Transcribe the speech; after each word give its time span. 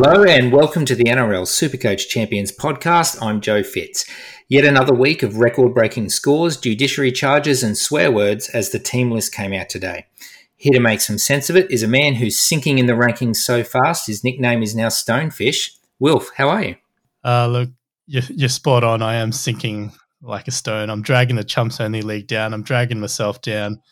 Hello 0.00 0.22
and 0.22 0.52
welcome 0.52 0.84
to 0.84 0.94
the 0.94 1.02
NRL 1.02 1.42
Supercoach 1.42 2.06
Champions 2.06 2.52
podcast. 2.52 3.20
I'm 3.20 3.40
Joe 3.40 3.64
Fitz. 3.64 4.06
Yet 4.48 4.64
another 4.64 4.94
week 4.94 5.24
of 5.24 5.38
record 5.38 5.74
breaking 5.74 6.10
scores, 6.10 6.56
judiciary 6.56 7.10
charges, 7.10 7.64
and 7.64 7.76
swear 7.76 8.12
words 8.12 8.48
as 8.50 8.70
the 8.70 8.78
team 8.78 9.10
list 9.10 9.34
came 9.34 9.52
out 9.52 9.68
today. 9.68 10.06
Here 10.54 10.72
to 10.72 10.78
make 10.78 11.00
some 11.00 11.18
sense 11.18 11.50
of 11.50 11.56
it 11.56 11.68
is 11.68 11.82
a 11.82 11.88
man 11.88 12.14
who's 12.14 12.38
sinking 12.38 12.78
in 12.78 12.86
the 12.86 12.92
rankings 12.92 13.38
so 13.38 13.64
fast 13.64 14.06
his 14.06 14.22
nickname 14.22 14.62
is 14.62 14.72
now 14.72 14.86
Stonefish. 14.86 15.70
Wilf, 15.98 16.30
how 16.36 16.48
are 16.48 16.62
you? 16.62 16.76
Uh, 17.24 17.48
look, 17.48 17.70
you're, 18.06 18.22
you're 18.28 18.48
spot 18.48 18.84
on. 18.84 19.02
I 19.02 19.16
am 19.16 19.32
sinking 19.32 19.90
like 20.22 20.46
a 20.46 20.52
stone. 20.52 20.90
I'm 20.90 21.02
dragging 21.02 21.34
the 21.34 21.42
Chumps 21.42 21.80
Only 21.80 22.02
League 22.02 22.28
down. 22.28 22.54
I'm 22.54 22.62
dragging 22.62 23.00
myself 23.00 23.42
down. 23.42 23.82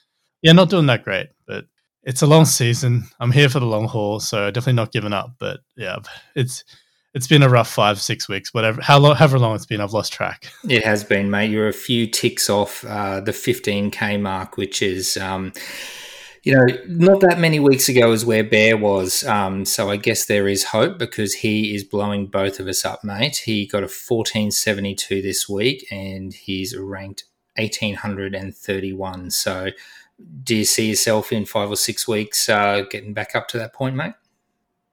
Yeah, 0.41 0.53
not 0.53 0.71
doing 0.71 0.87
that 0.87 1.03
great, 1.03 1.31
but 1.49 1.67
it's 2.07 2.23
a 2.23 2.27
long 2.27 2.45
season. 2.45 3.05
I'm 3.19 3.33
here 3.33 3.49
for 3.49 3.59
the 3.59 3.67
long 3.67 3.89
haul, 3.89 4.21
so 4.21 4.51
definitely 4.51 4.75
not 4.75 4.93
giving 4.93 5.13
up. 5.13 5.33
But 5.39 5.61
yeah, 5.77 5.99
it's 6.35 6.65
it's 7.13 7.27
been 7.27 7.43
a 7.43 7.49
rough 7.49 7.69
five 7.69 8.01
six 8.01 8.29
weeks. 8.29 8.55
Whatever, 8.55 8.81
how 8.81 8.99
long, 8.99 9.17
however 9.17 9.39
long 9.41 9.57
it's 9.57 9.67
been, 9.67 9.81
I've 9.81 9.93
lost 9.93 10.13
track. 10.13 10.51
It 10.69 10.85
has 10.85 11.03
been, 11.03 11.31
mate. 11.31 11.51
You're 11.51 11.69
a 11.69 11.75
few 11.75 12.07
ticks 12.07 12.49
off 12.49 12.85
uh, 12.85 13.21
the 13.21 13.33
15k 13.33 14.21
mark, 14.21 14.57
which 14.57 14.81
is. 14.81 15.17
Um, 15.19 15.53
you 16.43 16.55
know, 16.55 16.67
not 16.87 17.23
that 17.23 17.41
many 17.41 17.59
weeks 17.59 17.89
ago 17.89 18.13
is 18.13 18.25
where 18.25 18.45
Bear 18.45 18.77
was. 18.77 19.25
Um, 19.25 19.65
so 19.65 19.91
I 19.91 19.97
guess 19.97 20.27
there 20.27 20.47
is 20.47 20.63
hope 20.63 20.97
because 20.97 21.35
he 21.35 21.75
is 21.75 21.83
blowing 21.83 22.29
both 22.29 22.61
of 22.61 22.69
us 22.69 22.85
up, 22.85 23.03
mate. 23.03 23.39
He 23.39 23.67
got 23.67 23.79
a 23.79 23.91
1472 23.91 25.23
this 25.23 25.49
week 25.49 25.85
and 25.91 26.33
he's 26.33 26.77
ranked 26.77 27.25
1831. 27.57 29.33
So 29.33 29.71
do 30.43 30.57
you 30.57 30.65
see 30.65 30.89
yourself 30.89 31.33
in 31.33 31.45
five 31.45 31.71
or 31.71 31.77
six 31.77 32.09
weeks 32.09 32.49
uh, 32.49 32.83
getting 32.91 33.13
back 33.13 33.35
up 33.35 33.49
to 33.49 33.59
that 33.59 33.73
point, 33.73 33.97
mate? 33.97 34.15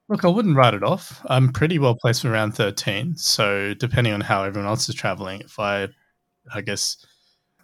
Look, 0.10 0.26
I 0.26 0.28
wouldn't 0.28 0.58
write 0.58 0.74
it 0.74 0.84
off. 0.84 1.22
I'm 1.28 1.52
pretty 1.52 1.80
well 1.80 1.96
placed 1.96 2.24
for 2.24 2.32
around 2.32 2.54
13. 2.54 3.16
So 3.16 3.74
depending 3.74 4.14
on 4.14 4.22
how 4.22 4.44
everyone 4.44 4.68
else 4.68 4.90
is 4.90 4.96
traveling, 4.96 5.42
if 5.42 5.60
I, 5.60 5.88
I 6.54 6.62
guess, 6.62 6.98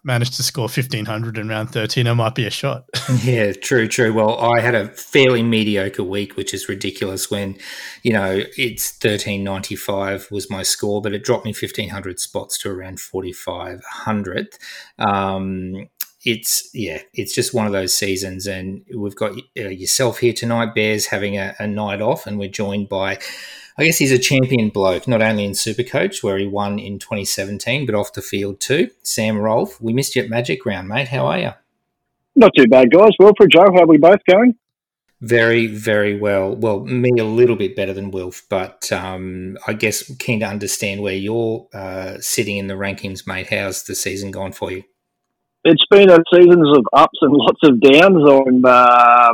manage 0.03 0.35
to 0.37 0.43
score 0.43 0.63
1500 0.63 1.37
in 1.37 1.49
round 1.49 1.71
13, 1.71 2.07
it 2.07 2.13
might 2.13 2.35
be 2.35 2.45
a 2.45 2.49
shot. 2.49 2.85
yeah, 3.23 3.51
true, 3.51 3.87
true. 3.87 4.13
Well, 4.13 4.39
I 4.39 4.61
had 4.61 4.73
a 4.73 4.87
fairly 4.87 5.43
mediocre 5.43 6.03
week, 6.03 6.37
which 6.37 6.53
is 6.53 6.69
ridiculous 6.69 7.29
when, 7.29 7.57
you 8.03 8.13
know, 8.13 8.41
it's 8.57 8.93
1395 8.93 10.31
was 10.31 10.49
my 10.49 10.63
score, 10.63 11.01
but 11.01 11.13
it 11.13 11.23
dropped 11.23 11.45
me 11.45 11.51
1500 11.51 12.19
spots 12.19 12.57
to 12.59 12.69
around 12.69 13.01
4500. 13.01 14.57
Um, 14.97 15.89
it's 16.25 16.69
yeah, 16.73 17.01
it's 17.13 17.33
just 17.33 17.53
one 17.53 17.65
of 17.65 17.71
those 17.71 17.93
seasons, 17.93 18.45
and 18.45 18.83
we've 18.93 19.15
got 19.15 19.31
uh, 19.57 19.69
yourself 19.69 20.19
here 20.19 20.33
tonight, 20.33 20.75
Bears 20.75 21.07
having 21.07 21.37
a, 21.37 21.55
a, 21.59 21.67
night 21.67 22.01
off, 22.01 22.27
and 22.27 22.37
we're 22.37 22.49
joined 22.49 22.89
by, 22.89 23.19
I 23.77 23.85
guess 23.85 23.97
he's 23.97 24.11
a 24.11 24.19
champion 24.19 24.69
bloke, 24.69 25.07
not 25.07 25.21
only 25.21 25.45
in 25.45 25.51
Supercoach 25.51 26.21
where 26.21 26.37
he 26.37 26.45
won 26.45 26.77
in 26.77 26.99
2017, 26.99 27.85
but 27.85 27.95
off 27.95 28.13
the 28.13 28.21
field 28.21 28.59
too. 28.59 28.89
Sam 29.01 29.37
Rolfe, 29.37 29.79
we 29.81 29.93
missed 29.93 30.15
you 30.15 30.23
at 30.23 30.29
Magic 30.29 30.65
Round, 30.65 30.89
mate. 30.89 31.07
How 31.07 31.25
are 31.27 31.39
you? 31.39 31.51
Not 32.35 32.51
too 32.55 32.67
bad, 32.67 32.91
guys. 32.91 33.11
Well, 33.17 33.33
for 33.37 33.47
Joe, 33.47 33.71
how 33.73 33.83
are 33.83 33.87
we 33.87 33.97
both 33.97 34.23
going? 34.29 34.55
Very, 35.21 35.67
very 35.67 36.17
well. 36.17 36.55
Well, 36.55 36.81
me 36.85 37.11
a 37.19 37.25
little 37.25 37.57
bit 37.57 37.75
better 37.75 37.93
than 37.93 38.11
Wilf, 38.11 38.43
but 38.49 38.91
um, 38.91 39.57
I 39.67 39.73
guess 39.73 40.09
keen 40.17 40.41
to 40.41 40.45
understand 40.45 41.01
where 41.01 41.13
you're 41.13 41.67
uh, 41.73 42.17
sitting 42.19 42.57
in 42.57 42.67
the 42.67 42.75
rankings, 42.75 43.27
mate. 43.27 43.49
How's 43.49 43.83
the 43.83 43.95
season 43.95 44.31
gone 44.31 44.53
for 44.53 44.71
you? 44.71 44.83
It's 45.63 45.85
been 45.89 46.09
a 46.09 46.19
seasons 46.33 46.77
of 46.77 46.85
ups 46.93 47.19
and 47.21 47.33
lots 47.33 47.59
of 47.63 47.81
downs. 47.81 48.23
I'm 48.29 48.63
uh, 48.65 49.33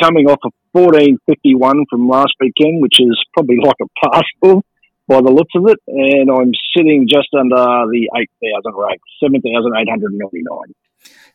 coming 0.00 0.28
off 0.28 0.38
a 0.44 0.50
1451 0.72 1.84
from 1.90 2.08
last 2.08 2.34
weekend, 2.40 2.82
which 2.82 3.00
is 3.00 3.18
probably 3.34 3.58
like 3.62 3.76
a 3.80 4.10
passport 4.10 4.64
by 5.06 5.20
the 5.22 5.30
looks 5.30 5.52
of 5.54 5.66
it, 5.66 5.78
and 5.86 6.30
I'm 6.30 6.52
sitting 6.76 7.08
just 7.08 7.28
under 7.38 7.56
the 7.56 8.10
8,000 8.14 8.74
rank, 8.76 9.00
7,899. 9.22 10.74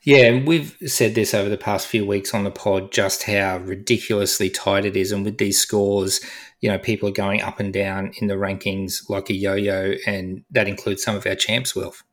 Yeah, 0.04 0.26
and 0.26 0.46
we've 0.46 0.78
said 0.86 1.16
this 1.16 1.34
over 1.34 1.50
the 1.50 1.58
past 1.58 1.88
few 1.88 2.06
weeks 2.06 2.34
on 2.34 2.44
the 2.44 2.52
pod 2.52 2.92
just 2.92 3.24
how 3.24 3.58
ridiculously 3.60 4.50
tight 4.50 4.86
it 4.86 4.98
is. 4.98 5.12
And 5.14 5.24
with 5.24 5.38
these 5.38 5.58
scores, 5.58 6.20
you 6.60 6.70
know, 6.70 6.78
people 6.78 7.08
are 7.10 7.14
going 7.14 7.42
up 7.42 7.60
and 7.60 7.72
down 7.72 8.12
in 8.22 8.28
the 8.28 8.34
rankings 8.36 9.10
like 9.10 9.30
a 9.30 9.34
yo 9.34 9.56
yo, 9.56 9.94
and 10.06 10.44
that 10.52 10.68
includes 10.68 11.04
some 11.04 11.16
of 11.16 11.26
our 11.26 11.36
champs, 11.36 11.74
Wilf. 11.74 12.04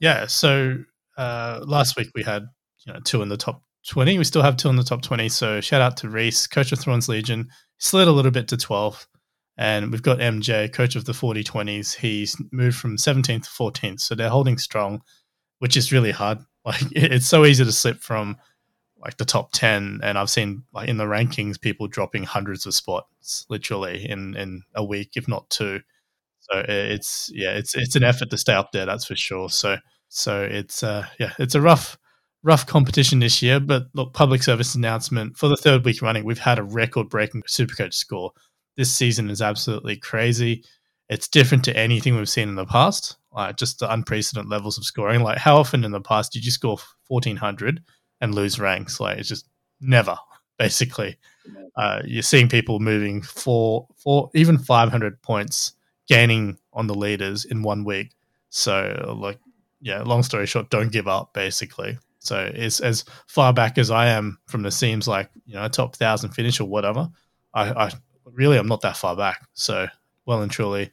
Yeah, 0.00 0.26
so 0.26 0.78
uh, 1.16 1.60
last 1.66 1.96
week 1.96 2.08
we 2.14 2.22
had 2.22 2.44
you 2.84 2.92
know 2.92 3.00
two 3.04 3.22
in 3.22 3.28
the 3.28 3.36
top 3.36 3.62
20. 3.88 4.18
We 4.18 4.24
still 4.24 4.42
have 4.42 4.56
two 4.56 4.68
in 4.68 4.76
the 4.76 4.82
top 4.82 5.02
20. 5.02 5.28
So 5.28 5.60
shout 5.60 5.80
out 5.80 5.96
to 5.98 6.08
Reese, 6.08 6.46
coach 6.46 6.72
of 6.72 6.78
Thorns 6.78 7.08
Legion. 7.08 7.48
Slid 7.78 8.08
a 8.08 8.12
little 8.12 8.30
bit 8.30 8.48
to 8.48 8.56
12th. 8.56 9.06
And 9.56 9.92
we've 9.92 10.02
got 10.02 10.18
MJ, 10.18 10.72
coach 10.72 10.96
of 10.96 11.04
the 11.04 11.14
40 11.14 11.44
20s. 11.44 11.94
He's 11.94 12.36
moved 12.50 12.76
from 12.76 12.96
17th 12.96 13.44
to 13.44 13.50
14th. 13.50 14.00
So 14.00 14.14
they're 14.14 14.28
holding 14.28 14.58
strong, 14.58 15.02
which 15.60 15.76
is 15.76 15.92
really 15.92 16.12
hard. 16.12 16.38
Like 16.66 16.80
it's 16.92 17.26
so 17.26 17.44
easy 17.44 17.62
to 17.62 17.72
slip 17.72 18.00
from 18.00 18.38
like 18.96 19.18
the 19.18 19.26
top 19.26 19.52
10. 19.52 20.00
And 20.02 20.16
I've 20.16 20.30
seen 20.30 20.62
like 20.72 20.88
in 20.88 20.96
the 20.96 21.04
rankings, 21.04 21.60
people 21.60 21.88
dropping 21.88 22.22
hundreds 22.22 22.64
of 22.64 22.72
spots 22.74 23.44
literally 23.50 24.08
in, 24.08 24.34
in 24.34 24.62
a 24.74 24.82
week, 24.82 25.10
if 25.14 25.28
not 25.28 25.50
two. 25.50 25.82
So 26.40 26.64
it's, 26.66 27.30
yeah, 27.34 27.50
it's, 27.50 27.76
it's 27.76 27.96
an 27.96 28.02
effort 28.02 28.30
to 28.30 28.38
stay 28.38 28.54
up 28.54 28.72
there. 28.72 28.86
That's 28.86 29.04
for 29.04 29.14
sure. 29.14 29.50
So, 29.50 29.76
so 30.14 30.42
it's 30.42 30.82
uh, 30.84 31.06
yeah, 31.18 31.32
it's 31.38 31.56
a 31.56 31.60
rough 31.60 31.98
rough 32.44 32.66
competition 32.66 33.18
this 33.18 33.42
year. 33.42 33.58
But 33.58 33.88
look, 33.94 34.12
public 34.12 34.42
service 34.42 34.74
announcement 34.74 35.36
for 35.36 35.48
the 35.48 35.56
third 35.56 35.84
week 35.84 36.02
running, 36.02 36.24
we've 36.24 36.38
had 36.38 36.58
a 36.58 36.62
record 36.62 37.08
breaking 37.08 37.42
Supercoach 37.42 37.94
score. 37.94 38.30
This 38.76 38.92
season 38.92 39.28
is 39.28 39.42
absolutely 39.42 39.96
crazy. 39.96 40.64
It's 41.08 41.26
different 41.26 41.64
to 41.64 41.76
anything 41.76 42.16
we've 42.16 42.28
seen 42.28 42.48
in 42.48 42.54
the 42.54 42.64
past. 42.64 43.16
Like 43.32 43.56
just 43.56 43.80
the 43.80 43.92
unprecedented 43.92 44.48
levels 44.48 44.78
of 44.78 44.84
scoring. 44.84 45.22
Like 45.22 45.38
how 45.38 45.56
often 45.56 45.84
in 45.84 45.90
the 45.90 46.00
past 46.00 46.32
did 46.32 46.44
you 46.44 46.52
score 46.52 46.78
fourteen 47.02 47.36
hundred 47.36 47.82
and 48.20 48.34
lose 48.34 48.60
ranks? 48.60 49.00
Like 49.00 49.18
it's 49.18 49.28
just 49.28 49.48
never. 49.80 50.16
Basically, 50.56 51.16
uh, 51.76 52.02
you're 52.04 52.22
seeing 52.22 52.48
people 52.48 52.78
moving 52.78 53.20
four, 53.22 53.88
four, 53.96 54.30
even 54.34 54.56
five 54.56 54.92
hundred 54.92 55.20
points, 55.20 55.72
gaining 56.06 56.56
on 56.72 56.86
the 56.86 56.94
leaders 56.94 57.44
in 57.44 57.62
one 57.64 57.82
week. 57.82 58.12
So 58.50 59.16
like 59.20 59.40
yeah, 59.84 60.00
long 60.02 60.22
story 60.22 60.46
short, 60.46 60.70
don't 60.70 60.90
give 60.90 61.06
up, 61.06 61.34
basically. 61.34 61.98
So 62.18 62.50
it's 62.54 62.80
as 62.80 63.04
far 63.26 63.52
back 63.52 63.76
as 63.76 63.90
I 63.90 64.06
am 64.06 64.38
from 64.46 64.62
the 64.62 64.70
seams 64.70 65.06
like, 65.06 65.28
you 65.44 65.54
know, 65.54 65.68
top 65.68 65.94
thousand 65.94 66.30
finish 66.30 66.58
or 66.58 66.64
whatever. 66.64 67.10
I, 67.52 67.70
I 67.70 67.90
really 68.24 68.56
am 68.56 68.66
not 68.66 68.80
that 68.80 68.96
far 68.96 69.14
back. 69.14 69.46
So 69.52 69.86
well 70.24 70.40
and 70.40 70.50
truly 70.50 70.90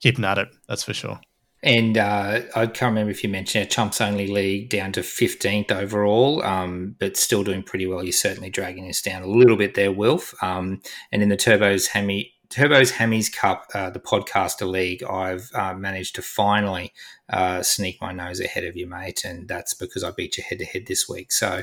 keeping 0.00 0.24
at 0.24 0.38
it, 0.38 0.48
that's 0.66 0.82
for 0.82 0.92
sure. 0.92 1.20
And 1.62 1.96
uh, 1.96 2.40
I 2.56 2.66
can't 2.66 2.90
remember 2.90 3.12
if 3.12 3.22
you 3.22 3.30
mentioned 3.30 3.64
a 3.64 3.68
Chumps 3.68 4.00
Only 4.00 4.26
League 4.26 4.70
down 4.70 4.90
to 4.92 5.02
15th 5.02 5.70
overall, 5.70 6.42
um, 6.42 6.96
but 6.98 7.16
still 7.16 7.44
doing 7.44 7.62
pretty 7.62 7.86
well. 7.86 8.02
You're 8.02 8.12
certainly 8.12 8.50
dragging 8.50 8.88
us 8.88 9.00
down 9.00 9.22
a 9.22 9.28
little 9.28 9.56
bit 9.56 9.74
there, 9.74 9.92
Wilf. 9.92 10.34
Um, 10.42 10.82
and 11.12 11.22
in 11.22 11.28
the 11.28 11.36
Turbos 11.36 11.86
Hammy 11.86 12.34
Turbo's 12.52 12.92
Hammies 12.92 13.34
Cup, 13.34 13.70
uh, 13.72 13.88
the 13.88 13.98
podcaster 13.98 14.70
league, 14.70 15.02
I've 15.02 15.50
uh, 15.54 15.72
managed 15.72 16.16
to 16.16 16.22
finally 16.22 16.92
uh, 17.30 17.62
sneak 17.62 17.98
my 17.98 18.12
nose 18.12 18.40
ahead 18.40 18.64
of 18.64 18.76
you, 18.76 18.86
mate, 18.86 19.24
and 19.24 19.48
that's 19.48 19.72
because 19.72 20.04
I 20.04 20.10
beat 20.10 20.36
you 20.36 20.44
head 20.46 20.58
to 20.58 20.66
head 20.66 20.84
this 20.86 21.08
week. 21.08 21.32
So, 21.32 21.62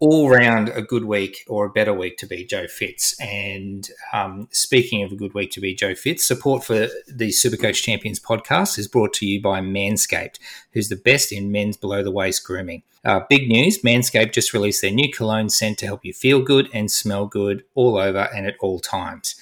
all 0.00 0.30
round 0.30 0.70
a 0.70 0.80
good 0.80 1.04
week 1.04 1.44
or 1.48 1.66
a 1.66 1.70
better 1.70 1.92
week 1.92 2.16
to 2.16 2.26
be 2.26 2.46
Joe 2.46 2.66
Fitz. 2.66 3.14
And 3.20 3.86
um, 4.14 4.48
speaking 4.52 5.02
of 5.02 5.12
a 5.12 5.16
good 5.16 5.34
week 5.34 5.50
to 5.50 5.60
be 5.60 5.74
Joe 5.74 5.94
Fitz, 5.94 6.24
support 6.24 6.64
for 6.64 6.88
the 7.06 7.28
Supercoach 7.28 7.82
Champions 7.82 8.18
podcast 8.18 8.78
is 8.78 8.88
brought 8.88 9.12
to 9.14 9.26
you 9.26 9.42
by 9.42 9.60
Manscaped, 9.60 10.38
who's 10.72 10.88
the 10.88 10.96
best 10.96 11.30
in 11.30 11.52
men's 11.52 11.76
below 11.76 12.02
the 12.02 12.10
waist 12.10 12.42
grooming. 12.42 12.84
Uh, 13.04 13.20
big 13.28 13.48
news 13.48 13.82
Manscaped 13.82 14.32
just 14.32 14.54
released 14.54 14.80
their 14.80 14.92
new 14.92 15.12
cologne 15.12 15.50
scent 15.50 15.76
to 15.78 15.86
help 15.86 16.06
you 16.06 16.14
feel 16.14 16.40
good 16.40 16.70
and 16.72 16.90
smell 16.90 17.26
good 17.26 17.64
all 17.74 17.98
over 17.98 18.30
and 18.34 18.46
at 18.46 18.54
all 18.60 18.80
times 18.80 19.34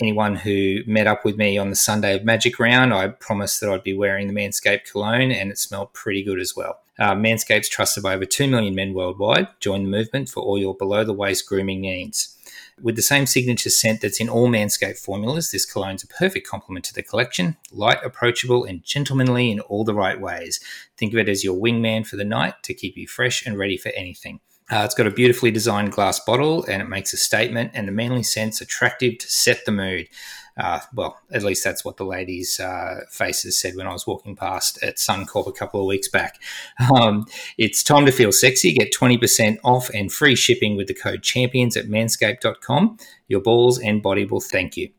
anyone 0.00 0.36
who 0.36 0.80
met 0.86 1.06
up 1.06 1.24
with 1.24 1.36
me 1.36 1.56
on 1.58 1.70
the 1.70 1.76
Sunday 1.76 2.16
of 2.16 2.24
Magic 2.24 2.58
Round, 2.58 2.92
I 2.92 3.08
promised 3.08 3.60
that 3.60 3.70
I'd 3.70 3.82
be 3.82 3.96
wearing 3.96 4.26
the 4.26 4.34
Manscaped 4.34 4.90
cologne, 4.90 5.30
and 5.30 5.50
it 5.50 5.58
smelled 5.58 5.92
pretty 5.92 6.22
good 6.22 6.40
as 6.40 6.54
well. 6.56 6.80
Uh, 6.98 7.14
Manscaped's 7.14 7.68
trusted 7.68 8.02
by 8.02 8.14
over 8.14 8.24
2 8.24 8.48
million 8.48 8.74
men 8.74 8.94
worldwide. 8.94 9.48
Join 9.60 9.84
the 9.84 9.90
movement 9.90 10.28
for 10.28 10.42
all 10.42 10.58
your 10.58 10.74
below 10.74 11.04
the 11.04 11.12
waist 11.12 11.46
grooming 11.48 11.80
needs. 11.80 12.36
With 12.82 12.96
the 12.96 13.02
same 13.02 13.26
signature 13.26 13.70
scent 13.70 14.00
that's 14.00 14.20
in 14.20 14.28
all 14.28 14.48
Manscaped 14.48 14.98
formulas, 14.98 15.50
this 15.50 15.70
cologne's 15.70 16.02
a 16.02 16.08
perfect 16.08 16.46
complement 16.46 16.84
to 16.86 16.94
the 16.94 17.02
collection. 17.02 17.56
Light, 17.70 17.98
approachable, 18.04 18.64
and 18.64 18.82
gentlemanly 18.82 19.50
in 19.50 19.60
all 19.60 19.84
the 19.84 19.94
right 19.94 20.20
ways. 20.20 20.60
Think 20.96 21.12
of 21.12 21.18
it 21.20 21.28
as 21.28 21.44
your 21.44 21.60
wingman 21.60 22.06
for 22.06 22.16
the 22.16 22.24
night 22.24 22.54
to 22.64 22.74
keep 22.74 22.96
you 22.96 23.06
fresh 23.06 23.46
and 23.46 23.56
ready 23.56 23.76
for 23.76 23.90
anything. 23.90 24.40
Uh, 24.70 24.82
it's 24.84 24.94
got 24.94 25.06
a 25.06 25.10
beautifully 25.10 25.50
designed 25.50 25.92
glass 25.92 26.18
bottle 26.20 26.64
and 26.64 26.80
it 26.80 26.88
makes 26.88 27.12
a 27.12 27.18
statement 27.18 27.70
and 27.74 27.86
the 27.86 27.92
manly 27.92 28.22
scent's 28.22 28.60
attractive 28.60 29.18
to 29.18 29.28
set 29.28 29.64
the 29.66 29.72
mood. 29.72 30.08
Uh, 30.56 30.78
well, 30.94 31.20
at 31.32 31.42
least 31.42 31.64
that's 31.64 31.84
what 31.84 31.96
the 31.96 32.04
ladies' 32.04 32.60
uh, 32.60 33.00
faces 33.10 33.58
said 33.58 33.74
when 33.74 33.88
I 33.88 33.92
was 33.92 34.06
walking 34.06 34.36
past 34.36 34.80
at 34.82 34.96
Suncorp 34.96 35.48
a 35.48 35.52
couple 35.52 35.80
of 35.80 35.86
weeks 35.86 36.08
back. 36.08 36.40
Um, 36.94 37.26
it's 37.58 37.82
time 37.82 38.06
to 38.06 38.12
feel 38.12 38.30
sexy. 38.30 38.72
Get 38.72 38.92
20% 38.92 39.58
off 39.64 39.90
and 39.90 40.12
free 40.12 40.36
shipping 40.36 40.76
with 40.76 40.86
the 40.86 40.94
code 40.94 41.22
champions 41.22 41.76
at 41.76 41.86
manscaped.com. 41.86 42.98
Your 43.26 43.40
balls 43.40 43.78
and 43.78 44.02
body 44.02 44.24
will 44.24 44.40
thank 44.40 44.76
you. 44.76 44.90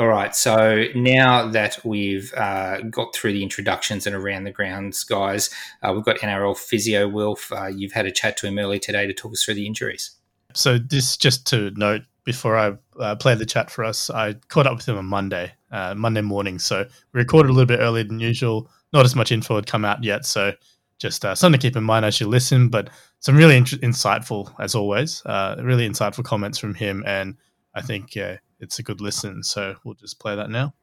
All 0.00 0.08
right. 0.08 0.34
So 0.34 0.86
now 0.94 1.46
that 1.48 1.84
we've 1.84 2.32
uh, 2.32 2.80
got 2.84 3.14
through 3.14 3.34
the 3.34 3.42
introductions 3.42 4.06
and 4.06 4.16
around 4.16 4.44
the 4.44 4.50
grounds, 4.50 5.04
guys, 5.04 5.50
uh, 5.82 5.92
we've 5.92 6.06
got 6.06 6.16
NRL 6.20 6.56
physio 6.56 7.06
Wilf. 7.06 7.52
Uh, 7.52 7.66
you've 7.66 7.92
had 7.92 8.06
a 8.06 8.10
chat 8.10 8.38
to 8.38 8.46
him 8.46 8.58
early 8.58 8.78
today 8.78 9.06
to 9.06 9.12
talk 9.12 9.32
us 9.32 9.44
through 9.44 9.56
the 9.56 9.66
injuries. 9.66 10.12
So 10.54 10.78
this 10.78 11.18
just 11.18 11.46
to 11.48 11.70
note 11.72 12.00
before 12.24 12.56
I 12.56 12.78
uh, 12.98 13.16
play 13.16 13.34
the 13.34 13.44
chat 13.44 13.70
for 13.70 13.84
us, 13.84 14.08
I 14.08 14.36
caught 14.48 14.66
up 14.66 14.78
with 14.78 14.88
him 14.88 14.96
on 14.96 15.04
Monday, 15.04 15.52
uh, 15.70 15.94
Monday 15.94 16.22
morning. 16.22 16.58
So 16.58 16.86
we 17.12 17.18
recorded 17.18 17.50
a 17.50 17.52
little 17.52 17.66
bit 17.66 17.80
earlier 17.80 18.04
than 18.04 18.20
usual. 18.20 18.70
Not 18.94 19.04
as 19.04 19.14
much 19.14 19.30
info 19.30 19.56
had 19.56 19.66
come 19.66 19.84
out 19.84 20.02
yet, 20.02 20.24
so 20.24 20.54
just 20.98 21.26
uh, 21.26 21.34
something 21.34 21.60
to 21.60 21.68
keep 21.68 21.76
in 21.76 21.84
mind 21.84 22.06
as 22.06 22.18
you 22.18 22.26
listen. 22.26 22.70
But 22.70 22.88
some 23.18 23.36
really 23.36 23.58
in- 23.58 23.64
insightful, 23.64 24.50
as 24.58 24.74
always, 24.74 25.22
uh, 25.26 25.56
really 25.62 25.86
insightful 25.86 26.24
comments 26.24 26.56
from 26.56 26.72
him, 26.72 27.04
and 27.06 27.36
I 27.74 27.82
think 27.82 28.16
it's 28.60 28.78
a 28.78 28.82
good 28.82 29.00
listen. 29.00 29.42
So 29.42 29.76
we'll 29.84 29.94
just 29.94 30.20
play 30.20 30.36
that 30.36 30.50
now. 30.50 30.74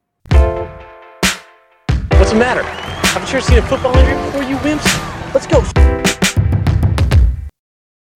What's 2.17 2.31
the 2.31 2.37
matter? 2.37 2.63
I 2.63 3.07
haven't 3.13 3.31
you 3.31 3.39
seen 3.39 3.59
a 3.59 3.61
football 3.61 3.95
injury 3.97 4.15
before 4.25 4.43
you 4.43 4.57
wimps? 4.57 5.33
Let's 5.33 5.47
go. 5.47 5.63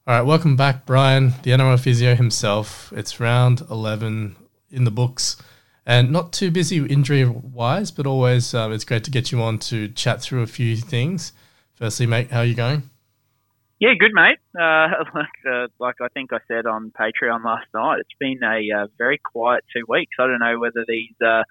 All 0.08 0.18
right, 0.18 0.24
welcome 0.24 0.56
back, 0.56 0.86
Brian, 0.86 1.36
the 1.44 1.52
NRL 1.52 1.80
physio 1.80 2.16
himself. 2.16 2.92
It's 2.96 3.20
round 3.20 3.62
11 3.70 4.36
in 4.72 4.84
the 4.84 4.92
books 4.92 5.38
and 5.86 6.12
not 6.12 6.34
too 6.34 6.52
busy 6.52 6.78
injury 6.86 7.26
wise, 7.26 7.92
but 7.92 8.06
always 8.06 8.54
um, 8.54 8.74
it's 8.74 8.84
great 8.84 9.04
to 9.06 9.12
get 9.12 9.32
you 9.32 9.42
on 9.42 9.60
to 9.60 9.88
chat 9.90 10.22
through 10.22 10.42
a 10.42 10.48
few 10.48 10.76
things. 10.76 11.34
Firstly, 11.76 12.06
mate, 12.06 12.32
how 12.32 12.40
are 12.40 12.46
you 12.46 12.56
going? 12.56 12.90
Yeah, 13.80 13.94
good, 14.00 14.12
mate. 14.14 14.38
Uh, 14.58 14.88
like, 15.16 15.40
uh, 15.48 15.68
like 15.80 15.96
I 16.02 16.08
think 16.14 16.34
I 16.34 16.40
said 16.48 16.66
on 16.66 16.92
Patreon 16.92 17.44
last 17.44 17.68
night, 17.74 18.00
it's 18.00 18.18
been 18.20 18.40
a 18.44 18.84
uh, 18.84 18.88
very 18.98 19.20
quiet 19.20 19.64
two 19.76 19.86
weeks. 19.88 20.16
I 20.20 20.28
don't 20.28 20.40
know 20.40 20.60
whether 20.60 20.84
these, 20.88 21.16
uh, 21.24 21.44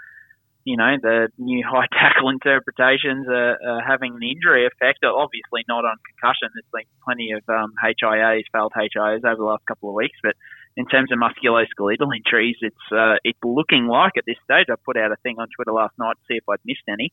you 0.64 0.76
know, 0.76 0.96
the 1.00 1.28
new 1.38 1.64
high 1.68 1.88
tackle 1.92 2.28
interpretations 2.28 3.26
are, 3.28 3.56
are, 3.56 3.82
having 3.86 4.14
an 4.14 4.22
injury 4.22 4.66
effect. 4.66 5.04
Obviously, 5.04 5.64
not 5.68 5.84
on 5.84 5.96
concussion. 6.04 6.48
There's 6.52 6.72
been 6.72 6.90
plenty 7.04 7.32
of 7.32 7.42
um, 7.48 7.72
HIAs, 7.80 8.44
failed 8.52 8.72
HIAs 8.76 9.24
over 9.24 9.36
the 9.36 9.44
last 9.44 9.64
couple 9.66 9.88
of 9.88 9.94
weeks, 9.94 10.16
but 10.22 10.34
in 10.76 10.86
terms 10.86 11.10
of 11.10 11.18
musculoskeletal 11.18 12.08
injuries, 12.14 12.56
it's 12.60 12.86
uh, 12.92 13.16
it's 13.24 13.38
looking 13.42 13.88
like 13.88 14.12
at 14.16 14.24
this 14.26 14.38
stage. 14.44 14.66
I 14.70 14.76
put 14.84 14.96
out 14.96 15.10
a 15.10 15.16
thing 15.22 15.36
on 15.38 15.48
Twitter 15.56 15.72
last 15.72 15.98
night 15.98 16.14
to 16.14 16.24
see 16.28 16.36
if 16.36 16.44
I'd 16.48 16.62
missed 16.64 16.86
any 16.88 17.12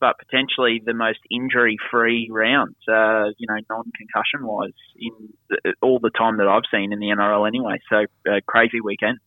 but 0.00 0.16
potentially 0.18 0.82
the 0.84 0.92
most 0.92 1.20
injury-free 1.30 2.28
round, 2.30 2.74
uh, 2.88 3.30
you 3.38 3.46
know, 3.48 3.56
non-concussion-wise 3.70 4.72
in 4.96 5.12
the, 5.48 5.74
all 5.80 5.98
the 5.98 6.10
time 6.10 6.36
that 6.38 6.46
I've 6.46 6.64
seen 6.70 6.92
in 6.92 6.98
the 6.98 7.06
NRL 7.06 7.46
anyway. 7.48 7.80
So 7.88 8.04
uh, 8.30 8.40
crazy 8.46 8.80
weekend. 8.80 9.18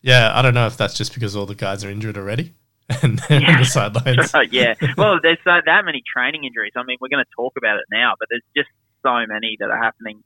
Yeah, 0.00 0.32
I 0.34 0.42
don't 0.42 0.54
know 0.54 0.66
if 0.66 0.76
that's 0.76 0.96
just 0.96 1.12
because 1.12 1.36
all 1.36 1.46
the 1.46 1.54
guys 1.54 1.84
are 1.84 1.90
injured 1.90 2.16
already 2.16 2.54
and 3.02 3.18
they're 3.28 3.40
yeah. 3.40 3.52
on 3.52 3.58
the 3.58 3.64
sidelines. 3.66 4.32
right, 4.32 4.52
yeah, 4.52 4.74
well, 4.96 5.18
there's 5.22 5.38
so, 5.44 5.60
that 5.64 5.84
many 5.84 6.02
training 6.10 6.44
injuries. 6.44 6.72
I 6.76 6.82
mean, 6.84 6.98
we're 7.00 7.08
going 7.08 7.24
to 7.24 7.30
talk 7.36 7.54
about 7.56 7.76
it 7.76 7.84
now, 7.90 8.14
but 8.18 8.28
there's 8.30 8.42
just 8.56 8.70
so 9.02 9.26
many 9.26 9.56
that 9.60 9.70
are 9.70 9.82
happening 9.82 10.22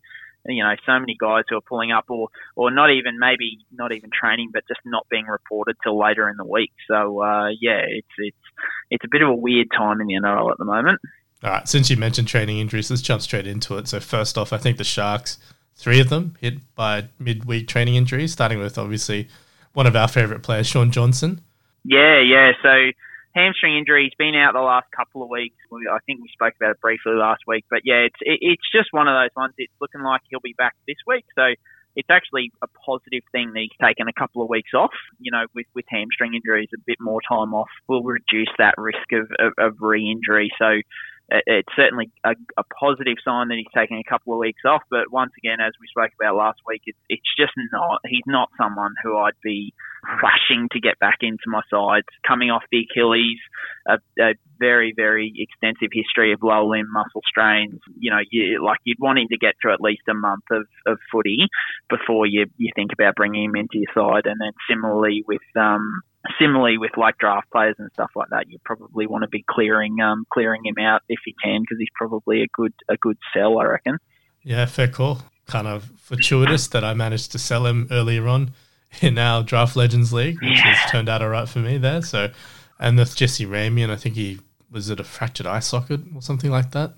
you 0.47 0.63
know, 0.63 0.75
so 0.85 0.99
many 0.99 1.17
guys 1.19 1.45
who 1.49 1.57
are 1.57 1.63
pulling 1.63 1.93
up, 1.93 2.07
or 2.09 2.29
or 2.57 2.71
not 2.71 2.91
even 2.91 3.19
maybe 3.19 3.59
not 3.73 3.93
even 3.93 4.11
training, 4.11 4.51
but 4.53 4.67
just 4.69 4.81
not 4.85 5.07
being 5.11 5.27
reported 5.27 5.77
till 5.83 5.99
later 5.99 6.29
in 6.29 6.37
the 6.37 6.45
week. 6.45 6.73
So 6.89 7.23
uh, 7.23 7.49
yeah, 7.61 7.83
it's 7.87 8.09
it's 8.19 8.37
it's 8.91 9.05
a 9.05 9.09
bit 9.11 9.23
of 9.23 9.29
a 9.29 9.35
weird 9.35 9.69
time 9.77 10.01
in 10.01 10.07
the 10.07 10.15
NRL 10.15 10.51
at 10.51 10.59
the 10.59 10.65
moment. 10.65 11.01
All 11.45 11.51
right, 11.51 11.69
since 11.69 11.91
you 11.91 11.97
mentioned 11.97 12.29
training 12.29 12.59
injuries, 12.59 12.91
let's 12.91 13.03
jump 13.03 13.23
straight 13.23 13.47
into 13.47 13.77
it. 13.77 13.89
So 13.89 13.99
first 13.99 14.39
off, 14.39 14.53
I 14.53 14.59
think 14.59 14.79
the 14.79 14.85
Sharks, 14.85 15.39
three 15.75 16.01
of 16.01 16.09
them 16.09 16.37
hit 16.41 16.75
by 16.77 17.09
midweek 17.19 17.67
training 17.67 17.97
injuries, 17.97 18.33
starting 18.33 18.61
with 18.61 18.79
obviously 18.79 19.29
one 19.73 19.87
of 19.87 19.97
our 19.97 20.07
favourite 20.07 20.43
players, 20.43 20.69
Shaun 20.69 20.93
Johnson. 20.93 21.41
Yeah, 21.85 22.21
yeah. 22.21 22.53
So 22.63 22.93
hamstring 23.35 23.77
injury. 23.79 24.05
He's 24.05 24.17
been 24.19 24.35
out 24.35 24.55
the 24.55 24.61
last 24.61 24.87
couple 24.95 25.23
of 25.23 25.29
weeks. 25.29 25.57
I 25.73 25.99
think 26.07 26.21
we 26.21 26.29
spoke 26.33 26.55
about 26.61 26.73
it 26.73 26.81
briefly 26.81 27.15
last 27.15 27.43
week, 27.47 27.65
but 27.71 27.81
yeah, 27.85 28.07
it's 28.07 28.21
it's 28.23 28.69
just 28.71 28.89
one 28.93 29.09
of 29.09 29.15
those 29.15 29.35
ones. 29.37 29.55
It's 29.59 29.73
looking 29.81 30.03
like 30.03 30.21
he'll 30.29 30.45
be 30.45 30.55
back 30.57 30.75
this 30.87 30.99
week, 31.07 31.25
so 31.35 31.55
it's 31.95 32.09
actually 32.11 32.51
a 32.63 32.69
positive 32.87 33.23
thing 33.33 33.53
that 33.53 33.61
he's 33.61 33.79
taken 33.81 34.09
a 34.09 34.13
couple 34.13 34.43
of 34.43 34.49
weeks 34.49 34.71
off. 34.75 34.95
You 35.19 35.33
know, 35.33 35.45
with 35.55 35.67
with 35.75 35.85
hamstring 35.89 36.35
injuries, 36.35 36.69
a 36.75 36.81
bit 36.87 36.99
more 37.01 37.21
time 37.29 37.55
off 37.55 37.71
will 37.89 38.03
reduce 38.03 38.53
that 38.59 38.75
risk 38.79 39.13
of 39.13 39.31
of, 39.39 39.53
of 39.59 39.73
re-injury. 39.81 40.51
So 40.59 40.81
it's 41.31 41.69
certainly 41.77 42.11
a, 42.25 42.35
a, 42.59 42.65
positive 42.79 43.17
sign 43.25 43.49
that 43.49 43.57
he's 43.57 43.73
taking 43.75 43.99
a 43.99 44.11
couple 44.11 44.33
of 44.33 44.39
weeks 44.39 44.63
off. 44.67 44.83
But 44.91 45.11
once 45.11 45.33
again, 45.39 45.59
as 45.61 45.73
we 45.81 45.87
spoke 45.89 46.11
about 46.19 46.37
last 46.37 46.61
week, 46.67 46.83
it's, 46.87 46.99
it's 47.09 47.23
just 47.39 47.53
not, 47.73 48.01
he's 48.05 48.27
not 48.27 48.51
someone 48.61 48.95
who 49.03 49.17
I'd 49.17 49.39
be 49.43 49.73
rushing 50.23 50.69
to 50.73 50.81
get 50.81 50.99
back 50.99 51.19
into 51.23 51.45
my 51.47 51.63
sides. 51.71 52.07
Coming 52.27 52.51
off 52.51 52.63
the 52.71 52.85
Achilles, 52.91 53.39
a, 53.87 53.99
a 54.21 54.35
very, 54.59 54.93
very 54.95 55.33
extensive 55.37 55.91
history 55.93 56.33
of 56.33 56.43
lower 56.43 56.65
limb 56.65 56.91
muscle 56.93 57.23
strains. 57.27 57.81
You 57.99 58.11
know, 58.11 58.21
you, 58.31 58.63
like 58.65 58.81
you'd 58.85 59.01
want 59.01 59.19
him 59.19 59.29
to 59.31 59.39
get 59.39 59.55
through 59.61 59.75
at 59.75 59.81
least 59.81 60.03
a 60.11 60.15
month 60.15 60.45
of, 60.51 60.67
of 60.87 60.99
footy 61.11 61.49
before 61.89 62.27
you, 62.27 62.47
you 62.59 62.73
think 62.75 62.93
about 62.93 63.15
bringing 63.15 63.45
him 63.45 63.57
into 63.57 63.79
your 63.79 63.93
side. 63.95 64.27
And 64.27 64.41
then 64.41 64.53
similarly 64.69 65.25
with, 65.27 65.43
um, 65.57 66.03
similarly 66.39 66.79
with 66.79 66.93
like 66.97 67.19
draft 67.19 67.51
players 67.51 67.77
and 67.79 67.91
stuff 67.93 68.11
like 68.15 68.31
that, 68.31 68.49
you 68.49 68.59
probably 68.65 69.07
want 69.07 69.23
to 69.23 69.29
be 69.29 69.45
clearing 69.49 70.01
um, 70.01 70.27
clearing 70.33 70.63
him 70.65 70.79
out 70.79 71.03
if 71.09 71.21
you 71.27 71.35
can 71.43 71.63
because 71.63 71.79
he's 71.79 71.89
probably 71.95 72.43
a 72.43 72.47
good 72.55 72.73
a 72.89 72.97
good 72.97 73.19
sell, 73.35 73.59
I 73.59 73.65
reckon. 73.65 73.99
Yeah, 74.43 74.67
fair 74.67 74.89
call. 74.89 75.23
Kind 75.47 75.67
of 75.67 75.91
fortuitous 75.99 76.69
that 76.69 76.85
I 76.85 76.95
managed 76.95 77.33
to 77.33 77.39
sell 77.39 77.67
him 77.67 77.89
earlier 77.91 78.27
on 78.29 78.53
in 79.01 79.19
our 79.19 79.43
Draft 79.43 79.77
Legends 79.77 80.13
League, 80.13 80.41
which 80.43 80.59
yeah. 80.59 80.75
has 80.75 80.91
turned 80.91 81.09
out 81.09 81.23
all 81.23 81.29
right 81.29 81.49
for 81.49 81.61
me 81.61 81.79
there. 81.79 82.03
So, 82.03 82.31
and 82.79 82.97
with 82.97 83.17
Jesse 83.17 83.47
Ramien, 83.47 83.91
I 83.91 83.97
think 83.97 84.15
he 84.15 84.41
was 84.71 84.91
it 84.91 85.01
a 85.01 85.05
fractured 85.05 85.47
eye 85.47 85.61
socket 85.61 86.01
or 86.15 86.23
something 86.23 86.51
like 86.51 86.71
that. 86.73 86.95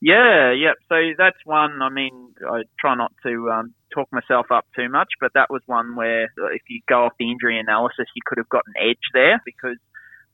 Yeah, 0.00 0.52
yep. 0.52 0.76
So 0.88 0.96
that's 1.18 1.36
one. 1.44 1.82
I 1.82 1.90
mean, 1.90 2.34
I 2.48 2.62
try 2.80 2.94
not 2.96 3.12
to 3.24 3.50
um, 3.50 3.74
talk 3.94 4.08
myself 4.12 4.46
up 4.50 4.64
too 4.76 4.88
much, 4.88 5.08
but 5.20 5.32
that 5.34 5.50
was 5.50 5.62
one 5.66 5.94
where 5.96 6.24
if 6.24 6.62
you 6.68 6.80
go 6.88 7.04
off 7.04 7.12
the 7.18 7.30
injury 7.30 7.58
analysis, 7.58 8.06
you 8.14 8.22
could 8.26 8.38
have 8.38 8.48
got 8.48 8.64
an 8.74 8.90
edge 8.90 9.04
there 9.12 9.40
because 9.44 9.76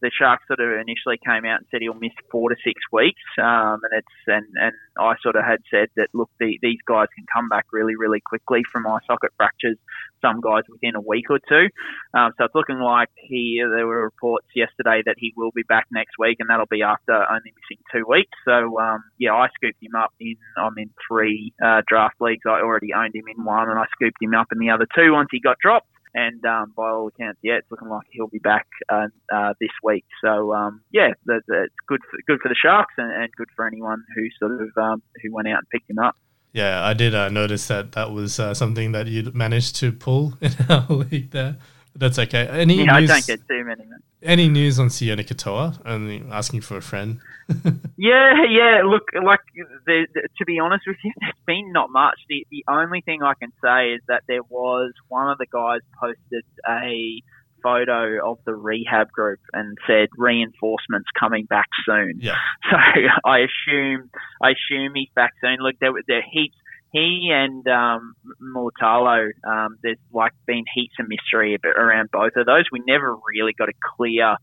the 0.03 0.11
Sharks 0.13 0.45
sort 0.47 0.61
of 0.61 0.69
initially 0.79 1.19
came 1.25 1.45
out 1.45 1.65
and 1.65 1.67
said 1.71 1.81
he'll 1.81 1.95
miss 1.95 2.13
four 2.31 2.51
to 2.51 2.57
six 2.63 2.81
weeks, 2.93 3.23
um, 3.39 3.81
and 3.83 3.93
it's 3.97 4.17
and 4.27 4.47
and 4.57 4.73
I 4.99 5.15
sort 5.23 5.37
of 5.37 5.45
had 5.45 5.61
said 5.71 5.89
that 5.97 6.09
look, 6.13 6.31
the, 6.39 6.59
these 6.61 6.81
guys 6.87 7.09
can 7.17 7.25
come 7.33 7.49
back 7.49 7.67
really 7.73 7.97
really 7.97 8.21
quickly 8.21 8.63
from 8.71 8.87
eye 8.87 9.01
socket 9.07 9.33
fractures. 9.37 9.79
Some 10.23 10.41
guys 10.41 10.65
within 10.69 10.97
a 10.97 11.01
week 11.01 11.27
or 11.31 11.39
two. 11.39 11.69
Um, 12.17 12.33
so 12.37 12.45
it's 12.45 12.55
looking 12.55 12.81
like 12.81 13.11
he. 13.17 13.61
There 13.61 13.87
were 13.87 14.03
reports 14.05 14.47
yesterday 14.55 15.03
that 15.05 15.17
he 15.19 15.33
will 15.37 15.51
be 15.55 15.63
back 15.69 15.87
next 15.93 16.19
week, 16.19 16.39
and 16.41 16.49
that'll 16.49 16.67
be 16.71 16.83
after 16.83 17.13
only 17.13 17.53
missing 17.53 17.83
two 17.93 18.05
weeks. 18.09 18.33
So 18.45 18.81
um, 18.81 19.05
yeah, 19.19 19.33
I 19.35 19.49
scooped 19.55 19.83
him 19.83 19.95
up 19.95 20.13
in. 20.21 20.37
I'm 20.57 20.77
in 20.79 20.91
three 21.09 21.53
uh, 21.65 21.83
draft 21.87 22.17
leagues. 22.21 22.45
I 22.47 22.61
already 22.61 22.93
owned 22.93 23.15
him 23.15 23.29
in 23.29 23.45
one, 23.45 23.69
and 23.71 23.79
I 23.79 23.85
scooped 23.93 24.21
him 24.21 24.35
up 24.35 24.49
in 24.53 24.59
the 24.59 24.71
other 24.71 24.87
two 24.95 25.13
once 25.13 25.29
he 25.31 25.41
got 25.41 25.59
dropped. 25.59 25.89
And 26.17 26.43
um, 26.47 26.73
by 26.75 26.89
all 26.89 27.09
accounts, 27.09 27.41
yeah, 27.43 27.59
it's 27.59 27.71
looking 27.71 27.91
like 27.91 28.07
he'll 28.11 28.27
be 28.27 28.39
back 28.39 28.67
uh, 28.89 29.09
uh, 29.31 29.53
this 29.61 29.69
week. 29.85 30.07
So 30.25 30.55
um, 30.55 30.81
yeah, 30.91 31.09
that, 31.27 31.43
it's 31.47 31.75
good 31.87 32.01
for, 32.11 32.19
good 32.27 32.41
for 32.41 32.49
the 32.49 32.55
Sharks 32.55 32.95
and, 32.97 33.13
and 33.13 33.31
good 33.37 33.49
for 33.55 33.67
anyone 33.67 34.03
who 34.15 34.23
sort 34.39 34.63
of 34.63 34.71
um, 34.79 35.03
who 35.23 35.35
went 35.35 35.47
out 35.47 35.59
and 35.59 35.69
picked 35.69 35.91
him 35.91 35.99
up. 35.99 36.17
Yeah, 36.55 36.83
I 36.83 36.95
did 36.95 37.15
uh, 37.15 37.29
notice 37.29 37.67
that 37.67 37.93
that 37.93 38.13
was 38.13 38.41
uh, 38.41 38.55
something 38.55 38.93
that 38.93 39.09
you 39.09 39.31
managed 39.35 39.77
to 39.77 39.93
pull 39.93 40.39
in 40.41 40.53
our 40.71 40.87
league 40.89 41.33
there. 41.33 41.59
That's 41.99 42.19
okay. 42.19 42.47
Any 42.47 42.85
yeah, 42.85 42.99
news, 42.99 43.11
I 43.11 43.15
don't 43.15 43.27
get 43.27 43.49
too 43.49 43.65
many. 43.65 43.85
Any 44.23 44.49
news 44.49 44.79
on 44.79 44.89
Sione 44.89 45.27
Katoa? 45.27 45.81
Only 45.87 46.23
asking 46.31 46.61
for 46.61 46.77
a 46.77 46.83
friend. 46.83 47.21
yeah, 47.97 48.45
yeah. 48.49 48.83
Look, 48.85 49.09
like 49.15 49.41
the, 49.87 50.07
the, 50.15 50.29
to 50.39 50.45
be 50.45 50.59
honest 50.59 50.85
with 50.87 50.97
you, 51.03 51.13
there's 51.21 51.33
been 51.47 51.73
not 51.73 51.91
much. 51.91 52.19
The 52.29 52.47
the 52.51 52.65
only 52.69 53.01
thing 53.01 53.23
I 53.23 53.35
can 53.35 53.53
say 53.63 53.93
is 53.95 54.03
that 54.09 54.25
there 54.29 54.43
was 54.43 54.93
one 55.09 55.31
of 55.31 55.39
the 55.39 55.47
guys 55.47 55.81
posted 55.99 56.45
a 56.69 57.23
photo 57.63 58.31
of 58.31 58.39
the 58.45 58.55
rehab 58.55 59.11
group 59.11 59.41
and 59.53 59.77
said 59.87 60.09
reinforcements 60.17 61.09
coming 61.19 61.47
back 61.47 61.69
soon. 61.85 62.19
Yeah. 62.21 62.37
So 62.71 62.77
I 63.25 63.39
assume 63.47 64.11
I 64.43 64.51
assume 64.51 64.93
he's 64.95 65.09
back 65.15 65.33
soon. 65.41 65.59
Look, 65.61 65.77
there 65.81 65.93
there 66.09 66.23
heaps 66.31 66.57
he 66.97 67.31
and 67.31 67.67
um, 67.69 68.15
Mulitalo, 68.43 69.29
um, 69.47 69.77
there's 69.83 69.99
like 70.13 70.33
been 70.47 70.65
heaps 70.75 70.95
of 70.99 71.07
mystery 71.09 71.59
around 71.65 72.11
both 72.11 72.33
of 72.37 72.47
those. 72.47 72.65
We 72.73 72.83
never 72.87 73.15
really 73.29 73.53
got 73.53 73.69
a 73.69 73.75
clear 73.97 74.37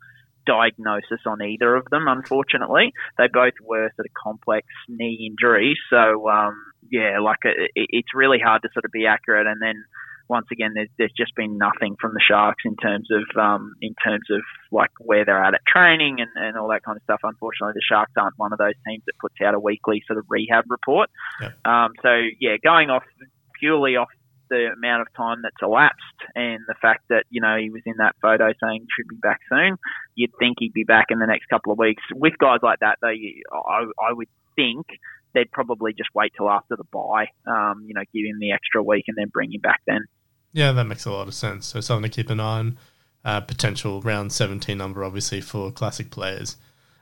diagnosis 0.46 1.22
on 1.26 1.42
either 1.42 1.76
of 1.76 1.86
them, 1.90 2.08
unfortunately. 2.08 2.94
They 3.18 3.28
both 3.32 3.54
were 3.62 3.90
sort 3.96 4.06
of 4.06 4.14
complex 4.14 4.68
knee 4.88 5.32
injuries. 5.32 5.78
So, 5.90 6.30
um, 6.30 6.56
yeah, 6.92 7.20
like 7.22 7.40
it, 7.44 7.72
it's 7.76 8.14
really 8.14 8.40
hard 8.40 8.62
to 8.62 8.70
sort 8.74 8.86
of 8.86 8.92
be 8.92 9.08
accurate. 9.08 9.48
And 9.48 9.62
then 9.62 9.84
once 10.30 10.48
again, 10.52 10.72
there's, 10.74 10.90
there's 10.98 11.14
just 11.16 11.36
been 11.36 11.58
nothing 11.58 11.96
from 12.00 12.14
the 12.14 12.22
Sharks 12.26 12.64
in 12.66 12.76
terms 12.78 13.08
of 13.12 13.38
um, 13.38 13.74
in 13.82 13.94
terms 14.04 14.26
of 14.32 14.42
like 14.72 14.92
where 15.00 15.26
they're 15.26 15.44
at 15.44 15.54
at 15.54 15.62
training 15.68 16.18
and, 16.20 16.30
and 16.36 16.58
all 16.58 16.70
that 16.70 16.84
kind 16.84 16.96
of 16.96 17.04
stuff. 17.04 17.20
Unfortunately, 17.24 17.74
the 17.76 17.86
Sharks 17.88 18.14
aren't 18.18 18.38
one 18.38 18.54
of 18.54 18.60
those 18.60 18.74
teams 18.88 19.04
that 19.06 19.14
puts 19.20 19.36
out 19.46 19.54
a 19.54 19.60
weekly 19.60 20.02
sort 20.08 20.20
of 20.20 20.26
rehab 20.30 20.66
report. 20.70 21.10
Yep. 21.42 21.68
Um, 21.68 21.92
so 22.02 22.10
yeah, 22.40 22.56
going 22.64 22.90
off 22.90 23.04
purely 23.60 23.96
off 23.96 24.10
the 24.50 24.70
amount 24.76 25.02
of 25.02 25.08
time 25.16 25.40
that's 25.42 25.56
elapsed 25.62 26.20
and 26.36 26.60
the 26.68 26.76
fact 26.82 27.02
that 27.10 27.24
you 27.30 27.42
know 27.42 27.58
he 27.58 27.70
was 27.70 27.82
in 27.86 27.96
that 27.98 28.16
photo 28.22 28.52
saying 28.62 28.86
should 28.96 29.08
be 29.08 29.16
back 29.16 29.40
soon, 29.50 29.78
you'd 30.16 30.32
think 30.40 30.58
he'd 30.60 30.74
be 30.74 30.84
back 30.84 31.08
in 31.10 31.20
the 31.20 31.28
next 31.28 31.48
couple 31.48 31.72
of 31.72 31.80
weeks. 31.80 32.04
With 32.14 32.38
guys 32.38 32.60
like 32.62 32.80
that, 32.80 32.98
though, 33.02 33.08
I, 33.08 33.86
I 34.02 34.14
would 34.14 34.30
think 34.56 34.86
they'd 35.34 35.52
probably 35.52 35.94
just 35.94 36.10
wait 36.14 36.34
till 36.38 36.50
after 36.50 36.76
the 36.76 36.84
bye. 36.92 37.28
Um, 37.48 37.86
you 37.88 37.94
know, 37.94 38.04
give 38.14 38.26
him 38.26 38.40
the 38.40 38.52
extra 38.52 38.84
week 38.84 39.06
and 39.08 39.18
then 39.18 39.30
bring 39.34 39.52
him 39.52 39.62
back 39.62 39.82
then. 39.88 40.06
Yeah, 40.54 40.72
that 40.72 40.86
makes 40.86 41.06
a 41.06 41.12
lot 41.12 41.28
of 41.28 41.34
sense. 41.34 41.66
So 41.66 41.82
something 41.82 42.10
to 42.10 42.16
keep 42.16 42.30
an 42.30 42.40
eye 42.40 42.60
on. 42.60 42.78
Uh, 43.26 43.42
potential 43.42 44.02
round 44.02 44.32
17 44.32 44.78
number, 44.78 45.04
obviously, 45.04 45.42
for 45.42 45.72
classic 45.72 46.12
players. 46.12 46.58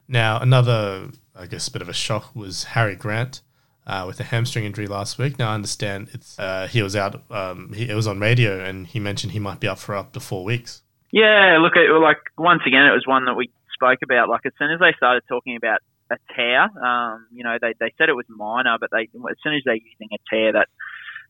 Now, 0.07 0.39
another, 0.39 1.09
I 1.35 1.47
guess, 1.47 1.67
bit 1.69 1.81
of 1.81 1.89
a 1.89 1.93
shock 1.93 2.35
was 2.35 2.65
Harry 2.65 2.95
Grant 2.95 3.41
uh, 3.87 4.05
with 4.07 4.19
a 4.19 4.23
hamstring 4.23 4.65
injury 4.65 4.87
last 4.87 5.17
week. 5.17 5.39
Now, 5.39 5.51
I 5.51 5.55
understand 5.55 6.09
it's 6.13 6.37
uh, 6.37 6.67
he 6.67 6.81
was 6.81 6.95
out, 6.95 7.23
um, 7.31 7.73
he, 7.73 7.89
it 7.89 7.95
was 7.95 8.07
on 8.07 8.19
radio, 8.19 8.63
and 8.63 8.87
he 8.87 8.99
mentioned 8.99 9.31
he 9.31 9.39
might 9.39 9.59
be 9.59 9.67
up 9.67 9.79
for 9.79 9.95
up 9.95 10.13
to 10.13 10.19
four 10.19 10.43
weeks. 10.43 10.81
Yeah, 11.11 11.57
look, 11.59 11.73
it, 11.75 11.91
like 11.91 12.19
once 12.37 12.61
again, 12.65 12.85
it 12.85 12.91
was 12.91 13.03
one 13.05 13.25
that 13.25 13.33
we 13.33 13.49
spoke 13.73 13.99
about. 14.03 14.29
Like 14.29 14.45
as 14.45 14.53
soon 14.57 14.71
as 14.71 14.79
they 14.79 14.93
started 14.95 15.23
talking 15.27 15.55
about 15.55 15.79
a 16.11 16.17
tear, 16.35 16.63
um, 16.85 17.25
you 17.33 17.43
know, 17.43 17.57
they, 17.59 17.73
they 17.79 17.93
said 17.97 18.09
it 18.09 18.15
was 18.15 18.25
minor, 18.29 18.77
but 18.79 18.91
they 18.91 19.09
as 19.29 19.37
soon 19.43 19.55
as 19.55 19.63
they're 19.65 19.75
using 19.75 20.09
a 20.13 20.17
tear, 20.29 20.53
that 20.53 20.67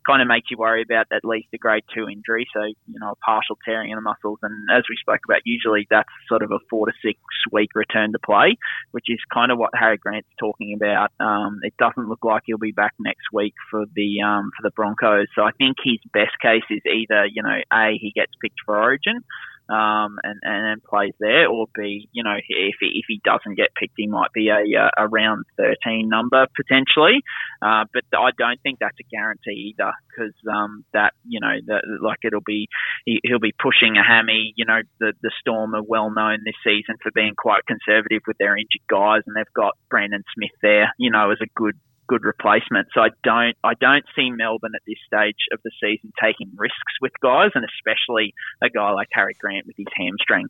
kind 0.05 0.21
of 0.21 0.27
makes 0.27 0.49
you 0.49 0.57
worry 0.57 0.81
about 0.81 1.07
at 1.11 1.23
least 1.23 1.47
a 1.53 1.57
grade 1.57 1.83
two 1.93 2.07
injury. 2.09 2.47
So, 2.53 2.63
you 2.63 2.99
know, 2.99 3.11
a 3.11 3.15
partial 3.15 3.57
tearing 3.63 3.91
in 3.91 3.95
the 3.95 4.01
muscles. 4.01 4.39
And 4.41 4.69
as 4.71 4.83
we 4.89 4.95
spoke 4.99 5.21
about, 5.25 5.41
usually 5.45 5.87
that's 5.89 6.09
sort 6.27 6.43
of 6.43 6.51
a 6.51 6.59
four 6.69 6.87
to 6.87 6.93
six 7.03 7.19
week 7.51 7.69
return 7.75 8.11
to 8.13 8.19
play, 8.19 8.57
which 8.91 9.05
is 9.07 9.19
kind 9.33 9.51
of 9.51 9.57
what 9.57 9.71
Harry 9.73 9.97
Grant's 9.97 10.29
talking 10.39 10.73
about. 10.75 11.11
Um, 11.19 11.59
it 11.63 11.73
doesn't 11.77 12.09
look 12.09 12.23
like 12.23 12.43
he'll 12.45 12.57
be 12.57 12.71
back 12.71 12.93
next 12.99 13.25
week 13.33 13.53
for 13.69 13.85
the, 13.95 14.21
um, 14.21 14.51
for 14.57 14.63
the 14.63 14.71
Broncos. 14.71 15.27
So 15.35 15.43
I 15.43 15.51
think 15.51 15.77
his 15.83 15.99
best 16.13 16.33
case 16.41 16.65
is 16.69 16.81
either, 16.85 17.25
you 17.25 17.43
know, 17.43 17.59
A, 17.71 17.97
he 17.99 18.11
gets 18.15 18.31
picked 18.41 18.59
for 18.65 18.77
Origin 18.77 19.23
um, 19.71 20.19
and, 20.23 20.39
and 20.43 20.83
plays 20.83 21.13
there, 21.19 21.47
or 21.47 21.67
be, 21.73 22.09
you 22.11 22.23
know, 22.23 22.35
if 22.35 22.75
he, 22.79 22.87
if 22.99 23.05
he 23.07 23.21
doesn't 23.23 23.55
get 23.55 23.69
picked, 23.79 23.93
he 23.95 24.07
might 24.07 24.31
be 24.33 24.49
a, 24.49 24.59
a 24.97 25.07
round 25.07 25.45
13 25.57 26.09
number 26.09 26.45
potentially. 26.55 27.21
Uh, 27.61 27.85
but 27.93 28.03
I 28.13 28.31
don't 28.37 28.59
think 28.63 28.79
that's 28.79 28.97
a 28.99 29.07
guarantee 29.15 29.73
either, 29.73 29.93
because 30.09 30.33
um, 30.51 30.83
that, 30.93 31.13
you 31.25 31.39
know, 31.39 31.55
like 32.01 32.19
it'll 32.23 32.43
be, 32.45 32.67
he, 33.05 33.21
will 33.31 33.39
be 33.39 33.53
pushing 33.57 33.95
a 33.95 34.03
hammy. 34.03 34.53
You 34.57 34.65
know, 34.65 34.81
the, 34.99 35.13
the 35.21 35.31
Storm 35.39 35.73
are 35.73 35.83
well 35.83 36.11
known 36.11 36.39
this 36.43 36.59
season 36.65 36.95
for 37.01 37.11
being 37.15 37.35
quite 37.37 37.65
conservative 37.65 38.23
with 38.27 38.37
their 38.39 38.57
injured 38.57 38.85
guys, 38.89 39.21
and 39.25 39.35
they've 39.37 39.53
got 39.55 39.77
Brandon 39.89 40.23
Smith 40.35 40.51
there, 40.61 40.93
you 40.97 41.11
know, 41.11 41.31
as 41.31 41.37
a 41.41 41.47
good 41.55 41.77
good 42.11 42.25
replacement. 42.25 42.89
So 42.93 42.99
I 42.99 43.09
don't 43.23 43.55
I 43.63 43.73
don't 43.79 44.03
see 44.15 44.31
Melbourne 44.31 44.75
at 44.75 44.81
this 44.85 44.99
stage 45.07 45.47
of 45.53 45.59
the 45.63 45.71
season 45.79 46.11
taking 46.21 46.51
risks 46.57 46.99
with 46.99 47.13
guys, 47.23 47.51
and 47.55 47.63
especially 47.63 48.33
a 48.61 48.69
guy 48.69 48.91
like 48.91 49.07
Harry 49.13 49.35
Grant 49.39 49.65
with 49.65 49.77
his 49.77 49.87
hamstring. 49.95 50.47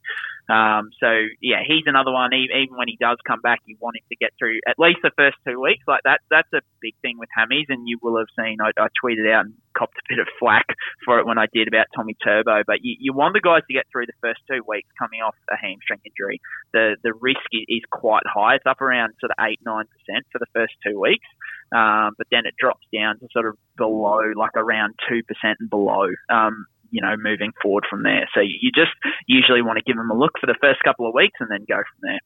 Um, 0.51 0.91
so 0.99 1.07
yeah, 1.39 1.63
he's 1.65 1.87
another 1.87 2.11
one. 2.11 2.33
Even 2.35 2.75
when 2.75 2.91
he 2.91 2.97
does 2.99 3.17
come 3.25 3.39
back, 3.39 3.59
you 3.65 3.77
want 3.79 3.95
him 3.95 4.03
to 4.11 4.17
get 4.19 4.35
through 4.37 4.59
at 4.67 4.75
least 4.77 4.99
the 5.01 5.15
first 5.15 5.37
two 5.47 5.59
weeks. 5.61 5.83
Like 5.87 6.01
that, 6.03 6.19
that's 6.29 6.51
a 6.53 6.59
big 6.81 6.93
thing 7.01 7.15
with 7.17 7.29
hammies, 7.31 7.69
and 7.69 7.87
you 7.87 7.97
will 8.01 8.19
have 8.19 8.27
seen. 8.35 8.57
I, 8.59 8.75
I 8.75 8.87
tweeted 8.99 9.31
out 9.31 9.45
and 9.45 9.53
copped 9.77 9.95
a 9.95 10.05
bit 10.09 10.19
of 10.19 10.27
flack 10.39 10.67
for 11.05 11.19
it 11.19 11.25
when 11.25 11.37
I 11.37 11.47
did 11.53 11.69
about 11.69 11.87
Tommy 11.95 12.15
Turbo, 12.21 12.63
but 12.67 12.83
you, 12.83 12.95
you 12.99 13.13
want 13.13 13.33
the 13.33 13.39
guys 13.39 13.63
to 13.67 13.73
get 13.73 13.85
through 13.91 14.07
the 14.07 14.19
first 14.19 14.41
two 14.51 14.59
weeks 14.67 14.89
coming 14.99 15.21
off 15.21 15.35
a 15.49 15.55
hamstring 15.55 16.03
injury. 16.03 16.41
The 16.73 16.97
the 17.03 17.13
risk 17.13 17.47
is 17.53 17.81
quite 17.89 18.27
high. 18.27 18.55
It's 18.55 18.67
up 18.67 18.81
around 18.81 19.13
sort 19.19 19.31
of 19.31 19.39
eight 19.45 19.59
nine 19.63 19.85
percent 19.87 20.25
for 20.31 20.39
the 20.39 20.51
first 20.53 20.73
two 20.85 20.99
weeks, 20.99 21.27
um, 21.71 22.11
but 22.17 22.27
then 22.31 22.43
it 22.43 22.55
drops 22.59 22.83
down 22.91 23.19
to 23.19 23.27
sort 23.31 23.47
of 23.47 23.55
below, 23.77 24.19
like 24.35 24.55
around 24.55 24.95
two 25.07 25.23
percent 25.23 25.57
and 25.59 25.69
below. 25.69 26.11
Um, 26.27 26.65
you 26.91 27.01
know, 27.01 27.15
moving 27.17 27.51
forward 27.61 27.85
from 27.89 28.03
there. 28.03 28.29
So 28.33 28.41
you 28.41 28.71
just 28.75 28.91
usually 29.27 29.61
want 29.61 29.77
to 29.77 29.83
give 29.83 29.95
them 29.97 30.11
a 30.11 30.17
look 30.17 30.33
for 30.39 30.47
the 30.47 30.55
first 30.61 30.81
couple 30.83 31.07
of 31.07 31.13
weeks 31.13 31.37
and 31.39 31.49
then 31.49 31.65
go 31.67 31.77
from 31.77 31.99
there. 32.03 32.19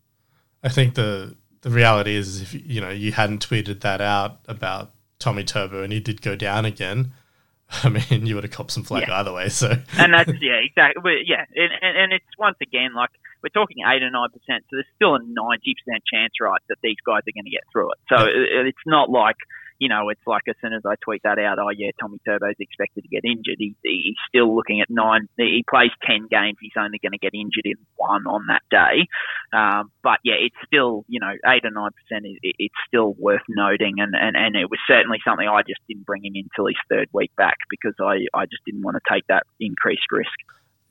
I 0.64 0.70
think 0.70 0.96
the 0.96 1.36
the 1.62 1.70
reality 1.70 2.16
is, 2.16 2.42
if 2.42 2.54
you 2.54 2.82
know 2.82 2.90
you 2.90 3.12
hadn't 3.12 3.48
tweeted 3.48 3.82
that 3.82 4.02
out 4.02 4.40
about 4.48 4.92
Tommy 5.20 5.44
Turbo 5.44 5.84
and 5.84 5.94
he 5.94 6.00
did 6.00 6.22
go 6.22 6.36
down 6.36 6.66
again, 6.66 7.14
I 7.84 7.90
mean, 7.90 8.26
you 8.26 8.36
would 8.36 8.44
have 8.44 8.52
copped 8.52 8.72
some 8.72 8.84
flag 8.84 9.08
yeah. 9.08 9.20
either 9.20 9.34
way. 9.34 9.50
So, 9.50 9.70
and 9.98 10.14
that's 10.14 10.32
yeah, 10.42 10.62
exactly. 10.64 11.02
But 11.02 11.26
yeah, 11.26 11.46
and, 11.56 11.72
and, 11.82 11.98
and 11.98 12.14
it's 12.14 12.26
once 12.38 12.58
again 12.62 12.94
like 12.96 13.10
we're 13.44 13.50
talking 13.50 13.78
eight 13.86 14.04
or 14.04 14.10
nine 14.10 14.30
percent, 14.30 14.64
so 14.70 14.78
there's 14.78 14.94
still 14.96 15.16
a 15.16 15.20
ninety 15.20 15.76
percent 15.78 16.04
chance, 16.12 16.34
right, 16.42 16.62
that 16.70 16.78
these 16.84 16.98
guys 17.06 17.22
are 17.28 17.36
going 17.36 17.46
to 17.46 17.52
get 17.54 17.64
through 17.72 17.92
it. 17.92 18.00
So 18.10 18.26
yeah. 18.26 18.62
it, 18.62 18.68
it's 18.68 18.86
not 18.86 19.10
like 19.10 19.38
you 19.80 19.90
know, 19.90 20.10
it's 20.10 20.26
like 20.26 20.44
as 20.48 20.56
soon 20.62 20.74
as 20.74 20.84
I 20.86 20.96
tweet 21.04 21.22
that 21.24 21.40
out, 21.40 21.60
oh 21.60 21.70
yeah, 21.76 21.92
Tommy 22.00 22.20
Turbo's 22.26 22.56
expected 22.60 23.04
to 23.04 23.10
get 23.10 23.26
injured. 23.26 23.58
He, 23.60 23.76
he's 23.84 24.16
still 24.28 24.56
looking 24.56 24.82
at 24.82 24.90
nine. 24.90 25.28
He 25.38 25.64
plays 25.70 25.92
ten 26.06 26.28
games. 26.30 26.58
He's 26.62 26.78
only 26.78 27.00
going 27.00 27.12
to 27.12 27.18
get 27.18 27.34
injured 27.34 27.66
in 27.66 27.76
one 27.96 28.26
on 28.28 28.48
that 28.48 28.64
day. 28.72 29.08
Um, 29.54 29.92
but 30.04 30.20
yeah, 30.24 30.40
it's 30.40 30.56
still 30.66 31.06
you 31.08 31.20
know 31.20 31.34
eight 31.48 31.66
or 31.66 31.72
nine 31.72 31.92
percent. 31.92 32.26
It, 32.26 32.56
it's 32.60 32.80
still 32.88 33.14
worth 33.20 33.46
noting, 33.50 33.96
and, 33.98 34.16
and 34.16 34.36
and 34.36 34.56
it 34.56 34.70
was 34.70 34.80
certainly 34.88 35.20
something 35.26 35.48
I 35.48 35.62
just 35.62 35.82
didn't 35.88 36.06
bring 36.06 36.26
him 36.26 36.34
until 36.36 36.68
his 36.68 36.80
third 36.90 37.10
week 37.14 37.32
back 37.36 37.58
because 37.70 37.96
I 38.00 38.26
I 38.34 38.46
just 38.46 38.64
didn't 38.66 38.84
want 38.84 38.98
to 38.98 39.14
take 39.14 39.28
that 39.28 39.44
increased 39.60 40.08
risk 40.12 40.36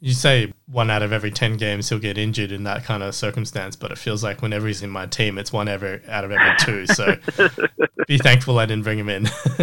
you 0.05 0.13
say 0.13 0.53
one 0.67 0.91
out 0.91 1.03
of 1.03 1.15
every 1.15 1.31
10 1.31 1.57
games 1.57 1.89
he'll 1.89 1.99
get 1.99 2.19
injured 2.19 2.53
in 2.53 2.65
that 2.65 2.85
kind 2.85 3.03
of 3.03 3.15
circumstance, 3.15 3.75
but 3.75 3.91
it 3.91 3.97
feels 3.97 4.23
like 4.23 4.43
whenever 4.43 4.67
he's 4.67 4.83
in 4.83 4.91
my 4.91 5.07
team, 5.07 5.39
it's 5.39 5.51
one 5.51 5.67
ever 5.67 6.03
out 6.09 6.25
of 6.25 6.31
every 6.31 6.53
two. 6.59 6.87
So 6.87 7.17
be 8.07 8.19
thankful 8.19 8.59
I 8.59 8.67
didn't 8.67 8.85
bring 8.85 8.99
him 8.99 9.09
in. 9.09 9.25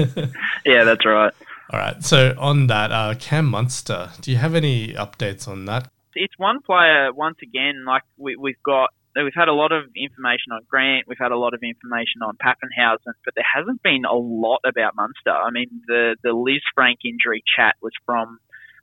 yeah, 0.66 0.84
that's 0.84 1.06
right. 1.06 1.32
All 1.70 1.80
right. 1.80 2.04
So 2.04 2.34
on 2.40 2.66
that, 2.68 2.92
uh, 2.92 3.14
Cam 3.20 3.46
Munster, 3.46 4.10
do 4.20 4.32
you 4.32 4.38
have 4.38 4.56
any 4.56 4.94
updates 4.94 5.48
on 5.48 5.66
that? 5.66 5.92
It's 6.16 6.34
one 6.40 6.60
player, 6.64 7.14
once 7.14 7.38
again, 7.44 7.86
like 7.86 8.02
we, 8.18 8.36
we've 8.36 8.62
got 8.66 8.90
we've 9.16 9.36
had 9.36 9.48
a 9.48 9.54
lot 9.54 9.72
of 9.72 9.84
information 9.96 10.54
on 10.54 10.62
Grant, 10.68 11.06
we've 11.08 11.22
had 11.22 11.32
a 11.32 11.38
lot 11.38 11.54
of 11.54 11.60
information 11.62 12.24
on 12.26 12.36
Papenhuyzen, 12.44 13.14
but 13.24 13.36
there 13.36 13.46
hasn't 13.46 13.84
been 13.84 14.06
a 14.06 14.16
lot 14.16 14.62
about 14.66 14.96
Munster. 14.96 15.30
I 15.30 15.52
mean, 15.52 15.82
the 15.86 16.16
the 16.24 16.34
Liz 16.34 16.62
Frank 16.74 17.00
injury 17.06 17.44
chat 17.56 17.76
was 17.80 17.94
from 18.08 18.40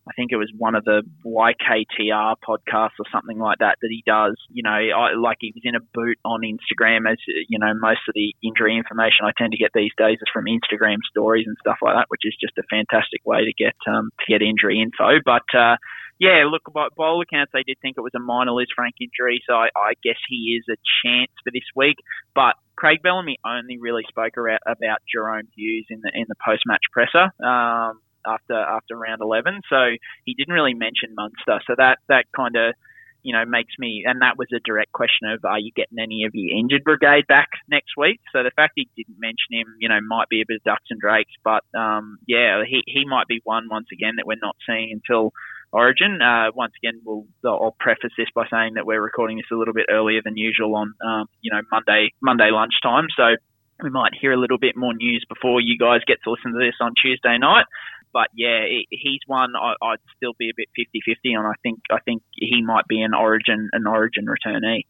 I 0.08 0.12
think 0.16 0.32
it 0.32 0.36
was 0.36 0.50
one 0.56 0.74
of 0.74 0.84
the 0.84 1.02
YKTR 1.24 2.36
podcasts 2.40 2.96
or 2.98 3.06
something 3.12 3.38
like 3.38 3.58
that 3.58 3.76
that 3.80 3.90
he 3.90 4.02
does. 4.06 4.36
You 4.48 4.62
know, 4.62 4.70
I, 4.70 5.14
like 5.14 5.38
he 5.40 5.52
was 5.54 5.62
in 5.64 5.74
a 5.74 5.84
boot 5.92 6.18
on 6.24 6.40
Instagram, 6.42 7.10
as 7.10 7.18
you 7.48 7.58
know, 7.58 7.74
most 7.74 8.00
of 8.08 8.14
the 8.14 8.32
injury 8.42 8.76
information 8.76 9.26
I 9.28 9.32
tend 9.36 9.52
to 9.52 9.58
get 9.58 9.70
these 9.74 9.92
days 9.98 10.16
is 10.16 10.32
from 10.32 10.46
Instagram 10.46 10.98
stories 11.10 11.44
and 11.46 11.56
stuff 11.60 11.78
like 11.82 11.94
that, 11.96 12.08
which 12.08 12.22
is 12.24 12.36
just 12.40 12.56
a 12.58 12.64
fantastic 12.70 13.20
way 13.24 13.44
to 13.44 13.52
get 13.52 13.76
um, 13.86 14.10
to 14.20 14.24
get 14.32 14.42
injury 14.42 14.80
info. 14.80 15.20
But 15.24 15.46
uh, 15.52 15.76
yeah, 16.18 16.44
look, 16.50 16.62
by, 16.72 16.88
by 16.96 17.04
all 17.06 17.22
accounts, 17.22 17.52
they 17.52 17.62
did 17.62 17.78
think 17.80 17.96
it 17.96 18.02
was 18.02 18.14
a 18.16 18.20
minor 18.20 18.50
Lisfranc 18.50 18.98
injury, 19.00 19.40
so 19.46 19.54
I, 19.54 19.68
I 19.76 19.92
guess 20.02 20.18
he 20.28 20.58
is 20.58 20.64
a 20.66 20.76
chance 21.04 21.30
for 21.44 21.50
this 21.52 21.68
week. 21.76 21.96
But 22.34 22.54
Craig 22.76 22.98
Bellamy 23.02 23.38
only 23.46 23.78
really 23.78 24.02
spoke 24.08 24.34
about, 24.36 24.60
about 24.66 24.98
Jahrome 25.06 25.46
Hughes 25.54 25.86
in 25.90 26.00
the 26.02 26.10
in 26.14 26.26
the 26.28 26.34
post 26.44 26.62
match 26.66 26.82
presser. 26.92 27.30
Um, 27.42 28.00
after 28.28 28.54
after 28.54 28.96
round 28.96 29.20
11. 29.22 29.62
So 29.68 29.96
he 30.24 30.34
didn't 30.34 30.54
really 30.54 30.74
mention 30.74 31.14
Munster. 31.16 31.60
So 31.66 31.74
that 31.76 31.98
that 32.08 32.26
kind 32.36 32.56
of 32.56 32.74
you 33.22 33.32
know 33.32 33.44
makes 33.44 33.74
me 33.78 34.04
and 34.06 34.22
that 34.22 34.38
was 34.38 34.48
a 34.54 34.60
direct 34.64 34.92
question 34.92 35.28
of 35.28 35.44
are 35.44 35.58
you 35.58 35.72
getting 35.74 35.98
any 35.98 36.24
of 36.24 36.32
your 36.34 36.56
injured 36.56 36.84
brigade 36.84 37.26
back 37.26 37.48
next 37.68 37.96
week? 37.96 38.20
So 38.32 38.42
the 38.42 38.52
fact 38.54 38.72
he 38.76 38.88
didn't 38.96 39.18
mention 39.18 39.50
him, 39.52 39.66
you 39.80 39.88
know, 39.88 40.00
might 40.06 40.28
be 40.28 40.40
a 40.40 40.44
bit 40.46 40.58
of 40.58 40.64
ducks 40.64 40.90
and 40.90 41.00
drakes. 41.00 41.32
But 41.42 41.64
um, 41.76 42.18
yeah, 42.26 42.62
he 42.68 42.82
he 42.86 43.04
might 43.04 43.26
be 43.26 43.40
one 43.44 43.68
once 43.70 43.88
again 43.92 44.14
that 44.16 44.26
we're 44.26 44.42
not 44.42 44.56
seeing 44.66 44.92
until. 44.92 45.32
Origin. 45.70 46.22
Uh, 46.22 46.50
once 46.54 46.72
again, 46.82 47.02
we'll 47.04 47.26
I'll 47.44 47.76
preface 47.78 48.12
this 48.16 48.28
by 48.34 48.46
saying 48.50 48.72
that 48.76 48.86
we're 48.86 49.02
recording 49.02 49.36
this 49.36 49.52
a 49.52 49.54
little 49.54 49.74
bit 49.74 49.84
earlier 49.90 50.22
than 50.24 50.34
usual 50.34 50.74
on 50.74 50.94
um, 51.04 51.26
you 51.42 51.52
know 51.52 51.60
Monday 51.70 52.08
Monday 52.22 52.48
lunchtime, 52.50 53.08
so 53.14 53.36
we 53.82 53.90
might 53.90 54.12
hear 54.18 54.32
a 54.32 54.36
little 54.40 54.58
bit 54.58 54.76
more 54.76 54.94
news 54.94 55.24
before 55.28 55.60
you 55.60 55.78
guys 55.78 56.00
get 56.06 56.18
to 56.24 56.30
listen 56.30 56.52
to 56.52 56.58
this 56.58 56.74
on 56.80 56.94
Tuesday 57.00 57.38
night 57.38 57.66
but 58.12 58.28
yeah, 58.34 58.64
he's 58.90 59.20
one 59.26 59.54
I, 59.56 59.74
would 59.82 60.00
still 60.16 60.34
be 60.38 60.50
a 60.50 60.52
bit 60.56 60.68
50-50 60.78 61.38
on. 61.38 61.46
I 61.46 61.54
think 61.62 61.80
I 61.90 61.98
think 62.00 62.22
he 62.34 62.62
might 62.62 62.86
be 62.88 63.02
an 63.02 63.14
origin 63.14 63.68
an 63.72 63.86
origin 63.86 64.26
returnee. 64.26 64.84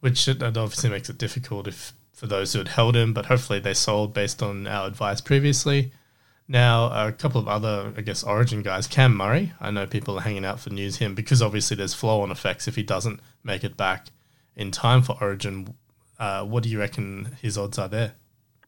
Which 0.00 0.28
obviously 0.28 0.90
makes 0.90 1.08
it 1.08 1.18
difficult 1.18 1.68
if 1.68 1.92
for 2.12 2.26
those 2.26 2.52
who 2.52 2.58
had 2.60 2.68
held 2.68 2.94
him, 2.94 3.12
but 3.12 3.26
hopefully 3.26 3.58
they 3.58 3.74
sold 3.74 4.14
based 4.14 4.42
on 4.42 4.66
our 4.66 4.86
advice 4.86 5.20
previously. 5.20 5.92
Now, 6.48 7.06
a 7.06 7.12
couple 7.12 7.40
of 7.40 7.48
other, 7.48 7.92
I 7.96 8.00
guess, 8.02 8.22
Origin 8.22 8.62
guys. 8.62 8.86
Cam 8.86 9.16
Murray, 9.16 9.52
I 9.60 9.70
know 9.70 9.86
people 9.86 10.18
are 10.18 10.22
hanging 10.22 10.44
out 10.44 10.60
for 10.60 10.70
news 10.70 10.96
him 10.96 11.14
because 11.14 11.40
obviously 11.40 11.76
there's 11.76 11.94
flow 11.94 12.20
on 12.20 12.30
effects 12.30 12.68
if 12.68 12.76
he 12.76 12.82
doesn't 12.82 13.20
make 13.42 13.64
it 13.64 13.76
back 13.76 14.08
in 14.54 14.70
time 14.70 15.02
for 15.02 15.16
Origin. 15.20 15.74
Uh, 16.18 16.44
what 16.44 16.62
do 16.62 16.68
you 16.68 16.78
reckon 16.78 17.36
his 17.40 17.56
odds 17.56 17.78
are 17.78 17.88
there? 17.88 18.14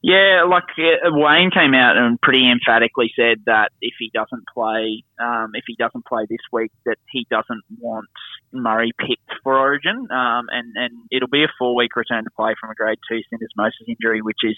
Yeah, 0.05 0.45
like 0.47 0.69
uh, 0.77 1.09
Wayne 1.17 1.49
came 1.49 1.73
out 1.73 1.97
and 1.97 2.21
pretty 2.21 2.45
emphatically 2.45 3.09
said 3.15 3.41
that 3.47 3.71
if 3.81 3.95
he 3.97 4.11
doesn't 4.13 4.45
play, 4.53 5.01
um, 5.17 5.57
if 5.57 5.63
he 5.65 5.75
doesn't 5.79 6.05
play 6.05 6.27
this 6.29 6.45
week, 6.53 6.71
that 6.85 6.97
he 7.09 7.25
doesn't 7.31 7.63
want 7.79 8.05
Murray 8.53 8.91
picked 8.99 9.33
for 9.41 9.57
Origin, 9.57 9.97
um, 10.11 10.45
and 10.53 10.77
and 10.77 10.91
it'll 11.09 11.27
be 11.27 11.43
a 11.43 11.49
four 11.57 11.75
week 11.75 11.95
return 11.95 12.23
to 12.23 12.29
play 12.37 12.53
from 12.61 12.69
a 12.69 12.75
grade 12.75 12.99
two 13.09 13.17
syndesmosis 13.33 13.89
injury, 13.89 14.21
which 14.21 14.43
is 14.43 14.55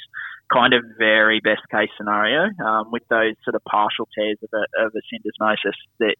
kind 0.51 0.73
of 0.73 0.83
very 0.97 1.39
best 1.39 1.63
case 1.71 1.91
scenario 1.95 2.49
um, 2.65 2.91
with 2.91 3.03
those 3.09 3.35
sort 3.45 3.55
of 3.55 3.63
partial 3.63 4.07
tears 4.19 4.37
of 4.43 4.49
a, 4.51 4.85
of 4.85 4.91
a 4.91 5.01
syndesmosis. 5.07 5.79
That 5.99 6.15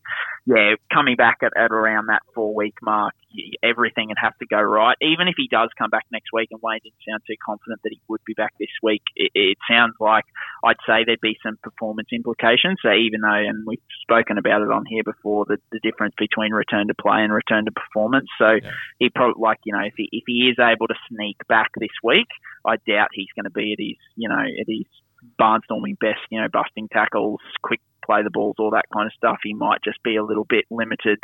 yeah, 0.46 0.76
coming 0.94 1.18
back 1.18 1.40
at, 1.44 1.52
at 1.58 1.74
around 1.74 2.08
that 2.08 2.22
four 2.34 2.56
week 2.56 2.76
mark, 2.82 3.14
everything 3.64 4.08
would 4.10 4.18
have 4.22 4.38
to 4.38 4.46
go 4.46 4.62
right. 4.62 4.98
Even 5.02 5.28
if 5.28 5.36
he 5.38 5.48
does 5.48 5.70
come 5.78 5.90
back 5.90 6.06
next 6.12 6.30
week, 6.34 6.50
and 6.52 6.60
Wayne 6.62 6.80
didn't 6.84 7.02
sound 7.08 7.22
too 7.28 7.36
confident 7.44 7.82
that 7.84 7.92
he 7.92 8.02
would 8.08 8.22
be 8.26 8.34
back 8.34 8.54
this 8.60 8.74
week, 8.82 9.02
it, 9.16 9.32
it 9.34 9.58
sounds 9.70 9.96
like 10.00 10.26
I'd 10.64 10.82
say 10.88 11.04
there'd 11.06 11.22
be 11.22 11.38
some 11.44 11.58
performance 11.62 12.10
implications. 12.12 12.78
So 12.82 12.92
even 12.92 13.22
though, 13.22 13.44
and 13.48 13.66
we've 13.66 13.82
spoken 14.02 14.38
about 14.38 14.62
it 14.62 14.72
on 14.72 14.86
here 14.86 15.04
before, 15.04 15.46
the, 15.46 15.58
the 15.72 15.80
difference 15.84 16.16
between 16.18 16.52
return 16.52 16.88
to 16.88 16.96
play 16.96 17.24
and 17.24 17.34
return 17.34 17.66
to 17.66 17.72
performance. 17.72 18.28
So 18.38 18.58
yeah. 18.62 18.72
he 19.00 19.10
probably 19.10 19.42
like 19.42 19.60
you 19.66 19.74
know 19.74 19.86
if 19.86 19.94
he 19.98 20.10
if 20.12 20.24
he 20.28 20.50
is 20.50 20.58
able 20.60 20.88
to 20.88 20.96
sneak 21.10 21.38
back 21.48 21.72
this 21.80 21.96
week, 22.04 22.28
I 22.66 22.78
doubt 22.88 23.10
he's 23.14 23.32
going 23.36 23.46
to 23.46 23.52
be 23.52 23.74
at 23.74 23.80
his 23.80 23.98
you 24.16 24.30
know 24.30 24.40
at 24.40 24.68
his 24.68 24.86
barnstorming 25.40 26.00
best, 26.00 26.20
you 26.30 26.40
know, 26.40 26.48
busting 26.52 26.90
tackles, 26.90 27.40
quick 27.62 27.82
play 28.08 28.24
the 28.24 28.32
balls, 28.32 28.56
all 28.58 28.72
that 28.72 28.90
kind 28.94 29.06
of 29.06 29.14
stuff. 29.14 29.38
He 29.44 29.54
might 29.54 29.84
just 29.84 30.02
be 30.02 30.16
a 30.16 30.24
little 30.24 30.46
bit 30.46 30.66
limited, 30.72 31.20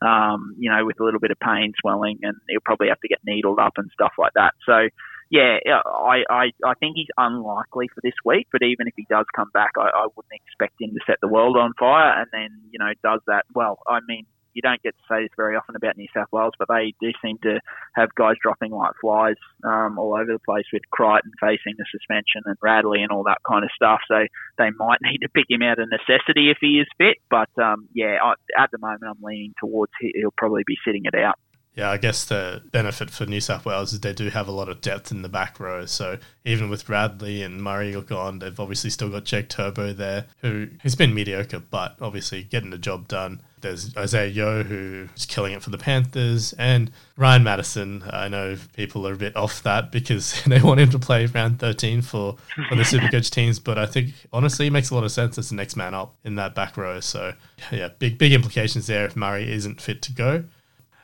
um, 0.00 0.54
you 0.58 0.70
know, 0.70 0.86
with 0.86 1.00
a 1.00 1.04
little 1.04 1.20
bit 1.20 1.30
of 1.30 1.38
pain, 1.40 1.74
swelling, 1.80 2.20
and 2.22 2.36
he'll 2.48 2.64
probably 2.64 2.88
have 2.88 3.00
to 3.00 3.08
get 3.08 3.18
needled 3.26 3.58
up 3.58 3.74
and 3.76 3.90
stuff 3.92 4.12
like 4.16 4.32
that. 4.34 4.54
So, 4.64 4.88
yeah, 5.30 5.58
I, 5.84 6.22
I, 6.30 6.44
I 6.64 6.74
think 6.80 6.96
he's 6.96 7.12
unlikely 7.18 7.88
for 7.94 8.00
this 8.02 8.16
week, 8.24 8.46
but 8.50 8.62
even 8.62 8.88
if 8.88 8.94
he 8.96 9.04
does 9.10 9.26
come 9.36 9.50
back, 9.52 9.72
I, 9.76 9.90
I 9.94 10.06
wouldn't 10.16 10.32
expect 10.32 10.80
him 10.80 10.90
to 10.90 11.00
set 11.06 11.18
the 11.20 11.28
world 11.28 11.56
on 11.56 11.74
fire 11.78 12.20
and 12.20 12.28
then, 12.32 12.48
you 12.70 12.78
know, 12.78 12.92
does 13.02 13.20
that. 13.26 13.44
Well, 13.54 13.78
I 13.86 13.98
mean, 14.08 14.24
you 14.54 14.62
don't 14.62 14.82
get 14.82 14.94
to 14.96 15.04
say 15.08 15.22
this 15.22 15.36
very 15.36 15.56
often 15.56 15.76
about 15.76 15.96
New 15.96 16.08
South 16.14 16.28
Wales, 16.32 16.54
but 16.58 16.68
they 16.68 16.94
do 17.00 17.12
seem 17.22 17.38
to 17.42 17.60
have 17.94 18.14
guys 18.14 18.36
dropping 18.42 18.72
like 18.72 18.92
flies 19.00 19.36
um, 19.64 19.98
all 19.98 20.14
over 20.14 20.32
the 20.32 20.38
place 20.44 20.66
with 20.72 20.82
Crichton 20.90 21.32
facing 21.40 21.74
the 21.78 21.86
suspension 21.90 22.42
and 22.44 22.56
Radley 22.62 23.02
and 23.02 23.12
all 23.12 23.24
that 23.24 23.38
kind 23.48 23.64
of 23.64 23.70
stuff. 23.74 24.00
So 24.08 24.26
they 24.58 24.70
might 24.76 24.98
need 25.02 25.18
to 25.22 25.28
pick 25.28 25.46
him 25.48 25.62
out 25.62 25.78
of 25.78 25.88
necessity 25.90 26.50
if 26.50 26.58
he 26.60 26.80
is 26.80 26.88
fit. 26.98 27.18
But 27.30 27.50
um, 27.62 27.88
yeah, 27.94 28.18
I, 28.22 28.34
at 28.60 28.70
the 28.70 28.78
moment, 28.78 29.04
I'm 29.04 29.22
leaning 29.22 29.54
towards 29.60 29.92
he'll 30.00 30.34
probably 30.36 30.62
be 30.66 30.76
sitting 30.84 31.04
it 31.04 31.14
out. 31.14 31.38
Yeah, 31.78 31.92
I 31.92 31.96
guess 31.96 32.24
the 32.24 32.60
benefit 32.72 33.08
for 33.08 33.24
New 33.24 33.40
South 33.40 33.64
Wales 33.64 33.92
is 33.92 34.00
they 34.00 34.12
do 34.12 34.30
have 34.30 34.48
a 34.48 34.50
lot 34.50 34.68
of 34.68 34.80
depth 34.80 35.12
in 35.12 35.22
the 35.22 35.28
back 35.28 35.60
row. 35.60 35.86
So 35.86 36.18
even 36.44 36.70
with 36.70 36.88
Radley 36.88 37.40
and 37.40 37.62
Murray 37.62 37.92
gone, 38.02 38.40
they've 38.40 38.58
obviously 38.58 38.90
still 38.90 39.10
got 39.10 39.22
Jake 39.22 39.48
Turbo 39.48 39.92
there, 39.92 40.26
who 40.40 40.70
who's 40.82 40.96
been 40.96 41.14
mediocre, 41.14 41.60
but 41.60 41.94
obviously 42.00 42.42
getting 42.42 42.70
the 42.70 42.78
job 42.78 43.06
done. 43.06 43.42
There's 43.60 43.96
Isaah 43.96 44.26
Yeo 44.26 44.64
who's 44.64 45.24
killing 45.26 45.52
it 45.52 45.62
for 45.62 45.70
the 45.70 45.78
Panthers, 45.78 46.52
and 46.54 46.90
Ryan 47.16 47.44
Matterson. 47.44 48.02
I 48.10 48.26
know 48.26 48.56
people 48.72 49.06
are 49.06 49.12
a 49.12 49.16
bit 49.16 49.36
off 49.36 49.62
that 49.62 49.92
because 49.92 50.42
they 50.48 50.60
want 50.60 50.80
him 50.80 50.90
to 50.90 50.98
play 50.98 51.26
round 51.26 51.60
13 51.60 52.02
for, 52.02 52.38
for 52.68 52.74
the 52.74 52.82
Supercoach 52.82 53.30
teams, 53.30 53.60
but 53.60 53.78
I 53.78 53.86
think 53.86 54.14
honestly 54.32 54.66
it 54.66 54.72
makes 54.72 54.90
a 54.90 54.96
lot 54.96 55.04
of 55.04 55.12
sense 55.12 55.38
as 55.38 55.50
the 55.50 55.54
next 55.54 55.76
man 55.76 55.94
up 55.94 56.16
in 56.24 56.34
that 56.34 56.56
back 56.56 56.76
row. 56.76 56.98
So 56.98 57.34
yeah, 57.70 57.90
big 58.00 58.18
big 58.18 58.32
implications 58.32 58.88
there 58.88 59.04
if 59.04 59.14
Murray 59.14 59.52
isn't 59.52 59.80
fit 59.80 60.02
to 60.02 60.12
go. 60.12 60.42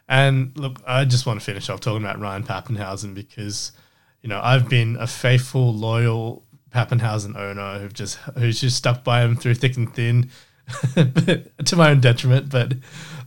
And 0.08 0.56
look, 0.56 0.80
I 0.86 1.04
just 1.04 1.26
want 1.26 1.40
to 1.40 1.44
finish 1.44 1.68
off 1.70 1.80
talking 1.80 2.02
about 2.02 2.20
Ryan 2.20 2.42
Papenhuyzen 2.42 3.14
because, 3.14 3.72
you 4.22 4.28
know, 4.28 4.40
I've 4.42 4.68
been 4.68 4.96
a 4.96 5.06
faithful, 5.06 5.72
loyal 5.72 6.44
Papenhuyzen 6.70 7.36
owner 7.36 7.78
who've 7.78 7.94
just 7.94 8.16
who's 8.36 8.60
just 8.60 8.76
stuck 8.76 9.04
by 9.04 9.22
him 9.22 9.36
through 9.36 9.54
thick 9.54 9.76
and 9.76 9.94
thin, 9.94 10.30
to 10.94 11.76
my 11.76 11.90
own 11.90 12.00
detriment. 12.00 12.50
But 12.50 12.74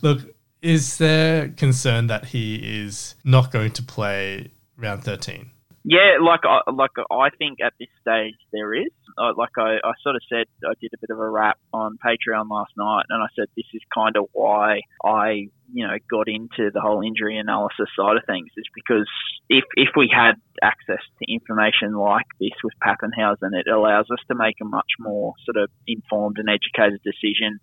look, 0.03 0.21
is 0.61 0.97
there 0.97 1.49
concern 1.49 2.07
that 2.07 2.25
he 2.25 2.81
is 2.83 3.15
not 3.23 3.51
going 3.51 3.71
to 3.71 3.83
play 3.83 4.51
round 4.75 5.03
thirteen? 5.03 5.51
Yeah, 5.83 6.17
like 6.21 6.41
I, 6.43 6.69
like 6.69 6.91
I 7.09 7.29
think 7.37 7.59
at 7.61 7.73
this 7.79 7.87
stage 8.01 8.35
there 8.51 8.73
is. 8.73 8.91
Like 9.37 9.57
I, 9.57 9.77
I 9.83 9.93
sort 10.03 10.15
of 10.15 10.21
said, 10.29 10.45
I 10.65 10.73
did 10.79 10.91
a 10.93 10.99
bit 10.99 11.09
of 11.09 11.19
a 11.19 11.29
rap 11.29 11.57
on 11.73 11.97
Patreon 12.03 12.49
last 12.49 12.71
night, 12.77 13.05
and 13.09 13.21
I 13.21 13.27
said 13.35 13.47
this 13.55 13.65
is 13.73 13.81
kind 13.93 14.15
of 14.17 14.25
why 14.33 14.81
I, 15.03 15.49
you 15.73 15.87
know, 15.87 15.97
got 16.09 16.27
into 16.27 16.71
the 16.73 16.81
whole 16.81 17.01
injury 17.01 17.37
analysis 17.37 17.89
side 17.97 18.17
of 18.17 18.25
things, 18.25 18.49
is 18.57 18.65
because 18.73 19.09
if 19.49 19.63
if 19.75 19.89
we 19.95 20.09
had 20.13 20.33
access 20.61 21.03
to 21.19 21.31
information 21.31 21.93
like 21.93 22.27
this 22.39 22.55
with 22.63 22.73
Papenhuyzen, 22.83 23.53
it 23.53 23.67
allows 23.67 24.05
us 24.11 24.19
to 24.29 24.35
make 24.35 24.55
a 24.61 24.65
much 24.65 24.91
more 24.99 25.33
sort 25.45 25.61
of 25.61 25.69
informed 25.87 26.37
and 26.37 26.49
educated 26.49 27.01
decision 27.03 27.59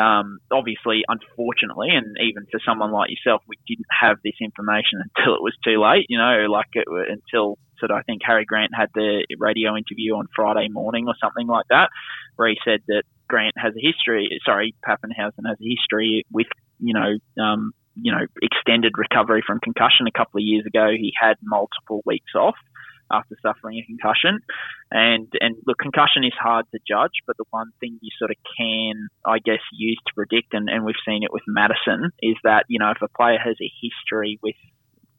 um, 0.00 0.38
obviously, 0.50 1.02
unfortunately, 1.08 1.88
and 1.92 2.16
even 2.24 2.46
for 2.50 2.60
someone 2.64 2.90
like 2.90 3.10
yourself, 3.10 3.42
we 3.46 3.56
didn't 3.68 3.90
have 3.90 4.16
this 4.24 4.38
information 4.40 5.02
until 5.04 5.34
it 5.34 5.42
was 5.42 5.56
too 5.64 5.80
late. 5.82 6.06
You 6.08 6.18
know, 6.18 6.46
like 6.48 6.72
it, 6.72 6.86
until 6.88 7.58
of 7.82 7.90
I 7.96 8.02
think 8.02 8.20
Harry 8.24 8.44
Grant 8.44 8.72
had 8.76 8.90
the 8.94 9.24
radio 9.38 9.76
interview 9.76 10.14
on 10.14 10.26
Friday 10.34 10.68
morning 10.68 11.06
or 11.08 11.14
something 11.22 11.46
like 11.46 11.66
that, 11.70 11.88
where 12.36 12.48
he 12.48 12.58
said 12.64 12.80
that 12.88 13.04
Grant 13.28 13.54
has 13.56 13.72
a 13.74 13.80
history. 13.80 14.28
Sorry, 14.44 14.74
Papenhuyzen 14.86 15.46
has 15.46 15.56
a 15.60 15.68
history 15.68 16.26
with 16.32 16.48
you 16.78 16.94
know. 16.94 17.42
Um, 17.42 17.72
you 17.96 18.12
know, 18.12 18.24
extended 18.40 18.92
recovery 18.96 19.42
from 19.44 19.58
concussion. 19.58 20.06
A 20.06 20.16
couple 20.16 20.38
of 20.38 20.44
years 20.44 20.64
ago, 20.64 20.90
he 20.96 21.12
had 21.20 21.34
multiple 21.42 22.02
weeks 22.06 22.32
off 22.36 22.54
after 23.10 23.36
suffering 23.42 23.78
a 23.78 23.86
concussion. 23.86 24.40
And 24.90 25.28
and 25.40 25.56
look, 25.66 25.78
concussion 25.78 26.24
is 26.24 26.32
hard 26.38 26.66
to 26.72 26.78
judge, 26.86 27.22
but 27.26 27.36
the 27.36 27.44
one 27.50 27.70
thing 27.80 27.98
you 28.00 28.10
sort 28.18 28.30
of 28.30 28.36
can, 28.56 29.08
I 29.24 29.38
guess, 29.38 29.60
use 29.72 29.98
to 30.06 30.14
predict, 30.14 30.54
and, 30.54 30.68
and 30.68 30.84
we've 30.84 31.02
seen 31.06 31.22
it 31.22 31.32
with 31.32 31.42
Matterson, 31.46 32.10
is 32.22 32.36
that 32.44 32.64
you 32.68 32.78
know 32.78 32.90
if 32.90 33.02
a 33.02 33.08
player 33.08 33.38
has 33.42 33.56
a 33.60 33.70
history 33.82 34.38
with 34.42 34.56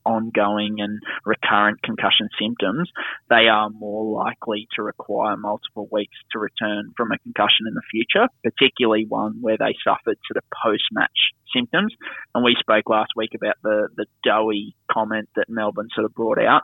ongoing 0.05 0.77
and 0.79 0.99
recurrent 1.25 1.81
concussion 1.81 2.29
symptoms, 2.39 2.89
they 3.29 3.47
are 3.47 3.69
more 3.69 4.23
likely 4.23 4.67
to 4.75 4.83
require 4.83 5.37
multiple 5.37 5.87
weeks 5.91 6.15
to 6.31 6.39
return 6.39 6.91
from 6.97 7.11
a 7.11 7.19
concussion 7.19 7.67
in 7.67 7.73
the 7.73 7.81
future, 7.91 8.27
particularly 8.43 9.05
one 9.07 9.37
where 9.41 9.57
they 9.57 9.75
suffered 9.83 10.17
sort 10.27 10.37
of 10.37 10.43
post 10.63 10.83
match 10.91 11.31
symptoms. 11.53 11.93
And 12.33 12.43
we 12.43 12.55
spoke 12.59 12.89
last 12.89 13.11
week 13.15 13.31
about 13.35 13.55
the, 13.63 13.89
the 13.95 14.05
doughy 14.23 14.75
comment 14.91 15.29
that 15.35 15.49
Melbourne 15.49 15.89
sort 15.93 16.05
of 16.05 16.13
brought 16.13 16.39
out 16.39 16.63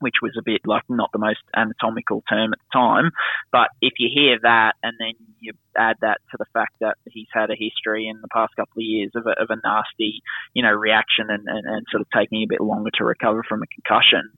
which 0.00 0.16
was 0.22 0.32
a 0.38 0.42
bit 0.44 0.62
like 0.64 0.84
not 0.88 1.10
the 1.12 1.18
most 1.18 1.40
anatomical 1.54 2.22
term 2.28 2.52
at 2.52 2.58
the 2.58 2.72
time. 2.72 3.10
But 3.52 3.68
if 3.80 3.94
you 3.98 4.08
hear 4.12 4.38
that 4.42 4.74
and 4.82 4.94
then 4.98 5.12
you 5.40 5.52
add 5.76 5.96
that 6.00 6.20
to 6.30 6.36
the 6.38 6.46
fact 6.52 6.74
that 6.80 6.96
he's 7.06 7.28
had 7.32 7.50
a 7.50 7.56
history 7.58 8.08
in 8.08 8.20
the 8.20 8.28
past 8.28 8.56
couple 8.56 8.80
of 8.80 8.84
years 8.84 9.12
of 9.14 9.26
a, 9.26 9.40
of 9.40 9.50
a 9.50 9.56
nasty, 9.62 10.22
you 10.54 10.62
know, 10.62 10.72
reaction 10.72 11.26
and, 11.28 11.46
and, 11.46 11.66
and 11.66 11.86
sort 11.90 12.00
of 12.00 12.06
taking 12.14 12.42
a 12.42 12.48
bit 12.48 12.60
longer 12.60 12.90
to 12.94 13.04
recover 13.04 13.42
from 13.46 13.62
a 13.62 13.66
concussion, 13.66 14.30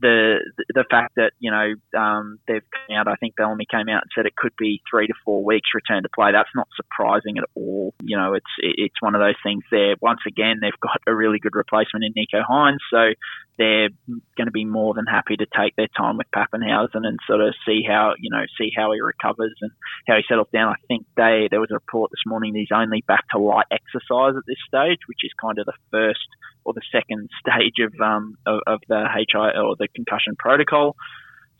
the 0.00 0.40
the 0.74 0.84
fact 0.90 1.14
that 1.16 1.32
you 1.38 1.50
know 1.50 1.74
um, 1.98 2.38
they've 2.48 2.64
come 2.70 2.96
out, 2.96 3.08
I 3.08 3.14
think 3.16 3.36
Bellamy 3.36 3.66
came 3.70 3.88
out 3.88 4.02
and 4.02 4.10
said 4.14 4.26
it 4.26 4.36
could 4.36 4.54
be 4.58 4.82
three 4.90 5.06
to 5.06 5.14
four 5.24 5.44
weeks 5.44 5.70
return 5.74 6.02
to 6.02 6.08
play. 6.08 6.32
That's 6.32 6.50
not 6.54 6.68
surprising 6.76 7.38
at 7.38 7.44
all. 7.54 7.94
You 8.02 8.16
know, 8.16 8.34
it's 8.34 8.50
it's 8.58 9.00
one 9.00 9.14
of 9.14 9.20
those 9.20 9.38
things. 9.42 9.62
There, 9.70 9.94
once 10.00 10.20
again, 10.26 10.58
they've 10.60 10.80
got 10.80 11.00
a 11.06 11.14
really 11.14 11.38
good 11.38 11.54
replacement 11.54 12.04
in 12.04 12.12
Nicho 12.12 12.42
Hynes, 12.48 12.82
so 12.90 13.14
they're 13.56 13.90
going 14.36 14.46
to 14.46 14.50
be 14.50 14.64
more 14.64 14.94
than 14.94 15.06
happy 15.06 15.36
to 15.36 15.46
take 15.46 15.76
their 15.76 15.88
time 15.96 16.16
with 16.16 16.26
Papenhuyzen 16.34 17.06
and 17.06 17.18
sort 17.26 17.40
of 17.40 17.54
see 17.66 17.82
how 17.86 18.14
you 18.18 18.30
know 18.30 18.44
see 18.58 18.70
how 18.76 18.92
he 18.92 19.00
recovers 19.00 19.54
and 19.60 19.70
how 20.08 20.16
he 20.16 20.22
settles 20.28 20.48
down. 20.52 20.68
I 20.68 20.80
think 20.88 21.06
they 21.16 21.48
there 21.50 21.60
was 21.60 21.70
a 21.70 21.74
report 21.74 22.10
this 22.10 22.26
morning 22.26 22.52
that 22.52 22.60
he's 22.60 22.74
only 22.74 23.04
back 23.06 23.28
to 23.30 23.38
light 23.38 23.66
exercise 23.70 24.34
at 24.36 24.46
this 24.46 24.58
stage, 24.66 25.06
which 25.06 25.22
is 25.22 25.30
kind 25.40 25.58
of 25.58 25.66
the 25.66 25.78
first 25.90 26.26
or 26.64 26.72
the 26.72 26.82
second 26.90 27.30
stage 27.40 27.78
of 27.80 27.92
um 28.00 28.36
of, 28.46 28.60
of 28.66 28.80
the 28.88 29.04
HI 29.06 29.58
or 29.58 29.76
the 29.78 29.83
concussion 29.94 30.34
protocol. 30.38 30.96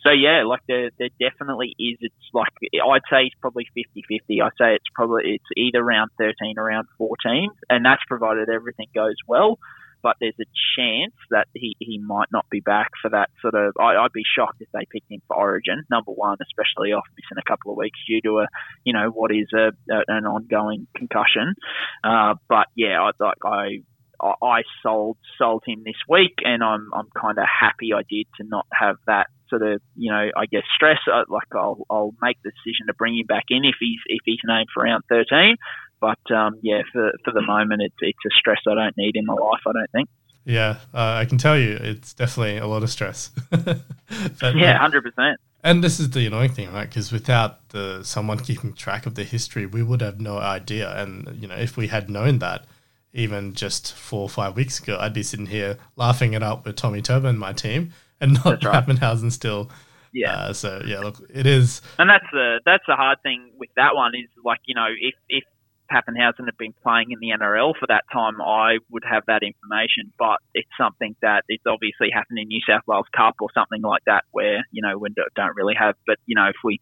So 0.02 0.10
yeah, 0.10 0.44
like 0.44 0.60
there, 0.68 0.90
there 0.98 1.08
definitely 1.18 1.74
is. 1.78 1.96
It's 2.00 2.14
like 2.34 2.52
I'd 2.62 3.08
say 3.10 3.24
it's 3.24 3.36
probably 3.40 3.66
50-50. 3.76 4.42
I'd 4.42 4.52
say 4.58 4.74
it's 4.74 4.84
probably 4.94 5.40
it's 5.40 5.44
either 5.56 5.80
around 5.80 6.10
13 6.18 6.58
or 6.58 6.64
around 6.64 6.86
14, 6.98 7.48
and 7.70 7.84
that's 7.84 8.02
provided 8.06 8.50
everything 8.50 8.88
goes 8.94 9.16
well 9.26 9.58
but 10.04 10.16
there's 10.20 10.36
a 10.38 10.44
chance 10.76 11.14
that 11.30 11.48
he, 11.54 11.74
he 11.78 11.98
might 11.98 12.28
not 12.30 12.44
be 12.50 12.60
back 12.60 12.90
for 13.00 13.08
that 13.08 13.30
sort 13.40 13.54
of. 13.54 13.72
I, 13.80 14.00
would 14.02 14.12
be 14.12 14.22
shocked 14.22 14.60
if 14.60 14.68
they 14.72 14.86
picked 14.92 15.10
him 15.10 15.22
for 15.26 15.34
Origin, 15.34 15.82
number 15.90 16.12
one, 16.12 16.36
especially 16.42 16.92
off 16.92 17.06
missing 17.16 17.42
a 17.42 17.50
couple 17.50 17.72
of 17.72 17.78
weeks 17.78 17.98
due 18.06 18.20
to 18.20 18.40
a, 18.40 18.46
you 18.84 18.92
know, 18.92 19.08
what 19.08 19.34
is 19.34 19.48
a, 19.54 19.72
a 19.90 20.02
an 20.08 20.26
ongoing 20.26 20.86
concussion. 20.94 21.54
Uh, 22.04 22.34
but 22.48 22.66
yeah, 22.76 23.00
I 23.00 23.10
like 23.18 23.38
I. 23.44 23.82
I 24.20 24.62
sold 24.82 25.16
sold 25.38 25.62
him 25.66 25.82
this 25.84 25.96
week, 26.08 26.34
and 26.44 26.62
I'm 26.62 26.90
I'm 26.94 27.08
kind 27.20 27.38
of 27.38 27.44
happy 27.44 27.92
I 27.92 28.02
did 28.08 28.26
to 28.40 28.46
not 28.46 28.66
have 28.72 28.96
that 29.06 29.26
sort 29.48 29.62
of 29.62 29.80
you 29.96 30.10
know 30.10 30.30
I 30.36 30.46
guess 30.46 30.62
stress. 30.74 30.98
Uh, 31.12 31.24
like 31.28 31.48
I'll 31.54 31.86
I'll 31.90 32.14
make 32.22 32.38
the 32.42 32.50
decision 32.50 32.86
to 32.88 32.94
bring 32.94 33.16
him 33.18 33.26
back 33.26 33.44
in 33.48 33.64
if 33.64 33.76
he's 33.80 34.00
if 34.06 34.20
he's 34.24 34.40
named 34.44 34.68
for 34.72 34.84
round 34.84 35.04
13. 35.08 35.56
But 36.00 36.34
um, 36.34 36.58
yeah, 36.62 36.82
for 36.92 37.12
for 37.24 37.32
the 37.32 37.42
moment, 37.42 37.82
it's 37.82 37.96
it's 38.00 38.18
a 38.26 38.30
stress 38.38 38.60
I 38.68 38.74
don't 38.74 38.96
need 38.96 39.16
in 39.16 39.24
my 39.26 39.34
life. 39.34 39.60
I 39.66 39.72
don't 39.72 39.90
think. 39.92 40.08
Yeah, 40.44 40.76
uh, 40.92 41.14
I 41.20 41.24
can 41.24 41.38
tell 41.38 41.58
you, 41.58 41.78
it's 41.80 42.12
definitely 42.12 42.58
a 42.58 42.66
lot 42.66 42.82
of 42.82 42.90
stress. 42.90 43.30
yeah, 44.42 44.76
hundred 44.78 45.02
percent. 45.02 45.40
And 45.62 45.82
this 45.82 45.98
is 45.98 46.10
the 46.10 46.26
annoying 46.26 46.52
thing, 46.52 46.70
right? 46.70 46.86
Because 46.86 47.10
without 47.10 47.70
the 47.70 48.02
someone 48.02 48.38
keeping 48.38 48.74
track 48.74 49.06
of 49.06 49.14
the 49.14 49.24
history, 49.24 49.64
we 49.64 49.82
would 49.82 50.02
have 50.02 50.20
no 50.20 50.36
idea. 50.36 50.94
And 50.94 51.40
you 51.40 51.48
know, 51.48 51.56
if 51.56 51.78
we 51.78 51.86
had 51.86 52.10
known 52.10 52.40
that, 52.40 52.66
even 53.14 53.54
just 53.54 53.94
four 53.94 54.22
or 54.22 54.28
five 54.28 54.56
weeks 54.56 54.78
ago, 54.80 54.98
I'd 55.00 55.14
be 55.14 55.22
sitting 55.22 55.46
here 55.46 55.78
laughing 55.96 56.34
it 56.34 56.42
up 56.42 56.66
with 56.66 56.76
Tommy 56.76 57.00
Turbo 57.00 57.28
and 57.28 57.38
my 57.38 57.52
team, 57.52 57.92
and 58.20 58.34
not 58.34 58.44
That's 58.44 58.64
right. 58.66 58.86
Papenhuyzen 58.86 59.32
still. 59.32 59.70
Yeah. 60.12 60.32
Uh, 60.34 60.52
so 60.52 60.82
yeah, 60.86 61.00
look, 61.00 61.20
it 61.32 61.46
is. 61.46 61.80
And 61.98 62.08
that's 62.10 62.26
the 62.32 62.60
that's 62.64 62.84
the 62.86 62.94
hard 62.96 63.18
thing 63.22 63.50
with 63.58 63.70
that 63.76 63.94
one 63.94 64.12
is 64.14 64.28
like 64.44 64.60
you 64.66 64.74
know 64.74 64.86
if 65.00 65.14
if 65.28 65.44
Papenhuyzen 65.92 66.46
had 66.46 66.56
been 66.58 66.72
playing 66.82 67.10
in 67.10 67.18
the 67.20 67.28
NRL 67.38 67.74
for 67.78 67.86
that 67.88 68.04
time, 68.12 68.40
I 68.40 68.78
would 68.90 69.04
have 69.04 69.24
that 69.26 69.42
information. 69.42 70.12
But 70.18 70.38
it's 70.54 70.68
something 70.80 71.14
that 71.20 71.44
it's 71.48 71.64
obviously 71.66 72.08
happened 72.12 72.38
in 72.38 72.48
New 72.48 72.60
South 72.66 72.82
Wales 72.86 73.06
Cup 73.14 73.34
or 73.40 73.48
something 73.54 73.82
like 73.82 74.02
that, 74.06 74.24
where 74.30 74.64
you 74.72 74.82
know 74.82 74.96
we 74.98 75.10
don't- 75.14 75.34
don't 75.34 75.54
really 75.56 75.74
have. 75.74 75.94
But 76.06 76.16
you 76.26 76.34
know 76.36 76.46
if 76.48 76.56
we 76.64 76.78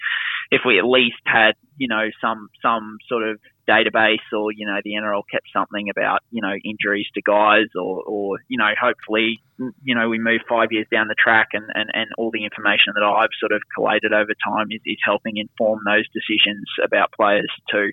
if 0.50 0.62
we 0.66 0.78
at 0.78 0.84
least 0.84 1.16
had 1.24 1.52
you 1.76 1.88
know 1.88 2.08
some 2.20 2.48
some 2.62 2.98
sort 3.08 3.28
of 3.28 3.38
database 3.68 4.26
or 4.32 4.50
you 4.52 4.66
know 4.66 4.78
the 4.84 4.92
NRL 4.92 5.22
kept 5.30 5.46
something 5.52 5.88
about 5.88 6.20
you 6.30 6.42
know 6.42 6.52
injuries 6.64 7.06
to 7.14 7.22
guys 7.22 7.66
or 7.76 8.02
or 8.02 8.38
you 8.48 8.58
know 8.58 8.70
hopefully 8.80 9.40
you 9.82 9.94
know 9.94 10.08
we 10.08 10.18
move 10.18 10.40
five 10.48 10.68
years 10.70 10.86
down 10.90 11.08
the 11.08 11.14
track 11.14 11.48
and 11.52 11.64
and, 11.74 11.90
and 11.94 12.10
all 12.18 12.30
the 12.32 12.44
information 12.44 12.92
that 12.94 13.04
I've 13.04 13.34
sort 13.38 13.52
of 13.52 13.62
collated 13.74 14.12
over 14.12 14.32
time 14.44 14.68
is, 14.70 14.80
is 14.84 14.98
helping 15.04 15.36
inform 15.36 15.80
those 15.86 16.04
decisions 16.12 16.66
about 16.82 17.12
players 17.12 17.50
too. 17.70 17.90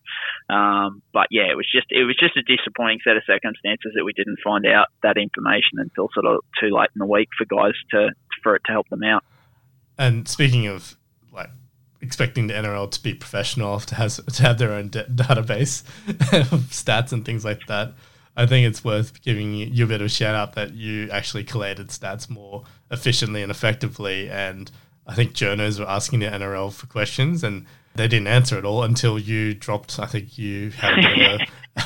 Um, 0.50 1.02
but 1.14 1.28
yeah, 1.32 1.50
it 1.50 1.56
was 1.56 1.70
just 1.72 1.88
it 1.90 2.04
was 2.04 2.18
just 2.20 2.36
a 2.38 2.44
disappointing 2.44 3.00
set 3.04 3.18
of 3.18 3.24
circumstances 3.26 3.94
that 3.96 4.04
we 4.04 4.14
didn't 4.14 4.40
find 4.44 4.66
out 4.66 4.88
that 5.04 5.18
information 5.18 5.78
until 5.78 6.10
sort 6.14 6.26
of 6.26 6.42
too 6.60 6.70
late 6.70 6.90
in 6.96 7.00
the 7.00 7.06
week 7.06 7.30
for 7.38 7.46
guys 7.46 7.78
to 7.92 8.10
for 8.44 8.56
it 8.56 8.64
to 8.66 8.72
help 8.72 8.90
them 8.90 9.04
out. 9.04 9.24
And 9.98 10.28
speaking 10.28 10.66
of 10.66 10.99
expecting 12.02 12.48
the 12.48 12.54
NRL 12.54 12.90
to 12.92 13.04
be 13.04 13.14
professional, 13.14 13.80
to 13.80 13.96
has 13.96 14.18
to 14.18 14.44
have 14.44 14.58
their 14.58 14.72
own 14.72 14.90
da- 14.90 15.06
database 15.06 15.84
of 16.52 16.62
stats 16.70 17.12
and 17.12 17.26
things 17.26 17.44
like 17.44 17.66
that, 17.68 17.94
I 18.36 18.46
think 18.46 18.66
it's 18.68 18.84
worth 18.84 19.22
giving 19.22 19.54
you, 19.54 19.84
a 19.84 19.88
bit 19.88 20.02
of 20.02 20.06
a 20.06 20.10
shout 20.10 20.34
out 20.34 20.56
that 20.56 20.74
you 20.74 21.10
actually 21.12 21.44
collated 21.44 21.90
stats 21.90 22.30
more 22.30 22.64
efficiently 22.90 23.42
and 23.42 23.52
effectively. 23.52 24.30
And 24.30 24.72
I 25.06 25.14
think 25.14 25.34
journos 25.34 25.78
were 25.80 25.90
asking 25.90 26.20
the 26.20 26.28
NRL 26.28 26.72
for 26.72 26.88
questions 26.88 27.44
and 27.44 27.66
they 27.96 28.08
didn't 28.08 28.28
answer 28.28 28.58
at 28.58 28.64
all 28.64 28.84
until 28.84 29.20
you 29.20 29.54
dropped. 29.54 30.00
I 30.00 30.06
think 30.06 30.38
you 30.38 30.70
had 30.72 31.04
a, 31.04 31.40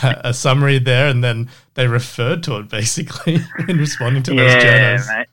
a, 0.03 0.21
a 0.29 0.33
summary 0.33 0.77
there, 0.77 1.07
and 1.07 1.23
then 1.23 1.49
they 1.73 1.87
referred 1.87 2.43
to 2.43 2.57
it 2.57 2.69
basically 2.69 3.39
in 3.67 3.77
responding 3.77 4.21
to 4.23 4.35
those 4.35 4.53
yeah, 4.53 4.95
journos. 4.97 5.17
mate. 5.17 5.27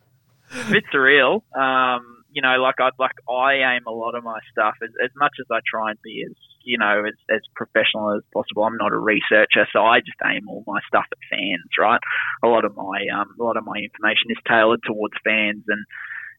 It's 0.52 0.68
a 0.68 0.72
bit 0.72 0.84
surreal. 0.92 1.42
Um, 1.54 2.19
you 2.40 2.48
know, 2.48 2.56
like 2.62 2.80
I 2.80 2.88
like 2.98 3.20
I 3.28 3.76
aim 3.76 3.84
a 3.86 3.92
lot 3.92 4.14
of 4.14 4.24
my 4.24 4.38
stuff 4.50 4.74
as, 4.82 4.88
as 5.04 5.10
much 5.16 5.36
as 5.40 5.46
I 5.52 5.60
try 5.68 5.90
and 5.90 5.98
be 6.02 6.24
as 6.24 6.34
you 6.64 6.78
know 6.78 7.04
as, 7.04 7.12
as 7.28 7.40
professional 7.54 8.16
as 8.16 8.22
possible. 8.32 8.64
I'm 8.64 8.80
not 8.80 8.92
a 8.92 8.98
researcher, 8.98 9.68
so 9.72 9.84
I 9.84 10.00
just 10.00 10.16
aim 10.24 10.48
all 10.48 10.64
my 10.66 10.80
stuff 10.88 11.04
at 11.12 11.18
fans. 11.28 11.68
Right, 11.78 12.00
a 12.42 12.48
lot 12.48 12.64
of 12.64 12.74
my 12.74 13.04
um, 13.12 13.28
a 13.38 13.42
lot 13.42 13.58
of 13.58 13.64
my 13.64 13.76
information 13.76 14.32
is 14.32 14.40
tailored 14.48 14.80
towards 14.86 15.12
fans, 15.22 15.64
and 15.68 15.84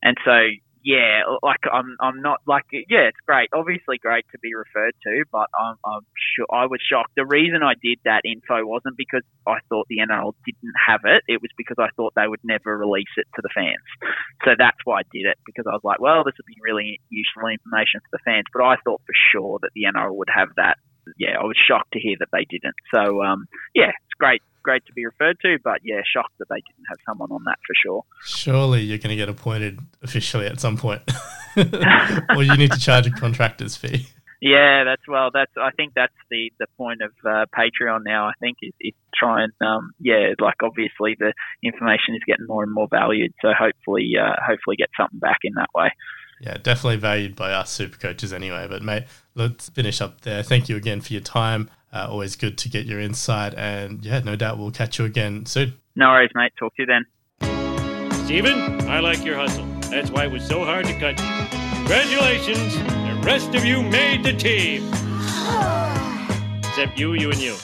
and 0.01 0.17
so 0.25 0.49
yeah, 0.83 1.21
like 1.43 1.61
I'm 1.71 1.95
I'm 1.99 2.21
not 2.21 2.41
like 2.47 2.65
yeah, 2.71 3.09
it's 3.09 3.19
great, 3.25 3.49
obviously 3.53 3.97
great 3.97 4.25
to 4.31 4.39
be 4.39 4.55
referred 4.55 4.93
to, 5.03 5.23
but 5.31 5.49
I'm, 5.57 5.75
I'm 5.85 6.05
sure 6.35 6.45
I 6.51 6.65
was 6.65 6.79
shocked. 6.81 7.11
The 7.15 7.25
reason 7.25 7.61
I 7.63 7.73
did 7.81 7.99
that 8.05 8.21
info 8.25 8.65
wasn't 8.65 8.97
because 8.97 9.23
I 9.45 9.57
thought 9.69 9.87
the 9.89 9.99
NRL 9.99 10.33
didn't 10.45 10.73
have 10.87 11.01
it. 11.05 11.23
It 11.27 11.41
was 11.41 11.51
because 11.57 11.77
I 11.79 11.89
thought 11.95 12.13
they 12.15 12.27
would 12.27 12.43
never 12.43 12.77
release 12.77 13.13
it 13.17 13.27
to 13.35 13.41
the 13.41 13.49
fans. 13.53 13.85
So 14.43 14.51
that's 14.57 14.77
why 14.83 15.01
I 15.01 15.03
did 15.11 15.29
it 15.29 15.37
because 15.45 15.65
I 15.67 15.73
was 15.73 15.83
like, 15.83 16.01
well, 16.01 16.23
this 16.23 16.33
would 16.37 16.49
be 16.49 16.57
really 16.61 16.99
useful 17.09 17.47
information 17.47 18.01
for 18.01 18.17
the 18.17 18.23
fans. 18.25 18.45
But 18.51 18.63
I 18.63 18.75
thought 18.83 19.01
for 19.05 19.15
sure 19.31 19.59
that 19.61 19.71
the 19.75 19.85
NRL 19.85 20.15
would 20.15 20.29
have 20.33 20.49
that. 20.57 20.77
Yeah, 21.17 21.37
I 21.39 21.43
was 21.43 21.57
shocked 21.57 21.93
to 21.93 21.99
hear 21.99 22.15
that 22.19 22.29
they 22.31 22.45
didn't. 22.49 22.77
So 22.93 23.21
um, 23.23 23.47
yeah, 23.73 23.89
it's 23.89 24.17
great, 24.17 24.41
great 24.63 24.85
to 24.85 24.93
be 24.93 25.05
referred 25.05 25.37
to, 25.41 25.57
but 25.63 25.79
yeah, 25.83 26.01
shocked 26.05 26.37
that 26.39 26.49
they 26.49 26.55
didn't 26.55 26.85
have 26.89 26.97
someone 27.05 27.31
on 27.31 27.43
that 27.45 27.57
for 27.65 27.73
sure. 27.83 28.03
Surely 28.23 28.81
you're 28.81 28.97
going 28.97 29.09
to 29.09 29.15
get 29.15 29.29
appointed 29.29 29.79
officially 30.01 30.45
at 30.45 30.59
some 30.59 30.77
point, 30.77 31.01
or 32.35 32.43
you 32.43 32.55
need 32.57 32.71
to 32.71 32.79
charge 32.79 33.07
a 33.07 33.11
contractor's 33.11 33.75
fee. 33.75 34.07
Yeah, 34.41 34.85
that's 34.85 35.07
well. 35.07 35.29
That's 35.31 35.51
I 35.55 35.69
think 35.69 35.93
that's 35.95 36.15
the 36.31 36.51
the 36.59 36.65
point 36.75 37.01
of 37.03 37.11
uh, 37.23 37.45
Patreon 37.55 37.99
now. 38.03 38.25
I 38.25 38.33
think 38.39 38.57
is, 38.63 38.73
is 38.81 38.93
try 39.13 39.43
and 39.43 39.53
um, 39.61 39.91
yeah, 39.99 40.33
like 40.39 40.55
obviously 40.63 41.15
the 41.19 41.33
information 41.61 42.15
is 42.15 42.21
getting 42.25 42.47
more 42.47 42.63
and 42.63 42.73
more 42.73 42.87
valued. 42.89 43.33
So 43.39 43.49
hopefully, 43.57 44.13
uh, 44.19 44.33
hopefully 44.43 44.77
get 44.77 44.89
something 44.99 45.19
back 45.19 45.39
in 45.43 45.53
that 45.57 45.69
way. 45.75 45.91
Yeah, 46.41 46.57
definitely 46.57 46.97
valued 46.97 47.35
by 47.35 47.51
us 47.53 47.69
super 47.69 47.97
coaches 47.97 48.33
anyway. 48.33 48.65
But 48.67 48.81
mate, 48.81 49.03
let's 49.35 49.69
finish 49.69 50.01
up 50.01 50.21
there. 50.21 50.41
Thank 50.41 50.69
you 50.69 50.75
again 50.75 51.01
for 51.01 51.13
your 51.13 51.21
time. 51.21 51.69
Uh, 51.93 52.07
always 52.09 52.35
good 52.35 52.57
to 52.57 52.69
get 52.69 52.85
your 52.85 52.99
insight, 52.99 53.53
and 53.55 54.05
yeah, 54.05 54.19
no 54.19 54.35
doubt 54.35 54.57
we'll 54.57 54.71
catch 54.71 54.97
you 54.97 55.05
again 55.05 55.45
soon. 55.45 55.73
No 55.95 56.07
worries, 56.09 56.31
mate. 56.33 56.53
Talk 56.57 56.73
to 56.75 56.83
you 56.83 56.85
then. 56.85 57.05
Steven, 58.25 58.89
I 58.89 58.99
like 59.01 59.25
your 59.25 59.35
hustle. 59.35 59.65
That's 59.89 60.09
why 60.09 60.25
it 60.25 60.31
was 60.31 60.47
so 60.47 60.63
hard 60.63 60.85
to 60.85 60.93
cut 60.93 61.19
you. 61.19 61.77
Congratulations. 61.79 62.75
The 62.77 63.21
rest 63.25 63.53
of 63.55 63.65
you 63.65 63.81
made 63.83 64.23
the 64.23 64.31
team. 64.31 64.87
Except 66.59 66.97
you, 66.97 67.13
you, 67.13 67.29
and 67.29 67.39
you. 67.41 67.55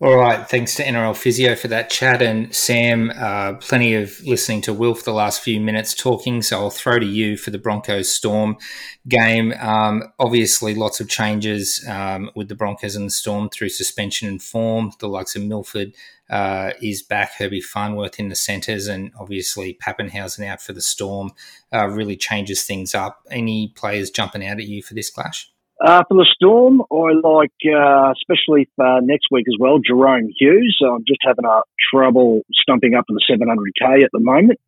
All 0.00 0.16
right, 0.16 0.46
thanks 0.50 0.74
to 0.74 0.84
NRL 0.84 1.16
Physio 1.16 1.54
for 1.54 1.68
that 1.68 1.88
chat, 1.88 2.20
and 2.20 2.52
Sam, 2.52 3.12
uh, 3.16 3.54
plenty 3.54 3.94
of 3.94 4.20
listening 4.26 4.60
to 4.62 4.74
Will 4.74 4.96
for 4.96 5.04
the 5.04 5.12
last 5.12 5.40
few 5.40 5.60
minutes 5.60 5.94
talking. 5.94 6.42
So 6.42 6.58
I'll 6.58 6.70
throw 6.70 6.98
to 6.98 7.06
you 7.06 7.36
for 7.36 7.52
the 7.52 7.60
Broncos 7.60 8.12
Storm 8.12 8.56
game. 9.06 9.52
Um, 9.52 10.02
obviously, 10.18 10.74
lots 10.74 10.98
of 10.98 11.08
changes 11.08 11.86
um, 11.88 12.28
with 12.34 12.48
the 12.48 12.56
Broncos 12.56 12.96
and 12.96 13.06
the 13.06 13.10
Storm 13.10 13.48
through 13.48 13.68
suspension 13.68 14.26
and 14.26 14.42
form. 14.42 14.90
The 14.98 15.08
likes 15.08 15.36
of 15.36 15.42
Milford 15.42 15.94
uh, 16.28 16.72
is 16.82 17.00
back, 17.00 17.34
Herbie 17.34 17.60
Farnworth 17.60 18.18
in 18.18 18.30
the 18.30 18.34
centres, 18.34 18.88
and 18.88 19.12
obviously 19.16 19.78
Papenhuyzen 19.80 20.44
out 20.44 20.60
for 20.60 20.72
the 20.72 20.82
Storm 20.82 21.30
uh, 21.72 21.86
really 21.86 22.16
changes 22.16 22.64
things 22.64 22.96
up. 22.96 23.22
Any 23.30 23.68
players 23.68 24.10
jumping 24.10 24.44
out 24.44 24.58
at 24.58 24.66
you 24.66 24.82
for 24.82 24.94
this 24.94 25.08
clash? 25.08 25.53
Uh, 25.80 26.02
for 26.08 26.14
the 26.14 26.26
Storm, 26.34 26.82
I 26.90 27.18
like, 27.18 27.52
uh, 27.66 28.12
especially 28.12 28.68
for 28.76 29.00
next 29.02 29.26
week 29.30 29.46
as 29.48 29.56
well, 29.58 29.78
Jahrome 29.78 30.30
Hughes. 30.38 30.78
I'm 30.84 31.04
just 31.06 31.20
having 31.22 31.44
a 31.44 31.62
trouble 31.92 32.42
stumping 32.52 32.94
up 32.94 33.06
to 33.06 33.14
the 33.14 33.24
700k 33.28 34.04
at 34.04 34.10
the 34.12 34.20
moment. 34.20 34.60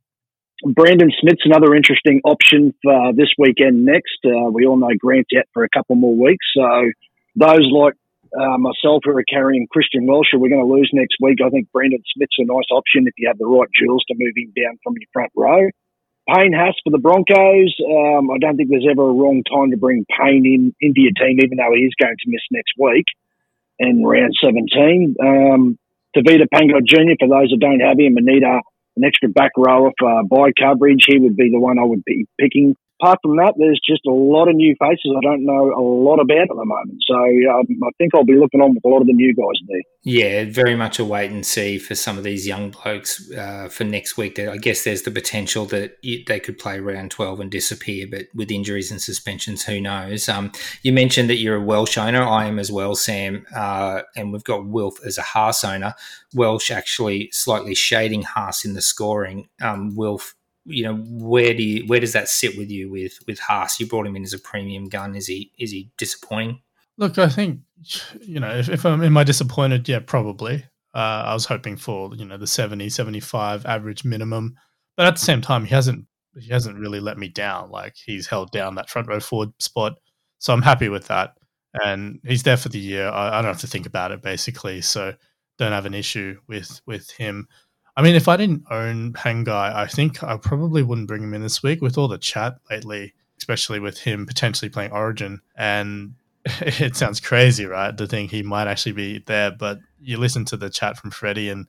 Brandon 0.65 1.13
Smith's 1.21 1.45
another 1.45 1.75
interesting 1.75 2.21
option 2.25 2.75
for 2.83 3.13
this 3.15 3.29
weekend 3.39 3.85
next. 3.85 4.19
Uh, 4.25 4.51
we 4.51 4.67
all 4.67 4.77
know 4.77 4.91
Grant's 4.99 5.31
out 5.39 5.45
for 5.53 5.65
a 5.65 5.69
couple 5.69 5.97
more 5.97 6.17
weeks. 6.17 6.47
So 6.57 6.91
those 7.37 7.69
like 7.71 7.95
uh, 8.35 8.59
myself 8.59 9.03
who 9.05 9.17
are 9.17 9.25
carrying 9.29 9.69
Christian 9.71 10.07
Welch, 10.07 10.29
we're 10.33 10.49
going 10.49 10.67
to 10.67 10.73
lose 10.73 10.91
next 10.93 11.17
week, 11.21 11.39
I 11.45 11.51
think 11.51 11.71
Brandon 11.73 12.03
Smith's 12.15 12.37
a 12.39 12.45
nice 12.45 12.67
option 12.73 13.07
if 13.07 13.15
you 13.19 13.29
have 13.29 13.39
the 13.39 13.47
right 13.47 13.69
jewels 13.79 14.05
to 14.09 14.15
move 14.19 14.33
him 14.35 14.53
down 14.57 14.79
from 14.83 14.95
your 14.99 15.09
front 15.13 15.31
row. 15.37 15.71
Payne 16.29 16.53
Haas 16.53 16.75
for 16.83 16.91
the 16.91 16.99
Broncos. 16.99 17.75
Um, 17.81 18.31
I 18.31 18.39
don't 18.39 18.57
think 18.57 18.71
there's 18.71 18.87
ever 18.91 19.09
a 19.09 19.13
wrong 19.13 19.43
time 19.45 19.71
to 19.71 19.77
bring 19.77 20.05
Payne 20.11 20.45
in 20.45 20.75
into 20.81 21.01
your 21.01 21.13
team, 21.13 21.39
even 21.39 21.59
though 21.59 21.75
he 21.75 21.83
is 21.83 21.95
going 22.01 22.17
to 22.19 22.31
miss 22.31 22.43
next 22.51 22.73
week 22.79 23.07
in 23.79 24.05
round 24.05 24.35
17. 24.43 25.17
Um, 25.23 25.79
Tevita 26.17 26.47
Pangai 26.53 26.85
Jr., 26.85 27.15
for 27.21 27.29
those 27.29 27.51
that 27.51 27.61
don't 27.61 27.81
have 27.81 27.99
him 27.99 28.17
and 28.17 28.27
need 28.27 28.43
an 28.43 29.05
extra 29.05 29.29
back 29.29 29.53
rower 29.57 29.93
for 29.99 30.25
bye 30.25 30.53
coverage, 30.59 31.05
he 31.07 31.19
would 31.19 31.37
be 31.37 31.51
the 31.51 31.61
one 31.61 31.79
I 31.79 31.85
would 31.85 32.05
be 32.05 32.27
picking. 32.41 32.75
Apart 33.01 33.19
from 33.23 33.37
that, 33.37 33.55
there's 33.59 33.81
just 33.87 34.07
a 34.07 34.11
lot 34.11 34.49
of 34.49 34.55
new 34.55 34.75
faces 34.81 35.13
I 35.17 35.21
don't 35.21 35.45
know 35.45 35.73
a 35.77 35.81
lot 35.81 36.19
about 36.19 36.43
at 36.43 36.49
the 36.49 36.65
moment. 36.65 36.99
So 37.07 37.15
um, 37.17 37.67
I 37.85 37.91
think 37.99 38.15
I'll 38.15 38.25
be 38.25 38.39
looking 38.39 38.61
on 38.61 38.75
with 38.75 38.85
a 38.85 38.89
lot 38.89 39.01
of 39.01 39.07
the 39.07 39.13
new 39.13 39.35
guys 39.35 39.61
there. 39.69 39.83
Yeah, 40.03 40.45
very 40.49 40.77
much 40.77 40.99
a 40.99 41.05
wait 41.05 41.31
and 41.31 41.45
see 41.45 41.79
for 41.79 41.95
some 41.95 42.17
of 42.17 42.25
these 42.25 42.47
young 42.47 42.71
blokes 42.71 43.31
uh, 43.33 43.69
for 43.69 43.85
next 43.85 44.17
week. 44.17 44.39
I 44.39 44.57
guess 44.57 44.85
there's 44.85 45.03
the 45.03 45.11
potential 45.11 45.67
that 45.67 45.99
they 46.03 46.41
could 46.41 46.59
play 46.59 46.79
round 46.79 47.11
12 47.11 47.41
and 47.41 47.51
disappear, 47.51 48.07
but 48.09 48.27
with 48.35 48.51
injuries 48.51 48.91
and 48.91 49.03
suspensions, 49.03 49.65
who 49.65 49.81
knows? 49.81 50.29
Um, 50.29 50.53
you 50.83 50.93
mentioned 50.93 51.29
that 51.29 51.37
you're 51.37 51.57
a 51.57 51.61
Welch 51.61 51.99
owner. 51.99 52.23
I 52.23 52.47
am 52.47 52.59
as 52.59 52.71
well, 52.71 52.95
Sam. 52.95 53.45
Uh, 53.55 54.03
and 54.15 54.33
we've 54.33 54.45
got 54.45 54.67
Wilf 54.67 55.05
as 55.05 55.19
a 55.19 55.23
Haas 55.23 55.65
owner. 55.65 55.95
Welch 56.35 56.71
actually 56.71 57.29
slightly 57.33 57.75
shading 57.75 58.23
Haas 58.23 58.65
in 58.65 58.75
the 58.75 58.83
scoring. 58.83 59.49
Um, 59.61 59.97
Wilf 59.97 60.36
you 60.67 60.83
know 60.83 60.97
where 60.97 61.55
do 61.55 61.63
you 61.63 61.87
where 61.87 62.01
does 62.01 62.13
that 62.13 62.29
sit 62.29 62.59
with 62.59 62.71
you 62.71 62.91
with 62.91 63.19
with 63.27 63.39
Haas? 63.39 63.79
You 63.79 63.87
brought 63.87 64.07
him 64.07 64.17
in 64.17 64.23
as 64.23 64.33
a 64.33 64.39
premium 64.39 64.89
gun. 64.89 65.15
Is 65.15 65.27
he 65.27 65.53
is 65.59 65.71
he 65.71 65.91
disappointing? 65.97 66.61
Look, 66.99 67.19
I 67.19 67.29
think 67.29 67.61
you 68.21 68.41
know 68.41 68.51
if, 68.51 68.69
if 68.69 68.85
I'm 68.85 69.03
am 69.03 69.17
I 69.17 69.25
disappointed? 69.25 69.89
Yeah, 69.89 70.01
probably. 70.01 70.65
Uh, 70.95 71.25
I 71.27 71.35
was 71.35 71.45
hoping 71.45 71.77
for 71.77 72.15
you 72.15 72.25
know 72.25 72.39
the 72.39 72.47
70, 72.47 72.89
75 72.89 73.67
average 73.67 74.05
minimum, 74.05 74.57
but 74.97 75.07
at 75.07 75.17
the 75.17 75.21
same 75.21 75.43
time, 75.43 75.65
he 75.65 75.75
hasn't 75.75 76.07
he 76.39 76.49
hasn't 76.49 76.79
really 76.79 77.01
let 77.01 77.19
me 77.19 77.29
down. 77.29 77.71
Like 77.71 77.95
he's 77.97 78.27
held 78.27 78.51
down 78.51 78.75
that 78.75 78.91
front 78.91 79.09
row 79.09 79.21
forward 79.21 79.51
spot, 79.59 79.99
so 80.39 80.53
I'm 80.53 80.63
happy 80.63 80.89
with 80.89 81.07
that. 81.09 81.35
And 81.85 82.21
he's 82.27 82.43
there 82.43 82.57
for 82.57 82.71
the 82.71 82.79
year. 82.79 83.09
I, 83.09 83.39
I 83.39 83.43
don't 83.43 83.53
have 83.53 83.61
to 83.61 83.67
think 83.67 83.85
about 83.87 84.11
it 84.11 84.23
basically, 84.23 84.81
so 84.81 85.15
don't 85.59 85.73
have 85.73 85.87
an 85.87 85.95
issue 85.95 86.39
with 86.49 86.81
with 86.87 87.11
him. 87.11 87.49
I 87.97 88.03
mean, 88.03 88.15
if 88.15 88.29
I 88.29 88.37
didn't 88.37 88.65
own 88.71 89.15
Pangai, 89.15 89.75
I 89.75 89.87
think 89.87 90.23
I 90.23 90.37
probably 90.37 90.83
wouldn't 90.83 91.09
bring 91.09 91.23
him 91.23 91.33
in 91.33 91.41
this 91.43 91.63
week 91.63 91.81
with 91.81 91.97
all 91.97 92.09
the 92.09 92.19
chat 92.19 92.59
lately, 92.71 93.15
especially 93.39 93.81
with 93.81 93.99
him 93.99 94.27
potentially 94.27 94.69
playing 94.69 94.93
Origin. 94.93 95.41
And 95.57 96.15
it 96.45 96.95
sounds 96.95 97.21
crazy, 97.21 97.65
right? 97.65 97.97
To 97.97 98.07
think 98.07 98.31
he 98.31 98.43
might 98.43 98.69
actually 98.69 98.93
be 98.93 99.21
there, 99.27 99.51
but 99.51 99.79
you 99.99 100.19
listen 100.19 100.45
to 100.47 100.57
the 100.57 100.69
chat 100.69 100.99
from 100.99 101.11
Freddie 101.11 101.49
and 101.49 101.67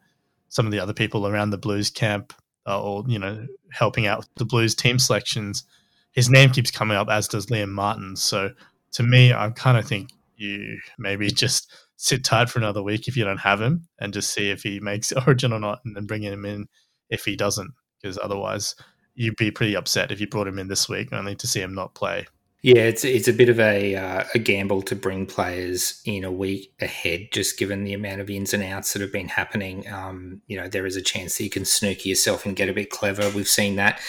some 0.50 0.66
of 0.66 0.72
the 0.72 0.80
other 0.80 0.94
people 0.94 1.28
around 1.28 1.50
the 1.50 1.58
Blues 1.58 1.90
camp, 1.90 2.34
or 2.66 3.06
you 3.08 3.20
know, 3.20 3.48
helping 3.72 4.06
out 4.06 4.28
the 4.36 4.46
Blues 4.46 4.76
team 4.76 5.00
selections. 5.00 5.64
His 6.12 6.30
name 6.30 6.52
keeps 6.52 6.72
coming 6.72 6.98
up, 6.98 7.10
as 7.10 7.28
does 7.28 7.48
Liam 7.48 7.70
Martin. 7.70 8.16
So 8.16 8.52
to 8.94 9.04
me, 9.04 9.34
I 9.34 9.50
kind 9.52 9.78
of 9.78 9.86
think 9.86 10.12
you 10.36 10.80
maybe 10.98 11.32
just 11.32 11.72
sit 11.98 12.24
tight 12.24 12.50
for 12.50 12.60
another 12.60 12.82
week 12.82 13.08
if 13.08 13.18
you 13.18 13.26
don't 13.26 13.40
have 13.40 13.62
him, 13.62 13.88
and 14.00 14.14
just 14.14 14.34
see 14.34 14.50
if 14.50 14.64
he 14.64 14.80
makes 14.80 15.12
Origin 15.28 15.52
or 15.52 15.60
not, 15.60 15.82
and 15.84 15.96
then 15.96 16.06
bring 16.06 16.22
him 16.22 16.46
in 16.46 16.68
if 17.10 17.26
he 17.26 17.36
doesn't, 17.36 17.72
because 18.02 18.18
otherwise 18.22 18.76
you'd 19.16 19.36
be 19.36 19.52
pretty 19.52 19.76
upset 19.76 20.12
if 20.12 20.22
you 20.22 20.28
brought 20.28 20.48
him 20.48 20.60
in 20.60 20.68
this 20.68 20.88
week 20.88 21.12
only 21.12 21.36
to 21.36 21.48
see 21.48 21.60
him 21.60 21.74
not 21.74 21.96
play. 21.96 22.26
Yeah, 22.64 22.82
it's 22.82 23.06
it's 23.06 23.28
a 23.28 23.34
bit 23.34 23.50
of 23.50 23.60
a 23.60 23.96
uh, 23.96 24.24
a 24.34 24.40
gamble 24.40 24.82
to 24.84 24.96
bring 24.96 25.26
players 25.26 26.02
in 26.06 26.24
a 26.24 26.32
week 26.32 26.74
ahead, 26.82 27.30
just 27.32 27.58
given 27.58 27.84
the 27.84 27.94
amount 27.94 28.20
of 28.20 28.30
ins 28.30 28.54
and 28.54 28.64
outs 28.64 28.94
that 28.94 29.02
have 29.02 29.14
been 29.14 29.28
happening. 29.28 29.88
Um, 29.92 30.42
you 30.48 30.58
know, 30.58 30.68
there 30.68 30.86
is 30.86 30.96
a 30.96 31.02
chance 31.02 31.38
that 31.38 31.44
you 31.44 31.50
can 31.52 31.66
snooker 31.66 32.10
yourself 32.10 32.46
and 32.46 32.56
get 32.56 32.68
a 32.68 32.74
bit 32.74 32.90
clever. 32.90 33.30
We've 33.30 33.48
seen 33.48 33.76
that 33.76 34.02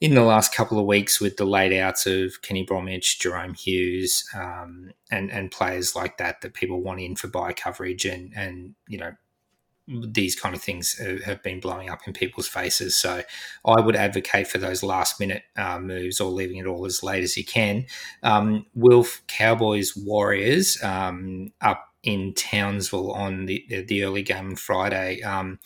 in 0.00 0.14
the 0.14 0.22
last 0.22 0.54
couple 0.54 0.78
of 0.78 0.86
weeks 0.86 1.20
with 1.20 1.36
the 1.36 1.44
laid 1.44 1.72
outs 1.72 2.06
of 2.06 2.40
Kenny 2.42 2.62
Bromwich, 2.62 3.18
Jahrome 3.18 3.58
Hughes, 3.58 4.24
um, 4.34 4.92
and 5.10 5.30
and 5.30 5.50
players 5.50 5.96
like 5.96 6.18
that 6.18 6.40
that 6.40 6.54
people 6.54 6.80
want 6.82 7.00
in 7.00 7.16
for 7.16 7.28
bye 7.28 7.52
coverage, 7.52 8.04
and 8.04 8.32
and 8.36 8.74
you 8.86 8.98
know 8.98 9.12
these 9.88 10.38
kind 10.38 10.54
of 10.54 10.60
things 10.60 10.98
have 11.24 11.42
been 11.42 11.60
blowing 11.60 11.88
up 11.88 12.06
in 12.06 12.12
people's 12.12 12.46
faces. 12.46 12.94
So 12.94 13.22
I 13.64 13.80
would 13.80 13.96
advocate 13.96 14.46
for 14.46 14.58
those 14.58 14.82
last 14.82 15.18
minute 15.18 15.44
uh, 15.56 15.78
moves 15.78 16.20
or 16.20 16.30
leaving 16.30 16.58
it 16.58 16.66
all 16.66 16.84
as 16.84 17.02
late 17.02 17.22
as 17.22 17.36
you 17.38 17.44
can. 17.44 17.86
Um, 18.22 18.66
Wilf 18.74 19.22
Cowboys 19.28 19.96
Warriors 19.96 20.82
um, 20.82 21.52
up 21.62 21.87
in 22.02 22.32
Townsville 22.34 23.12
on 23.12 23.46
the 23.46 23.64
the 23.88 24.04
early 24.04 24.22
game 24.22 24.54
Friday. 24.56 25.22
Um, 25.22 25.58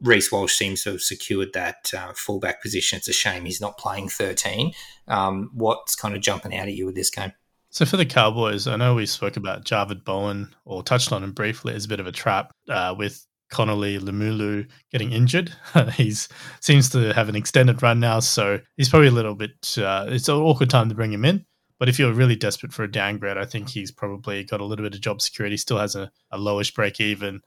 Reece 0.00 0.32
Walsh 0.32 0.54
seems 0.54 0.82
to 0.84 0.92
have 0.92 1.02
secured 1.02 1.52
that 1.54 1.92
uh, 1.96 2.12
fullback 2.14 2.62
position. 2.62 2.98
It's 2.98 3.08
a 3.08 3.12
shame 3.12 3.44
he's 3.44 3.60
not 3.60 3.78
playing 3.78 4.08
13. 4.08 4.72
Um, 5.08 5.50
what's 5.54 5.94
kind 5.94 6.14
of 6.14 6.22
jumping 6.22 6.56
out 6.56 6.68
at 6.68 6.74
you 6.74 6.86
with 6.86 6.96
this 6.96 7.10
game? 7.10 7.32
So 7.70 7.84
for 7.84 7.96
the 7.96 8.06
Cowboys, 8.06 8.66
I 8.66 8.76
know 8.76 8.94
we 8.94 9.06
spoke 9.06 9.36
about 9.36 9.64
Javid 9.64 10.04
Bowen 10.04 10.54
or 10.64 10.82
touched 10.82 11.12
on 11.12 11.22
him 11.22 11.32
briefly 11.32 11.74
as 11.74 11.84
a 11.84 11.88
bit 11.88 12.00
of 12.00 12.06
a 12.06 12.12
trap 12.12 12.50
uh, 12.68 12.94
with 12.96 13.26
Connelly 13.50 13.98
Lemuelu 13.98 14.68
getting 14.90 15.12
injured. 15.12 15.52
he's 15.92 16.28
seems 16.60 16.88
to 16.90 17.12
have 17.12 17.28
an 17.28 17.36
extended 17.36 17.82
run 17.82 18.00
now, 18.00 18.20
so 18.20 18.60
he's 18.76 18.88
probably 18.88 19.08
a 19.08 19.12
little 19.12 19.34
bit. 19.34 19.76
Uh, 19.78 20.06
it's 20.08 20.28
an 20.28 20.36
awkward 20.36 20.70
time 20.70 20.88
to 20.88 20.94
bring 20.94 21.12
him 21.12 21.24
in. 21.24 21.44
But 21.78 21.88
if 21.88 21.98
you're 21.98 22.12
really 22.12 22.36
desperate 22.36 22.72
for 22.72 22.84
a 22.84 22.90
downgrade, 22.90 23.36
I 23.36 23.44
think 23.44 23.68
he's 23.68 23.90
probably 23.90 24.44
got 24.44 24.60
a 24.60 24.64
little 24.64 24.84
bit 24.84 24.94
of 24.94 25.00
job 25.00 25.20
security. 25.20 25.56
Still 25.56 25.78
has 25.78 25.94
a, 25.94 26.10
a 26.30 26.38
lowish 26.38 26.74
break 26.74 27.00
even, 27.00 27.42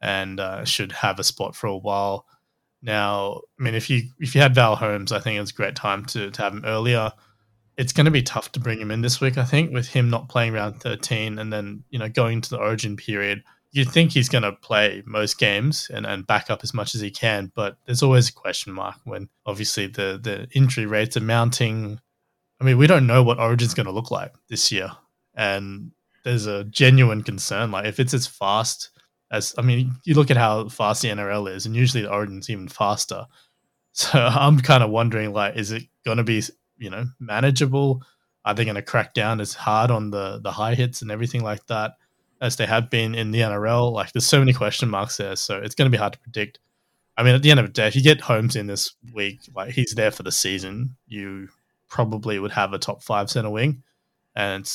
and 0.00 0.40
uh, 0.40 0.64
should 0.64 0.92
have 0.92 1.18
a 1.18 1.24
spot 1.24 1.54
for 1.54 1.66
a 1.66 1.76
while. 1.76 2.26
Now, 2.82 3.40
I 3.58 3.62
mean, 3.62 3.74
if 3.74 3.90
you 3.90 4.02
if 4.20 4.34
you 4.34 4.40
had 4.40 4.54
Val 4.54 4.76
Holmes, 4.76 5.12
I 5.12 5.20
think 5.20 5.40
it's 5.40 5.50
a 5.50 5.54
great 5.54 5.76
time 5.76 6.04
to, 6.06 6.30
to 6.30 6.42
have 6.42 6.54
him 6.54 6.64
earlier. 6.64 7.12
It's 7.76 7.92
going 7.92 8.04
to 8.04 8.12
be 8.12 8.22
tough 8.22 8.52
to 8.52 8.60
bring 8.60 8.80
him 8.80 8.92
in 8.92 9.00
this 9.00 9.20
week, 9.20 9.36
I 9.36 9.44
think, 9.44 9.72
with 9.72 9.88
him 9.88 10.08
not 10.08 10.28
playing 10.28 10.52
round 10.52 10.80
13 10.80 11.40
and 11.40 11.52
then, 11.52 11.82
you 11.90 11.98
know, 11.98 12.08
going 12.08 12.34
into 12.34 12.50
the 12.50 12.58
origin 12.58 12.96
period 12.96 13.42
you'd 13.74 13.90
think 13.90 14.12
he's 14.12 14.28
going 14.28 14.44
to 14.44 14.52
play 14.52 15.02
most 15.04 15.36
games 15.36 15.90
and, 15.92 16.06
and 16.06 16.26
back 16.28 16.48
up 16.48 16.60
as 16.62 16.72
much 16.72 16.94
as 16.94 17.00
he 17.00 17.10
can, 17.10 17.50
but 17.56 17.76
there's 17.84 18.04
always 18.04 18.28
a 18.28 18.32
question 18.32 18.72
mark 18.72 18.94
when 19.02 19.28
obviously 19.44 19.88
the, 19.88 20.18
the 20.22 20.46
injury 20.56 20.86
rates 20.86 21.16
are 21.16 21.20
mounting. 21.20 21.98
I 22.64 22.66
mean, 22.66 22.78
we 22.78 22.86
don't 22.86 23.06
know 23.06 23.22
what 23.22 23.38
Origin's 23.38 23.74
going 23.74 23.84
to 23.84 23.92
look 23.92 24.10
like 24.10 24.32
this 24.48 24.72
year. 24.72 24.90
And 25.34 25.90
there's 26.24 26.46
a 26.46 26.64
genuine 26.64 27.22
concern. 27.22 27.70
Like, 27.70 27.84
if 27.84 28.00
it's 28.00 28.14
as 28.14 28.26
fast 28.26 28.88
as, 29.30 29.54
I 29.58 29.62
mean, 29.62 29.92
you 30.04 30.14
look 30.14 30.30
at 30.30 30.38
how 30.38 30.70
fast 30.70 31.02
the 31.02 31.08
NRL 31.08 31.54
is, 31.54 31.66
and 31.66 31.76
usually 31.76 32.04
the 32.04 32.12
Origin's 32.12 32.48
even 32.48 32.68
faster. 32.68 33.26
So 33.96 34.18
I'm 34.18 34.58
kind 34.58 34.82
of 34.82 34.90
wondering, 34.90 35.32
like, 35.32 35.54
is 35.54 35.70
it 35.70 35.84
going 36.04 36.16
to 36.16 36.24
be, 36.24 36.42
you 36.78 36.90
know, 36.90 37.04
manageable? 37.20 38.02
Are 38.44 38.52
they 38.52 38.64
going 38.64 38.74
to 38.74 38.82
crack 38.82 39.14
down 39.14 39.40
as 39.40 39.54
hard 39.54 39.92
on 39.92 40.10
the 40.10 40.40
the 40.42 40.50
high 40.50 40.74
hits 40.74 41.00
and 41.00 41.12
everything 41.12 41.44
like 41.44 41.64
that? 41.68 41.92
as 42.40 42.56
they 42.56 42.66
have 42.66 42.90
been 42.90 43.14
in 43.14 43.30
the 43.30 43.38
NRL. 43.38 43.92
Like 43.92 44.10
there's 44.10 44.26
so 44.26 44.40
many 44.40 44.52
question 44.52 44.90
marks 44.90 45.16
there, 45.16 45.36
so 45.36 45.58
it's 45.58 45.76
going 45.76 45.86
to 45.86 45.96
be 45.96 46.00
hard 46.00 46.14
to 46.14 46.18
predict. 46.18 46.58
I 47.16 47.22
mean, 47.22 47.36
at 47.36 47.42
the 47.42 47.52
end 47.52 47.60
of 47.60 47.66
the 47.66 47.72
day, 47.72 47.86
if 47.86 47.94
you 47.94 48.02
get 48.02 48.20
Holmes 48.20 48.56
in 48.56 48.66
this 48.66 48.94
week, 49.12 49.38
like 49.54 49.70
he's 49.72 49.94
there 49.94 50.10
for 50.10 50.24
the 50.24 50.32
season, 50.32 50.96
you 51.06 51.48
probably 51.94 52.40
would 52.40 52.50
have 52.50 52.72
a 52.72 52.78
top 52.78 53.04
five 53.04 53.30
center 53.30 53.50
wing, 53.50 53.80
and 54.34 54.68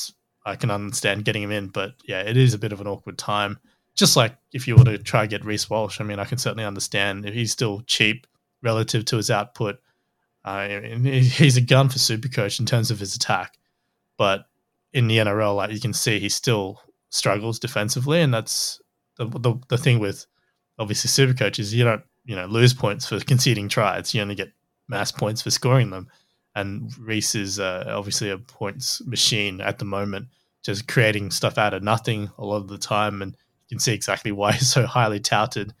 I 0.46 0.56
can 0.56 0.70
understand 0.70 1.26
getting 1.26 1.42
him 1.42 1.50
in. 1.50 1.68
But 1.68 1.92
yeah, 2.08 2.22
it 2.22 2.38
is 2.38 2.54
a 2.54 2.58
bit 2.58 2.72
of 2.72 2.80
an 2.80 2.86
awkward 2.86 3.18
time. 3.18 3.58
Just 3.94 4.16
like 4.16 4.34
if 4.54 4.66
you 4.66 4.74
were 4.74 4.84
to 4.84 4.96
try 4.96 5.26
get 5.26 5.44
Reece 5.44 5.68
Walsh, 5.68 6.00
I 6.00 6.04
mean, 6.04 6.18
I 6.18 6.24
can 6.24 6.38
certainly 6.38 6.64
understand 6.64 7.26
if 7.26 7.34
he's 7.34 7.52
still 7.52 7.82
cheap 7.82 8.26
relative 8.62 9.04
to 9.04 9.18
his 9.18 9.30
output. 9.30 9.80
Uh, 10.46 10.80
he's 11.04 11.58
a 11.58 11.60
gun 11.60 11.90
for 11.90 11.98
Supercoach 11.98 12.58
in 12.58 12.64
terms 12.64 12.90
of 12.90 12.98
his 12.98 13.14
attack, 13.14 13.58
but 14.16 14.46
in 14.94 15.06
the 15.06 15.18
NRL, 15.18 15.56
like 15.56 15.72
you 15.72 15.80
can 15.80 15.92
see, 15.92 16.18
he 16.18 16.30
still 16.30 16.80
struggles 17.10 17.58
defensively, 17.58 18.22
and 18.22 18.32
that's 18.32 18.80
the, 19.18 19.26
the, 19.26 19.60
the 19.68 19.76
thing 19.76 19.98
with 19.98 20.24
obviously 20.78 21.08
super 21.08 21.34
coaches. 21.34 21.74
You 21.74 21.84
don't 21.84 22.02
you 22.24 22.34
know 22.34 22.46
lose 22.46 22.72
points 22.72 23.04
for 23.06 23.20
conceding 23.20 23.68
tries. 23.68 24.14
You 24.14 24.22
only 24.22 24.36
get 24.36 24.52
mass 24.88 25.12
points 25.12 25.42
for 25.42 25.50
scoring 25.50 25.90
them. 25.90 26.08
And 26.54 26.92
Reece 26.98 27.34
is 27.34 27.60
uh, 27.60 27.84
obviously 27.88 28.30
a 28.30 28.38
points 28.38 29.04
machine 29.06 29.60
at 29.60 29.78
the 29.78 29.84
moment, 29.84 30.28
just 30.62 30.88
creating 30.88 31.30
stuff 31.30 31.58
out 31.58 31.74
of 31.74 31.82
nothing 31.82 32.30
a 32.38 32.44
lot 32.44 32.56
of 32.56 32.68
the 32.68 32.78
time, 32.78 33.22
and 33.22 33.32
you 33.68 33.76
can 33.76 33.78
see 33.78 33.94
exactly 33.94 34.32
why 34.32 34.52
he's 34.52 34.70
so 34.72 34.86
highly 34.86 35.20
touted. 35.20 35.72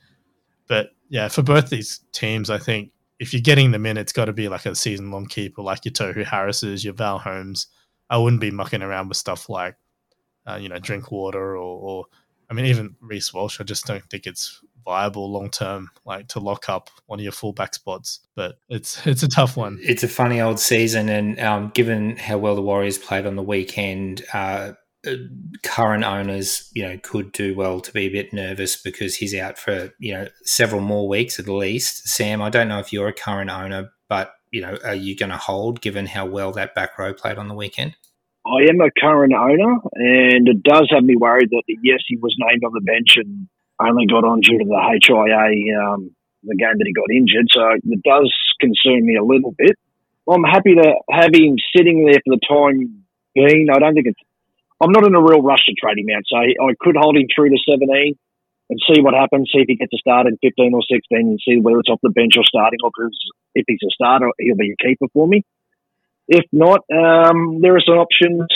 But 0.68 0.90
yeah, 1.08 1.28
for 1.28 1.42
both 1.42 1.70
these 1.70 2.00
teams, 2.12 2.50
I 2.50 2.58
think 2.58 2.92
if 3.18 3.32
you're 3.32 3.42
getting 3.42 3.72
them 3.72 3.86
in, 3.86 3.98
it's 3.98 4.12
got 4.12 4.26
to 4.26 4.32
be 4.32 4.48
like 4.48 4.66
a 4.66 4.74
season 4.74 5.10
long 5.10 5.26
keeper, 5.26 5.62
like 5.62 5.84
your 5.84 5.92
Tohu 5.92 6.24
Harris's, 6.24 6.84
your 6.84 6.94
Val 6.94 7.18
Holmes. 7.18 7.66
I 8.08 8.16
wouldn't 8.18 8.40
be 8.40 8.50
mucking 8.50 8.82
around 8.82 9.08
with 9.08 9.18
stuff 9.18 9.48
like 9.48 9.76
uh, 10.46 10.56
you 10.56 10.68
know, 10.68 10.78
Drinkwater 10.78 11.56
or, 11.56 11.78
or, 11.78 12.04
I 12.48 12.54
mean, 12.54 12.66
even 12.66 12.96
Reece 13.00 13.32
Walsh. 13.32 13.60
I 13.60 13.64
just 13.64 13.86
don't 13.86 14.04
think 14.10 14.26
it's 14.26 14.60
viable 14.84 15.30
long 15.30 15.50
term, 15.50 15.90
like 16.04 16.28
to 16.28 16.40
lock 16.40 16.68
up 16.68 16.90
one 17.06 17.18
of 17.18 17.22
your 17.22 17.32
fullback 17.32 17.74
spots. 17.74 18.20
But 18.34 18.58
it's 18.68 19.06
it's 19.06 19.22
a 19.22 19.28
tough 19.28 19.56
one. 19.56 19.78
It's 19.82 20.02
a 20.02 20.08
funny 20.08 20.40
old 20.40 20.60
season, 20.60 21.08
and 21.08 21.38
um, 21.40 21.70
given 21.74 22.16
how 22.16 22.38
well 22.38 22.54
the 22.54 22.62
Warriors 22.62 22.98
played 22.98 23.26
on 23.26 23.36
the 23.36 23.42
weekend. 23.42 24.24
Uh, 24.32 24.72
uh, 25.06 25.14
current 25.62 26.04
owners, 26.04 26.70
you 26.74 26.82
know, 26.82 26.98
could 27.02 27.32
do 27.32 27.54
well 27.54 27.80
to 27.80 27.90
be 27.90 28.04
a 28.04 28.10
bit 28.10 28.34
nervous 28.34 28.76
because 28.76 29.16
he's 29.16 29.34
out 29.34 29.56
for 29.56 29.90
you 29.98 30.12
know 30.12 30.28
several 30.42 30.82
more 30.82 31.08
weeks 31.08 31.38
at 31.38 31.48
least. 31.48 32.06
Sam, 32.06 32.42
I 32.42 32.50
don't 32.50 32.68
know 32.68 32.80
if 32.80 32.92
you're 32.92 33.08
a 33.08 33.12
current 33.14 33.48
owner, 33.48 33.92
but 34.10 34.34
you 34.50 34.60
know, 34.60 34.76
are 34.84 34.94
you 34.94 35.16
going 35.16 35.30
to 35.30 35.38
hold 35.38 35.80
given 35.80 36.06
how 36.06 36.26
well 36.26 36.52
that 36.52 36.74
back 36.74 36.98
row 36.98 37.14
played 37.14 37.38
on 37.38 37.48
the 37.48 37.54
weekend? 37.54 37.96
I 38.46 38.68
am 38.68 38.80
a 38.80 38.90
current 38.98 39.32
owner, 39.34 39.78
and 39.94 40.48
it 40.48 40.62
does 40.62 40.90
have 40.92 41.04
me 41.04 41.14
worried 41.16 41.50
that 41.50 41.62
yes, 41.82 42.00
he 42.06 42.16
was 42.16 42.34
named 42.38 42.64
on 42.64 42.72
the 42.72 42.80
bench 42.80 43.16
and 43.16 43.48
only 43.88 44.06
got 44.06 44.24
on 44.24 44.40
due 44.40 44.58
to 44.58 44.64
the 44.64 44.76
HIA, 44.76 45.72
um, 45.80 46.10
the 46.42 46.56
game 46.56 46.76
that 46.76 46.86
he 46.86 46.92
got 46.92 47.10
injured. 47.12 47.48
So 47.50 47.62
it 47.80 48.02
does 48.02 48.32
concern 48.60 49.06
me 49.06 49.16
a 49.16 49.24
little 49.24 49.52
bit. 49.56 49.76
I'm 50.28 50.44
happy 50.44 50.74
to 50.74 50.94
have 51.10 51.34
him 51.34 51.56
sitting 51.74 52.04
there 52.04 52.20
for 52.24 52.36
the 52.36 52.44
time 52.46 53.04
being. 53.34 53.66
I 53.72 53.78
don't 53.78 53.94
think 53.94 54.06
it's. 54.06 54.20
I'm 54.80 54.92
not 54.92 55.06
in 55.06 55.14
a 55.14 55.20
real 55.20 55.42
rush 55.42 55.64
to 55.66 55.74
trade 55.76 55.98
him 55.98 56.08
out, 56.16 56.24
so 56.24 56.36
I 56.36 56.72
could 56.80 56.96
hold 56.96 57.16
him 57.16 57.28
through 57.34 57.50
to 57.50 57.58
17 57.68 58.16
and 58.70 58.80
see 58.88 59.02
what 59.02 59.12
happens. 59.12 59.50
See 59.52 59.60
if 59.60 59.68
he 59.68 59.76
gets 59.76 59.92
a 59.92 59.98
start 59.98 60.26
in 60.26 60.38
15 60.40 60.72
or 60.72 60.80
16, 60.80 61.02
and 61.12 61.40
see 61.44 61.60
whether 61.60 61.80
it's 61.80 61.90
off 61.90 62.00
the 62.02 62.14
bench 62.14 62.38
or 62.38 62.44
starting. 62.44 62.78
Or 62.82 62.90
because 62.94 63.18
if 63.54 63.64
he's 63.66 63.82
a 63.84 63.92
starter, 63.92 64.30
he'll 64.38 64.56
be 64.56 64.72
a 64.72 64.82
keeper 64.82 65.06
for 65.12 65.26
me. 65.26 65.42
If 66.28 66.46
not, 66.52 66.80
um, 66.94 67.60
there 67.60 67.74
are 67.74 67.84
some 67.84 67.98
options 67.98 68.46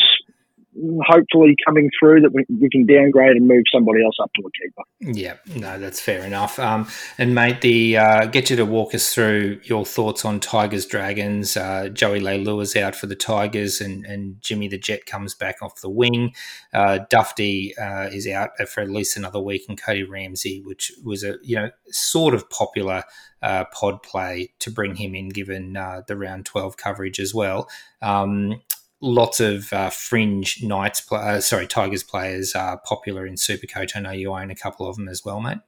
hopefully 1.06 1.56
coming 1.66 1.90
through 1.98 2.20
that 2.22 2.32
we, 2.32 2.44
we, 2.60 2.68
can 2.68 2.86
downgrade 2.86 3.36
and 3.36 3.46
move 3.46 3.62
somebody 3.72 4.04
else 4.04 4.16
up 4.20 4.30
to 4.34 4.42
a 4.46 4.50
keeper. 4.50 5.16
Yeah, 5.18 5.34
no, 5.54 5.78
that's 5.78 6.00
fair 6.00 6.24
enough. 6.24 6.58
Um, 6.58 6.88
and 7.18 7.34
mate, 7.34 7.60
the 7.60 7.96
uh, 7.96 8.26
get 8.26 8.50
you 8.50 8.56
to 8.56 8.66
walk 8.66 8.94
us 8.94 9.14
through 9.14 9.60
your 9.64 9.84
thoughts 9.84 10.24
on 10.24 10.40
Tigers 10.40 10.86
Dragons. 10.86 11.56
Uh, 11.56 11.88
Joey 11.88 12.20
Leilua 12.20 12.64
out 12.80 12.96
for 12.96 13.06
the 13.06 13.14
Tigers, 13.14 13.80
and, 13.80 14.04
and 14.04 14.40
Jimmy 14.40 14.68
the 14.68 14.78
Jet 14.78 15.06
comes 15.06 15.34
back 15.34 15.56
off 15.62 15.80
the 15.80 15.90
wing. 15.90 16.34
Uh, 16.72 17.00
Dufty 17.10 17.72
uh, 17.78 18.08
is 18.12 18.26
out 18.26 18.50
for 18.68 18.80
at 18.80 18.90
least 18.90 19.16
another 19.16 19.40
week, 19.40 19.64
and 19.68 19.80
Cody 19.80 20.04
Ramsey, 20.04 20.62
which 20.64 20.92
was 21.04 21.22
a 21.22 21.36
you 21.42 21.56
know 21.56 21.70
sort 21.90 22.34
of 22.34 22.48
popular 22.50 23.04
uh, 23.42 23.64
pod 23.66 24.02
play 24.02 24.52
to 24.58 24.70
bring 24.70 24.96
him 24.96 25.14
in, 25.14 25.28
given 25.28 25.76
uh, 25.76 26.00
the 26.08 26.16
round 26.16 26.46
12 26.46 26.76
coverage 26.76 27.20
as 27.20 27.34
well. 27.34 27.68
Um, 28.00 28.62
lots 29.04 29.40
of 29.40 29.72
uh, 29.72 29.90
fringe 29.90 30.62
Knights, 30.62 31.10
uh, 31.12 31.40
sorry, 31.40 31.66
Tigers 31.66 32.02
players 32.02 32.54
are 32.54 32.78
popular 32.78 33.26
in 33.26 33.34
Supercoach. 33.34 33.94
I 33.94 34.00
know 34.00 34.10
you 34.10 34.32
own 34.32 34.50
a 34.50 34.56
couple 34.56 34.88
of 34.88 34.96
them 34.96 35.08
as 35.08 35.24
well, 35.24 35.40
mate. 35.40 35.58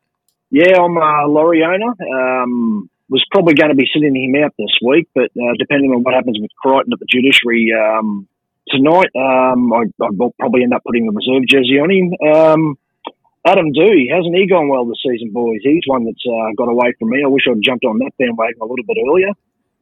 Yeah, 0.51 0.81
I'm 0.81 0.97
a 0.97 1.27
Laurie 1.27 1.63
owner. 1.63 1.95
Um, 2.43 2.89
was 3.09 3.25
probably 3.31 3.55
going 3.55 3.69
to 3.69 3.77
be 3.77 3.87
sitting 3.93 4.15
him 4.17 4.43
out 4.43 4.55
this 4.59 4.75
week, 4.83 5.09
but 5.15 5.31
uh, 5.37 5.55
depending 5.59 5.93
on 5.93 6.03
what 6.03 6.15
happens 6.15 6.39
with 6.41 6.51
Crichton 6.59 6.93
at 6.93 6.99
the 6.99 7.07
judiciary, 7.07 7.71
um, 7.71 8.27
tonight, 8.69 9.11
um, 9.15 9.73
I, 9.73 9.85
will 10.11 10.35
probably 10.41 10.63
end 10.63 10.75
up 10.75 10.83
putting 10.85 11.07
the 11.07 11.13
reserve 11.13 11.47
jersey 11.47 11.79
on 11.79 11.91
him. 11.91 12.11
Um, 12.35 12.79
Adam 13.47 13.71
Doueihi, 13.73 14.11
hasn't 14.11 14.35
he 14.35 14.49
gone 14.49 14.69
well 14.69 14.87
this 14.87 14.99
season, 15.07 15.31
boys? 15.31 15.61
He's 15.63 15.87
one 15.87 16.05
that's 16.05 16.25
uh, 16.27 16.51
got 16.57 16.69
away 16.69 16.95
from 16.99 17.11
me. 17.11 17.23
I 17.25 17.29
wish 17.29 17.47
I'd 17.49 17.63
jumped 17.63 17.85
on 17.85 17.99
that 17.99 18.11
bandwagon 18.19 18.59
a 18.61 18.65
little 18.65 18.85
bit 18.87 18.99
earlier. 19.07 19.31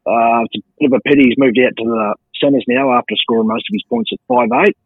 Uh, 0.05 0.45
it's 0.45 0.61
a 0.61 0.62
bit 0.81 0.93
of 0.93 1.01
a 1.01 1.09
pity 1.09 1.25
he's 1.25 1.38
moved 1.38 1.59
out 1.64 1.73
to 1.79 1.85
the 1.85 2.14
centres 2.44 2.64
now 2.68 2.92
after 2.92 3.14
scoring 3.16 3.48
most 3.48 3.64
of 3.68 3.72
his 3.72 3.83
points 3.88 4.11
at 4.12 4.18
five 4.28 4.48
eight. 4.66 4.76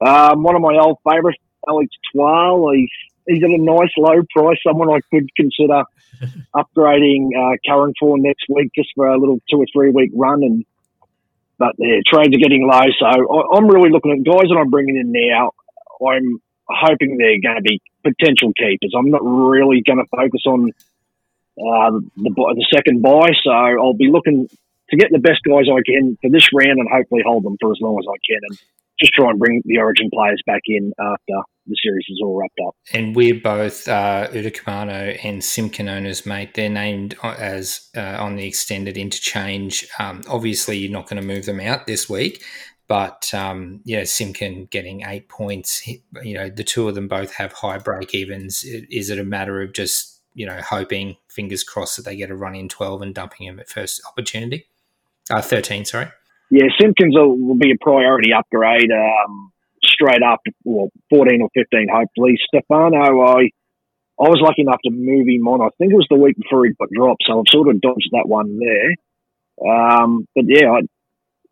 Um, 0.00 0.42
one 0.42 0.54
of 0.54 0.62
my 0.62 0.76
old 0.76 0.98
favourites, 1.08 1.40
Alex 1.68 1.90
Twal. 2.12 2.72
He's, 2.74 2.90
he's 3.26 3.42
at 3.42 3.50
a 3.50 3.58
nice 3.58 3.92
low 3.96 4.22
price, 4.34 4.58
someone 4.66 4.90
I 4.90 5.00
could 5.10 5.28
consider 5.36 5.84
upgrading 6.54 7.28
uh, 7.36 7.56
current 7.66 7.96
for 7.98 8.18
next 8.18 8.44
week 8.48 8.70
just 8.74 8.90
for 8.94 9.06
a 9.08 9.18
little 9.18 9.38
two 9.50 9.58
or 9.58 9.66
three 9.72 9.90
week 9.90 10.10
run. 10.14 10.42
And 10.42 10.64
But 11.58 11.74
yeah, 11.78 12.00
trades 12.06 12.34
are 12.34 12.40
getting 12.40 12.66
low. 12.66 12.86
So 12.98 13.06
I, 13.06 13.56
I'm 13.56 13.68
really 13.68 13.90
looking 13.90 14.12
at 14.12 14.24
guys 14.24 14.48
that 14.48 14.58
I'm 14.58 14.70
bringing 14.70 14.96
in 14.96 15.12
now. 15.12 15.52
I'm 16.06 16.38
hoping 16.68 17.18
they're 17.18 17.40
going 17.40 17.62
to 17.62 17.62
be 17.62 17.80
potential 18.02 18.52
keepers. 18.58 18.92
I'm 18.96 19.10
not 19.10 19.22
really 19.24 19.82
going 19.86 19.98
to 19.98 20.06
focus 20.14 20.42
on 20.46 20.70
uh, 21.56 21.90
the, 22.16 22.30
the 22.34 22.66
second 22.74 23.00
buy, 23.00 23.30
so 23.42 23.50
I'll 23.50 23.94
be 23.94 24.10
looking 24.10 24.48
to 24.94 25.02
get 25.02 25.12
the 25.12 25.18
best 25.18 25.40
guys 25.46 25.66
I 25.68 25.82
can 25.84 26.16
for 26.22 26.30
this 26.30 26.48
round 26.54 26.78
and 26.78 26.88
hopefully 26.90 27.22
hold 27.26 27.44
them 27.44 27.56
for 27.60 27.70
as 27.70 27.78
long 27.80 27.98
as 27.98 28.06
I 28.08 28.18
can 28.28 28.40
and 28.48 28.58
just 29.00 29.12
try 29.12 29.28
and 29.28 29.38
bring 29.38 29.62
the 29.64 29.78
Origin 29.78 30.08
players 30.12 30.42
back 30.46 30.62
in 30.66 30.92
after 30.98 31.42
the 31.66 31.76
series 31.82 32.04
is 32.08 32.20
all 32.22 32.38
wrapped 32.38 32.60
up. 32.66 32.76
And 32.92 33.16
we're 33.16 33.40
both 33.40 33.88
uh, 33.88 34.28
Utoikamanu 34.32 35.18
and 35.24 35.42
Simpkin 35.42 35.88
owners, 35.88 36.26
mate. 36.26 36.54
They're 36.54 36.68
named 36.68 37.16
as 37.22 37.88
uh, 37.96 38.18
on 38.20 38.36
the 38.36 38.46
extended 38.46 38.96
interchange. 38.96 39.86
Um, 39.98 40.22
obviously, 40.28 40.78
you're 40.78 40.92
not 40.92 41.08
going 41.08 41.20
to 41.20 41.26
move 41.26 41.46
them 41.46 41.60
out 41.60 41.86
this 41.86 42.08
week, 42.08 42.44
but 42.86 43.32
um, 43.34 43.80
yeah, 43.84 44.04
Simpkin 44.04 44.66
getting 44.70 45.04
eight 45.06 45.28
points. 45.28 45.86
You 46.22 46.34
know, 46.34 46.48
the 46.48 46.64
two 46.64 46.88
of 46.88 46.94
them 46.94 47.08
both 47.08 47.34
have 47.34 47.52
high 47.52 47.78
break 47.78 48.14
evens. 48.14 48.62
Is 48.64 49.10
it 49.10 49.18
a 49.18 49.24
matter 49.24 49.60
of 49.62 49.72
just 49.72 50.20
you 50.34 50.46
know 50.46 50.60
hoping, 50.60 51.16
fingers 51.28 51.64
crossed, 51.64 51.96
that 51.96 52.04
they 52.04 52.16
get 52.16 52.30
a 52.30 52.36
run 52.36 52.54
in 52.54 52.68
twelve 52.68 53.02
and 53.02 53.14
dumping 53.14 53.46
him 53.46 53.58
at 53.58 53.68
first 53.68 54.02
opportunity? 54.06 54.68
Uh, 55.30 55.40
Thirteen, 55.40 55.84
sorry. 55.84 56.08
Yeah, 56.50 56.66
Simpkins 56.80 57.14
will, 57.16 57.36
will 57.36 57.58
be 57.58 57.72
a 57.72 57.80
priority 57.80 58.32
upgrade. 58.32 58.90
Um, 58.92 59.52
straight 59.82 60.22
up, 60.22 60.40
well, 60.64 60.90
fourteen 61.10 61.42
or 61.42 61.48
fifteen, 61.54 61.88
hopefully. 61.92 62.36
Stefano, 62.48 63.22
I. 63.22 63.50
I 64.14 64.30
was 64.30 64.38
lucky 64.38 64.62
enough 64.62 64.78
to 64.84 64.94
move 64.94 65.26
him 65.26 65.42
on. 65.50 65.58
I 65.58 65.74
think 65.74 65.90
it 65.90 65.98
was 65.98 66.06
the 66.08 66.14
week 66.14 66.36
before 66.38 66.64
he 66.64 66.70
dropped, 66.94 67.26
so 67.26 67.34
I've 67.34 67.50
sort 67.50 67.66
of 67.66 67.80
dodged 67.80 68.14
that 68.14 68.30
one 68.30 68.60
there. 68.62 68.94
Um, 69.58 70.26
but 70.34 70.44
yeah, 70.46 70.70
I, 70.70 70.86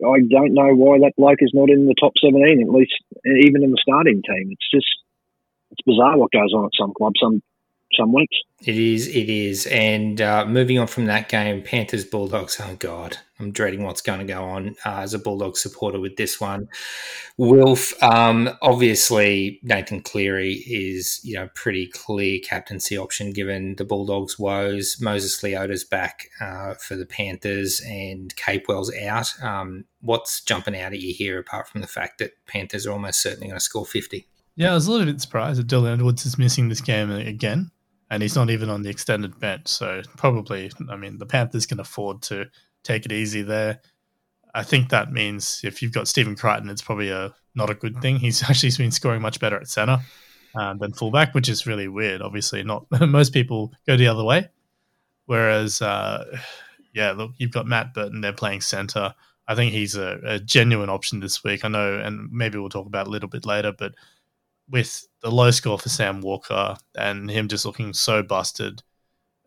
I 0.03 0.19
don't 0.23 0.55
know 0.55 0.75
why 0.75 0.99
that 0.99 1.15
bloke 1.17 1.43
is 1.43 1.51
not 1.55 1.71
in 1.71 1.87
the 1.87 1.95
top 1.99 2.13
17, 2.23 2.63
at 2.63 2.75
least 2.75 2.95
even 3.27 3.63
in 3.63 3.71
the 3.71 3.83
starting 3.83 4.23
team. 4.23 4.51
It's 4.51 4.71
just, 4.71 4.91
it's 5.71 5.83
bizarre 5.87 6.19
what 6.19 6.31
goes 6.31 6.53
on 6.55 6.67
at 6.67 6.79
some 6.79 6.93
clubs 6.97 7.19
some, 7.23 7.43
some 7.99 8.13
weeks. 8.13 8.37
It 8.65 8.77
is, 8.77 9.09
it 9.09 9.29
is. 9.29 9.67
And 9.67 10.21
uh, 10.21 10.47
moving 10.47 10.79
on 10.79 10.87
from 10.87 11.07
that 11.07 11.29
game, 11.29 11.63
Panthers 11.63 12.05
Bulldogs. 12.05 12.61
Oh 12.63 12.77
God, 12.77 13.19
I'm 13.41 13.51
dreading 13.51 13.83
what's 13.83 14.03
going 14.03 14.21
to 14.21 14.25
go 14.25 14.45
on 14.45 14.77
uh, 14.87 15.01
as 15.01 15.15
a 15.15 15.19
Bulldog 15.19 15.57
supporter 15.57 15.99
with 15.99 16.17
this 16.17 16.41
one. 16.41 16.69
Wilf, 17.37 18.01
um, 18.01 18.51
obviously 18.63 19.59
Nathan 19.65 20.01
Cleary 20.01 20.63
is 20.69 21.21
you 21.25 21.35
know 21.35 21.49
pretty 21.55 21.89
clear 21.89 22.39
captaincy 22.39 22.97
option 22.97 23.33
given 23.33 23.75
the 23.77 23.85
Bulldogs' 23.85 24.39
woes. 24.39 24.99
Moses 25.01 25.43
Leota's 25.43 25.83
back 25.83 26.29
uh, 26.41 26.75
for 26.75 26.95
the 26.95 27.07
Panthers 27.07 27.81
and 27.81 28.35
Capewell's 28.37 28.95
out. 28.97 29.43
Um, 29.43 29.87
what's 30.03 30.41
jumping 30.41 30.79
out 30.79 30.93
at 30.93 31.01
you 31.01 31.13
here 31.13 31.41
apart 31.41 31.69
from 31.69 31.81
the 31.81 31.89
fact 31.89 32.19
that 32.19 32.33
Panthers 32.47 32.87
are 32.87 32.93
almost 32.93 33.21
certainly 33.21 33.49
going 33.49 33.59
to 33.59 33.65
score 33.65 33.87
50? 33.87 34.29
Yeah, 34.55 34.71
I 34.71 34.75
was 34.75 34.87
a 34.87 34.93
little 34.93 35.07
bit 35.07 35.21
surprised 35.21 35.59
that 35.59 35.67
Dylan 35.67 35.95
Edwards 35.95 36.27
is 36.27 36.39
missing 36.39 36.69
this 36.69 36.83
game 36.83 37.11
again 37.11 37.73
and 38.13 38.23
he's 38.23 38.37
not 38.37 38.51
even 38.51 38.69
on 38.69 38.83
the 38.83 38.91
extended 38.91 39.41
bench. 39.41 39.69
So 39.69 40.03
probably, 40.19 40.71
I 40.91 40.97
mean, 40.97 41.17
the 41.17 41.25
Panthers 41.25 41.65
can 41.65 41.81
afford 41.81 42.21
to 42.25 42.45
take 42.85 43.07
it 43.07 43.13
easy 43.13 43.41
there. 43.41 43.81
I 44.55 44.65
think 44.65 44.91
that 44.91 45.11
means 45.11 45.63
if 45.65 45.81
you've 45.81 45.95
got 45.95 46.07
Stephen 46.07 46.37
Crichton, 46.37 46.69
it's 46.69 46.83
probably 46.83 47.09
a 47.09 47.35
not 47.55 47.71
a 47.71 47.75
good 47.75 48.03
thing. 48.03 48.17
He's 48.19 48.43
actually 48.51 48.71
been 48.77 48.91
scoring 48.91 49.23
much 49.23 49.41
better 49.41 49.57
at 49.57 49.67
center 49.67 49.99
um, 50.55 50.77
than 50.77 50.93
fullback, 50.93 51.35
which 51.35 51.49
is 51.49 51.67
really 51.67 51.89
weird. 51.89 52.21
Obviously, 52.21 52.63
not 52.63 52.85
most 53.01 53.33
people 53.33 53.73
go 53.87 53.97
the 53.97 54.09
other 54.09 54.25
way. 54.25 54.51
Whereas, 55.25 55.81
uh, 55.81 56.39
yeah, 56.93 57.13
look, 57.13 57.31
you've 57.39 57.51
got 57.51 57.67
Matt 57.67 57.95
Burton 57.95 58.21
there 58.21 58.35
playing 58.35 58.61
center. 58.61 59.15
I 59.49 59.55
think 59.55 59.73
he's 59.73 59.97
a, 59.97 60.21
a 60.23 60.39
genuine 60.39 60.91
option 60.91 61.21
this 61.21 61.43
week. 61.43 61.65
I 61.65 61.69
know, 61.69 61.99
and 61.99 62.31
maybe 62.31 62.59
we'll 62.59 62.69
talk 62.69 62.87
about 62.87 63.07
a 63.07 63.11
little 63.11 63.31
bit 63.31 63.47
later, 63.47 63.73
but 63.73 63.95
with 64.69 65.09
the 65.23 65.31
low 65.31 65.51
score 65.51 65.79
for 65.79 65.89
Sam 65.89 66.21
Walker 66.21 66.77
and 66.97 67.31
him 67.31 67.49
just 67.49 67.65
looking 67.65 67.93
so 67.93 68.23
busted. 68.23 68.83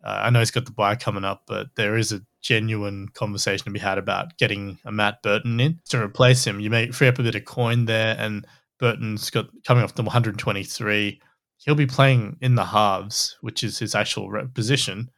Uh, 0.03 0.21
I 0.23 0.29
know 0.29 0.39
he's 0.39 0.51
got 0.51 0.65
the 0.65 0.71
buy 0.71 0.95
coming 0.95 1.25
up, 1.25 1.43
but 1.47 1.75
there 1.75 1.97
is 1.97 2.11
a 2.11 2.21
genuine 2.41 3.09
conversation 3.09 3.65
to 3.65 3.71
be 3.71 3.79
had 3.79 3.97
about 3.97 4.37
getting 4.37 4.77
a 4.85 4.91
Matt 4.91 5.21
Burton 5.23 5.59
in 5.59 5.79
to 5.89 6.01
replace 6.01 6.45
him. 6.45 6.59
You 6.59 6.69
may 6.69 6.91
free 6.91 7.07
up 7.07 7.19
a 7.19 7.23
bit 7.23 7.35
of 7.35 7.45
coin 7.45 7.85
there, 7.85 8.15
and 8.17 8.45
Burton's 8.79 9.29
got 9.29 9.47
coming 9.65 9.83
off 9.83 9.95
the 9.95 10.03
123. 10.03 11.19
He'll 11.57 11.75
be 11.75 11.87
playing 11.87 12.37
in 12.41 12.55
the 12.55 12.65
halves, 12.65 13.37
which 13.41 13.63
is 13.63 13.79
his 13.79 13.95
actual 13.95 14.47
position 14.53 15.09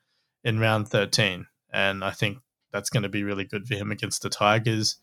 in 0.43 0.60
round 0.60 0.88
13, 0.88 1.46
and 1.72 2.04
I 2.04 2.12
think 2.12 2.39
that's 2.72 2.89
going 2.89 3.04
to 3.04 3.10
be 3.10 3.24
really 3.24 3.43
good 3.43 3.67
for 3.67 3.76
him 3.76 3.91
against 3.91 4.22
the 4.22 4.30
Tigers. 4.30 4.98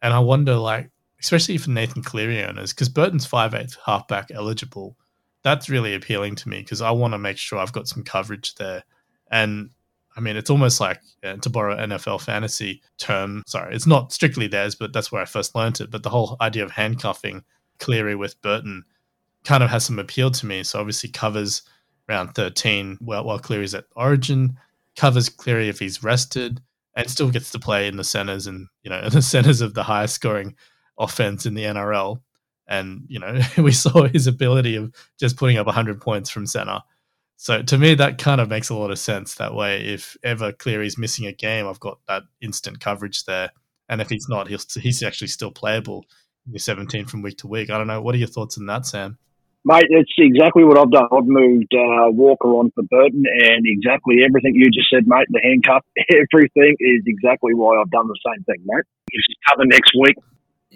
And 0.00 0.12
I 0.12 0.20
wonder, 0.20 0.54
like, 0.54 0.90
especially 1.20 1.58
for 1.58 1.70
Nathan 1.70 2.02
Cleary 2.02 2.42
owners, 2.44 2.72
because 2.72 2.88
Burton's 2.88 3.26
5'8 3.26 3.76
halfback 3.84 4.30
eligible. 4.32 4.96
That's 5.42 5.68
really 5.68 5.94
appealing 5.94 6.34
to 6.36 6.48
me 6.48 6.58
because 6.58 6.82
I 6.82 6.90
want 6.90 7.14
to 7.14 7.18
make 7.18 7.38
sure 7.38 7.58
I've 7.58 7.72
got 7.72 7.88
some 7.88 8.02
coverage 8.02 8.54
there. 8.56 8.82
And 9.30 9.70
I 10.16 10.20
mean, 10.20 10.36
it's 10.36 10.50
almost 10.50 10.80
like, 10.80 11.00
uh, 11.22 11.36
to 11.36 11.50
borrow 11.50 11.76
NFL 11.76 12.22
fantasy 12.22 12.82
term, 12.98 13.42
sorry, 13.46 13.74
it's 13.74 13.86
not 13.86 14.12
strictly 14.12 14.46
theirs, 14.46 14.74
but 14.74 14.92
that's 14.92 15.12
where 15.12 15.22
I 15.22 15.26
first 15.26 15.54
learned 15.54 15.80
it. 15.80 15.90
But 15.90 16.02
the 16.02 16.10
whole 16.10 16.36
idea 16.40 16.64
of 16.64 16.70
handcuffing 16.72 17.44
Cleary 17.78 18.14
with 18.14 18.40
Burton 18.40 18.84
kind 19.44 19.62
of 19.62 19.70
has 19.70 19.84
some 19.84 19.98
appeal 19.98 20.30
to 20.30 20.46
me. 20.46 20.62
So 20.62 20.80
obviously 20.80 21.10
covers 21.10 21.62
round 22.08 22.34
13 22.34 22.98
while, 23.00 23.24
while 23.24 23.38
Cleary's 23.38 23.74
at 23.74 23.84
origin, 23.94 24.58
covers 24.96 25.28
Cleary 25.28 25.68
if 25.68 25.78
he's 25.78 26.02
rested, 26.02 26.60
and 26.94 27.10
still 27.10 27.30
gets 27.30 27.50
to 27.50 27.58
play 27.58 27.86
in 27.86 27.96
the 27.96 28.04
centers 28.04 28.46
and, 28.46 28.68
you 28.82 28.90
know, 28.90 29.00
in 29.04 29.12
the 29.12 29.22
centers 29.22 29.60
of 29.60 29.74
the 29.74 29.84
highest 29.84 30.14
scoring 30.14 30.56
offense 30.98 31.46
in 31.46 31.54
the 31.54 31.64
NRL. 31.64 32.20
And, 32.68 33.04
you 33.08 33.18
know, 33.18 33.40
we 33.58 33.72
saw 33.72 34.04
his 34.06 34.26
ability 34.26 34.76
of 34.76 34.92
just 35.18 35.36
putting 35.36 35.58
up 35.58 35.66
100 35.66 36.00
points 36.00 36.30
from 36.30 36.46
center. 36.46 36.80
So 37.36 37.62
to 37.62 37.78
me, 37.78 37.94
that 37.94 38.18
kind 38.18 38.40
of 38.40 38.48
makes 38.48 38.70
a 38.70 38.74
lot 38.74 38.90
of 38.90 38.98
sense. 38.98 39.34
That 39.34 39.54
way, 39.54 39.84
if 39.84 40.16
ever 40.24 40.52
Cleary's 40.52 40.96
missing 40.96 41.26
a 41.26 41.32
game, 41.32 41.66
I've 41.66 41.80
got 41.80 41.98
that 42.08 42.22
instant 42.40 42.80
coverage 42.80 43.24
there. 43.24 43.50
And 43.88 44.00
if 44.00 44.08
he's 44.08 44.26
not, 44.28 44.48
he's, 44.48 44.72
he's 44.74 45.02
actually 45.02 45.28
still 45.28 45.50
playable 45.50 46.06
in 46.46 46.52
the 46.52 46.58
17 46.58 47.06
from 47.06 47.22
week 47.22 47.38
to 47.38 47.46
week. 47.46 47.70
I 47.70 47.78
don't 47.78 47.86
know. 47.86 48.00
What 48.00 48.14
are 48.14 48.18
your 48.18 48.28
thoughts 48.28 48.58
on 48.58 48.66
that, 48.66 48.86
Sam? 48.86 49.18
Mate, 49.66 49.90
it's 49.90 50.12
exactly 50.16 50.62
what 50.62 50.78
I've 50.78 50.92
done. 50.92 51.08
I've 51.10 51.26
moved 51.26 51.74
uh, 51.74 52.06
Walker 52.14 52.46
on 52.54 52.70
for 52.70 52.84
Burton, 52.84 53.24
and 53.26 53.66
exactly 53.66 54.22
everything 54.24 54.54
you 54.54 54.70
just 54.70 54.88
said, 54.88 55.08
mate. 55.08 55.26
The 55.28 55.40
handcuff, 55.42 55.84
everything 56.08 56.76
is 56.78 57.02
exactly 57.04 57.52
why 57.52 57.74
I've 57.74 57.90
done 57.90 58.06
the 58.06 58.18
same 58.24 58.44
thing, 58.44 58.62
mate. 58.64 58.84
If 59.10 59.22
he's 59.26 59.36
cover 59.50 59.66
next 59.66 59.90
week. 60.00 60.14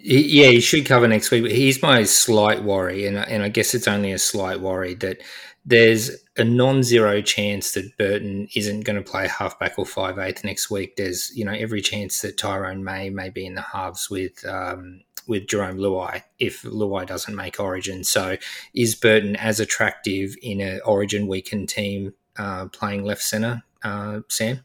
Yeah, 0.03 0.49
he 0.49 0.61
should 0.61 0.87
cover 0.87 1.07
next 1.07 1.31
week. 1.31 1.51
Here's 1.51 1.83
my 1.83 2.05
slight 2.05 2.63
worry, 2.63 3.07
and 3.07 3.19
and 3.19 3.43
I 3.43 3.49
guess 3.49 3.75
it's 3.75 3.89
only 3.89 4.13
a 4.13 4.19
slight 4.19 4.61
worry 4.61 4.95
that 4.95 5.21
there's 5.67 6.11
a 6.39 6.45
non-zero 6.45 7.21
chance 7.21 7.73
that 7.73 7.99
Burton 7.99 8.49
isn't 8.57 8.85
going 8.85 8.97
to 8.97 9.09
play 9.09 9.29
halfback 9.29 9.79
or 9.79 9.85
five 9.85 10.19
eighth 10.19 10.43
next 10.43 10.71
week. 10.71 10.97
There's 10.97 11.31
you 11.37 11.45
know 11.45 11.53
every 11.53 11.83
chance 11.83 12.23
that 12.23 12.39
Tyrone 12.39 12.83
May 12.83 13.11
may 13.11 13.29
be 13.29 13.45
in 13.45 13.57
the 13.57 13.61
halves 13.61 14.09
with 14.09 14.43
um, 14.47 15.03
with 15.27 15.47
Jarome 15.47 15.79
Luai 15.79 16.23
if 16.39 16.63
Luai 16.63 17.07
doesn't 17.07 17.37
make 17.37 17.61
Origin. 17.61 18.03
So 18.03 18.39
is 18.75 18.95
Burton 18.95 19.37
as 19.37 19.61
attractive 19.61 20.35
in 20.41 20.63
an 20.63 20.81
Origin 20.87 21.27
weekend 21.27 21.69
team 21.69 22.15
uh, 22.39 22.69
playing 22.69 23.05
left 23.05 23.23
centre, 23.23 23.63
uh, 23.83 24.21
Sam? 24.29 24.65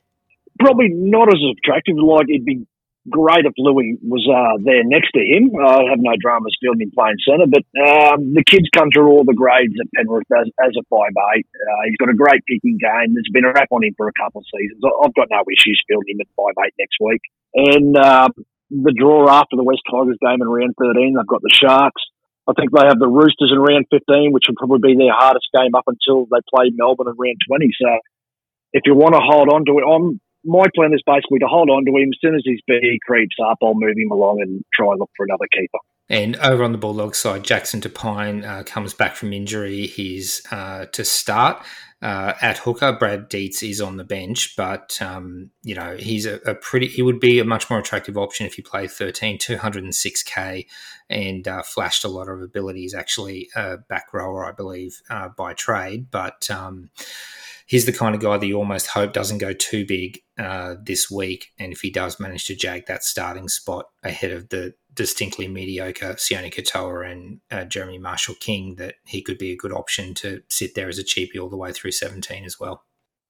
Probably 0.59 0.87
not 0.91 1.27
as 1.27 1.41
attractive. 1.57 1.97
Like 1.97 2.27
it'd 2.29 2.45
be 2.45 2.65
great 3.09 3.45
if 3.45 3.53
Luai 3.57 3.97
was 4.01 4.25
uh, 4.25 4.57
there 4.65 4.83
next 4.83 5.13
to 5.13 5.21
him. 5.21 5.53
I 5.53 5.89
have 5.89 6.01
no 6.01 6.17
dramas 6.17 6.57
fielding 6.61 6.91
playing 6.91 7.21
centre, 7.21 7.45
but 7.45 7.65
um, 7.77 8.33
the 8.33 8.43
kid's 8.43 8.69
come 8.73 8.89
through 8.89 9.09
all 9.13 9.23
the 9.23 9.37
grades 9.37 9.73
at 9.77 9.91
Penrith 9.93 10.29
as, 10.33 10.49
as 10.63 10.73
a 10.73 10.83
five 10.89 11.13
eight. 11.35 11.47
Uh, 11.53 11.81
he's 11.85 11.97
got 12.01 12.09
a 12.09 12.17
great 12.17 12.41
kicking 12.49 12.81
game. 12.81 13.13
There's 13.13 13.29
been 13.31 13.45
a 13.45 13.53
rap 13.53 13.69
on 13.69 13.83
him 13.83 13.93
for 13.97 14.07
a 14.09 14.17
couple 14.17 14.41
of 14.41 14.49
seasons. 14.49 14.81
I've 14.81 15.13
got 15.13 15.29
no 15.29 15.45
issues 15.45 15.77
fielding 15.87 16.17
him 16.17 16.25
at 16.25 16.33
five 16.33 16.57
eight 16.65 16.75
next 16.81 16.97
week. 16.99 17.21
And 17.55 17.95
um, 17.97 18.31
the 18.69 18.95
draw 18.95 19.29
after 19.29 19.55
the 19.55 19.63
West 19.63 19.85
Tigers 19.89 20.17
game 20.19 20.41
in 20.41 20.49
round 20.49 20.73
13, 20.77 21.15
they've 21.15 21.27
got 21.27 21.41
the 21.41 21.53
Sharks. 21.53 22.01
I 22.47 22.53
think 22.53 22.69
they 22.69 22.85
have 22.85 23.01
the 23.01 23.09
Roosters 23.09 23.49
in 23.49 23.57
round 23.57 23.89
15, 23.89 24.33
which 24.33 24.45
will 24.47 24.57
probably 24.57 24.93
be 24.93 24.97
their 24.97 25.13
hardest 25.13 25.49
game 25.53 25.73
up 25.73 25.89
until 25.89 26.25
they 26.29 26.41
play 26.45 26.69
Melbourne 26.73 27.09
in 27.09 27.17
round 27.17 27.41
20. 27.41 27.69
So 27.73 27.89
if 28.73 28.83
you 28.85 28.93
want 28.93 29.15
to 29.15 29.21
hold 29.23 29.49
on 29.49 29.65
to 29.65 29.73
it, 29.81 29.85
I'm 29.85 30.21
my 30.45 30.65
plan 30.75 30.93
is 30.93 31.01
basically 31.05 31.39
to 31.39 31.47
hold 31.47 31.69
on 31.69 31.85
to 31.85 31.91
him. 31.91 32.09
As 32.09 32.19
soon 32.21 32.35
as 32.35 32.43
his 32.45 32.61
B 32.67 32.99
creeps 33.05 33.35
up, 33.43 33.57
I'll 33.61 33.73
move 33.73 33.97
him 33.97 34.11
along 34.11 34.41
and 34.41 34.63
try 34.73 34.91
and 34.91 34.99
look 34.99 35.11
for 35.17 35.25
another 35.25 35.47
keeper. 35.51 35.79
And 36.07 36.35
over 36.37 36.63
on 36.63 36.71
the 36.71 36.77
Bulldogs 36.77 37.17
side, 37.17 37.43
Jackson 37.43 37.81
Topine 37.81 38.45
uh, 38.45 38.63
comes 38.63 38.93
back 38.93 39.15
from 39.15 39.33
injury. 39.33 39.87
He's 39.87 40.41
uh, 40.51 40.85
to 40.91 41.03
start 41.03 41.65
uh, 41.99 42.33
at 42.41 42.59
hooker. 42.59 42.93
Brad 42.93 43.27
Deitz 43.27 43.67
is 43.67 43.81
on 43.81 43.97
the 43.97 44.03
bench, 44.03 44.53
but 44.55 45.01
um, 45.01 45.49
you 45.63 45.73
know 45.73 45.97
he's 45.97 46.27
a, 46.27 46.35
a, 46.45 46.53
pretty. 46.53 46.87
He 46.87 47.01
would 47.01 47.19
be 47.19 47.39
a 47.39 47.43
much 47.43 47.71
more 47.71 47.79
attractive 47.79 48.17
option 48.17 48.45
if 48.45 48.53
he 48.53 48.61
played 48.61 48.91
13, 48.91 49.39
206k, 49.39 50.67
and 51.09 51.47
uh, 51.47 51.63
flashed 51.63 52.05
a 52.05 52.09
lot 52.09 52.29
of 52.29 52.39
abilities. 52.43 52.93
Actually, 52.93 53.49
a 53.55 53.77
back 53.77 54.13
rower, 54.13 54.45
I 54.45 54.51
believe, 54.51 55.01
uh, 55.09 55.29
by 55.29 55.53
trade, 55.53 56.11
but. 56.11 56.49
Um, 56.51 56.91
he's 57.65 57.85
the 57.85 57.93
kind 57.93 58.15
of 58.15 58.21
guy 58.21 58.37
that 58.37 58.45
you 58.45 58.57
almost 58.57 58.87
hope 58.87 59.13
doesn't 59.13 59.39
go 59.39 59.53
too 59.53 59.85
big 59.85 60.19
uh, 60.37 60.75
this 60.81 61.09
week. 61.09 61.51
And 61.59 61.73
if 61.73 61.81
he 61.81 61.89
does 61.89 62.19
manage 62.19 62.45
to 62.45 62.55
jag 62.55 62.85
that 62.87 63.03
starting 63.03 63.47
spot 63.47 63.85
ahead 64.03 64.31
of 64.31 64.49
the 64.49 64.73
distinctly 64.93 65.47
mediocre 65.47 66.13
Sione 66.13 66.53
Katoa 66.53 67.11
and 67.11 67.41
uh, 67.51 67.65
Jeremy 67.65 67.97
Marshall 67.97 68.35
King, 68.39 68.75
that 68.75 68.95
he 69.05 69.21
could 69.21 69.37
be 69.37 69.51
a 69.51 69.57
good 69.57 69.73
option 69.73 70.13
to 70.15 70.41
sit 70.49 70.75
there 70.75 70.87
as 70.87 70.99
a 70.99 71.03
cheapie 71.03 71.39
all 71.39 71.49
the 71.49 71.57
way 71.57 71.73
through 71.73 71.91
17 71.91 72.45
as 72.45 72.59
well. 72.59 72.83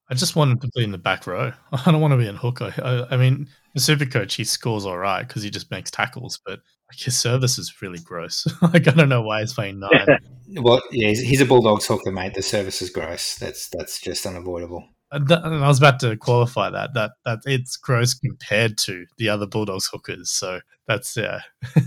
I 0.07 0.13
just 0.13 0.35
want 0.35 0.51
him 0.51 0.59
to 0.59 0.69
be 0.75 0.83
in 0.83 0.91
the 0.91 0.99
back 0.99 1.25
row. 1.25 1.51
I 1.71 1.91
don't 1.91 2.01
want 2.01 2.11
to 2.11 2.17
be 2.17 2.27
in 2.27 2.35
hooker. 2.35 2.73
I, 2.77 3.15
I 3.15 3.17
mean, 3.17 3.47
the 3.73 3.81
super 3.81 4.05
coach, 4.05 4.35
he 4.35 4.43
scores 4.43 4.85
all 4.85 4.97
right 4.97 5.27
because 5.27 5.41
he 5.41 5.49
just 5.49 5.71
makes 5.71 5.89
tackles, 5.89 6.39
but 6.45 6.59
his 7.03 7.17
service 7.17 7.57
is 7.57 7.81
really 7.81 7.99
gross. 7.99 8.47
like 8.61 8.87
I 8.87 8.91
don't 8.91 9.09
know 9.09 9.21
why 9.21 9.41
he's 9.41 9.53
playing 9.53 9.79
nine. 9.79 10.19
well, 10.61 10.81
yeah, 10.91 11.09
he's, 11.09 11.21
he's, 11.21 11.41
a 11.41 11.45
Bulldogs 11.45 11.85
hooker, 11.85 12.11
mate. 12.11 12.33
The 12.33 12.41
service 12.41 12.81
is 12.81 12.89
gross. 12.89 13.35
That's 13.35 13.69
that's 13.69 13.99
just 13.99 14.25
unavoidable. 14.25 14.87
And, 15.11 15.31
I 15.31 15.67
was 15.67 15.77
about 15.77 15.99
to 16.01 16.17
qualify 16.17 16.69
that 16.69 16.93
that 16.93 17.11
that 17.25 17.39
it's 17.45 17.77
gross 17.77 18.13
compared 18.13 18.77
to 18.79 19.05
the 19.17 19.29
other 19.29 19.45
Bulldogs 19.45 19.87
hookers. 19.91 20.29
So 20.31 20.61
that's 20.87 21.15
yeah. 21.15 21.41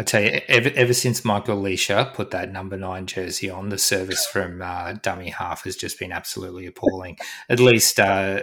I 0.00 0.02
tell 0.02 0.22
you, 0.22 0.40
ever, 0.48 0.70
ever 0.76 0.94
since 0.94 1.26
Michael 1.26 1.60
Lichaa 1.62 2.14
put 2.14 2.30
that 2.30 2.50
number 2.50 2.78
nine 2.78 3.04
jersey 3.04 3.50
on, 3.50 3.68
the 3.68 3.76
service 3.76 4.24
from 4.24 4.62
uh, 4.62 4.94
dummy 4.94 5.28
half 5.28 5.64
has 5.64 5.76
just 5.76 5.98
been 5.98 6.10
absolutely 6.10 6.64
appalling. 6.64 7.18
At 7.50 7.60
least 7.60 8.00
uh, 8.00 8.40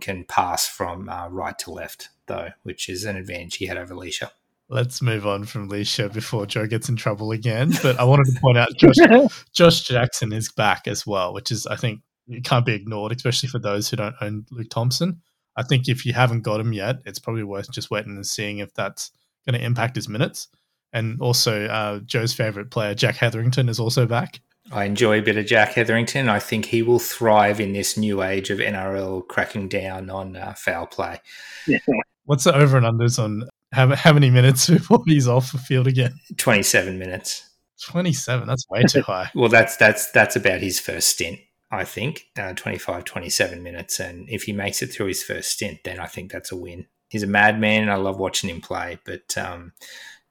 can 0.00 0.24
pass 0.26 0.66
from 0.66 1.10
uh, 1.10 1.28
right 1.28 1.58
to 1.58 1.70
left, 1.70 2.08
though, 2.28 2.48
which 2.62 2.88
is 2.88 3.04
an 3.04 3.16
advantage 3.16 3.56
he 3.56 3.66
had 3.66 3.76
over 3.76 3.94
Lichaa. 3.94 4.30
Let's 4.68 5.02
move 5.02 5.26
on 5.26 5.44
from 5.44 5.68
Lichaa 5.68 6.12
before 6.12 6.46
Joe 6.46 6.66
gets 6.66 6.88
in 6.88 6.96
trouble 6.96 7.32
again. 7.32 7.72
But 7.82 7.98
I 8.00 8.04
wanted 8.04 8.32
to 8.32 8.40
point 8.40 8.58
out 8.58 8.68
Josh, 8.76 8.96
Josh 9.52 9.82
Jackson 9.82 10.32
is 10.32 10.50
back 10.50 10.88
as 10.88 11.06
well, 11.06 11.34
which 11.34 11.50
is, 11.50 11.66
I 11.66 11.76
think, 11.76 12.00
it 12.26 12.44
can't 12.44 12.64
be 12.64 12.72
ignored, 12.72 13.12
especially 13.12 13.50
for 13.50 13.58
those 13.58 13.90
who 13.90 13.98
don't 13.98 14.14
own 14.22 14.46
Luke 14.50 14.70
Thompson. 14.70 15.20
I 15.56 15.62
think 15.62 15.88
if 15.88 16.06
you 16.06 16.14
haven't 16.14 16.42
got 16.42 16.60
him 16.60 16.72
yet, 16.72 17.00
it's 17.04 17.18
probably 17.18 17.44
worth 17.44 17.70
just 17.70 17.90
waiting 17.90 18.16
and 18.16 18.26
seeing 18.26 18.58
if 18.58 18.72
that's– 18.74 19.10
going 19.46 19.58
to 19.58 19.64
impact 19.64 19.96
his 19.96 20.08
minutes. 20.08 20.48
And 20.92 21.20
also, 21.20 21.66
uh, 21.66 22.00
Joe's 22.00 22.32
favorite 22.32 22.70
player, 22.70 22.94
Jack 22.94 23.16
Hetherington, 23.16 23.68
is 23.68 23.80
also 23.80 24.06
back. 24.06 24.40
I 24.72 24.84
enjoy 24.84 25.18
a 25.18 25.22
bit 25.22 25.36
of 25.36 25.46
Jack 25.46 25.72
Hetherington. 25.72 26.28
I 26.28 26.38
think 26.38 26.66
he 26.66 26.82
will 26.82 26.98
thrive 26.98 27.60
in 27.60 27.72
this 27.72 27.96
new 27.96 28.22
age 28.22 28.50
of 28.50 28.58
NRL 28.58 29.26
cracking 29.28 29.68
down 29.68 30.08
on 30.08 30.36
uh, 30.36 30.54
foul 30.54 30.86
play. 30.86 31.20
What's 32.24 32.44
the 32.44 32.56
over 32.56 32.78
and 32.78 32.86
unders 32.86 33.22
on 33.22 33.48
how, 33.74 33.94
how 33.94 34.12
many 34.12 34.30
minutes 34.30 34.68
before 34.70 35.02
he's 35.06 35.28
off 35.28 35.52
the 35.52 35.58
field 35.58 35.86
again? 35.86 36.14
27 36.36 36.98
minutes. 36.98 37.50
27 37.82 38.46
that's 38.46 38.64
way 38.70 38.82
too 38.84 39.02
high 39.02 39.28
well 39.34 39.48
that's 39.48 39.76
that's 39.76 40.10
that's 40.12 40.36
about 40.36 40.60
his 40.60 40.78
first 40.78 41.08
stint 41.08 41.38
i 41.72 41.84
think 41.84 42.28
uh, 42.38 42.54
25 42.54 43.04
27 43.04 43.62
minutes 43.62 43.98
and 43.98 44.26
if 44.30 44.44
he 44.44 44.52
makes 44.52 44.80
it 44.80 44.86
through 44.86 45.08
his 45.08 45.24
first 45.24 45.50
stint 45.50 45.80
then 45.84 45.98
i 45.98 46.06
think 46.06 46.30
that's 46.30 46.52
a 46.52 46.56
win 46.56 46.86
he's 47.14 47.22
a 47.22 47.28
madman, 47.28 47.82
and 47.82 47.92
I 47.92 47.94
love 47.94 48.18
watching 48.18 48.50
him 48.50 48.60
play. 48.60 48.98
But 49.04 49.38
um, 49.38 49.72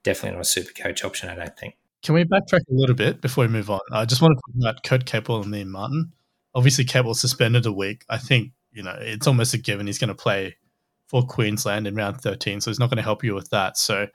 definitely 0.03 0.35
not 0.35 0.41
a 0.41 0.45
super 0.45 0.73
coach 0.73 1.03
option, 1.05 1.29
I 1.29 1.35
don't 1.35 1.57
think. 1.57 1.75
Can 2.03 2.13
we 2.13 2.25
backtrack 2.25 2.59
a 2.69 2.73
little 2.73 2.95
bit 2.95 3.21
before 3.21 3.45
we 3.45 3.47
move 3.47 3.69
on? 3.69 3.79
I 3.91 4.03
just 4.03 4.21
want 4.21 4.33
to 4.33 4.35
talk 4.35 4.61
about 4.61 4.83
Kurt 4.83 5.05
Capewell 5.05 5.43
and 5.43 5.53
Liam 5.53 5.67
Martin. 5.67 6.11
Obviously, 6.53 6.83
Capewell 6.83 7.15
suspended 7.15 7.65
a 7.65 7.71
week. 7.71 8.03
I 8.09 8.17
think 8.17 8.51
you 8.73 8.83
know 8.83 8.95
it's 8.99 9.27
almost 9.27 9.53
a 9.53 9.57
given 9.57 9.87
he's 9.87 9.97
going 9.97 10.09
to 10.09 10.15
play 10.15 10.57
for 11.13 11.21
Queensland 11.21 11.85
in 11.85 11.93
round 11.93 12.19
13, 12.21 12.59
so 12.59 12.71
he's 12.71 12.79
not 12.79 12.89
going 12.89 12.97
to 12.97 13.03
help 13.03 13.23
you 13.23 13.35
with 13.35 13.51
that. 13.51 13.77
So, 13.77 14.07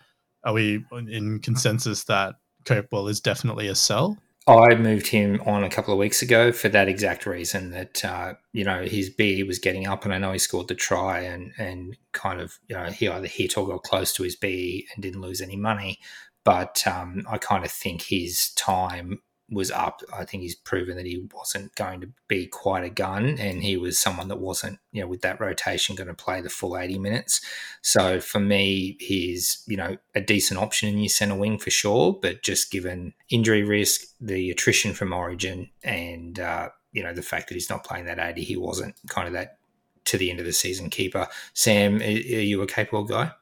are 0.43 0.53
we 0.53 0.85
in 0.91 1.39
consensus 1.39 2.03
that 2.05 2.35
Capewell 2.65 3.09
is 3.09 3.21
definitely 3.21 3.69
a 3.69 3.77
sell? 3.77 4.19
I 4.49 4.75
moved 4.75 5.07
him 5.07 5.41
on 5.47 5.63
a 5.63 5.71
couple 5.71 5.93
of 5.93 6.01
weeks 6.01 6.23
ago 6.23 6.51
for 6.51 6.69
that 6.71 6.89
exact 6.89 7.25
reason 7.25 7.71
that 7.71 8.05
uh, 8.05 8.35
you 8.53 8.65
know 8.65 8.83
his 8.83 9.11
B 9.11 9.45
was 9.45 9.61
getting 9.61 9.87
up, 9.87 10.05
and 10.05 10.13
I 10.13 10.19
know 10.19 10.33
he 10.33 10.41
scored 10.41 10.67
the 10.67 10.75
try, 10.75 11.21
and 11.21 11.53
and 11.57 11.97
kind 12.11 12.41
of 12.41 12.59
you 12.67 12.75
know 12.75 12.87
he 12.87 13.07
either 13.07 13.29
hit 13.29 13.57
or 13.57 13.69
got 13.69 13.85
close 13.85 14.13
to 14.15 14.25
his 14.25 14.35
B 14.35 14.89
and 14.93 15.03
didn't 15.03 15.21
lose 15.21 15.41
any 15.41 15.55
money, 15.57 16.01
but 16.45 16.85
um, 16.85 17.23
I 17.31 17.39
kind 17.39 17.65
of 17.65 17.71
think 17.71 18.03
his 18.03 18.51
time 18.57 19.21
was 19.51 19.71
up. 19.71 20.03
I 20.13 20.25
think 20.25 20.43
he's 20.43 20.55
proven 20.55 20.97
that 20.97 21.07
he 21.07 21.27
wasn't 21.33 21.75
going 21.75 22.01
to 22.03 22.11
be 22.27 22.47
quite 22.47 22.85
a 22.85 22.91
gun, 22.91 23.39
and 23.39 23.63
he 23.63 23.77
was 23.77 23.99
someone 23.99 24.29
that 24.29 24.41
wasn't, 24.41 24.79
you 24.93 25.01
know, 25.01 25.07
with 25.07 25.23
that 25.23 25.41
rotation 25.41 25.97
going 25.97 26.09
to 26.09 26.15
play 26.15 26.41
the 26.41 26.51
full 26.51 26.77
80 26.77 26.99
minutes. 26.99 27.41
So 27.81 28.21
for 28.21 28.41
me, 28.41 28.97
he's, 29.01 29.63
you 29.67 29.77
know, 29.77 29.97
a 30.15 30.21
decent 30.21 30.61
option 30.61 30.89
in 30.89 30.99
your 30.99 31.09
centre 31.09 31.35
wing 31.35 31.59
for 31.59 31.71
sure, 31.71 32.13
but 32.13 32.43
just 32.43 32.71
given 32.71 33.15
injury 33.31 33.63
risk, 33.63 34.03
the 34.21 34.51
attrition 34.51 34.93
from 34.93 35.13
Origin, 35.13 35.71
and, 35.83 36.39
uh, 36.39 36.69
you 36.93 37.03
know, 37.03 37.15
the 37.15 37.23
fact 37.23 37.49
that 37.49 37.55
he's 37.55 37.71
not 37.71 37.85
playing 37.85 38.07
that 38.07 38.19
80, 38.19 38.43
he 38.43 38.57
wasn't 38.57 38.97
kind 39.09 39.27
of 39.27 39.33
that 39.33 39.59
to 40.05 40.19
the 40.19 40.31
end 40.31 40.41
of 40.41 40.47
the 40.47 40.53
season 40.53 40.91
keeper. 40.91 41.27
Sam, 41.55 42.01
are 42.01 42.07
you 42.07 42.63
a 42.63 42.67
Capewell 42.67 43.09
guy? 43.09 43.33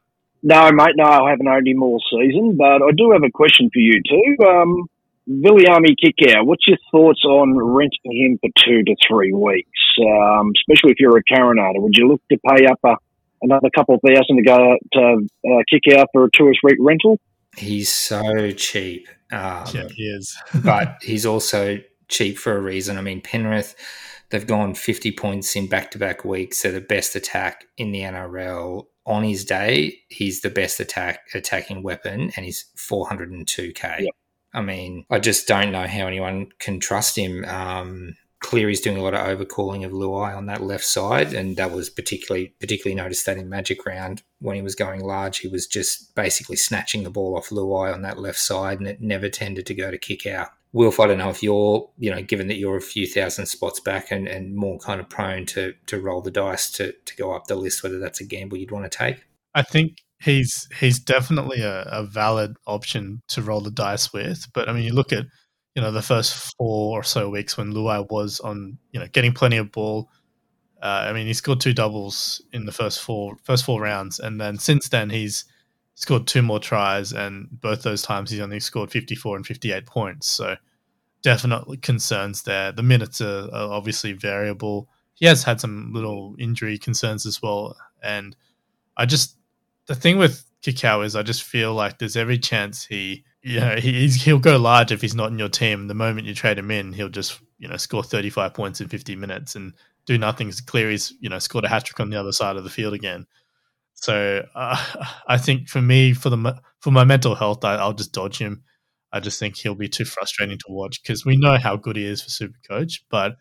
No, 0.43 0.71
mate, 0.71 0.95
no, 0.97 1.05
I 1.05 1.31
haven't 1.31 1.49
owned 1.49 1.83
all 1.83 2.01
season, 2.11 2.57
but 2.57 2.83
I 2.83 2.91
do 2.97 3.11
have 3.13 3.23
a 3.25 3.31
question 3.31 3.71
for 3.73 3.81
you 3.81 4.01
too. 4.09 4.45
Um, 4.45 4.89
Viliami 5.29 5.97
Kikau, 6.03 6.47
what's 6.47 6.67
your 6.69 6.79
thoughts 6.93 7.25
on 7.25 7.59
renting 7.59 8.13
him 8.13 8.39
for 8.41 8.49
two 8.65 8.85
to 8.85 8.95
three 9.09 9.33
weeks, 9.33 9.81
um, 10.01 10.53
especially 10.57 10.93
if 10.93 11.01
you're 11.01 11.17
a 11.17 11.25
Carinata? 11.25 11.81
Would 11.81 11.97
you 11.97 12.09
look 12.09 12.23
to 12.31 12.39
pay 12.49 12.67
up 12.67 12.79
a, 12.85 12.95
another 13.43 13.69
couple 13.75 13.97
of 13.97 14.01
thousand 14.07 14.37
to 14.37 14.43
go 14.43 14.77
to 14.93 15.27
uh, 15.45 15.63
Kikau 15.73 16.07
for 16.13 16.27
a 16.27 16.29
tourist 16.33 16.61
week 16.63 16.77
rental? 16.81 17.19
He's 17.57 17.91
so 17.91 18.53
cheap. 18.53 19.09
Um, 19.33 19.65
yeah, 19.75 19.89
he 19.93 20.05
is. 20.05 20.37
but 20.65 20.99
he's 21.03 21.27
also 21.27 21.81
cheap 22.09 22.39
for 22.39 22.57
a 22.57 22.61
reason. 22.61 22.97
I 22.97 23.01
mean, 23.01 23.21
Penrith, 23.21 23.75
they've 24.31 24.47
gone 24.47 24.75
50 24.75 25.11
points 25.13 25.57
in 25.57 25.67
back 25.67 25.91
to 25.93 25.99
back 25.99 26.25
weeks. 26.25 26.63
They're 26.63 26.71
the 26.71 26.81
best 26.81 27.17
attack 27.17 27.65
in 27.77 27.91
the 27.91 28.03
NRL. 28.03 28.87
On 29.07 29.25
his 29.25 29.45
day, 29.45 29.99
he's 30.09 30.43
the 30.43 30.51
best 30.51 30.79
attack 30.79 31.21
attacking 31.35 31.83
weapon, 31.83 32.33
and 32.37 32.45
he's 32.45 32.67
402k. 32.77 34.01
Yep. 34.01 34.15
I 34.55 34.63
mean, 34.63 35.05
I 35.11 35.19
just 35.19 35.47
don't 35.47 35.73
know 35.73 35.87
how 35.87 36.07
anyone 36.07 36.49
can 36.59 36.81
trust 36.81 37.17
him. 37.17 37.45
Um, 37.45 38.17
Cleary's 38.41 38.81
doing 38.81 38.97
a 38.97 39.03
lot 39.03 39.15
of 39.15 39.21
overcalling 39.21 39.85
of 39.85 39.93
Luai 39.93 40.37
on 40.37 40.47
that 40.47 40.63
left 40.63 40.85
side, 40.85 41.33
and 41.33 41.57
that 41.57 41.73
was 41.73 41.91
particularly 41.91 42.55
particularly 42.61 42.95
noticed 42.95 43.27
that 43.27 43.39
in 43.39 43.49
Magic 43.49 43.85
Round 43.87 44.23
when 44.41 44.57
he 44.57 44.63
was 44.63 44.75
going 44.75 45.01
large, 45.01 45.39
he 45.39 45.49
was 45.49 45.67
just 45.67 46.15
basically 46.15 46.57
snatching 46.57 47.03
the 47.03 47.11
ball 47.11 47.37
off 47.37 47.49
Luai 47.49 47.93
on 47.93 48.03
that 48.03 48.19
left 48.19 48.39
side, 48.39 48.79
and 48.79 48.89
it 48.89 49.01
never 49.01 49.29
tended 49.29 49.67
to 49.67 49.75
go 49.75 49.91
to 49.91 49.99
Kikau. 49.99 50.49
Wilf, 50.73 51.01
I 51.01 51.07
don't 51.07 51.19
know 51.19 51.31
if 51.31 51.43
you're, 51.43 51.89
you 51.99 52.11
know, 52.11 52.21
given 52.21 52.49
that 52.49 52.59
you're 52.59 52.77
a 52.77 52.83
few 52.83 53.07
thousand 53.07 53.47
spots 53.47 53.81
back 53.81 54.11
and, 54.11 54.29
and 54.29 54.55
more 54.55 54.79
kind 54.79 55.01
of 55.01 55.09
prone 55.09 55.47
to 55.47 55.75
to 55.87 55.99
roll 55.99 56.21
the 56.21 56.31
dice 56.31 56.71
to 56.73 56.93
to 56.93 57.17
go 57.17 57.35
up 57.35 57.47
the 57.47 57.55
list, 57.57 57.83
whether 57.83 57.99
that's 57.99 58.21
a 58.21 58.25
gamble 58.25 58.59
you'd 58.59 58.71
want 58.71 58.91
to 58.91 58.97
take. 58.97 59.25
I 59.55 59.63
think 59.63 60.03
he's 60.21 60.69
he's 60.79 60.99
definitely 60.99 61.63
a, 61.63 61.83
a, 61.83 62.03
valid 62.05 62.57
option 62.67 63.23
to 63.29 63.43
roll 63.43 63.61
the 63.61 63.71
dice 63.71 64.13
with. 64.13 64.47
But 64.53 64.69
I 64.69 64.73
mean, 64.73 64.85
you 64.85 64.93
look 64.93 65.13
at 65.13 65.27
you 65.75 65.83
know 65.83 65.93
the 65.93 66.03
first 66.03 66.55
four 66.57 66.99
or 66.99 67.03
so 67.03 67.29
weeks 67.29 67.57
when 67.57 67.73
Luai 67.73 68.09
was 68.11 68.41
on, 68.41 68.79
you 68.93 69.01
know, 69.01 69.07
getting 69.13 69.33
plenty 69.33 69.57
of 69.57 69.73
ball. 69.73 70.11
Uh, 70.83 71.07
I 71.09 71.13
mean, 71.13 71.27
he 71.27 71.35
scored 71.35 71.61
two 71.61 71.73
doubles 71.73 72.43
in 72.53 72.67
the 72.67 72.73
first 72.73 73.01
four 73.01 73.37
first 73.45 73.65
four 73.65 73.81
rounds, 73.81 74.19
and 74.19 74.41
then 74.41 74.59
since 74.59 74.89
then 74.89 75.11
he's 75.11 75.45
scored 75.95 76.27
two 76.27 76.43
more 76.43 76.61
tries, 76.61 77.13
and 77.13 77.49
both 77.61 77.83
those 77.83 78.03
times 78.03 78.31
he's 78.31 78.41
only 78.41 78.61
scored 78.61 78.91
fifty 78.91 79.15
four 79.15 79.37
and 79.37 79.47
fifty 79.47 79.73
eight 79.73 79.87
points. 79.87 80.29
So 80.29 80.57
definitely 81.23 81.79
concerns 81.79 82.43
there. 82.43 82.73
The 82.73 82.83
minutes 82.83 83.21
are, 83.21 83.49
are 83.53 83.73
obviously 83.73 84.13
variable. 84.13 84.89
He 85.15 85.27
has 85.27 85.43
had 85.43 85.61
some 85.61 85.93
little 85.95 86.37
injury 86.39 86.79
concerns 86.79 87.27
as 87.27 87.41
well, 87.43 87.77
and 88.03 88.37
I 88.97 89.07
just 89.07 89.37
the 89.87 89.95
thing 89.95 90.19
with 90.19 90.45
Kikau 90.63 91.05
is 91.05 91.17
I 91.17 91.23
just 91.23 91.43
feel 91.43 91.75
like 91.75 91.99
there's 91.99 92.17
every 92.17 92.39
chance 92.39 92.85
he, 92.85 93.25
you 93.43 93.61
know, 93.61 93.77
he's, 93.77 94.23
he'll 94.23 94.39
go 94.39 94.57
large 94.57 94.93
if 94.93 95.01
he's 95.01 95.15
not 95.15 95.31
in 95.31 95.39
your 95.39 95.49
team. 95.49 95.87
The 95.87 95.95
moment 95.95 96.27
you 96.27 96.35
trade 96.35 96.59
him 96.59 96.71
in, 96.71 96.93
he'll 96.93 97.09
just, 97.09 97.41
you 97.59 97.69
know, 97.69 97.77
score 97.77 98.03
35 98.03 98.55
points 98.55 98.81
in 98.81 98.89
50 98.89 99.17
minutes 99.17 99.55
and 99.55 99.73
do 100.07 100.19
nothing. 100.19 100.49
It's 100.49 100.61
clear 100.61 100.91
he's, 100.91 101.13
you 101.21 101.29
know, 101.29 101.39
scored 101.39 101.65
a 101.65 101.69
hat 101.69 101.85
trick 101.85 102.01
on 102.01 102.11
the 102.11 102.19
other 102.19 102.33
side 102.33 102.57
of 102.57 102.65
the 102.65 102.71
field 102.71 102.95
again. 102.95 103.27
So 103.95 104.45
uh, 104.55 105.05
I 105.29 105.39
think 105.39 105.69
for 105.69 105.83
me, 105.83 106.13
for 106.15 106.31
the 106.31 106.61
for 106.81 106.91
my 106.91 107.05
mental 107.05 107.35
health, 107.35 107.65
I, 107.65 107.77
I'll 107.77 107.93
just 107.93 108.13
dodge 108.13 108.39
him. 108.39 108.63
I 109.13 109.21
just 109.21 109.39
think 109.39 109.57
he'll 109.57 109.75
be 109.75 109.89
too 109.89 110.05
frustrating 110.05 110.59
to 110.59 110.67
watch 110.69 111.03
because 111.03 111.25
we 111.25 111.37
know 111.37 111.57
how 111.59 111.77
good 111.77 111.97
he 111.97 112.05
is 112.05 112.23
for 112.23 112.31
Super 112.31 112.59
Coach, 112.69 113.05
but 113.09 113.37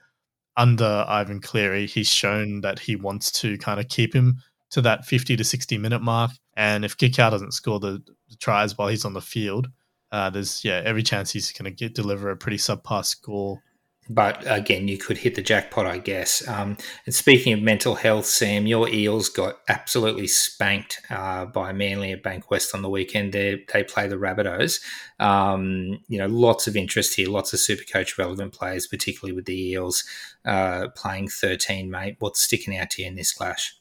under 0.56 1.06
Ivan 1.08 1.42
Cleary, 1.42 1.86
he's 1.86 2.08
shown 2.08 2.62
that 2.62 2.80
he 2.80 2.96
wants 2.96 3.32
to 3.42 3.58
kind 3.58 3.80
of 3.80 3.90
keep 3.90 4.14
him 4.14 4.38
to 4.76 4.82
that 4.82 5.06
50 5.06 5.36
to 5.38 5.44
60 5.44 5.78
minute 5.78 6.02
mark. 6.02 6.32
And 6.56 6.86
if 6.86 6.98
Kikau 6.98 7.32
doesn't 7.32 7.54
score 7.54 7.80
the 7.80 8.04
the 8.30 8.36
tries 8.38 8.78
while 8.78 8.88
he's 8.88 9.06
on 9.06 9.14
the 9.14 9.22
field, 9.22 9.68
uh, 10.12 10.30
there's 10.30 10.64
yeah 10.64 10.82
every 10.86 11.04
chance 11.04 11.32
he's 11.32 11.52
going 11.52 11.66
to 11.66 11.72
get 11.72 11.96
deliver 11.96 12.30
a 12.30 12.38
pretty 12.38 12.58
subpar 12.58 13.04
score 13.04 13.62
but 14.08 14.44
again, 14.46 14.88
you 14.88 14.98
could 15.00 15.18
hit 15.18 15.34
the 15.34 15.42
jackpot, 15.42 15.88
I 15.88 15.98
guess. 15.98 16.48
Um, 16.48 16.78
and 17.08 17.16
speaking 17.16 17.54
of 17.54 17.62
mental 17.62 17.96
health, 17.96 18.28
Sam, 18.28 18.68
your 18.68 18.88
Eels 18.88 19.30
got 19.30 19.58
absolutely 19.68 20.28
spanked 20.28 21.02
uh, 21.10 21.46
by 21.46 21.74
Manly 21.74 22.12
at 22.12 22.22
Bankwest 22.22 22.76
on 22.76 22.84
the 22.84 22.90
weekend. 22.90 23.34
They, 23.34 23.66
they 23.74 23.84
play 23.84 24.08
the 24.08 24.18
Rabbitohs. 24.18 24.80
Um, 25.20 26.00
you 26.08 26.20
know, 26.20 26.28
lots 26.28 26.68
of 26.68 26.76
interest 26.76 27.16
here, 27.16 27.30
lots 27.30 27.52
of 27.54 27.60
super 27.60 27.84
coach 27.84 28.16
relevant 28.18 28.54
players, 28.54 28.86
particularly 28.86 29.36
with 29.36 29.46
the 29.46 29.72
Eels 29.72 30.04
uh, 30.46 30.90
playing 30.96 31.30
13, 31.30 31.90
mate. 31.90 32.18
What's 32.20 32.42
sticking 32.42 32.78
out 32.78 32.92
to 32.92 33.02
you 33.02 33.08
in 33.08 33.16
this 33.16 33.34
clash? 33.34 33.76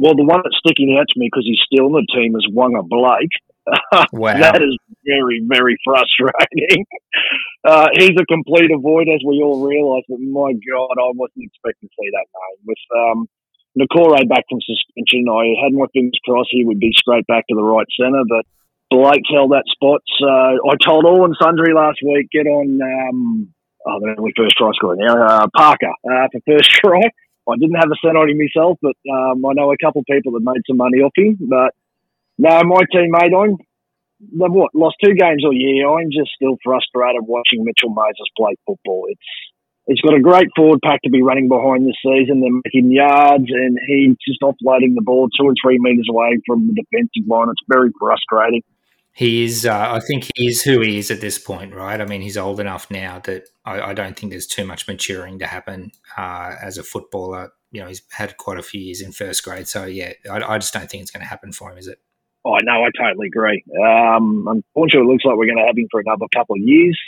Well, 0.00 0.16
the 0.16 0.24
one 0.24 0.40
that's 0.40 0.56
sticking 0.64 0.96
out 0.96 1.04
to 1.12 1.20
me 1.20 1.28
because 1.28 1.44
he's 1.44 1.60
still 1.60 1.92
in 1.92 2.00
the 2.00 2.08
team 2.08 2.32
is 2.32 2.48
Waqa 2.48 2.88
Blake. 2.88 3.36
Wow. 4.10 4.40
that 4.40 4.64
is 4.64 4.74
very, 5.04 5.44
very 5.44 5.76
frustrating. 5.84 6.86
Uh, 7.60 7.88
he's 7.92 8.16
a 8.16 8.24
complete 8.24 8.72
avoid, 8.72 9.04
as 9.12 9.20
we 9.20 9.44
all 9.44 9.60
realise, 9.60 10.00
but 10.08 10.16
my 10.16 10.48
God, 10.64 10.96
I 10.96 11.12
wasn't 11.12 11.44
expecting 11.44 11.90
to 11.90 11.96
see 12.00 12.08
that 12.08 12.24
name. 12.32 12.58
With 12.64 12.84
um, 12.96 13.28
Niukore 13.76 14.26
back 14.26 14.48
from 14.48 14.64
suspension, 14.64 15.28
I 15.28 15.60
had 15.60 15.76
my 15.76 15.84
fingers 15.92 16.16
crossed 16.24 16.48
he 16.50 16.64
would 16.64 16.80
be 16.80 16.88
straight 16.96 17.26
back 17.26 17.44
to 17.48 17.54
the 17.54 17.62
right 17.62 17.84
centre, 18.00 18.24
but 18.24 18.48
Blake 18.88 19.28
held 19.28 19.52
that 19.52 19.68
spot. 19.68 20.00
So 20.16 20.26
I 20.26 20.74
told 20.80 21.04
all 21.04 21.26
and 21.26 21.36
sundry 21.36 21.74
last 21.74 21.98
week, 22.00 22.32
get 22.32 22.48
on, 22.48 22.80
um, 22.80 23.52
oh, 23.86 24.00
the 24.00 24.16
only 24.16 24.32
first 24.34 24.56
try 24.56 24.70
scorer 24.72 24.96
now, 24.96 25.20
uh, 25.20 25.46
Parker 25.54 25.92
uh, 26.08 26.28
for 26.32 26.40
first 26.48 26.70
try. 26.80 27.02
I 27.50 27.58
didn't 27.58 27.80
have 27.80 27.90
a 27.90 27.98
cent 28.04 28.16
on 28.16 28.30
him 28.30 28.38
myself, 28.38 28.78
but 28.80 28.96
um, 29.10 29.44
I 29.44 29.52
know 29.54 29.72
a 29.72 29.82
couple 29.82 30.00
of 30.00 30.10
people 30.10 30.32
that 30.32 30.46
made 30.46 30.62
some 30.66 30.78
money 30.78 30.98
off 30.98 31.12
him. 31.16 31.38
But 31.40 31.74
no, 32.38 32.50
my 32.64 32.82
teammate, 32.92 33.36
I'm 33.36 33.58
they've 34.20 34.52
what 34.52 34.74
lost 34.74 34.96
two 35.02 35.14
games 35.14 35.44
all 35.44 35.52
year. 35.52 35.88
I'm 35.88 36.10
just 36.10 36.30
still 36.36 36.56
frustrated 36.62 37.22
watching 37.24 37.64
Mitchell 37.64 37.90
Moses 37.90 38.28
play 38.36 38.54
football. 38.66 39.06
It's 39.08 39.30
he's 39.86 40.00
got 40.00 40.16
a 40.16 40.20
great 40.20 40.48
forward 40.56 40.80
pack 40.82 41.02
to 41.02 41.10
be 41.10 41.22
running 41.22 41.48
behind 41.48 41.86
this 41.86 41.98
season. 42.04 42.40
They're 42.40 42.60
making 42.64 42.92
yards, 42.92 43.48
and 43.48 43.78
he's 43.86 44.16
just 44.26 44.42
offloading 44.42 44.94
the 44.94 45.02
ball 45.04 45.28
two 45.28 45.46
or 45.46 45.54
three 45.62 45.78
meters 45.78 46.08
away 46.10 46.38
from 46.46 46.68
the 46.68 46.74
defensive 46.74 47.28
line. 47.28 47.48
It's 47.48 47.64
very 47.68 47.90
frustrating. 47.98 48.62
He 49.12 49.44
is, 49.44 49.66
uh, 49.66 49.92
I 49.92 50.00
think 50.00 50.30
he 50.34 50.46
is 50.46 50.62
who 50.62 50.80
he 50.80 50.96
is 50.96 51.10
at 51.10 51.20
this 51.20 51.38
point, 51.38 51.74
right? 51.74 52.00
I 52.00 52.06
mean, 52.06 52.22
he's 52.22 52.38
old 52.38 52.60
enough 52.60 52.90
now 52.90 53.18
that 53.24 53.48
I, 53.64 53.80
I 53.80 53.92
don't 53.92 54.16
think 54.16 54.30
there's 54.30 54.46
too 54.46 54.64
much 54.64 54.86
maturing 54.86 55.38
to 55.40 55.46
happen 55.46 55.90
uh, 56.16 56.54
as 56.62 56.78
a 56.78 56.82
footballer. 56.82 57.52
You 57.72 57.82
know, 57.82 57.88
he's 57.88 58.02
had 58.12 58.36
quite 58.36 58.58
a 58.58 58.62
few 58.62 58.80
years 58.80 59.00
in 59.00 59.12
first 59.12 59.44
grade. 59.44 59.68
So, 59.68 59.84
yeah, 59.84 60.12
I, 60.30 60.54
I 60.54 60.58
just 60.58 60.72
don't 60.72 60.88
think 60.88 61.02
it's 61.02 61.10
going 61.10 61.22
to 61.22 61.28
happen 61.28 61.52
for 61.52 61.70
him, 61.70 61.78
is 61.78 61.88
it? 61.88 61.98
Oh, 62.44 62.56
no, 62.62 62.84
I 62.84 62.88
totally 62.96 63.26
agree. 63.26 63.62
Um, 63.76 64.46
unfortunately, 64.48 65.10
it 65.10 65.12
looks 65.12 65.24
like 65.24 65.36
we're 65.36 65.50
going 65.50 65.58
to 65.58 65.66
have 65.66 65.76
him 65.76 65.88
for 65.90 66.00
another 66.00 66.26
couple 66.34 66.54
of 66.54 66.62
years. 66.62 66.98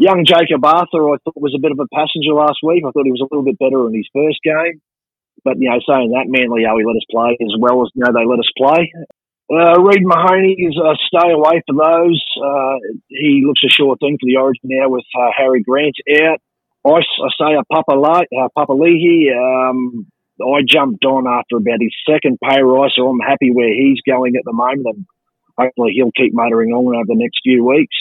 Young 0.00 0.24
Jakob 0.24 0.64
Arthur, 0.64 1.10
I 1.10 1.18
thought 1.20 1.36
was 1.36 1.54
a 1.54 1.60
bit 1.60 1.72
of 1.72 1.78
a 1.80 1.90
passenger 1.92 2.32
last 2.32 2.62
week. 2.62 2.84
I 2.86 2.90
thought 2.92 3.04
he 3.04 3.12
was 3.12 3.20
a 3.20 3.28
little 3.28 3.44
bit 3.44 3.58
better 3.58 3.86
in 3.86 3.94
his 3.94 4.08
first 4.14 4.38
game. 4.42 4.80
But, 5.44 5.58
you 5.58 5.68
know, 5.68 5.78
saying 5.84 6.14
that, 6.14 6.30
Manly, 6.30 6.64
how 6.64 6.78
he 6.78 6.86
let 6.86 6.96
us 6.96 7.06
play 7.10 7.36
as 7.42 7.54
well 7.58 7.82
as, 7.82 7.90
you 7.94 8.02
know, 8.06 8.14
they 8.14 8.24
let 8.24 8.38
us 8.38 8.50
play. 8.56 8.90
Uh, 9.50 9.80
Reed 9.80 10.04
Mahoney 10.04 10.56
is 10.58 10.78
stay 11.08 11.32
away 11.32 11.62
for 11.66 11.74
those. 11.74 12.22
Uh, 12.36 12.76
he 13.08 13.42
looks 13.46 13.62
a 13.64 13.70
sure 13.70 13.96
thing 13.96 14.18
for 14.20 14.26
the 14.26 14.36
Origin 14.36 14.64
now 14.64 14.90
with 14.90 15.04
uh, 15.18 15.30
Harry 15.36 15.62
Grant 15.62 15.96
out. 16.22 16.38
I, 16.84 17.00
I 17.00 17.28
say 17.40 17.54
a 17.54 17.64
Papa, 17.72 17.92
uh, 17.92 18.48
Papali'i. 18.56 19.32
Um, 19.32 20.06
I 20.40 20.60
jumped 20.68 21.04
on 21.04 21.26
after 21.26 21.56
about 21.56 21.80
his 21.80 21.94
second 22.08 22.38
pay 22.42 22.60
rise, 22.62 22.92
so 22.94 23.08
I'm 23.08 23.18
happy 23.20 23.50
where 23.50 23.72
he's 23.72 24.00
going 24.06 24.36
at 24.36 24.44
the 24.44 24.52
moment, 24.52 24.86
and 24.86 25.06
hopefully 25.58 25.92
he'll 25.94 26.12
keep 26.12 26.34
motoring 26.34 26.70
on 26.72 26.94
over 26.94 27.06
the 27.06 27.16
next 27.16 27.40
few 27.42 27.64
weeks. 27.64 27.96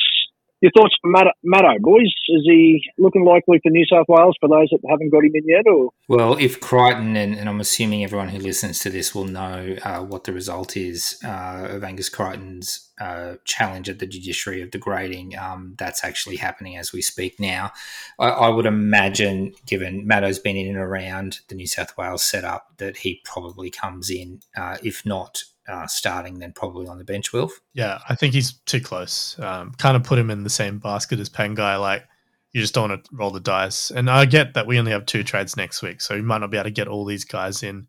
Your 0.60 0.72
thoughts 0.76 0.96
for 1.02 1.12
Matt, 1.12 1.28
Matto, 1.44 1.78
boys? 1.80 2.12
Is 2.30 2.42
he 2.44 2.82
looking 2.98 3.24
likely 3.24 3.60
for 3.62 3.70
New 3.70 3.86
South 3.86 4.08
Wales 4.08 4.36
for 4.40 4.50
those 4.50 4.70
that 4.72 4.80
haven't 4.90 5.12
got 5.12 5.24
him 5.24 5.32
in 5.36 5.44
yet? 5.46 5.68
Or 5.68 5.92
well, 6.08 6.36
if 6.38 6.60
Crichton 6.60 7.16
and, 7.16 7.36
and 7.36 7.48
I'm 7.48 7.60
assuming 7.60 8.04
everyone 8.04 8.30
who 8.30 8.40
listens 8.40 8.80
to 8.80 8.90
this 8.90 9.14
will 9.14 9.26
know 9.26 9.76
uh, 9.84 10.00
what 10.00 10.24
the 10.24 10.34
result 10.34 10.76
is 10.76 11.20
uh, 11.24 11.68
of 11.70 11.84
Angus 11.84 12.10
Crichton's 12.10 12.90
uh, 13.00 13.36
challenge 13.46 13.88
at 13.88 14.00
the 14.00 14.08
judiciary 14.08 14.64
of 14.64 14.72
degrading. 14.72 15.38
Um, 15.38 15.76
that's 15.78 16.04
actually 16.04 16.38
happening 16.38 16.76
as 16.76 16.92
we 16.92 17.04
speak 17.04 17.40
now. 17.40 17.72
I, 18.18 18.30
I, 18.30 18.50
would 18.50 18.66
imagine, 18.66 19.54
given 19.68 20.08
Matto's 20.08 20.40
been 20.40 20.58
in 20.58 20.68
and 20.68 20.78
around 20.78 21.42
the 21.50 21.56
New 21.56 21.68
South 21.68 21.96
Wales 21.96 22.24
setup, 22.24 22.78
that 22.78 22.98
he 22.98 23.22
probably 23.24 23.70
comes 23.70 24.10
in, 24.10 24.42
uh, 24.56 24.78
if 24.82 25.06
not 25.06 25.44
uh, 25.68 25.88
starting, 25.88 26.40
then 26.40 26.54
probably 26.54 26.88
on 26.88 26.98
the 26.98 27.04
bench, 27.04 27.34
Wilf. 27.34 27.60
Yeah, 27.74 28.00
I 28.08 28.16
think 28.16 28.34
he's 28.34 28.54
too 28.66 28.80
close. 28.82 29.38
Um, 29.40 29.74
kind 29.78 29.98
of 29.98 30.04
put 30.04 30.20
him 30.20 30.30
in 30.30 30.44
the 30.44 30.50
same 30.50 30.80
basket 30.80 31.20
as 31.20 31.30
Pangai. 31.30 31.80
Like, 31.80 32.06
you 32.54 32.62
just 32.62 32.74
don't 32.74 32.90
want 32.90 33.04
to 33.04 33.16
roll 33.16 33.32
the 33.32 33.40
dice. 33.40 33.92
And 33.92 34.10
I 34.10 34.26
get 34.26 34.54
that 34.54 34.66
we 34.66 34.80
only 34.80 34.92
have 34.92 35.06
two 35.06 35.24
trades 35.24 35.58
next 35.58 35.82
week, 35.82 36.02
so 36.02 36.16
you 36.16 36.24
might 36.24 36.40
not 36.40 36.52
be 36.52 36.58
able 36.58 36.66
to 36.66 36.72
get 36.72 36.88
all 36.88 37.06
these 37.06 37.26
guys 37.26 37.64
in, 37.64 37.88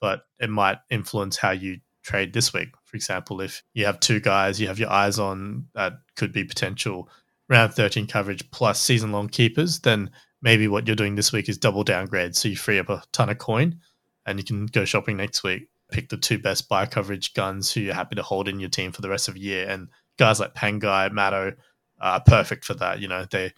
but 0.00 0.22
it 0.40 0.50
might 0.50 0.78
influence 0.90 1.36
how 1.36 1.52
you 1.52 1.78
trade 2.02 2.32
this 2.32 2.52
week. 2.52 2.70
For 2.84 2.96
example, 2.96 3.40
if 3.40 3.62
you 3.74 3.86
have 3.86 4.00
two 4.00 4.20
guys 4.20 4.60
you 4.60 4.66
have 4.66 4.78
your 4.78 4.90
eyes 4.90 5.18
on 5.18 5.66
that 5.74 5.94
could 6.16 6.32
be 6.32 6.44
potential 6.44 7.08
round 7.48 7.72
13 7.74 8.06
coverage 8.06 8.50
plus 8.50 8.80
season 8.80 9.12
long 9.12 9.28
keepers, 9.28 9.80
then 9.80 10.10
maybe 10.42 10.68
what 10.68 10.86
you're 10.86 10.96
doing 10.96 11.14
this 11.14 11.32
week 11.32 11.48
is 11.48 11.58
double 11.58 11.84
downgrade. 11.84 12.34
So 12.34 12.48
you 12.48 12.56
free 12.56 12.78
up 12.78 12.88
a 12.88 13.02
ton 13.12 13.30
of 13.30 13.38
coin 13.38 13.78
and 14.26 14.38
you 14.38 14.44
can 14.44 14.66
go 14.66 14.84
shopping 14.84 15.16
next 15.16 15.42
week 15.42 15.68
pick 15.92 16.08
the 16.08 16.16
two 16.16 16.38
best 16.38 16.68
buy 16.68 16.86
coverage 16.86 17.34
guns 17.34 17.72
who 17.72 17.80
you're 17.80 17.94
happy 17.94 18.16
to 18.16 18.22
hold 18.22 18.48
in 18.48 18.60
your 18.60 18.70
team 18.70 18.90
for 18.92 19.02
the 19.02 19.10
rest 19.10 19.28
of 19.28 19.34
the 19.34 19.40
year. 19.40 19.68
And 19.68 19.88
guys 20.18 20.40
like 20.40 20.54
Pangai, 20.54 21.12
Matto 21.12 21.52
are 22.00 22.20
perfect 22.20 22.64
for 22.64 22.74
that. 22.74 23.00
You 23.00 23.08
know, 23.08 23.26
they 23.30 23.52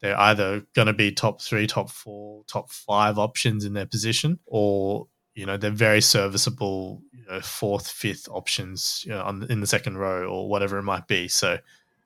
they're 0.00 0.18
either 0.18 0.62
going 0.74 0.86
to 0.86 0.94
be 0.94 1.12
top 1.12 1.42
three, 1.42 1.66
top 1.66 1.90
four, 1.90 2.44
top 2.44 2.70
five 2.70 3.18
options 3.18 3.64
in 3.64 3.74
their 3.74 3.86
position, 3.86 4.38
or 4.46 5.08
you 5.34 5.46
know 5.46 5.56
they're 5.56 5.70
very 5.70 6.00
serviceable, 6.00 7.02
you 7.12 7.24
know, 7.28 7.40
fourth, 7.40 7.88
fifth 7.88 8.28
options 8.30 9.02
you 9.06 9.12
know, 9.12 9.22
on, 9.22 9.46
in 9.50 9.60
the 9.60 9.66
second 9.66 9.98
row 9.98 10.26
or 10.26 10.48
whatever 10.48 10.78
it 10.78 10.84
might 10.84 11.06
be. 11.06 11.28
So 11.28 11.58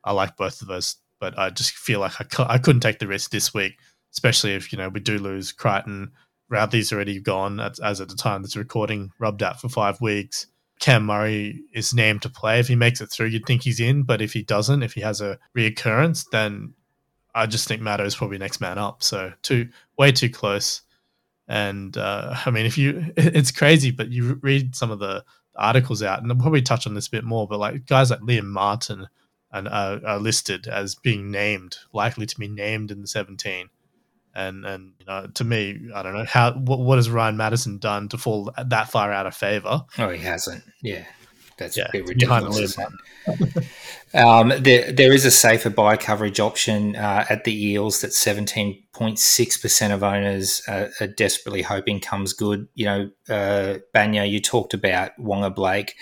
I 0.02 0.12
like 0.12 0.36
both 0.36 0.60
of 0.60 0.68
those, 0.68 0.96
but 1.20 1.38
I 1.38 1.50
just 1.50 1.72
feel 1.72 2.00
like 2.00 2.20
I, 2.20 2.54
I 2.54 2.58
couldn't 2.58 2.80
take 2.80 2.98
the 2.98 3.06
risk 3.06 3.30
this 3.30 3.54
week, 3.54 3.74
especially 4.12 4.54
if 4.54 4.72
you 4.72 4.78
know 4.78 4.88
we 4.88 5.00
do 5.00 5.18
lose 5.18 5.52
Crichton 5.52 6.10
Radley's 6.48 6.92
already 6.92 7.20
gone 7.20 7.60
as, 7.60 7.80
as 7.80 8.00
at 8.00 8.08
the 8.08 8.14
time 8.14 8.42
this 8.42 8.56
recording, 8.56 9.12
rubbed 9.18 9.42
out 9.42 9.60
for 9.60 9.68
five 9.68 10.00
weeks. 10.00 10.46
Cam 10.80 11.06
Murray 11.06 11.62
is 11.72 11.94
named 11.94 12.22
to 12.22 12.28
play. 12.28 12.58
If 12.60 12.68
he 12.68 12.76
makes 12.76 13.00
it 13.00 13.10
through, 13.10 13.28
you'd 13.28 13.46
think 13.46 13.62
he's 13.62 13.80
in. 13.80 14.02
But 14.02 14.20
if 14.20 14.32
he 14.32 14.42
doesn't, 14.42 14.82
if 14.82 14.92
he 14.92 15.00
has 15.00 15.20
a 15.20 15.38
reoccurrence, 15.56 16.26
then 16.30 16.74
I 17.34 17.46
just 17.46 17.66
think 17.66 17.80
Matto 17.80 18.04
is 18.04 18.16
probably 18.16 18.38
next 18.38 18.60
man 18.60 18.78
up. 18.78 19.02
So 19.02 19.32
too 19.42 19.68
way 19.96 20.12
too 20.12 20.28
close. 20.28 20.82
And 21.48 21.96
uh, 21.96 22.34
I 22.44 22.50
mean, 22.50 22.66
if 22.66 22.76
you, 22.76 23.12
it's 23.16 23.50
crazy, 23.50 23.90
but 23.90 24.10
you 24.10 24.38
read 24.42 24.74
some 24.74 24.90
of 24.90 24.98
the 24.98 25.24
articles 25.56 26.02
out, 26.02 26.22
and 26.22 26.30
I'll 26.30 26.38
probably 26.38 26.62
touch 26.62 26.86
on 26.86 26.94
this 26.94 27.06
a 27.06 27.12
bit 27.12 27.24
more. 27.24 27.46
But 27.46 27.60
like 27.60 27.86
guys 27.86 28.10
like 28.10 28.20
Liam 28.20 28.46
Martin 28.46 29.08
and 29.52 29.68
uh, 29.68 30.00
are 30.04 30.18
listed 30.18 30.66
as 30.66 30.96
being 30.96 31.30
named, 31.30 31.78
likely 31.92 32.26
to 32.26 32.38
be 32.38 32.48
named 32.48 32.90
in 32.90 33.00
the 33.00 33.06
17 33.06 33.70
and 34.34 34.64
and 34.64 34.92
you 34.98 35.06
know 35.06 35.26
to 35.34 35.44
me 35.44 35.88
I 35.94 36.02
don't 36.02 36.14
know 36.14 36.24
how 36.24 36.52
what, 36.52 36.80
what 36.80 36.98
has 36.98 37.10
Ryan 37.10 37.36
Matterson 37.36 37.78
done 37.78 38.08
to 38.08 38.18
fall 38.18 38.52
that 38.62 38.90
far 38.90 39.12
out 39.12 39.26
of 39.26 39.34
favor? 39.34 39.84
Oh, 39.98 40.08
he 40.10 40.18
hasn't. 40.18 40.64
Yeah, 40.82 41.04
that's 41.56 41.76
yeah, 41.76 41.86
a 41.88 41.92
bit 41.92 42.08
ridiculous. 42.08 42.76
um, 44.14 44.52
there 44.58 44.92
there 44.92 45.12
is 45.12 45.24
a 45.24 45.30
safer 45.30 45.70
buy 45.70 45.96
coverage 45.96 46.40
option 46.40 46.96
uh, 46.96 47.24
at 47.28 47.44
the 47.44 47.66
Eels 47.68 48.00
that 48.00 48.12
seventeen 48.12 48.82
point 48.92 49.18
six 49.18 49.56
percent 49.56 49.92
of 49.92 50.02
owners 50.02 50.62
are, 50.68 50.90
are, 51.00 51.06
desperately 51.06 51.62
hoping 51.62 52.00
comes 52.00 52.32
good. 52.32 52.68
You 52.74 52.86
know, 52.86 53.10
uh, 53.28 53.78
Banya, 53.92 54.24
you 54.24 54.40
talked 54.40 54.74
about 54.74 55.12
Waqa 55.18 55.54
Blake. 55.54 55.94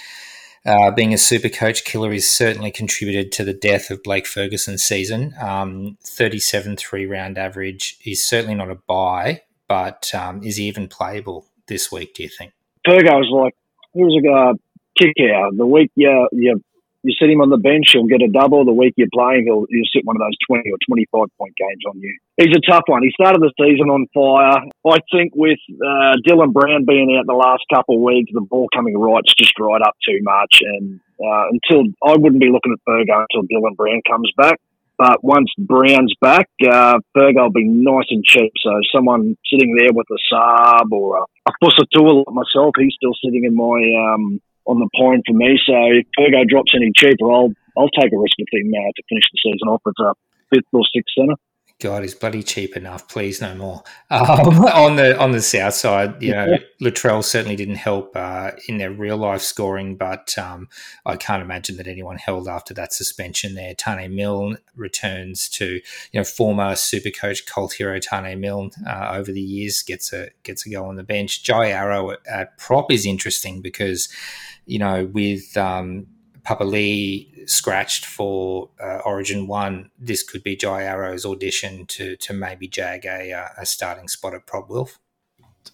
Uh, 0.65 0.91
being 0.93 1.13
a 1.13 1.19
super 1.19 1.49
coach 1.49 1.85
killer 1.85 2.13
has 2.13 2.29
certainly 2.29 2.71
contributed 2.71 3.33
to 3.33 3.45
the 3.45 3.53
death 3.53 3.91
of 3.91 4.03
Blake 4.03 4.27
Ferguson's 4.27 4.85
season. 4.85 5.35
Um, 5.41 5.99
37 6.05 6.77
three 6.77 7.07
round 7.07 7.37
average 7.37 7.99
is 8.05 8.25
certainly 8.25 8.55
not 8.55 8.71
a 8.71 8.77
buy, 8.77 9.43
but 9.69 10.13
um, 10.15 10.43
is 10.45 10.57
he 10.57 10.65
even 10.65 10.87
playable 10.87 11.47
this 11.67 11.91
week, 11.91 12.15
do 12.15 12.23
you 12.23 12.29
think? 12.29 12.53
Fergo 12.87 13.19
was 13.19 13.31
like, 13.33 13.55
he 13.93 14.05
was 14.05 14.23
a 14.25 14.31
uh, 14.31 14.55
kick 14.99 15.15
out. 15.35 15.57
The 15.57 15.67
week 15.67 15.91
you, 15.97 16.29
you 16.33 16.63
you 17.03 17.13
sit 17.19 17.31
him 17.31 17.41
on 17.41 17.51
the 17.51 17.59
bench, 17.59 17.93
he'll 17.93 18.07
get 18.07 18.23
a 18.23 18.31
double. 18.31 18.65
The 18.65 18.73
week 18.73 18.95
you're 18.97 19.13
playing, 19.13 19.45
he'll, 19.47 19.67
he'll 19.69 19.91
sit 19.93 20.07
one 20.07 20.17
of 20.17 20.23
those 20.23 20.39
20 20.47 20.71
or 20.71 20.79
25 20.87 21.29
point 21.39 21.55
games 21.59 21.83
on 21.89 21.99
you. 21.99 22.15
He's 22.39 22.55
a 22.55 22.63
tough 22.63 22.85
one. 22.87 23.03
He 23.03 23.11
started 23.11 23.43
the 23.43 23.53
season 23.59 23.91
on 23.91 24.07
fire. 24.15 24.63
I 24.87 24.99
think 25.11 25.35
with 25.35 25.59
uh, 25.71 26.15
Dylan 26.27 26.53
Brown 26.53 26.85
being 26.87 27.19
out 27.19 27.27
the 27.27 27.35
last 27.35 27.65
couple 27.73 27.97
of 27.97 28.03
weeks, 28.03 28.31
the 28.33 28.41
ball 28.41 28.69
coming 28.75 28.97
right's 28.97 29.35
just 29.35 29.55
dried 29.55 29.83
up 29.83 29.97
too 30.07 30.19
much. 30.23 30.63
And 30.63 31.01
uh, 31.19 31.51
until 31.51 31.91
I 32.03 32.17
wouldn't 32.17 32.41
be 32.41 32.51
looking 32.51 32.73
at 32.73 32.83
Fergo 32.87 33.27
until 33.31 33.47
Dylan 33.51 33.77
Brown 33.77 34.01
comes 34.09 34.31
back. 34.37 34.61
But 34.99 35.25
once 35.25 35.51
Brown's 35.59 36.15
back, 36.21 36.49
uh, 36.63 36.99
Fergo 37.17 37.43
will 37.43 37.51
be 37.51 37.67
nice 37.67 38.07
and 38.11 38.23
cheap. 38.23 38.53
So 38.63 38.71
someone 38.95 39.37
sitting 39.51 39.75
there 39.77 39.91
with 39.93 40.07
a 40.11 40.19
Saab 40.33 40.93
or 40.93 41.17
a, 41.19 41.23
a 41.49 41.53
Fusitu'a 41.63 42.25
like 42.25 42.35
myself, 42.35 42.75
he's 42.79 42.95
still 42.95 43.15
sitting 43.25 43.45
in 43.45 43.55
my 43.55 44.15
um, 44.15 44.41
on 44.67 44.79
the 44.79 44.89
point 44.97 45.25
for 45.27 45.35
me. 45.35 45.59
So 45.67 45.75
if 45.93 46.07
Fergo 46.19 46.47
drops 46.49 46.73
any 46.75 46.93
cheaper, 46.95 47.31
I'll 47.31 47.53
I'll 47.77 47.91
take 47.91 48.13
a 48.13 48.19
risk 48.19 48.37
with 48.39 48.53
him 48.53 48.71
uh, 48.73 48.91
to 48.95 49.03
finish 49.09 49.25
the 49.33 49.39
season 49.43 49.69
off 49.69 49.83
as 49.87 49.97
a 50.01 50.15
fifth 50.53 50.69
or 50.73 50.85
sixth 50.95 51.15
centre. 51.17 51.37
God, 51.83 52.03
he's 52.03 52.15
bloody 52.15 52.45
cheap 52.45 52.77
enough. 52.77 53.09
Please, 53.09 53.41
no 53.41 53.57
more. 53.57 53.83
Um, 54.09 54.29
on 54.67 54.95
the 54.95 55.19
on 55.19 55.33
the 55.33 55.43
south 55.43 55.75
side, 55.75 56.23
you 56.23 56.31
know, 56.31 56.57
Latrell 56.81 57.25
certainly 57.25 57.57
didn't 57.57 57.75
help 57.75 58.15
uh, 58.15 58.53
in 58.69 58.79
their 58.79 58.93
real 58.93 59.17
life 59.17 59.43
scoring, 59.43 59.97
but 59.97 60.39
um, 60.39 60.69
I 61.05 61.17
can't 61.17 61.43
imagine 61.43 61.79
that 61.79 61.89
anyone 61.89 62.19
held 62.19 62.47
after 62.47 62.73
that 62.75 62.93
suspension. 62.93 63.57
There, 63.57 63.75
Taane 63.75 64.13
Milne 64.13 64.59
returns 64.77 65.49
to 65.51 65.81
you 66.13 66.21
know 66.21 66.23
former 66.23 66.77
super 66.77 67.11
coach 67.11 67.47
cult 67.47 67.73
hero 67.73 67.99
Taane 67.99 68.39
Milne 68.39 68.71
uh, 68.87 69.15
over 69.15 69.33
the 69.33 69.41
years 69.41 69.83
gets 69.83 70.13
a 70.13 70.29
gets 70.45 70.65
a 70.65 70.71
go 70.71 70.85
on 70.85 70.95
the 70.95 71.03
bench. 71.03 71.43
Jai 71.43 71.71
Arrow 71.71 72.13
at, 72.13 72.21
at 72.29 72.59
prop 72.59 72.93
is 72.93 73.05
interesting 73.05 73.61
because 73.61 74.09
you 74.67 74.79
know 74.79 75.11
with 75.13 75.57
um, 75.57 76.07
Papali'i 76.47 77.49
scratched 77.49 78.05
for 78.05 78.71
uh, 78.83 78.99
Origin 79.05 79.47
One, 79.47 79.91
this 79.99 80.23
could 80.23 80.43
be 80.43 80.57
Jai 80.57 80.83
Arrow's 80.83 81.25
audition 81.25 81.87
to 81.87 82.17
to 82.17 82.33
maybe 82.33 82.69
jag 82.69 83.05
a, 83.05 83.33
uh, 83.33 83.49
a 83.59 83.67
starting 83.67 84.09
spot 84.09 84.35
at 84.35 84.47
prop. 84.47 84.69
Wilf. 84.69 84.99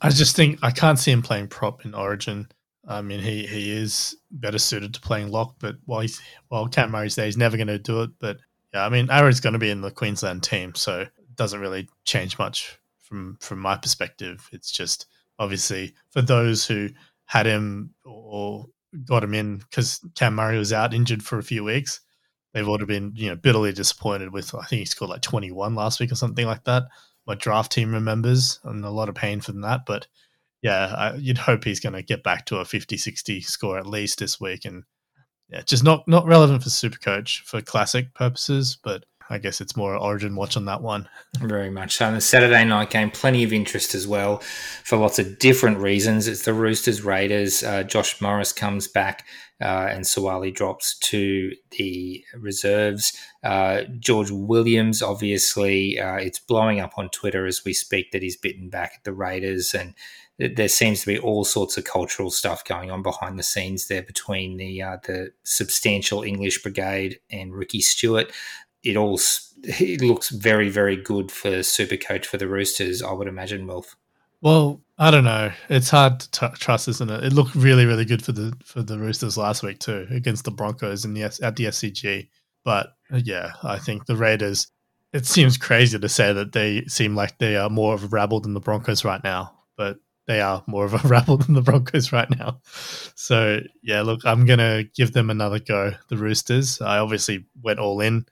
I 0.02 0.10
just 0.10 0.36
think 0.36 0.58
I 0.62 0.70
can't 0.70 0.98
see 0.98 1.10
him 1.10 1.22
playing 1.22 1.48
prop 1.48 1.84
in 1.84 1.94
Origin. 1.94 2.48
I 2.86 3.02
mean, 3.02 3.20
he, 3.20 3.46
he 3.46 3.70
is 3.70 4.16
better 4.30 4.58
suited 4.58 4.94
to 4.94 5.00
playing 5.00 5.30
lock, 5.30 5.56
but 5.58 5.76
while 5.84 6.00
he's 6.00 6.20
while 6.48 6.68
Cam 6.68 6.90
Murray's 6.90 7.14
there, 7.14 7.26
he's 7.26 7.36
never 7.36 7.56
going 7.56 7.66
to 7.66 7.78
do 7.78 8.02
it. 8.02 8.10
But 8.18 8.38
yeah, 8.72 8.84
I 8.84 8.88
mean, 8.88 9.10
Arrow's 9.10 9.40
going 9.40 9.54
to 9.54 9.58
be 9.58 9.70
in 9.70 9.80
the 9.80 9.90
Queensland 9.90 10.42
team, 10.42 10.74
so 10.74 11.00
it 11.00 11.36
doesn't 11.36 11.60
really 11.60 11.88
change 12.04 12.38
much 12.38 12.78
from 12.98 13.36
from 13.40 13.58
my 13.58 13.76
perspective. 13.76 14.48
It's 14.52 14.70
just 14.70 15.06
obviously 15.38 15.94
for 16.10 16.22
those 16.22 16.66
who 16.66 16.90
had 17.26 17.46
him 17.46 17.94
or 18.04 18.66
got 19.04 19.24
him 19.24 19.34
in 19.34 19.58
because 19.58 20.00
Cam 20.14 20.34
Murray 20.34 20.58
was 20.58 20.72
out 20.72 20.94
injured 20.94 21.22
for 21.22 21.38
a 21.38 21.42
few 21.42 21.64
weeks. 21.64 22.00
They've 22.54 22.68
all 22.68 22.78
been, 22.78 23.12
you 23.14 23.28
know, 23.28 23.36
bitterly 23.36 23.72
disappointed 23.72 24.32
with. 24.32 24.54
I 24.54 24.64
think 24.64 24.80
he 24.80 24.84
scored 24.86 25.10
like 25.10 25.22
21 25.22 25.74
last 25.74 26.00
week 26.00 26.10
or 26.10 26.16
something 26.16 26.46
like 26.46 26.64
that. 26.64 26.84
My 27.26 27.34
draft 27.34 27.72
team 27.72 27.92
remembers, 27.92 28.58
and 28.64 28.84
a 28.84 28.90
lot 28.90 29.08
of 29.08 29.14
pain 29.14 29.40
from 29.40 29.60
that. 29.60 29.82
But 29.86 30.06
yeah, 30.62 30.94
I, 30.96 31.14
you'd 31.14 31.38
hope 31.38 31.64
he's 31.64 31.80
going 31.80 31.92
to 31.92 32.02
get 32.02 32.22
back 32.22 32.46
to 32.46 32.58
a 32.58 32.64
50, 32.64 32.96
60 32.96 33.42
score 33.42 33.78
at 33.78 33.86
least 33.86 34.18
this 34.18 34.40
week. 34.40 34.64
And 34.64 34.84
yeah, 35.48 35.62
just 35.62 35.84
not 35.84 36.08
not 36.08 36.26
relevant 36.26 36.62
for 36.62 36.70
Super 36.70 36.98
Coach 36.98 37.42
for 37.44 37.60
classic 37.60 38.14
purposes, 38.14 38.78
but 38.82 39.04
I 39.30 39.38
guess 39.38 39.60
it's 39.60 39.76
more 39.76 39.94
Origin 39.96 40.36
watch 40.36 40.56
on 40.56 40.64
that 40.66 40.82
one. 40.82 41.08
Very 41.38 41.70
much 41.70 41.96
so. 41.96 42.12
The 42.12 42.20
Saturday 42.20 42.64
night 42.64 42.90
game, 42.90 43.10
plenty 43.10 43.44
of 43.44 43.52
interest 43.52 43.94
as 43.94 44.06
well 44.06 44.38
for 44.84 44.96
lots 44.96 45.18
of 45.18 45.38
different 45.38 45.78
reasons. 45.78 46.26
It's 46.28 46.44
the 46.44 46.54
Roosters 46.54 47.02
Raiders. 47.02 47.62
Uh, 47.62 47.82
Josh 47.82 48.20
Morris 48.20 48.52
comes 48.52 48.88
back 48.88 49.26
uh, 49.60 49.88
and 49.90 50.04
Suaalii 50.04 50.54
drops 50.54 50.98
to 50.98 51.52
the 51.72 52.24
reserves. 52.34 53.12
Uh, 53.42 53.82
George 53.98 54.30
Williams, 54.30 55.02
obviously, 55.02 55.98
uh, 55.98 56.16
it's 56.16 56.38
blowing 56.38 56.80
up 56.80 56.92
on 56.96 57.08
Twitter 57.10 57.46
as 57.46 57.64
we 57.64 57.72
speak 57.72 58.12
that 58.12 58.22
he's 58.22 58.36
bitten 58.36 58.70
back 58.70 58.92
at 58.96 59.04
the 59.04 59.12
Raiders. 59.12 59.74
And 59.74 59.94
there 60.38 60.68
seems 60.68 61.00
to 61.00 61.06
be 61.06 61.18
all 61.18 61.44
sorts 61.44 61.76
of 61.76 61.84
cultural 61.84 62.30
stuff 62.30 62.64
going 62.64 62.92
on 62.92 63.02
behind 63.02 63.38
the 63.38 63.42
scenes 63.42 63.88
there 63.88 64.02
between 64.02 64.56
the 64.56 64.80
uh, 64.80 64.96
the 65.04 65.32
substantial 65.42 66.22
English 66.22 66.62
brigade 66.62 67.18
and 67.28 67.52
Ricky 67.52 67.80
Stuart 67.80 68.32
it 68.82 68.96
all 68.96 69.18
it 69.64 70.00
looks 70.00 70.30
very 70.30 70.68
very 70.68 70.96
good 70.96 71.30
for 71.32 71.62
super 71.62 71.96
coach 71.96 72.26
for 72.26 72.36
the 72.36 72.48
Roosters. 72.48 73.02
I 73.02 73.12
would 73.12 73.28
imagine, 73.28 73.66
Wilf. 73.66 73.96
Well, 74.40 74.80
I 74.98 75.10
don't 75.10 75.24
know. 75.24 75.52
It's 75.68 75.90
hard 75.90 76.20
to 76.20 76.30
t- 76.30 76.56
trust, 76.58 76.86
isn't 76.86 77.10
it? 77.10 77.24
It 77.24 77.32
looked 77.32 77.54
really 77.54 77.86
really 77.86 78.04
good 78.04 78.24
for 78.24 78.32
the 78.32 78.56
for 78.64 78.82
the 78.82 78.98
Roosters 78.98 79.36
last 79.36 79.62
week 79.62 79.78
too 79.78 80.06
against 80.10 80.44
the 80.44 80.50
Broncos 80.50 81.04
and 81.04 81.16
yes 81.16 81.42
at 81.42 81.56
the 81.56 81.64
SCG. 81.64 82.28
But 82.64 82.94
uh, 83.12 83.20
yeah, 83.24 83.52
I 83.62 83.78
think 83.78 84.06
the 84.06 84.16
Raiders. 84.16 84.68
It 85.12 85.24
seems 85.24 85.56
crazy 85.56 85.98
to 85.98 86.08
say 86.08 86.34
that 86.34 86.52
they 86.52 86.84
seem 86.84 87.16
like 87.16 87.38
they 87.38 87.56
are 87.56 87.70
more 87.70 87.94
of 87.94 88.04
a 88.04 88.08
rabble 88.08 88.40
than 88.40 88.52
the 88.52 88.60
Broncos 88.60 89.06
right 89.06 89.24
now, 89.24 89.54
but 89.74 89.98
they 90.26 90.42
are 90.42 90.62
more 90.66 90.84
of 90.84 90.92
a 90.92 90.98
rabble 91.08 91.38
than 91.38 91.54
the 91.54 91.62
Broncos 91.62 92.12
right 92.12 92.28
now. 92.30 92.60
So 93.14 93.60
yeah, 93.82 94.02
look, 94.02 94.20
I'm 94.24 94.44
gonna 94.44 94.84
give 94.94 95.12
them 95.12 95.30
another 95.30 95.58
go. 95.58 95.92
The 96.08 96.16
Roosters. 96.16 96.80
I 96.80 96.98
obviously 96.98 97.46
went 97.62 97.78
all 97.78 98.00
in 98.00 98.26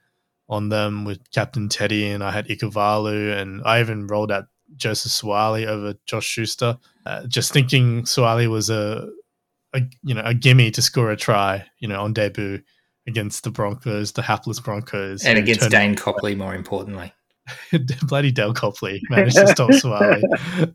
on 0.49 0.69
them 0.69 1.05
with 1.05 1.19
Captain 1.31 1.69
Teddy, 1.69 2.09
and 2.09 2.23
I 2.23 2.31
had 2.31 2.47
Ikuvalu, 2.47 3.35
and 3.37 3.61
I 3.65 3.79
even 3.79 4.07
rolled 4.07 4.31
out 4.31 4.45
Joseph 4.75 5.11
Suaalii 5.11 5.65
over 5.65 5.95
Josh 6.05 6.25
Schuster, 6.25 6.77
uh, 7.05 7.25
just 7.27 7.53
thinking 7.53 8.03
Suaalii 8.03 8.49
was 8.49 8.69
a, 8.69 9.07
a, 9.73 9.81
you 10.03 10.13
know 10.13 10.23
a 10.23 10.33
gimme 10.33 10.71
to 10.71 10.81
score 10.81 11.11
a 11.11 11.17
try, 11.17 11.65
you 11.79 11.87
know, 11.87 12.01
on 12.01 12.13
debut 12.13 12.61
against 13.07 13.43
the 13.43 13.51
Broncos, 13.51 14.11
the 14.11 14.21
hapless 14.21 14.59
Broncos, 14.59 15.25
and 15.25 15.37
against 15.37 15.69
Dale 15.69 15.95
Copley, 15.95 16.35
more 16.35 16.55
importantly. 16.55 17.13
Bloody 18.03 18.31
Dale 18.31 18.53
Copley 18.53 19.01
managed 19.09 19.37
to 19.37 19.47
stop 19.47 19.69
Suaalii. 19.69 20.21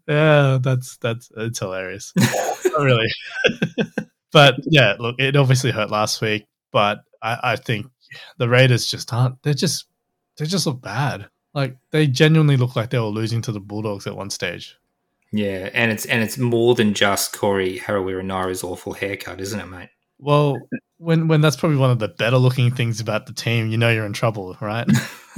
yeah, 0.08 0.58
that's 0.60 0.96
that's 0.98 1.30
it's 1.36 1.58
hilarious. 1.58 2.12
Not 2.16 2.82
really, 2.82 3.08
but 4.32 4.56
yeah, 4.64 4.96
look, 4.98 5.16
it 5.18 5.36
obviously 5.36 5.70
hurt 5.70 5.90
last 5.90 6.20
week, 6.22 6.46
but 6.72 7.00
I, 7.22 7.38
I 7.42 7.56
think 7.56 7.86
the 8.38 8.48
Raiders 8.48 8.86
just 8.86 9.12
aren't. 9.12 9.42
They're 9.42 9.54
just 9.54 9.86
they 10.36 10.46
just 10.46 10.66
look 10.66 10.80
bad. 10.80 11.28
Like 11.54 11.76
they 11.90 12.06
genuinely 12.06 12.56
look 12.56 12.76
like 12.76 12.90
they 12.90 12.98
were 12.98 13.06
losing 13.06 13.42
to 13.42 13.52
the 13.52 13.60
Bulldogs 13.60 14.06
at 14.06 14.16
one 14.16 14.30
stage. 14.30 14.78
Yeah, 15.32 15.70
and 15.72 15.90
it's 15.90 16.04
and 16.06 16.22
it's 16.22 16.38
more 16.38 16.74
than 16.74 16.94
just 16.94 17.32
Corey 17.32 17.78
Harawira-Naera's 17.78 18.62
awful 18.62 18.92
haircut, 18.92 19.40
isn't 19.40 19.58
it, 19.58 19.66
mate? 19.66 19.88
Well, 20.22 20.56
when 20.98 21.26
when 21.26 21.40
that's 21.40 21.56
probably 21.56 21.78
one 21.78 21.90
of 21.90 21.98
the 21.98 22.06
better 22.06 22.36
looking 22.36 22.70
things 22.70 23.00
about 23.00 23.26
the 23.26 23.32
team, 23.32 23.72
you 23.72 23.76
know 23.76 23.90
you're 23.90 24.06
in 24.06 24.12
trouble, 24.12 24.56
right? 24.60 24.86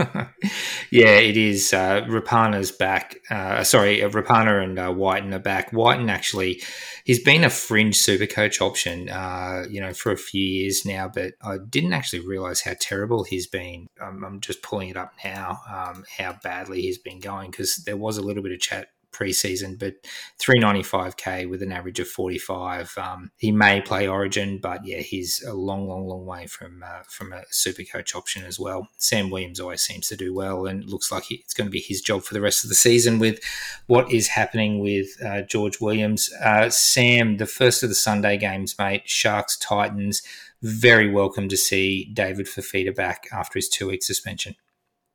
yeah, 0.90 1.16
it 1.16 1.38
is. 1.38 1.72
Uh, 1.72 2.02
Rapana's 2.02 2.70
back. 2.70 3.16
Uh, 3.30 3.64
sorry, 3.64 4.02
uh, 4.02 4.10
Rapana 4.10 4.62
and 4.62 4.78
uh, 4.78 4.92
Wighton 4.94 5.32
are 5.32 5.38
back. 5.38 5.72
Wighton 5.72 6.10
actually, 6.10 6.62
he's 7.04 7.22
been 7.22 7.44
a 7.44 7.48
fringe 7.50 7.96
super 7.96 8.26
coach 8.26 8.60
option, 8.60 9.08
uh, 9.08 9.64
you 9.70 9.80
know, 9.80 9.94
for 9.94 10.12
a 10.12 10.18
few 10.18 10.44
years 10.44 10.84
now, 10.84 11.08
but 11.08 11.32
I 11.40 11.56
didn't 11.66 11.94
actually 11.94 12.26
realize 12.26 12.60
how 12.60 12.74
terrible 12.78 13.24
he's 13.24 13.46
been. 13.46 13.86
I'm 13.98 14.40
just 14.40 14.62
pulling 14.62 14.90
it 14.90 14.98
up 14.98 15.12
now, 15.24 15.60
um, 15.66 16.04
how 16.18 16.36
badly 16.42 16.82
he's 16.82 16.98
been 16.98 17.20
going 17.20 17.50
because 17.50 17.76
there 17.86 17.96
was 17.96 18.18
a 18.18 18.22
little 18.22 18.42
bit 18.42 18.52
of 18.52 18.60
chat 18.60 18.88
preseason, 19.14 19.78
but 19.78 19.94
395k 20.40 21.48
with 21.48 21.62
an 21.62 21.72
average 21.72 22.00
of 22.00 22.08
45. 22.08 22.96
Um, 22.98 23.30
he 23.36 23.52
may 23.52 23.80
play 23.80 24.08
Origin, 24.08 24.58
but 24.58 24.84
yeah, 24.84 24.98
he's 24.98 25.42
a 25.42 25.54
long, 25.54 25.88
long, 25.88 26.06
long 26.06 26.26
way 26.26 26.46
from 26.46 26.82
uh, 26.84 27.02
from 27.08 27.32
a 27.32 27.42
super 27.50 27.84
coach 27.84 28.14
option 28.14 28.44
as 28.44 28.58
well. 28.58 28.88
Sam 28.98 29.30
Williams 29.30 29.60
always 29.60 29.82
seems 29.82 30.08
to 30.08 30.16
do 30.16 30.34
well, 30.34 30.66
and 30.66 30.84
looks 30.84 31.12
like 31.12 31.30
it's 31.30 31.54
going 31.54 31.66
to 31.66 31.72
be 31.72 31.80
his 31.80 32.00
job 32.00 32.22
for 32.22 32.34
the 32.34 32.40
rest 32.40 32.64
of 32.64 32.70
the 32.70 32.76
season 32.76 33.18
with 33.18 33.40
what 33.86 34.10
is 34.12 34.28
happening 34.28 34.80
with 34.80 35.08
uh, 35.24 35.42
George 35.42 35.80
Williams. 35.80 36.30
Uh, 36.42 36.68
Sam, 36.70 37.36
the 37.36 37.46
first 37.46 37.82
of 37.82 37.88
the 37.88 37.94
Sunday 37.94 38.36
games, 38.36 38.76
mate, 38.78 39.02
Sharks 39.06 39.56
Titans. 39.56 40.22
Very 40.62 41.10
welcome 41.10 41.48
to 41.50 41.58
see 41.58 42.10
David 42.14 42.46
Fifita 42.46 42.94
back 42.94 43.24
after 43.30 43.58
his 43.58 43.68
two 43.68 43.88
week 43.88 44.02
suspension 44.02 44.56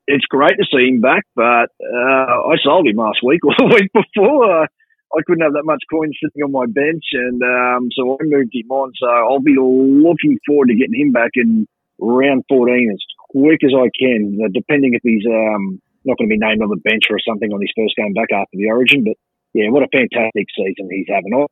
it's 0.09 0.25
great 0.25 0.57
to 0.57 0.65
see 0.73 0.89
him 0.89 1.01
back, 1.01 1.23
but 1.35 1.69
uh, 1.77 2.49
I 2.49 2.57
sold 2.63 2.87
him 2.87 2.97
last 2.97 3.21
week 3.21 3.45
or 3.45 3.53
the 3.57 3.69
week 3.69 3.93
before. 3.93 4.63
Uh, 4.63 4.67
I 5.09 5.21
couldn't 5.25 5.45
have 5.45 5.53
that 5.53 5.65
much 5.65 5.81
coin 5.89 6.09
sitting 6.17 6.41
on 6.41 6.51
my 6.53 6.65
bench, 6.65 7.05
and 7.13 7.41
um, 7.41 7.89
so 7.93 8.17
I 8.17 8.25
moved 8.25 8.53
him 8.53 8.69
on. 8.69 8.93
So 8.97 9.09
I'll 9.09 9.41
be 9.41 9.57
looking 9.57 10.37
forward 10.45 10.69
to 10.69 10.77
getting 10.77 10.97
him 10.97 11.11
back 11.11 11.33
in 11.33 11.65
round 11.97 12.45
14 12.49 12.89
as 12.93 13.01
quick 13.29 13.61
as 13.65 13.73
I 13.73 13.89
can, 13.97 14.37
uh, 14.41 14.49
depending 14.53 14.93
if 14.93 15.01
he's 15.01 15.25
um, 15.25 15.81
not 16.05 16.17
going 16.17 16.29
to 16.29 16.37
be 16.37 16.41
named 16.41 16.61
on 16.61 16.69
the 16.69 16.81
bench 16.81 17.09
or 17.09 17.17
something 17.21 17.49
on 17.53 17.61
his 17.61 17.73
first 17.77 17.97
game 17.97 18.13
back 18.13 18.29
after 18.33 18.53
the 18.53 18.69
Origin. 18.69 19.05
But 19.05 19.17
yeah, 19.53 19.69
what 19.69 19.85
a 19.85 19.93
fantastic 19.93 20.45
season 20.53 20.89
he's 20.89 21.09
having. 21.09 21.33
I, 21.33 21.45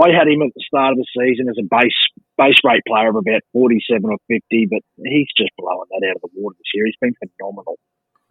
I 0.00 0.08
had 0.08 0.28
him 0.28 0.40
at 0.40 0.56
the 0.56 0.64
start 0.64 0.96
of 0.96 1.00
the 1.00 1.08
season 1.12 1.52
as 1.52 1.60
a 1.60 1.68
base 1.68 1.96
base 2.40 2.60
rate 2.64 2.84
player 2.88 3.12
of 3.12 3.16
about 3.16 3.44
47 3.52 4.08
or 4.08 4.16
50, 4.28 4.72
but 4.72 4.80
he's 5.04 5.28
just 5.36 5.52
blowing 5.60 5.88
that 5.92 6.08
out 6.08 6.16
of 6.16 6.24
the 6.24 6.32
water 6.32 6.56
this 6.56 6.72
year. 6.72 6.88
He's 6.88 6.96
been 6.96 7.12
phenomenal. 7.20 7.76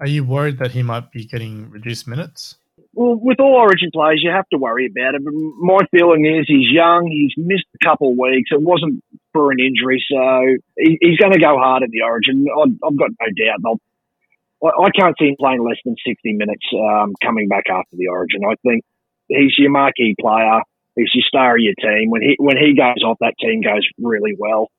Are 0.01 0.07
you 0.07 0.23
worried 0.23 0.57
that 0.57 0.71
he 0.71 0.81
might 0.81 1.11
be 1.11 1.25
getting 1.25 1.69
reduced 1.69 2.07
minutes? 2.07 2.57
Well, 2.93 3.15
with 3.15 3.39
all 3.39 3.53
Origin 3.53 3.91
players, 3.93 4.19
you 4.23 4.31
have 4.31 4.49
to 4.49 4.57
worry 4.57 4.87
about 4.87 5.13
it. 5.13 5.21
My 5.23 5.77
feeling 5.91 6.25
is 6.25 6.45
he's 6.47 6.73
young. 6.73 7.07
He's 7.07 7.31
missed 7.37 7.67
a 7.79 7.85
couple 7.85 8.11
of 8.11 8.17
weeks. 8.17 8.49
It 8.51 8.61
wasn't 8.61 9.03
for 9.31 9.51
an 9.51 9.59
injury, 9.59 10.03
so 10.11 10.57
he, 10.75 10.97
he's 10.99 11.17
going 11.19 11.33
to 11.33 11.39
go 11.39 11.55
hard 11.57 11.83
in 11.83 11.91
the 11.91 12.01
Origin. 12.01 12.47
I've, 12.49 12.73
I've 12.83 12.97
got 12.97 13.11
no 13.11 13.27
doubt. 13.37 13.61
I'll, 13.63 14.83
I 14.83 14.89
can't 14.89 15.15
see 15.19 15.27
him 15.27 15.35
playing 15.39 15.63
less 15.63 15.77
than 15.85 15.95
60 16.05 16.33
minutes 16.33 16.65
um, 16.73 17.13
coming 17.23 17.47
back 17.47 17.65
after 17.69 17.95
the 17.95 18.07
Origin. 18.07 18.41
I 18.43 18.55
think 18.67 18.83
he's 19.27 19.53
your 19.59 19.69
marquee 19.69 20.15
player. 20.19 20.61
He's 20.95 21.13
your 21.13 21.23
star 21.27 21.55
of 21.55 21.61
your 21.61 21.75
team. 21.79 22.09
When 22.09 22.21
he 22.21 22.35
when 22.39 22.57
he 22.57 22.75
goes 22.75 23.03
off, 23.05 23.17
that 23.21 23.35
team 23.39 23.61
goes 23.61 23.87
really 23.99 24.35
well. 24.37 24.69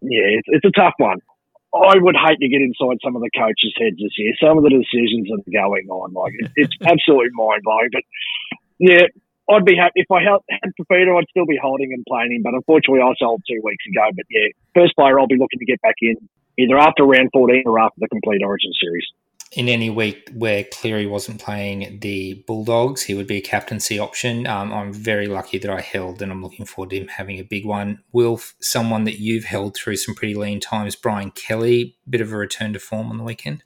Yeah, 0.00 0.38
it's, 0.38 0.48
it's 0.48 0.64
a 0.64 0.70
tough 0.70 0.94
one. 0.96 1.18
I 1.70 2.02
would 2.02 2.18
hate 2.18 2.42
to 2.42 2.48
get 2.50 2.62
inside 2.62 2.98
some 2.98 3.14
of 3.14 3.22
the 3.22 3.30
coaches' 3.30 3.78
heads 3.78 3.96
this 4.02 4.18
year. 4.18 4.34
Some 4.42 4.58
of 4.58 4.64
the 4.66 4.74
decisions 4.74 5.30
that 5.30 5.46
are 5.46 5.54
going 5.54 5.86
on, 5.86 6.12
like 6.12 6.34
it's 6.56 6.74
absolutely 6.82 7.30
mind 7.32 7.62
blowing. 7.62 7.90
But 7.94 8.02
yeah, 8.78 9.06
I'd 9.46 9.64
be 9.64 9.78
happy 9.78 10.02
if 10.02 10.10
I 10.10 10.22
had 10.22 10.42
Fifita, 10.74 11.14
I'd 11.14 11.30
still 11.30 11.46
be 11.46 11.58
holding 11.60 11.94
and 11.94 12.02
playing 12.06 12.34
him. 12.34 12.42
But 12.42 12.54
unfortunately, 12.54 13.02
I 13.02 13.14
sold 13.18 13.42
two 13.46 13.62
weeks 13.62 13.84
ago. 13.86 14.10
But 14.14 14.26
yeah, 14.30 14.50
first 14.74 14.98
player 14.98 15.18
I'll 15.18 15.30
be 15.30 15.38
looking 15.38 15.58
to 15.62 15.68
get 15.68 15.80
back 15.82 15.98
in 16.02 16.18
either 16.58 16.78
after 16.78 17.04
round 17.04 17.30
14 17.32 17.62
or 17.66 17.78
after 17.78 17.98
the 17.98 18.08
complete 18.08 18.42
Origin 18.42 18.72
series. 18.74 19.06
In 19.52 19.68
any 19.68 19.90
week 19.90 20.30
where 20.32 20.64
Cleary 20.72 21.06
wasn't 21.06 21.40
playing 21.40 21.98
the 22.00 22.44
Bulldogs, 22.46 23.02
he 23.02 23.14
would 23.14 23.26
be 23.26 23.38
a 23.38 23.42
captaincy 23.42 23.98
option. 23.98 24.46
Um, 24.46 24.72
I'm 24.72 24.92
very 24.92 25.26
lucky 25.26 25.58
that 25.58 25.70
I 25.70 25.80
held, 25.80 26.22
and 26.22 26.30
I'm 26.30 26.42
looking 26.42 26.66
forward 26.66 26.90
to 26.90 27.00
him 27.00 27.08
having 27.08 27.40
a 27.40 27.44
big 27.44 27.66
one. 27.66 28.00
Wilf, 28.12 28.54
someone 28.60 29.04
that 29.04 29.18
you've 29.18 29.44
held 29.44 29.74
through 29.74 29.96
some 29.96 30.14
pretty 30.14 30.34
lean 30.34 30.60
times, 30.60 30.94
Brian 30.94 31.32
Kelly, 31.32 31.96
bit 32.08 32.20
of 32.20 32.32
a 32.32 32.36
return 32.36 32.72
to 32.74 32.78
form 32.78 33.10
on 33.10 33.18
the 33.18 33.24
weekend. 33.24 33.64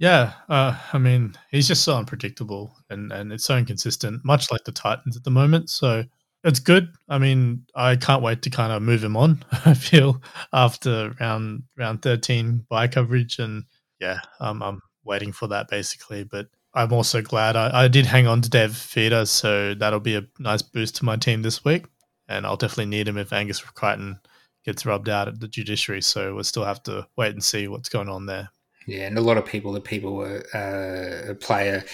Yeah, 0.00 0.32
uh, 0.48 0.76
I 0.92 0.98
mean, 0.98 1.34
he's 1.50 1.68
just 1.68 1.84
so 1.84 1.94
unpredictable 1.94 2.74
and, 2.88 3.12
and 3.12 3.32
it's 3.32 3.44
so 3.44 3.56
inconsistent, 3.56 4.24
much 4.24 4.50
like 4.50 4.64
the 4.64 4.72
Titans 4.72 5.14
at 5.14 5.24
the 5.24 5.30
moment. 5.30 5.68
So 5.68 6.04
it's 6.42 6.58
good. 6.58 6.88
I 7.08 7.18
mean, 7.18 7.66
I 7.74 7.96
can't 7.96 8.22
wait 8.22 8.40
to 8.42 8.50
kind 8.50 8.72
of 8.72 8.82
move 8.82 9.04
him 9.04 9.16
on. 9.16 9.44
I 9.66 9.74
feel 9.74 10.22
after 10.52 11.14
round 11.20 11.64
round 11.76 12.00
thirteen 12.00 12.64
by 12.68 12.88
coverage, 12.88 13.38
and 13.38 13.64
yeah, 14.00 14.20
um, 14.40 14.62
I'm 14.62 14.80
waiting 15.04 15.32
for 15.32 15.46
that 15.48 15.68
basically. 15.68 16.24
But 16.24 16.48
I'm 16.74 16.92
also 16.92 17.22
glad 17.22 17.56
I, 17.56 17.84
I 17.84 17.88
did 17.88 18.06
hang 18.06 18.26
on 18.26 18.42
to 18.42 18.50
Dev 18.50 18.72
Fifita, 18.72 19.26
so 19.26 19.74
that'll 19.74 20.00
be 20.00 20.16
a 20.16 20.26
nice 20.38 20.62
boost 20.62 20.96
to 20.96 21.04
my 21.04 21.16
team 21.16 21.42
this 21.42 21.64
week, 21.64 21.86
and 22.28 22.46
I'll 22.46 22.56
definitely 22.56 22.86
need 22.86 23.08
him 23.08 23.18
if 23.18 23.32
Angus 23.32 23.60
Crichton 23.60 24.20
gets 24.64 24.86
rubbed 24.86 25.08
out 25.08 25.28
at 25.28 25.40
the 25.40 25.48
judiciary. 25.48 26.02
So 26.02 26.34
we'll 26.34 26.44
still 26.44 26.64
have 26.64 26.82
to 26.84 27.06
wait 27.16 27.32
and 27.32 27.42
see 27.42 27.66
what's 27.66 27.88
going 27.88 28.08
on 28.08 28.26
there. 28.26 28.50
Yeah, 28.86 29.06
and 29.06 29.18
a 29.18 29.22
lot 29.22 29.36
of 29.36 29.44
people 29.44 29.72
that 29.72 29.84
people 29.84 30.14
were 30.14 30.42
uh, 30.54 31.32
a 31.32 31.34
player 31.34 31.84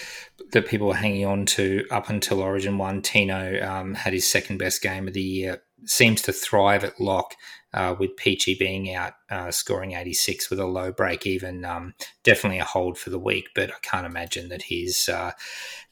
that 0.53 0.67
people 0.67 0.87
were 0.87 0.95
hanging 0.95 1.27
on 1.27 1.45
to 1.47 1.85
up 1.91 2.09
until 2.09 2.41
Origin 2.41 2.79
One. 2.79 3.03
Tino 3.03 3.61
um, 3.67 3.95
had 3.95 4.13
his 4.13 4.31
second 4.31 4.59
best 4.59 4.83
game 4.83 5.09
of 5.09 5.15
the 5.15 5.23
year. 5.23 5.63
Seems 5.87 6.22
to 6.22 6.32
thrive 6.32 6.84
at 6.84 7.01
lock 7.01 7.34
uh, 7.72 7.95
with 7.99 8.16
Peachy 8.16 8.55
being 8.55 8.93
out, 8.95 9.14
uh, 9.30 9.51
scoring 9.51 9.93
86 9.93 10.51
with 10.51 10.59
a 10.59 10.66
low 10.66 10.91
break 10.93 11.26
even. 11.26 11.64
Um, 11.64 11.95
definitely 12.24 12.59
a 12.59 12.64
hold 12.64 12.99
for 12.99 13.11
the 13.11 13.18
week, 13.18 13.49
but 13.55 13.70
I 13.70 13.78
can't 13.82 14.07
imagine 14.07 14.49
that 14.49 14.62
he's 14.62 15.09
uh, 15.09 15.32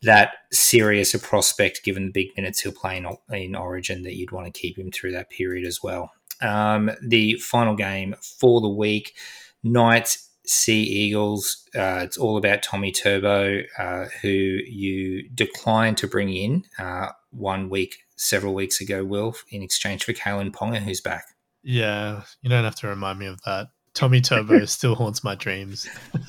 that 0.02 0.32
serious 0.50 1.14
a 1.14 1.18
prospect 1.18 1.84
given 1.84 2.06
the 2.06 2.12
big 2.12 2.28
minutes 2.36 2.60
he'll 2.60 2.72
play 2.72 2.96
in, 2.96 3.06
in 3.32 3.54
Origin 3.54 4.02
that 4.02 4.14
you'd 4.14 4.32
want 4.32 4.46
to 4.46 4.58
keep 4.58 4.78
him 4.78 4.90
through 4.90 5.12
that 5.12 5.30
period 5.30 5.66
as 5.66 5.82
well. 5.82 6.10
Um, 6.40 6.90
the 7.02 7.36
final 7.36 7.76
game 7.76 8.14
for 8.20 8.60
the 8.60 8.68
week, 8.68 9.14
Knights 9.62 10.30
Sea 10.46 10.82
Eagles. 10.82 11.68
Uh, 11.74 12.00
it's 12.02 12.18
all 12.18 12.36
about 12.36 12.62
Tommy 12.62 12.92
Turbo, 12.92 13.62
uh, 13.78 14.06
who 14.22 14.28
you 14.28 15.28
declined 15.30 15.96
to 15.98 16.06
bring 16.06 16.30
in 16.30 16.64
uh, 16.78 17.10
one 17.30 17.70
week, 17.70 18.03
several 18.16 18.54
weeks 18.54 18.80
ago, 18.80 19.04
Will, 19.04 19.34
in 19.50 19.62
exchange 19.62 20.04
for 20.04 20.12
Kalyn 20.12 20.52
Ponga, 20.52 20.78
who's 20.78 21.00
back. 21.00 21.26
Yeah, 21.62 22.22
you 22.42 22.50
don't 22.50 22.64
have 22.64 22.76
to 22.76 22.88
remind 22.88 23.18
me 23.18 23.26
of 23.26 23.40
that. 23.42 23.68
Tommy 23.94 24.20
Turbo 24.20 24.64
still 24.66 24.94
haunts 24.94 25.24
my 25.24 25.34
dreams. 25.34 25.88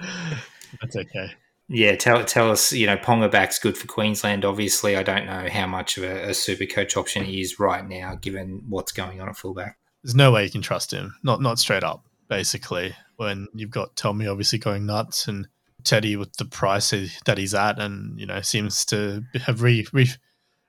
That's 0.00 0.96
okay. 0.96 1.32
Yeah, 1.68 1.96
tell 1.96 2.24
tell 2.24 2.50
us. 2.50 2.72
You 2.72 2.86
know, 2.86 2.96
Ponga 2.96 3.30
back's 3.30 3.58
good 3.58 3.76
for 3.76 3.86
Queensland. 3.86 4.44
Obviously, 4.44 4.96
I 4.96 5.02
don't 5.02 5.26
know 5.26 5.48
how 5.50 5.66
much 5.66 5.96
of 5.98 6.04
a, 6.04 6.30
a 6.30 6.34
super 6.34 6.66
coach 6.66 6.96
option 6.96 7.24
he 7.24 7.40
is 7.40 7.58
right 7.58 7.86
now, 7.86 8.14
given 8.14 8.62
what's 8.68 8.92
going 8.92 9.20
on 9.20 9.28
at 9.28 9.36
fullback. 9.36 9.78
There's 10.02 10.14
no 10.14 10.30
way 10.30 10.44
you 10.44 10.50
can 10.50 10.62
trust 10.62 10.92
him. 10.92 11.16
Not 11.22 11.40
not 11.40 11.58
straight 11.58 11.82
up 11.82 12.04
basically, 12.28 12.94
when 13.16 13.48
you've 13.54 13.70
got 13.70 13.96
Tommy 13.96 14.26
obviously 14.26 14.58
going 14.58 14.86
nuts 14.86 15.28
and 15.28 15.48
Teddy 15.84 16.16
with 16.16 16.36
the 16.36 16.44
price 16.44 16.90
that 17.24 17.38
he's 17.38 17.54
at, 17.54 17.78
and 17.78 18.18
you 18.18 18.26
know 18.26 18.40
seems 18.40 18.84
to 18.86 19.22
have 19.44 19.62
re, 19.62 19.86
re, 19.92 20.08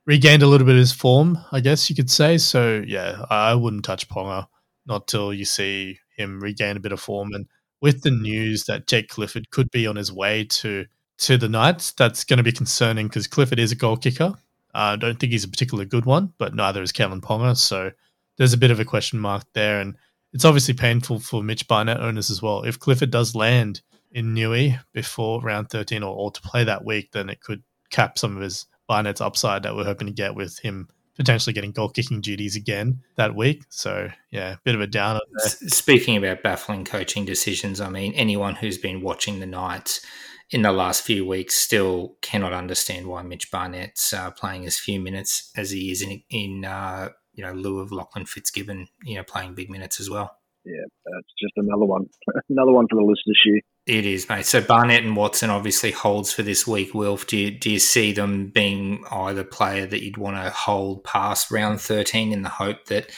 regained 0.07 0.41
a 0.41 0.47
little 0.47 0.65
bit 0.65 0.75
of 0.75 0.79
his 0.79 0.93
form, 0.93 1.37
I 1.51 1.59
guess 1.59 1.89
you 1.89 1.95
could 1.95 2.09
say. 2.09 2.39
So 2.39 2.83
yeah, 2.87 3.23
I 3.29 3.53
wouldn't 3.53 3.85
touch 3.85 4.09
Ponga 4.09 4.47
not 4.87 5.07
till 5.07 5.33
you 5.33 5.45
see 5.45 5.99
him 6.15 6.39
regain 6.39 6.77
a 6.77 6.79
bit 6.79 6.93
of 6.93 6.99
form. 6.99 7.33
And 7.33 7.45
with 7.81 8.01
the 8.01 8.11
news 8.11 8.63
that 8.63 8.87
Jake 8.87 9.09
Clifford 9.09 9.51
could 9.51 9.69
be 9.69 9.85
on 9.85 9.97
his 9.97 10.11
way 10.11 10.45
to 10.45 10.85
to 11.19 11.37
the 11.37 11.49
Knights, 11.49 11.91
that's 11.91 12.23
going 12.23 12.37
to 12.37 12.43
be 12.43 12.51
concerning 12.51 13.07
because 13.07 13.27
Clifford 13.27 13.59
is 13.59 13.71
a 13.71 13.75
goal 13.75 13.97
kicker. 13.97 14.33
I 14.73 14.93
uh, 14.93 14.95
don't 14.95 15.19
think 15.19 15.31
he's 15.31 15.43
a 15.43 15.49
particularly 15.49 15.87
good 15.87 16.05
one, 16.05 16.33
but 16.37 16.53
neither 16.53 16.83
is 16.83 16.91
Kalyn 16.91 17.21
Ponga. 17.21 17.57
So 17.57 17.91
there's 18.37 18.53
a 18.53 18.57
bit 18.57 18.69
of 18.69 18.79
a 18.79 18.85
question 18.85 19.19
mark 19.19 19.43
there. 19.53 19.79
And 19.81 19.97
it's 20.31 20.45
obviously 20.45 20.75
painful 20.75 21.19
for 21.19 21.41
Mitch 21.41 21.67
Barnett 21.67 21.99
owners 21.99 22.29
as 22.29 22.41
well. 22.41 22.61
If 22.61 22.79
Clifford 22.79 23.09
does 23.09 23.33
land 23.33 23.81
in 24.11 24.35
Newey 24.35 24.79
before 24.93 25.41
round 25.41 25.71
13 25.71 26.03
or, 26.03 26.15
or 26.15 26.31
to 26.31 26.41
play 26.41 26.63
that 26.63 26.85
week, 26.85 27.11
then 27.11 27.29
it 27.29 27.41
could 27.41 27.63
cap 27.89 28.19
some 28.19 28.35
of 28.35 28.43
his 28.43 28.67
Barnett's 28.87 29.21
upside 29.21 29.63
that 29.63 29.75
we're 29.75 29.83
hoping 29.83 30.07
to 30.07 30.13
get 30.13 30.35
with 30.35 30.59
him 30.59 30.87
potentially 31.15 31.53
getting 31.53 31.71
goal 31.71 31.89
kicking 31.89 32.21
duties 32.21 32.55
again 32.55 33.01
that 33.15 33.35
week. 33.35 33.63
So 33.69 34.09
yeah, 34.31 34.57
bit 34.63 34.75
of 34.75 34.81
a 34.81 34.87
downer 34.87 35.19
there. 35.37 35.69
Speaking 35.69 36.15
about 36.15 36.43
baffling 36.43 36.85
coaching 36.85 37.25
decisions, 37.25 37.81
I 37.81 37.89
mean 37.89 38.13
anyone 38.13 38.55
who's 38.55 38.77
been 38.77 39.01
watching 39.01 39.39
the 39.39 39.47
Knights 39.47 40.05
in 40.51 40.61
the 40.61 40.71
last 40.71 41.03
few 41.03 41.25
weeks 41.25 41.55
still 41.55 42.15
cannot 42.21 42.53
understand 42.53 43.07
why 43.07 43.21
Mitch 43.23 43.51
Barnett's 43.51 44.13
uh, 44.13 44.31
playing 44.31 44.65
as 44.65 44.79
few 44.79 44.99
minutes 44.99 45.51
as 45.57 45.71
he 45.71 45.91
is 45.91 46.01
in 46.01 46.21
in 46.29 46.63
uh, 46.65 47.09
you 47.37 47.43
know, 47.43 47.53
lieu 47.53 47.79
of 47.79 47.91
Lachlan 47.91 48.25
Fitzgibbon, 48.25 48.87
you 49.03 49.15
know, 49.15 49.23
playing 49.23 49.53
big 49.53 49.69
minutes 49.69 49.99
as 49.99 50.09
well. 50.09 50.37
Yeah, 50.67 50.83
that's 51.05 51.33
just 51.39 51.53
another 51.55 51.85
one, 51.85 52.07
another 52.49 52.73
one 52.73 52.87
for 52.89 52.95
the 52.95 53.07
list 53.07 53.21
this 53.25 53.37
year. 53.45 53.61
It 53.85 54.05
is, 54.05 54.27
mate. 54.27 54.45
So 54.45 54.59
Barnett 54.59 55.03
and 55.03 55.15
Watson 55.15 55.49
obviously 55.49 55.91
holds 55.91 56.33
for 56.33 56.43
this 56.43 56.67
week. 56.67 56.93
Wilf, 56.93 57.25
do 57.25 57.37
you, 57.37 57.51
do 57.51 57.69
you 57.69 57.79
see 57.79 58.11
them 58.11 58.49
being 58.49 59.01
either 59.09 59.45
player 59.45 59.85
that 59.85 60.03
you'd 60.03 60.17
want 60.17 60.35
to 60.35 60.49
hold 60.49 61.05
past 61.05 61.51
round 61.51 61.79
thirteen 61.79 62.33
in 62.33 62.41
the 62.41 62.49
hope 62.49 62.85
that 62.87 63.09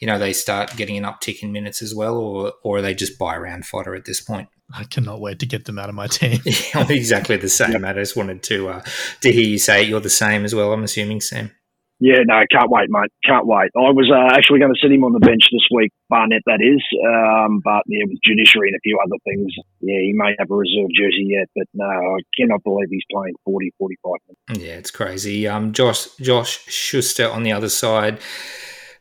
you 0.00 0.06
know 0.06 0.18
they 0.18 0.34
start 0.34 0.76
getting 0.76 0.98
an 0.98 1.04
uptick 1.04 1.42
in 1.42 1.50
minutes 1.50 1.80
as 1.80 1.94
well, 1.94 2.18
or 2.18 2.52
or 2.62 2.78
are 2.78 2.82
they 2.82 2.94
just 2.94 3.18
buy 3.18 3.38
round 3.38 3.64
fodder 3.64 3.94
at 3.94 4.04
this 4.04 4.20
point? 4.20 4.48
I 4.70 4.84
cannot 4.84 5.22
wait 5.22 5.38
to 5.38 5.46
get 5.46 5.64
them 5.64 5.78
out 5.78 5.88
of 5.88 5.94
my 5.94 6.08
team. 6.08 6.40
yeah, 6.44 6.86
exactly 6.90 7.38
the 7.38 7.48
same. 7.48 7.72
Yep. 7.72 7.84
I 7.84 7.92
just 7.94 8.16
wanted 8.16 8.42
to 8.44 8.68
uh, 8.68 8.82
to 9.22 9.32
hear 9.32 9.46
you 9.46 9.58
say 9.58 9.82
it. 9.82 9.88
You're 9.88 10.00
the 10.00 10.10
same 10.10 10.44
as 10.44 10.54
well. 10.54 10.74
I'm 10.74 10.84
assuming, 10.84 11.22
Sam. 11.22 11.52
Yeah, 12.00 12.22
no, 12.24 12.42
can't 12.50 12.70
wait, 12.70 12.88
mate. 12.90 13.10
Can't 13.24 13.46
wait. 13.46 13.70
I 13.74 13.90
was 13.90 14.08
uh, 14.10 14.34
actually 14.34 14.60
going 14.60 14.72
to 14.72 14.78
sit 14.80 14.92
him 14.92 15.02
on 15.02 15.12
the 15.12 15.18
bench 15.18 15.42
this 15.50 15.66
week, 15.74 15.90
Barnett, 16.08 16.42
that 16.46 16.62
is. 16.62 16.78
Um, 17.02 17.60
but 17.64 17.82
yeah, 17.86 18.04
with 18.06 18.18
judiciary 18.24 18.68
and 18.68 18.76
a 18.76 18.82
few 18.84 18.98
other 19.02 19.18
things, 19.24 19.52
yeah, 19.80 19.98
he 19.98 20.12
may 20.14 20.34
have 20.38 20.50
a 20.50 20.54
reserve 20.54 20.90
jersey 20.94 21.26
yet. 21.26 21.48
But 21.56 21.66
no, 21.74 21.86
I 21.86 22.18
cannot 22.38 22.62
believe 22.62 22.86
he's 22.90 23.02
playing 23.10 23.34
40, 23.44 23.72
45 23.78 24.12
minutes. 24.28 24.64
Yeah, 24.64 24.78
it's 24.78 24.92
crazy. 24.92 25.48
Um, 25.48 25.72
Josh, 25.72 26.06
Josh 26.20 26.64
Schuster 26.66 27.28
on 27.28 27.42
the 27.42 27.52
other 27.52 27.68
side. 27.68 28.20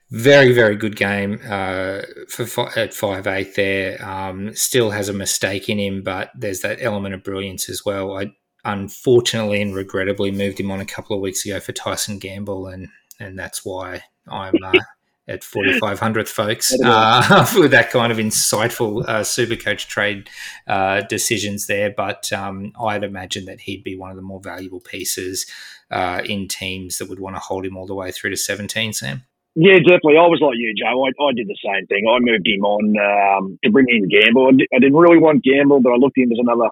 Very, 0.09 0.53
very 0.53 0.75
good 0.77 0.95
game 0.95 1.39
uh, 1.45 2.01
for 2.29 2.69
at 2.79 2.93
five 2.93 3.27
eight. 3.27 3.55
There, 3.55 4.03
um, 4.03 4.55
still 4.55 4.91
has 4.91 5.09
a 5.09 5.13
mistake 5.13 5.67
in 5.67 5.77
him, 5.77 6.01
but 6.01 6.31
there's 6.33 6.61
that 6.61 6.77
element 6.81 7.13
of 7.13 7.23
brilliance 7.23 7.69
as 7.69 7.83
well. 7.85 8.17
I 8.17 8.31
unfortunately 8.65 9.61
and 9.61 9.75
regrettably 9.75 10.31
moved 10.31 10.59
him 10.59 10.71
on 10.71 10.79
a 10.79 10.85
couple 10.85 11.15
of 11.15 11.21
weeks 11.21 11.45
ago 11.45 11.59
for 11.59 11.71
Tyson 11.71 12.19
Gamble, 12.19 12.67
and 12.67 12.89
and 13.19 13.37
that's 13.37 13.65
why 13.65 14.03
I'm 14.27 14.55
uh, 14.63 14.79
at 15.27 15.41
4500th, 15.41 16.29
folks, 16.29 16.73
uh, 16.83 17.47
with 17.57 17.71
that 17.71 17.91
kind 17.91 18.11
of 18.11 18.17
insightful 18.17 19.05
uh, 19.07 19.23
super 19.23 19.55
coach 19.55 19.87
trade 19.87 20.29
uh, 20.67 21.01
decisions 21.01 21.67
there. 21.67 21.89
But 21.95 22.31
um, 22.31 22.73
I'd 22.79 23.03
imagine 23.03 23.45
that 23.45 23.61
he'd 23.61 23.83
be 23.83 23.97
one 23.97 24.09
of 24.09 24.15
the 24.15 24.21
more 24.21 24.39
valuable 24.39 24.79
pieces 24.79 25.45
uh, 25.91 26.21
in 26.25 26.47
teams 26.47 26.97
that 26.97 27.09
would 27.09 27.19
want 27.19 27.35
to 27.35 27.41
hold 27.41 27.65
him 27.65 27.77
all 27.77 27.87
the 27.87 27.95
way 27.95 28.11
through 28.11 28.31
to 28.31 28.37
17, 28.37 28.93
Sam. 28.93 29.23
Yeah, 29.55 29.79
definitely. 29.79 30.17
I 30.17 30.29
was 30.29 30.39
like 30.39 30.53
you, 30.55 30.73
Joe. 30.77 31.03
I, 31.03 31.09
I 31.09 31.33
did 31.33 31.47
the 31.47 31.57
same 31.65 31.87
thing. 31.87 32.05
I 32.05 32.19
moved 32.19 32.45
him 32.45 32.63
on 32.63 32.93
um, 33.01 33.59
to 33.63 33.71
bring 33.71 33.87
in 33.89 34.07
Gamble. 34.07 34.47
I, 34.47 34.75
I 34.75 34.79
didn't 34.79 34.95
really 34.95 35.17
want 35.17 35.43
Gamble, 35.43 35.81
but 35.81 35.93
I 35.93 35.95
looked 35.95 36.17
at 36.17 36.23
him 36.23 36.31
as 36.31 36.39
another 36.39 36.69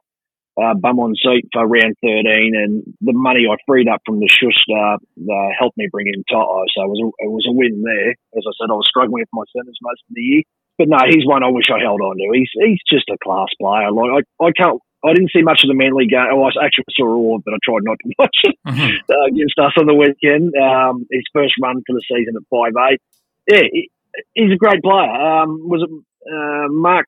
uh, 0.55 0.73
bum 0.73 0.99
on 0.99 1.15
seat 1.15 1.51
for 1.51 1.67
round 1.67 1.95
13, 1.99 2.55
and 2.55 2.83
the 3.01 3.13
money 3.13 3.43
I 3.43 3.55
freed 3.67 3.87
up 3.87 4.01
from 4.05 4.19
the 4.19 4.29
Schuster 4.31 4.95
uh, 4.95 5.49
helped 5.57 5.77
me 5.77 5.87
bring 5.91 6.07
in 6.07 6.23
Toto. 6.31 6.63
So 6.71 6.83
it 6.83 6.91
was, 6.91 7.01
a, 7.03 7.07
it 7.27 7.31
was 7.31 7.45
a 7.47 7.51
win 7.51 7.83
there. 7.83 8.15
As 8.39 8.43
I 8.47 8.53
said, 8.55 8.71
I 8.71 8.79
was 8.79 8.87
struggling 8.87 9.19
with 9.19 9.35
my 9.35 9.43
centres 9.51 9.79
most 9.81 10.03
of 10.07 10.15
the 10.15 10.21
year. 10.21 10.43
But 10.77 10.89
no, 10.89 10.97
he's 11.07 11.25
one 11.25 11.43
I 11.43 11.49
wish 11.49 11.71
I 11.71 11.79
held 11.79 12.01
on 12.01 12.17
to. 12.17 12.27
He's 12.35 12.51
he's 12.51 12.83
just 12.91 13.07
a 13.07 13.15
class 13.23 13.47
player. 13.59 13.91
Like 13.91 14.11
I, 14.11 14.43
I 14.43 14.51
can't. 14.51 14.79
I 15.05 15.13
didn't 15.13 15.31
see 15.31 15.43
much 15.43 15.61
of 15.63 15.69
the 15.69 15.77
Manly 15.77 16.07
game. 16.07 16.27
Oh, 16.33 16.43
I 16.43 16.65
actually 16.65 16.91
saw 16.97 17.05
a 17.05 17.15
all, 17.15 17.39
but 17.39 17.53
I 17.53 17.59
tried 17.63 17.87
not 17.87 17.95
to 18.03 18.11
watch 18.19 18.37
it 18.43 18.55
mm-hmm. 18.67 18.95
uh, 19.07 19.25
against 19.31 19.55
us 19.59 19.71
on 19.79 19.87
the 19.87 19.95
weekend. 19.95 20.51
Um, 20.57 21.07
his 21.11 21.23
first 21.31 21.53
run 21.61 21.79
for 21.87 21.93
the 21.93 22.03
season 22.03 22.35
at 22.35 22.43
five 22.51 22.75
eight. 22.91 22.99
Yeah, 23.47 23.67
he, 23.71 23.89
he's 24.33 24.51
a 24.51 24.59
great 24.59 24.83
player. 24.83 25.07
Um, 25.07 25.63
was 25.63 25.83
it 25.83 25.91
uh, 26.31 26.67
Mark 26.69 27.07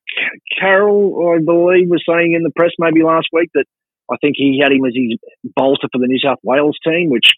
Carroll, 0.58 1.34
I 1.34 1.44
believe, 1.44 1.88
was 1.88 2.04
saying 2.08 2.34
in 2.34 2.42
the 2.42 2.52
press 2.54 2.70
maybe 2.78 3.02
last 3.02 3.28
week 3.32 3.50
that 3.54 3.64
I 4.10 4.16
think 4.20 4.36
he 4.36 4.60
had 4.62 4.72
him 4.72 4.84
as 4.84 4.94
his 4.94 5.18
bolter 5.56 5.88
for 5.92 5.98
the 5.98 6.06
New 6.06 6.18
South 6.18 6.38
Wales 6.42 6.78
team, 6.84 7.10
which 7.10 7.28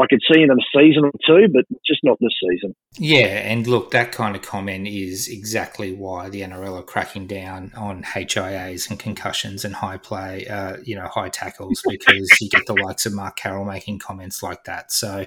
I 0.00 0.06
could 0.08 0.20
see 0.30 0.42
in 0.42 0.50
a 0.50 0.54
season 0.74 1.04
or 1.04 1.12
two, 1.26 1.48
but 1.52 1.64
just 1.86 2.00
not 2.04 2.18
this 2.20 2.32
season. 2.40 2.74
Yeah, 2.98 3.26
and 3.26 3.66
look, 3.66 3.90
that 3.92 4.12
kind 4.12 4.36
of 4.36 4.42
comment 4.42 4.86
is 4.86 5.28
exactly 5.28 5.92
why 5.92 6.28
the 6.28 6.42
NRL 6.42 6.78
are 6.78 6.82
cracking 6.82 7.26
down 7.26 7.72
on 7.76 8.02
HIAs 8.02 8.90
and 8.90 8.98
concussions 8.98 9.64
and 9.64 9.74
high 9.74 9.96
play, 9.96 10.46
uh, 10.48 10.76
you 10.84 10.96
know, 10.96 11.06
high 11.06 11.30
tackles 11.30 11.82
because 11.88 12.28
you 12.40 12.50
get 12.50 12.66
the 12.66 12.74
likes 12.74 13.06
of 13.06 13.14
Mark 13.14 13.36
Carroll 13.36 13.64
making 13.64 13.98
comments 13.98 14.42
like 14.42 14.64
that. 14.64 14.92
So, 14.92 15.26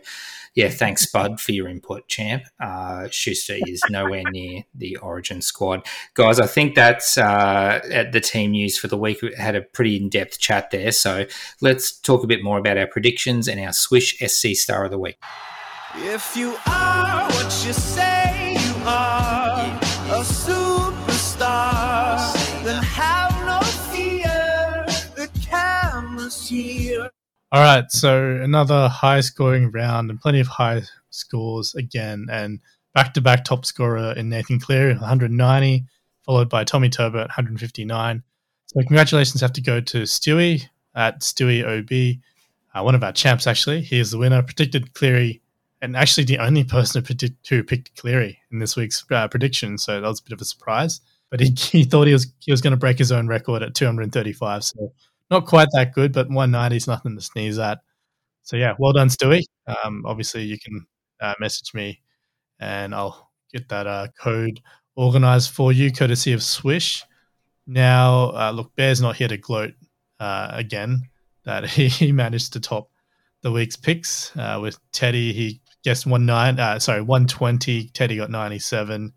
yeah, 0.53 0.69
thanks, 0.69 1.05
Bud, 1.05 1.39
for 1.39 1.51
your 1.51 1.67
input, 1.67 2.07
champ. 2.07 2.43
Uh, 2.59 3.07
Schuster 3.09 3.57
is 3.67 3.81
nowhere 3.89 4.23
near 4.31 4.63
the 4.75 4.97
Origin 4.97 5.41
squad, 5.41 5.85
guys. 6.13 6.39
I 6.39 6.47
think 6.47 6.75
that's 6.75 7.17
uh, 7.17 7.81
at 7.91 8.11
the 8.11 8.21
team 8.21 8.51
news 8.51 8.77
for 8.77 8.87
the 8.87 8.97
week. 8.97 9.21
We 9.21 9.33
had 9.35 9.55
a 9.55 9.61
pretty 9.61 9.97
in 9.97 10.09
depth 10.09 10.39
chat 10.39 10.69
there, 10.69 10.91
so 10.91 11.25
let's 11.61 11.97
talk 11.99 12.23
a 12.23 12.27
bit 12.27 12.43
more 12.43 12.59
about 12.59 12.77
our 12.77 12.87
predictions 12.87 13.47
and 13.47 13.59
our 13.59 13.69
Swysh 13.69 14.15
SC 14.27 14.58
Star 14.59 14.85
of 14.85 14.91
the 14.91 14.99
Week. 14.99 15.17
If 15.95 16.35
you 16.35 16.55
are 16.67 17.27
what 17.29 17.63
you 17.65 17.73
say 17.73 18.57
you 18.59 18.75
are, 18.85 19.65
a 20.09 20.21
superstar, 20.21 22.17
then 22.63 22.83
have 22.83 23.31
no 23.45 23.59
fear. 23.91 24.85
The 25.15 25.29
camera's 25.41 26.47
here. 26.47 27.09
All 27.51 27.63
right, 27.63 27.89
so 27.89 28.35
another 28.35 28.87
high 28.87 29.21
scoring 29.21 29.71
round 29.71 30.11
and 30.11 30.21
plenty 30.21 30.39
of 30.39 30.47
high 30.47 30.83
scores 31.09 31.73
again, 31.73 32.27
and 32.29 32.59
back 32.93 33.13
to 33.15 33.21
back 33.21 33.43
top 33.43 33.65
scorer 33.65 34.13
in 34.13 34.29
Nathan 34.29 34.59
Cleary, 34.59 34.93
190, 34.93 35.85
followed 36.25 36.49
by 36.49 36.63
Tommy 36.63 36.89
Turbo 36.89 37.17
at 37.17 37.29
159. 37.29 38.23
So 38.67 38.81
congratulations 38.81 39.41
have 39.41 39.53
to 39.53 39.61
go 39.61 39.81
to 39.81 40.03
Stewie 40.03 40.67
at 40.93 41.21
Stewie 41.21 41.63
OB, 41.65 42.19
uh, 42.73 42.83
one 42.83 42.95
of 42.95 43.03
our 43.03 43.11
champs 43.11 43.47
actually. 43.47 43.81
He 43.81 43.99
is 43.99 44.11
the 44.11 44.17
winner. 44.17 44.41
Predicted 44.41 44.93
Cleary, 44.93 45.41
and 45.81 45.95
actually 45.95 46.25
the 46.25 46.39
only 46.39 46.63
person 46.75 47.01
who, 47.01 47.05
predict, 47.05 47.47
who 47.47 47.63
picked 47.63 47.95
Cleary 47.95 48.39
in 48.51 48.59
this 48.59 48.75
week's 48.75 49.03
uh, 49.11 49.27
prediction. 49.27 49.77
So 49.77 49.99
that 49.99 50.07
was 50.07 50.19
a 50.19 50.23
bit 50.23 50.33
of 50.33 50.41
a 50.41 50.45
surprise. 50.45 51.01
But 51.29 51.39
he, 51.39 51.49
he 51.57 51.83
thought 51.83 52.07
he 52.07 52.13
was 52.13 52.33
he 52.39 52.51
was 52.51 52.61
going 52.61 52.71
to 52.71 52.77
break 52.77 52.97
his 52.97 53.11
own 53.11 53.27
record 53.27 53.63
at 53.63 53.75
235. 53.75 54.63
So 54.63 54.93
not 55.29 55.45
quite 55.45 55.67
that 55.73 55.93
good, 55.93 56.13
but 56.13 56.27
190 56.27 56.75
is 56.75 56.87
nothing 56.87 57.15
to 57.15 57.21
sneeze 57.21 57.59
at. 57.59 57.79
So 58.43 58.57
yeah, 58.57 58.73
well 58.79 58.93
done, 58.93 59.09
Stewie. 59.09 59.43
Um, 59.67 60.03
obviously, 60.05 60.43
you 60.43 60.57
can 60.57 60.85
uh, 61.21 61.35
message 61.39 61.73
me, 61.73 62.01
and 62.59 62.95
I'll 62.95 63.29
get 63.53 63.69
that 63.69 63.85
uh, 63.85 64.07
code 64.19 64.59
organized 64.95 65.51
for 65.51 65.71
you, 65.71 65.91
courtesy 65.91 66.33
of 66.33 66.39
Swysh. 66.39 67.03
Now, 67.67 68.31
uh, 68.31 68.51
look, 68.51 68.75
Bear's 68.75 69.01
not 69.01 69.15
here 69.15 69.27
to 69.27 69.37
gloat 69.37 69.73
uh, 70.19 70.49
again. 70.51 71.08
That 71.45 71.65
he, 71.65 71.87
he 71.87 72.11
managed 72.11 72.53
to 72.53 72.59
top 72.59 72.89
the 73.41 73.51
week's 73.51 73.75
picks 73.75 74.35
uh, 74.35 74.59
with 74.61 74.77
Teddy. 74.91 75.33
He 75.33 75.61
guessed 75.83 76.05
one 76.05 76.25
nine, 76.25 76.59
uh, 76.59 76.79
sorry, 76.79 77.01
one 77.01 77.27
twenty. 77.27 77.89
Teddy 77.89 78.17
got 78.17 78.29
ninety 78.29 78.59
seven. 78.59 79.13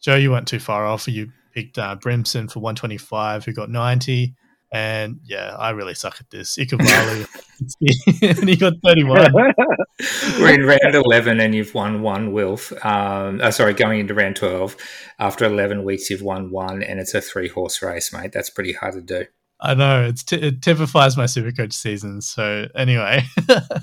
Joe, 0.00 0.16
you 0.16 0.30
weren't 0.30 0.48
too 0.48 0.60
far 0.60 0.86
off. 0.86 1.08
You 1.08 1.32
picked 1.54 1.78
uh, 1.78 1.96
Brimson 1.96 2.50
for 2.50 2.60
one 2.60 2.74
twenty 2.74 2.98
five, 2.98 3.44
who 3.44 3.52
got 3.52 3.70
ninety. 3.70 4.34
And 4.72 5.20
yeah, 5.24 5.54
I 5.56 5.70
really 5.70 5.94
suck 5.94 6.16
at 6.20 6.28
this. 6.30 6.56
Ikuvalu, 6.58 7.26
and 8.40 8.48
he 8.48 8.56
got 8.56 8.74
31. 8.84 9.32
We're 10.40 10.54
in 10.54 10.66
round 10.66 10.94
11 10.94 11.40
and 11.40 11.54
you've 11.54 11.72
won 11.72 12.02
one, 12.02 12.32
Wilf. 12.32 12.72
Um, 12.84 13.40
oh, 13.42 13.50
sorry, 13.50 13.74
going 13.74 14.00
into 14.00 14.12
round 14.12 14.36
12. 14.36 14.76
After 15.18 15.44
11 15.44 15.84
weeks, 15.84 16.10
you've 16.10 16.22
won 16.22 16.50
one, 16.50 16.82
and 16.82 16.98
it's 16.98 17.14
a 17.14 17.20
three 17.20 17.48
horse 17.48 17.80
race, 17.80 18.12
mate. 18.12 18.32
That's 18.32 18.50
pretty 18.50 18.72
hard 18.72 18.94
to 18.94 19.00
do. 19.00 19.26
I 19.60 19.74
know 19.74 20.04
it's 20.04 20.22
t- 20.22 20.36
it 20.36 20.62
typifies 20.62 21.16
my 21.16 21.24
Supercoach 21.24 21.72
season. 21.72 22.20
So 22.20 22.66
anyway, 22.74 23.22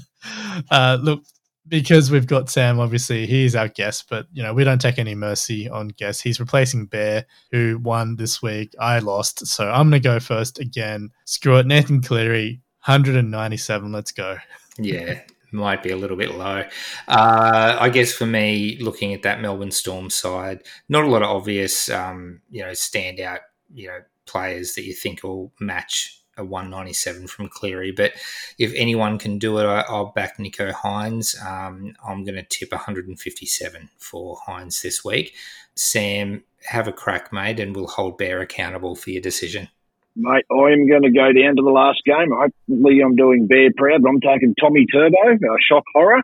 uh, 0.72 0.98
look, 1.02 1.24
because 1.68 2.12
we've 2.12 2.28
got 2.28 2.50
Sam, 2.50 2.80
obviously 2.80 3.26
he's 3.26 3.56
our 3.56 3.68
guest, 3.68 4.06
but 4.10 4.28
you 4.32 4.44
know 4.44 4.54
we 4.54 4.64
don't 4.64 4.82
take 4.82 5.00
any 5.00 5.16
mercy 5.16 5.70
on 5.70 5.90
guests. 5.90 6.22
He's 6.22 6.40
replacing 6.40 6.86
Bear, 6.88 7.26
who 7.52 7.80
won 7.82 8.16
this 8.16 8.42
week. 8.42 8.74
I 8.80 9.00
lost, 9.00 9.48
so 9.48 9.70
I'm 9.70 9.88
gonna 9.88 10.00
go 10.00 10.20
first 10.20 10.60
again. 10.60 11.10
Screw 11.26 11.58
it, 11.58 11.66
Nathan 11.66 12.02
Cleary, 12.02 12.62
197. 12.86 13.92
Let's 13.92 14.12
go. 14.12 14.38
Yeah, 14.78 15.22
might 15.54 15.84
be 15.84 15.92
a 15.92 15.98
little 15.98 16.18
bit 16.18 16.36
low. 16.36 16.64
Uh, 17.08 17.78
I 17.80 17.90
guess 17.90 18.12
for 18.12 18.26
me, 18.26 18.78
looking 18.80 19.14
at 19.14 19.22
that 19.24 19.42
Melbourne 19.42 19.72
Storm 19.72 20.10
side, 20.10 20.64
not 20.90 21.04
a 21.04 21.08
lot 21.08 21.24
of 21.24 21.30
obvious, 21.30 21.90
um, 21.90 22.42
you 22.50 22.64
know, 22.64 22.72
standout, 22.72 23.40
you 23.74 23.88
know, 23.88 24.00
players 24.34 24.74
that 24.74 24.84
you 24.84 24.94
think 24.94 25.24
will 25.24 25.54
match 25.60 26.20
a 26.38 26.44
197 26.44 27.28
from 27.28 27.48
Cleary. 27.48 27.92
But 27.92 28.14
if 28.58 28.74
anyone 28.76 29.20
can 29.20 29.38
do 29.38 29.60
it, 29.60 29.66
I, 29.66 29.86
will 29.92 30.12
back 30.16 30.38
Nicho 30.38 30.74
Hynes. 30.74 31.36
Um, 31.46 31.94
I'm 32.06 32.24
going 32.24 32.36
to 32.36 32.44
tip 32.44 32.72
157 32.72 33.90
for 33.98 34.38
Hynes 34.48 34.82
this 34.82 35.06
week. 35.06 35.36
Sam, 35.76 36.44
have 36.66 36.88
a 36.88 36.94
crack, 36.94 37.32
mate, 37.32 37.60
and 37.60 37.76
we'll 37.76 37.88
hold 37.88 38.18
Bear 38.18 38.40
accountable 38.42 38.96
for 38.96 39.12
your 39.12 39.22
decision. 39.22 39.70
Mate, 40.16 40.46
I'm 40.52 40.88
going 40.88 41.04
to 41.04 41.12
go 41.12 41.32
down 41.34 41.56
to 41.56 41.64
the 41.64 41.72
last 41.72 42.02
game. 42.06 42.32
Hopefully, 42.32 43.02
I'm 43.04 43.16
doing 43.16 43.48
Bear 43.48 43.70
proud. 43.76 44.02
but 44.02 44.10
I'm 44.10 44.22
taking 44.22 44.56
Tommy 44.60 44.86
Turbo, 44.92 45.38
shock 45.68 45.84
horror. 45.94 46.22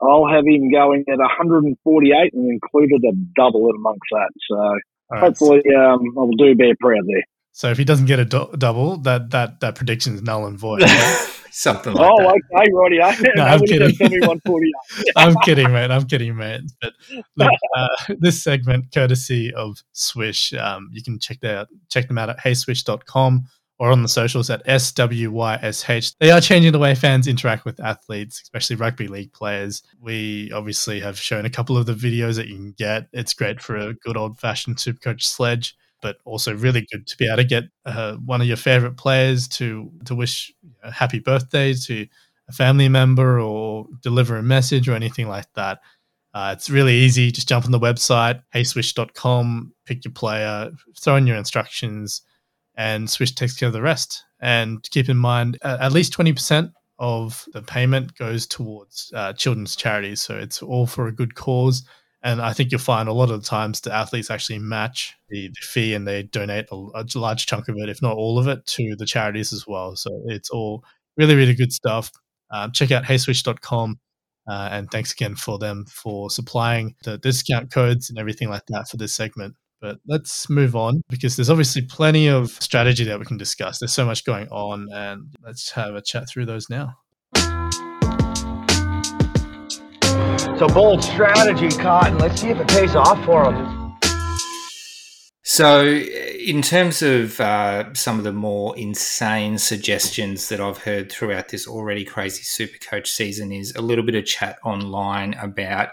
I'll 0.00 0.28
have 0.28 0.44
him 0.46 0.70
going 0.70 1.04
at 1.08 1.18
148 1.18 2.32
and 2.32 2.50
included 2.50 3.02
a 3.04 3.12
double 3.34 3.68
amongst 3.70 4.06
that. 4.12 4.30
So 4.48 4.78
right. 5.10 5.20
hopefully, 5.20 5.62
um, 5.76 6.00
I'll 6.16 6.30
do 6.32 6.54
Bear 6.54 6.74
proud 6.80 7.04
there. 7.06 7.24
So 7.52 7.70
if 7.70 7.76
he 7.78 7.84
doesn't 7.84 8.06
get 8.06 8.20
a 8.20 8.24
do- 8.24 8.50
double, 8.56 8.98
that 8.98 9.30
that 9.30 9.60
that 9.60 9.74
prediction 9.74 10.14
is 10.14 10.22
null 10.22 10.46
and 10.46 10.58
void. 10.58 10.82
Something 11.50 11.94
like 11.94 12.08
oh, 12.08 12.22
that. 12.22 12.40
Oh, 12.54 12.60
okay, 12.60 12.70
Roddy. 12.72 13.02
I, 13.02 13.16
no, 13.34 13.42
I'm 13.42 13.60
kidding. 13.60 13.96
I'm 15.16 15.34
kidding, 15.42 15.72
mate. 15.72 15.90
I'm 15.90 16.06
kidding, 16.06 16.36
mate. 16.36 16.60
But 16.80 16.92
look, 17.36 17.50
uh, 17.76 18.14
this 18.18 18.40
segment, 18.40 18.92
courtesy 18.94 19.52
of 19.54 19.82
Swysh, 19.92 20.56
um, 20.56 20.88
you 20.92 21.02
can 21.02 21.18
check 21.18 21.40
that 21.40 21.66
check 21.88 22.06
them 22.06 22.16
out 22.16 22.30
at 22.30 22.38
heyswysh.com 22.38 23.46
or 23.78 23.90
on 23.90 24.02
the 24.02 24.08
socials 24.08 24.50
at 24.50 24.64
SWYSH. 24.66 26.16
They 26.18 26.30
are 26.30 26.40
changing 26.40 26.72
the 26.72 26.78
way 26.78 26.94
fans 26.94 27.28
interact 27.28 27.64
with 27.64 27.80
athletes, 27.80 28.40
especially 28.42 28.76
rugby 28.76 29.06
league 29.06 29.32
players. 29.32 29.82
We 30.00 30.50
obviously 30.52 31.00
have 31.00 31.18
shown 31.18 31.44
a 31.44 31.50
couple 31.50 31.76
of 31.76 31.86
the 31.86 31.94
videos 31.94 32.36
that 32.36 32.48
you 32.48 32.56
can 32.56 32.72
get. 32.72 33.08
It's 33.12 33.34
great 33.34 33.60
for 33.60 33.76
a 33.76 33.94
good 33.94 34.16
old 34.16 34.38
fashioned 34.38 34.76
supercoach 34.76 35.22
sledge 35.22 35.76
but 36.00 36.18
also 36.24 36.54
really 36.54 36.86
good 36.92 37.06
to 37.08 37.16
be 37.16 37.26
able 37.26 37.38
to 37.38 37.44
get 37.44 37.64
uh, 37.84 38.14
one 38.24 38.40
of 38.40 38.46
your 38.46 38.56
favorite 38.56 38.96
players 38.96 39.48
to 39.48 39.90
to 40.04 40.14
wish 40.14 40.52
a 40.82 40.92
happy 40.92 41.18
birthday 41.18 41.74
to 41.74 42.06
a 42.48 42.52
family 42.52 42.88
member 42.88 43.40
or 43.40 43.86
deliver 44.00 44.36
a 44.36 44.42
message 44.42 44.88
or 44.88 44.94
anything 44.94 45.28
like 45.28 45.52
that. 45.54 45.80
Uh, 46.34 46.54
it's 46.56 46.70
really 46.70 46.94
easy. 46.94 47.30
Just 47.30 47.48
jump 47.48 47.64
on 47.64 47.72
the 47.72 47.80
website, 47.80 48.42
heyswysh.com, 48.54 49.72
pick 49.84 50.04
your 50.04 50.12
player, 50.12 50.70
throw 50.98 51.16
in 51.16 51.26
your 51.26 51.36
instructions, 51.36 52.22
and 52.78 53.08
Swysh 53.08 53.34
takes 53.34 53.56
care 53.56 53.66
of 53.66 53.72
the 53.72 53.82
rest. 53.82 54.24
And 54.40 54.88
keep 54.90 55.08
in 55.08 55.16
mind, 55.16 55.58
at 55.62 55.92
least 55.92 56.16
20% 56.16 56.72
of 57.00 57.44
the 57.52 57.60
payment 57.60 58.16
goes 58.16 58.46
towards 58.46 59.12
uh, 59.14 59.32
children's 59.32 59.76
charities. 59.76 60.22
So 60.22 60.36
it's 60.38 60.62
all 60.62 60.86
for 60.86 61.08
a 61.08 61.12
good 61.12 61.34
cause. 61.34 61.84
And 62.22 62.40
I 62.40 62.52
think 62.52 62.70
you'll 62.70 62.80
find 62.80 63.08
a 63.08 63.12
lot 63.12 63.30
of 63.30 63.42
the 63.42 63.46
times 63.46 63.80
the 63.80 63.92
athletes 63.92 64.30
actually 64.30 64.60
match 64.60 65.14
the, 65.28 65.48
the 65.48 65.60
fee 65.60 65.94
and 65.94 66.06
they 66.06 66.22
donate 66.22 66.66
a, 66.70 66.76
a, 66.94 67.04
large 67.16 67.46
chunk 67.46 67.68
of 67.68 67.76
it, 67.78 67.88
if 67.88 68.00
not 68.00 68.16
all 68.16 68.38
of 68.38 68.48
it, 68.48 68.64
to 68.66 68.94
the 68.96 69.06
charities 69.06 69.52
as 69.52 69.66
well. 69.66 69.94
So 69.96 70.10
it's 70.26 70.50
all 70.50 70.84
really, 71.16 71.34
really 71.34 71.54
good 71.54 71.72
stuff. 71.72 72.10
Um, 72.50 72.72
check 72.72 72.90
out 72.92 73.04
heyswysh.com. 73.04 74.00
Uh, 74.48 74.68
and 74.72 74.90
thanks 74.90 75.12
again 75.12 75.34
for 75.34 75.58
them 75.58 75.84
for 75.86 76.30
supplying 76.30 76.94
the 77.04 77.18
discount 77.18 77.70
codes 77.70 78.08
and 78.08 78.18
everything 78.18 78.48
like 78.48 78.64
that 78.68 78.88
for 78.88 78.96
this 78.96 79.14
segment. 79.14 79.54
But 79.80 79.98
let's 80.06 80.50
move 80.50 80.74
on 80.74 81.02
because 81.08 81.36
there's 81.36 81.50
obviously 81.50 81.82
plenty 81.82 82.28
of 82.28 82.50
strategy 82.60 83.04
that 83.04 83.18
we 83.18 83.24
can 83.24 83.36
discuss. 83.36 83.78
There's 83.78 83.94
so 83.94 84.04
much 84.04 84.24
going 84.24 84.48
on, 84.48 84.88
and 84.92 85.28
let's 85.44 85.70
have 85.70 85.94
a 85.94 86.02
chat 86.02 86.28
through 86.28 86.46
those 86.46 86.68
now. 86.68 86.94
It's 90.50 90.62
a 90.62 90.74
bold 90.74 91.04
strategy, 91.04 91.68
Cotton. 91.68 92.18
Let's 92.18 92.40
see 92.40 92.48
if 92.48 92.58
it 92.58 92.66
pays 92.68 92.96
off 92.96 93.24
for 93.24 93.44
them. 93.44 93.96
So, 95.44 95.84
in 95.84 96.60
terms 96.60 97.00
of 97.00 97.40
uh, 97.40 97.94
some 97.94 98.18
of 98.18 98.24
the 98.24 98.32
more 98.32 98.76
insane 98.76 99.58
suggestions 99.58 100.48
that 100.48 100.60
I've 100.60 100.78
heard 100.78 101.10
throughout 101.10 101.48
this 101.48 101.66
already 101.66 102.04
crazy 102.04 102.42
Supercoach 102.42 103.06
season, 103.06 103.52
is 103.52 103.74
a 103.74 103.80
little 103.80 104.04
bit 104.04 104.14
of 104.14 104.26
chat 104.26 104.58
online 104.64 105.34
about 105.34 105.90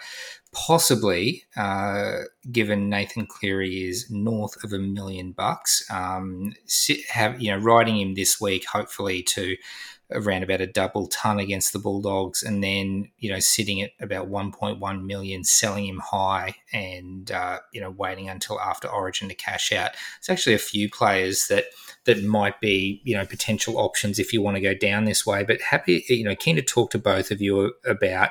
possibly, 0.55 1.43
uh, 1.57 2.19
given 2.49 2.89
Nathan 2.89 3.27
Cleary 3.27 3.83
is 3.89 4.09
north 4.09 4.63
of 4.63 4.71
a 4.71 4.79
million 4.79 5.33
bucks, 5.33 5.85
um, 5.91 6.53
have 7.09 7.39
you 7.41 7.51
know 7.51 7.57
riding 7.57 7.99
him 7.99 8.15
this 8.15 8.39
week, 8.39 8.65
hopefully 8.65 9.21
to 9.23 9.57
around 10.11 10.43
about 10.43 10.61
a 10.61 10.67
double 10.67 11.07
ton 11.07 11.39
against 11.39 11.73
the 11.73 11.79
Bulldogs, 11.79 12.41
and 12.41 12.63
then 12.63 13.11
you 13.19 13.29
know 13.29 13.39
sitting 13.39 13.81
at 13.81 13.91
about 13.99 14.29
1.1 14.29 15.05
million, 15.05 15.43
selling 15.43 15.87
him 15.87 15.99
high, 15.99 16.55
and 16.71 17.31
uh, 17.31 17.59
you 17.73 17.81
know 17.81 17.91
waiting 17.91 18.29
until 18.29 18.59
after 18.59 18.87
Origin 18.87 19.27
to 19.27 19.35
cash 19.35 19.73
out. 19.73 19.91
It's 20.19 20.29
actually 20.29 20.55
a 20.55 20.59
few 20.59 20.89
players 20.89 21.47
that 21.47 21.65
that 22.05 22.23
might 22.23 22.61
be 22.61 23.01
you 23.03 23.15
know 23.17 23.25
potential 23.25 23.77
options 23.77 24.19
if 24.19 24.31
you 24.31 24.41
want 24.41 24.55
to 24.55 24.61
go 24.61 24.73
down 24.73 25.03
this 25.03 25.25
way. 25.25 25.43
But 25.43 25.59
happy 25.59 26.05
you 26.07 26.23
know 26.23 26.35
keen 26.35 26.55
to 26.55 26.61
talk 26.61 26.91
to 26.91 26.97
both 26.97 27.29
of 27.29 27.41
you 27.41 27.73
about 27.85 28.29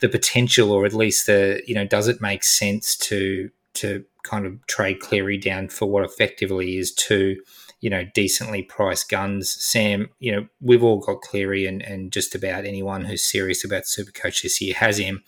the 0.00 0.08
potential, 0.08 0.72
or 0.72 0.86
at 0.86 0.94
least 0.94 1.26
the 1.26 1.62
you 1.66 1.74
know 1.74 1.86
does 1.86 2.08
it 2.08 2.20
make 2.20 2.44
sense 2.44 2.96
to 2.96 3.50
to 3.74 4.04
kind 4.24 4.46
of 4.46 4.66
trade 4.66 5.00
Cleary 5.00 5.38
down 5.38 5.68
for 5.68 5.86
what 5.86 6.04
effectively 6.04 6.76
is 6.76 6.92
two 6.92 7.36
you 7.80 7.88
know, 7.88 8.04
decently 8.14 8.62
priced 8.62 9.08
guns. 9.08 9.50
Sam, 9.52 10.10
you 10.18 10.32
know, 10.32 10.46
we've 10.60 10.84
all 10.84 10.98
got 10.98 11.22
Cleary 11.22 11.66
and, 11.66 11.82
and 11.82 12.12
just 12.12 12.34
about 12.34 12.64
anyone 12.64 13.04
who's 13.04 13.24
serious 13.24 13.64
about 13.64 13.84
Supercoach 13.84 14.42
this 14.42 14.60
year 14.60 14.74
has 14.74 14.98
him. 14.98 15.22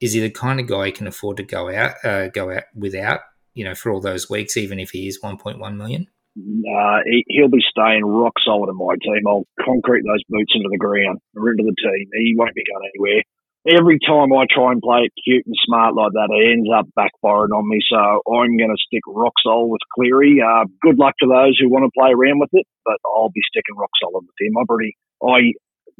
Is 0.00 0.14
he 0.14 0.20
the 0.20 0.30
kind 0.30 0.60
of 0.60 0.66
guy 0.66 0.86
you 0.86 0.92
can 0.92 1.06
afford 1.06 1.36
to 1.36 1.42
go 1.42 1.70
out 1.70 2.02
uh, 2.02 2.28
go 2.28 2.50
out 2.50 2.64
without, 2.74 3.20
you 3.52 3.64
know, 3.64 3.74
for 3.74 3.92
all 3.92 4.00
those 4.00 4.30
weeks, 4.30 4.56
even 4.56 4.80
if 4.80 4.90
he 4.90 5.08
is 5.08 5.20
1.1 5.22 5.76
million? 5.76 6.06
Uh, 6.38 7.00
he, 7.04 7.24
he'll 7.28 7.48
be 7.48 7.62
staying 7.68 8.04
rock 8.06 8.32
solid 8.42 8.70
in 8.70 8.76
my 8.76 8.94
team. 9.02 9.26
I'll 9.28 9.44
concrete 9.62 10.02
those 10.06 10.24
boots 10.30 10.52
into 10.54 10.70
the 10.70 10.78
ground 10.78 11.20
into 11.34 11.64
the 11.64 11.74
team. 11.76 12.08
He 12.14 12.34
won't 12.34 12.54
be 12.54 12.62
going 12.72 12.88
anywhere 12.94 13.22
every 13.68 13.98
time 14.00 14.32
I 14.32 14.46
try 14.48 14.72
and 14.72 14.80
play 14.80 15.04
it 15.04 15.12
cute 15.22 15.44
and 15.46 15.54
smart 15.66 15.94
like 15.94 16.12
that, 16.12 16.32
it 16.32 16.52
ends 16.52 16.68
up 16.72 16.88
backfiring 16.96 17.52
on 17.52 17.68
me. 17.68 17.80
So 17.84 17.98
I'm 17.98 18.56
going 18.56 18.72
to 18.72 18.86
stick 18.86 19.04
rock 19.06 19.34
solid 19.42 19.68
with 19.68 19.84
Cleary. 19.94 20.40
Uh, 20.40 20.64
good 20.80 20.98
luck 20.98 21.14
to 21.20 21.28
those 21.28 21.58
who 21.60 21.68
want 21.68 21.84
to 21.84 21.92
play 21.98 22.12
around 22.12 22.40
with 22.40 22.50
it, 22.52 22.66
but 22.84 22.96
I'll 23.04 23.32
be 23.34 23.44
sticking 23.50 23.76
rock 23.76 23.92
solid 24.00 24.24
with 24.24 24.38
him. 24.40 24.56
I've 24.56 24.68
already, 24.68 24.96
I 25.20 25.52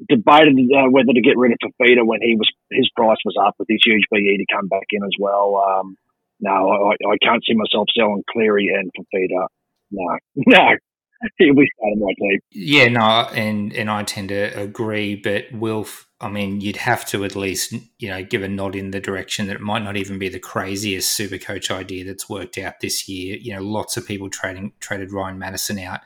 debated 0.08 0.56
uh, 0.72 0.88
whether 0.88 1.12
to 1.12 1.20
get 1.20 1.36
rid 1.36 1.52
of 1.52 1.61
Fifita 1.61 2.06
when 2.06 2.22
he 2.22 2.36
was 2.36 2.48
his 2.70 2.88
price 2.96 3.20
was 3.24 3.36
up 3.36 3.54
with 3.58 3.68
his 3.68 3.84
huge 3.84 4.04
BE 4.11 4.38
to 4.38 4.54
come 4.54 4.68
back 4.68 4.88
in 4.90 5.04
as 5.04 5.16
well. 5.18 5.61
Um, 5.61 5.96
no, 6.40 6.50
I, 6.50 6.96
I 6.96 7.16
can't 7.20 7.44
see 7.44 7.54
myself 7.54 7.88
selling 7.92 8.24
Cleary 8.32 8.72
and 8.72 8.90
Fifita. 8.96 9.46
No, 9.90 10.16
no, 10.36 10.76
Yeah, 12.52 12.88
no, 12.88 13.28
and 13.34 13.72
and 13.74 13.90
I 13.90 14.02
tend 14.04 14.30
to 14.30 14.58
agree. 14.58 15.16
But 15.16 15.46
Wilf, 15.52 16.06
I 16.20 16.28
mean, 16.28 16.60
you'd 16.60 16.76
have 16.76 17.04
to 17.06 17.24
at 17.24 17.36
least 17.36 17.74
you 17.98 18.08
know 18.08 18.22
give 18.22 18.42
a 18.42 18.48
nod 18.48 18.74
in 18.74 18.90
the 18.90 19.00
direction 19.00 19.46
that 19.46 19.56
it 19.56 19.60
might 19.60 19.82
not 19.82 19.96
even 19.96 20.18
be 20.18 20.28
the 20.28 20.38
craziest 20.38 21.12
super 21.12 21.38
coach 21.38 21.70
idea 21.70 22.04
that's 22.04 22.28
worked 22.28 22.58
out 22.58 22.80
this 22.80 23.08
year. 23.08 23.36
You 23.36 23.54
know, 23.54 23.62
lots 23.62 23.96
of 23.96 24.06
people 24.06 24.30
trading 24.30 24.72
traded 24.80 25.12
Ryan 25.12 25.38
Matterson 25.38 25.78
out 25.78 26.00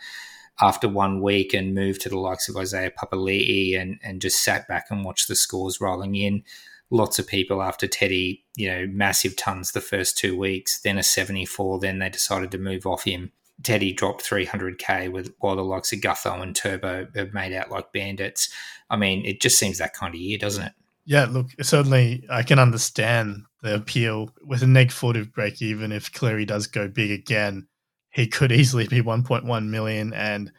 after 0.61 0.89
one 0.89 1.21
week 1.23 1.53
and 1.53 1.75
moved 1.75 2.01
to 2.03 2.09
the 2.09 2.19
likes 2.19 2.49
of 2.49 2.57
Isaiah 2.57 2.93
Papali'i 2.93 3.81
and 3.81 3.99
and 4.03 4.21
just 4.21 4.43
sat 4.43 4.67
back 4.69 4.87
and 4.91 5.05
watched 5.05 5.29
the 5.29 5.37
scores 5.37 5.81
rolling 5.81 6.17
in. 6.17 6.43
Lots 6.91 7.19
of 7.19 7.27
people 7.27 7.63
after 7.63 7.87
Teddy, 7.87 8.45
you 8.57 8.69
know, 8.69 8.87
massive 8.89 9.37
tons 9.37 9.73
the 9.73 9.81
first 9.81 10.19
two 10.19 10.37
weeks, 10.39 10.81
then 10.81 10.99
a 10.99 11.03
74, 11.03 11.81
then 11.81 11.99
they 11.99 12.09
decided 12.11 12.53
to 12.53 12.59
move 12.59 12.87
off 12.87 13.05
him 13.05 13.33
Teddy 13.63 13.93
dropped 13.93 14.25
300k 14.25 15.13
with 15.13 15.33
while 15.39 15.57
the 15.57 15.65
likes 15.65 15.93
of 15.93 16.01
Gutho 16.01 16.43
and 16.43 16.55
Turbo 16.55 17.07
have 17.15 17.33
made 17.33 17.55
out 17.55 17.71
like 17.71 17.93
bandits. 17.93 18.49
I 18.91 18.97
mean, 18.97 19.25
it 19.25 19.41
just 19.41 19.59
seems 19.59 19.79
that 19.79 19.95
kind 19.95 20.15
of 20.15 20.21
year, 20.21 20.39
doesn't 20.39 20.65
it? 20.65 20.73
Yeah, 21.07 21.27
look, 21.27 21.49
certainly 21.63 22.25
I 22.31 22.43
can 22.43 22.59
understand 22.59 23.43
the 23.63 23.75
appeal 23.75 24.31
with 24.43 24.63
a 24.63 24.67
negative 24.67 25.33
break 25.33 25.61
even. 25.61 25.93
If 25.93 26.13
Cleary 26.13 26.47
does 26.47 26.67
go 26.67 26.89
big 26.89 27.11
again, 27.11 27.67
he 28.11 28.27
could 28.27 28.53
easily 28.53 28.89
be 28.89 29.03
1.1 29.03 29.69
million. 29.69 30.15
And 30.15 30.51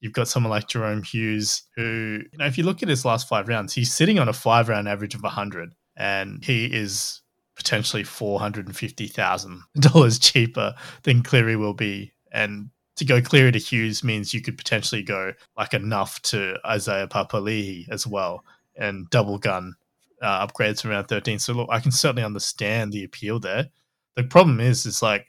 you've 0.00 0.14
got 0.14 0.28
someone 0.28 0.50
like 0.50 0.68
Jahrome 0.68 1.04
Hughes, 1.04 1.64
who, 1.76 2.22
you 2.32 2.38
know, 2.38 2.46
if 2.46 2.56
you 2.56 2.64
look 2.64 2.82
at 2.82 2.88
his 2.88 3.04
last 3.04 3.28
five 3.28 3.48
rounds, 3.48 3.74
he's 3.74 3.92
sitting 3.92 4.18
on 4.18 4.28
a 4.28 4.32
five 4.32 4.68
round 4.68 4.88
average 4.88 5.14
of 5.14 5.22
100, 5.22 5.74
and 5.96 6.44
he 6.44 6.64
is 6.66 7.20
potentially 7.56 8.02
$450,000 8.02 10.22
cheaper 10.22 10.74
than 11.02 11.22
Cleary 11.22 11.56
will 11.56 11.74
be 11.74 12.12
and 12.32 12.70
to 12.96 13.04
go 13.04 13.20
Cleary 13.22 13.52
to 13.52 13.58
Hughes 13.58 14.04
means 14.04 14.34
you 14.34 14.42
could 14.42 14.58
potentially 14.58 15.02
go 15.02 15.32
like 15.56 15.74
enough 15.74 16.20
to 16.22 16.58
Isaiah 16.66 17.08
Papali'i 17.08 17.88
as 17.90 18.06
well 18.06 18.44
and 18.76 19.08
double 19.10 19.38
gun 19.38 19.74
uh, 20.20 20.46
upgrades 20.46 20.84
around 20.84 21.06
13. 21.06 21.38
So 21.38 21.52
look, 21.52 21.68
I 21.70 21.80
can 21.80 21.92
certainly 21.92 22.22
understand 22.22 22.92
the 22.92 23.04
appeal 23.04 23.40
there. 23.40 23.68
The 24.16 24.24
problem 24.24 24.60
is, 24.60 24.84
it's 24.84 25.02
like 25.02 25.26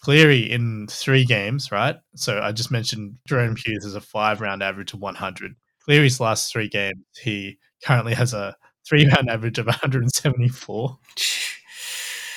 Cleary 0.00 0.50
in 0.50 0.86
three 0.88 1.24
games, 1.24 1.70
right? 1.70 1.96
So 2.14 2.40
I 2.40 2.52
just 2.52 2.70
mentioned 2.70 3.16
Jahrome 3.28 3.58
Hughes 3.58 3.84
has 3.84 3.94
a 3.94 4.00
five 4.00 4.40
round 4.40 4.62
average 4.62 4.94
of 4.94 5.00
100. 5.00 5.54
Cleary's 5.84 6.20
last 6.20 6.50
three 6.52 6.68
games, 6.68 7.04
he 7.20 7.58
currently 7.84 8.14
has 8.14 8.32
a 8.32 8.56
three 8.88 9.06
round 9.06 9.28
average 9.28 9.58
of 9.58 9.66
174. 9.66 10.98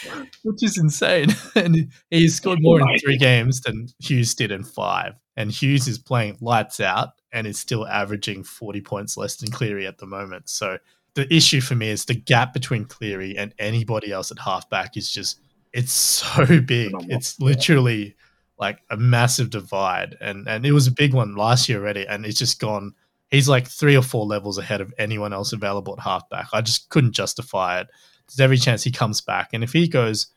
which 0.44 0.64
is 0.64 0.78
insane. 0.78 1.30
and 1.56 1.92
he 2.10 2.28
scored 2.28 2.60
more 2.62 2.80
in 2.80 3.00
three 3.00 3.18
games 3.18 3.62
than 3.62 3.88
Hughes 4.00 4.34
did 4.36 4.52
in 4.52 4.64
five. 4.64 5.14
And 5.36 5.52
Hughes 5.52 5.88
is 5.88 5.98
playing 5.98 6.38
lights 6.42 6.80
out 6.80 7.10
and 7.32 7.48
is 7.48 7.60
still 7.60 7.88
averaging 7.88 8.44
40 8.44 8.82
points 8.82 9.18
less 9.18 9.38
than 9.38 9.52
Cleary 9.52 9.88
at 9.88 9.98
the 9.98 10.06
moment. 10.06 10.50
So 10.50 10.78
the 11.16 11.34
issue 11.34 11.62
for 11.62 11.76
me 11.76 11.90
is 11.90 12.06
the 12.06 12.16
gap 12.16 12.54
between 12.54 12.86
Cleary 12.86 13.38
and 13.38 13.54
anybody 13.60 14.12
else 14.12 14.32
at 14.32 14.40
halfback 14.40 14.98
is 14.98 15.12
just, 15.12 15.40
it's 15.74 15.94
so 15.94 16.46
big. 16.66 16.92
It's 17.08 17.40
literally 17.40 18.16
like 18.58 18.80
a 18.90 18.98
massive 18.98 19.50
divide. 19.50 20.18
And, 20.20 20.48
and 20.48 20.66
it 20.66 20.74
was 20.74 20.88
a 20.88 20.92
big 20.92 21.14
one 21.14 21.36
last 21.36 21.70
year 21.70 21.80
already. 21.80 22.06
And 22.06 22.26
it's 22.26 22.40
just 22.40 22.60
gone. 22.60 22.94
He's 23.32 23.48
like 23.48 23.68
three 23.68 23.96
or 23.96 24.02
four 24.02 24.26
levels 24.26 24.58
ahead 24.58 24.82
of 24.82 24.94
anyone 24.98 25.34
else 25.34 25.54
available 25.54 25.94
at 25.94 26.04
halfback. 26.04 26.48
I 26.52 26.62
just 26.62 26.90
couldn't 26.90 27.14
justify 27.14 27.82
it 27.82 27.88
there's 28.30 28.44
every 28.44 28.58
chance 28.58 28.84
he 28.84 28.92
comes 28.92 29.22
back. 29.22 29.50
And 29.54 29.64
if 29.64 29.74
he 29.74 29.88
goes, 29.88 30.28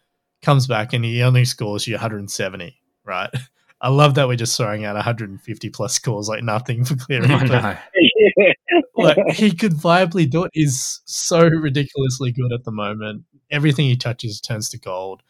comes 0.43 0.67
back 0.67 0.93
and 0.93 1.05
he 1.05 1.23
only 1.23 1.45
scores 1.45 1.87
you 1.87 1.95
170, 1.95 2.77
right? 3.05 3.31
I 3.81 3.89
love 3.89 4.15
that 4.15 4.29
we're 4.29 4.37
just 4.37 4.57
throwing 4.57 4.85
out 4.85 4.95
150 4.95 5.71
plus 5.71 5.95
scores 5.95 6.29
like 6.29 6.45
nothing 6.45 6.85
for 6.85 6.95
Cleary. 6.95 7.27
Oh, 7.29 7.77
like 8.97 9.19
he 9.31 9.51
could 9.53 9.73
viably 9.73 10.31
do 10.31 10.45
it. 10.45 10.53
He's 10.55 11.01
so 11.05 11.43
ridiculously 11.49 12.31
good 12.31 12.53
at 12.53 12.63
the 12.63 12.71
moment. 12.71 13.25
Everything 13.51 13.87
he 13.87 13.97
touches 13.97 14.41
turns 14.41 14.69
to 14.69 14.79
gold. 14.79 15.23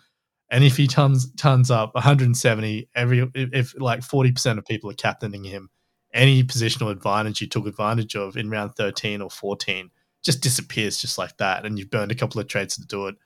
And 0.50 0.64
if 0.64 0.76
he 0.76 0.86
turns 0.86 1.32
turns 1.32 1.70
up 1.70 1.94
170, 1.94 2.90
every 2.94 3.20
if, 3.34 3.54
if 3.54 3.80
like 3.80 4.00
40% 4.00 4.58
of 4.58 4.66
people 4.66 4.90
are 4.90 4.94
captaining 4.94 5.44
him, 5.44 5.70
any 6.12 6.44
positional 6.44 6.90
advantage 6.90 7.40
you 7.40 7.46
took 7.46 7.66
advantage 7.66 8.14
of 8.16 8.36
in 8.36 8.50
round 8.50 8.74
13 8.76 9.22
or 9.22 9.30
14 9.30 9.90
just 10.22 10.40
disappears 10.40 10.98
just 10.98 11.18
like 11.18 11.36
that, 11.38 11.64
and 11.64 11.78
you've 11.78 11.90
burned 11.90 12.12
a 12.12 12.16
couple 12.16 12.40
of 12.40 12.48
trades 12.48 12.76
to 12.76 12.86
do 12.86 13.06
it, 13.06 13.16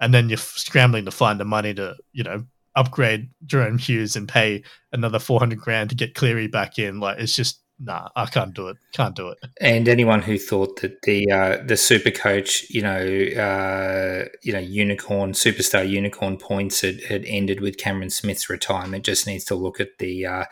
and 0.00 0.12
then 0.12 0.28
you're 0.28 0.38
scrambling 0.38 1.04
to 1.04 1.10
find 1.10 1.38
the 1.38 1.44
money 1.44 1.74
to 1.74 1.96
you 2.12 2.24
know 2.24 2.44
upgrade 2.74 3.30
Jahrome 3.46 3.80
Hughes 3.80 4.16
and 4.16 4.28
pay 4.28 4.62
another 4.92 5.18
four 5.18 5.38
hundred 5.38 5.60
grand 5.60 5.90
to 5.90 5.96
get 5.96 6.14
Cleary 6.14 6.48
back 6.48 6.78
in. 6.78 7.00
Like 7.00 7.18
it's 7.18 7.34
just 7.34 7.60
nah, 7.80 8.08
I 8.16 8.26
can't 8.26 8.54
do 8.54 8.68
it. 8.68 8.76
Can't 8.92 9.14
do 9.14 9.28
it. 9.28 9.38
And 9.60 9.88
anyone 9.88 10.22
who 10.22 10.38
thought 10.38 10.80
that 10.80 11.02
the 11.02 11.30
uh, 11.30 11.58
the 11.64 11.76
super 11.76 12.10
coach, 12.10 12.68
you 12.70 12.82
know, 12.82 12.96
uh, 12.96 14.28
you 14.42 14.52
know, 14.52 14.58
unicorn 14.58 15.32
superstar 15.32 15.88
unicorn 15.88 16.36
points 16.36 16.80
had, 16.80 17.02
had 17.04 17.24
ended 17.26 17.60
with 17.60 17.78
Cameron 17.78 18.10
Smith's 18.10 18.50
retirement 18.50 19.04
just 19.04 19.26
needs 19.26 19.44
to 19.46 19.54
look 19.54 19.80
at 19.80 19.98
the 19.98 20.26
uh, 20.26 20.44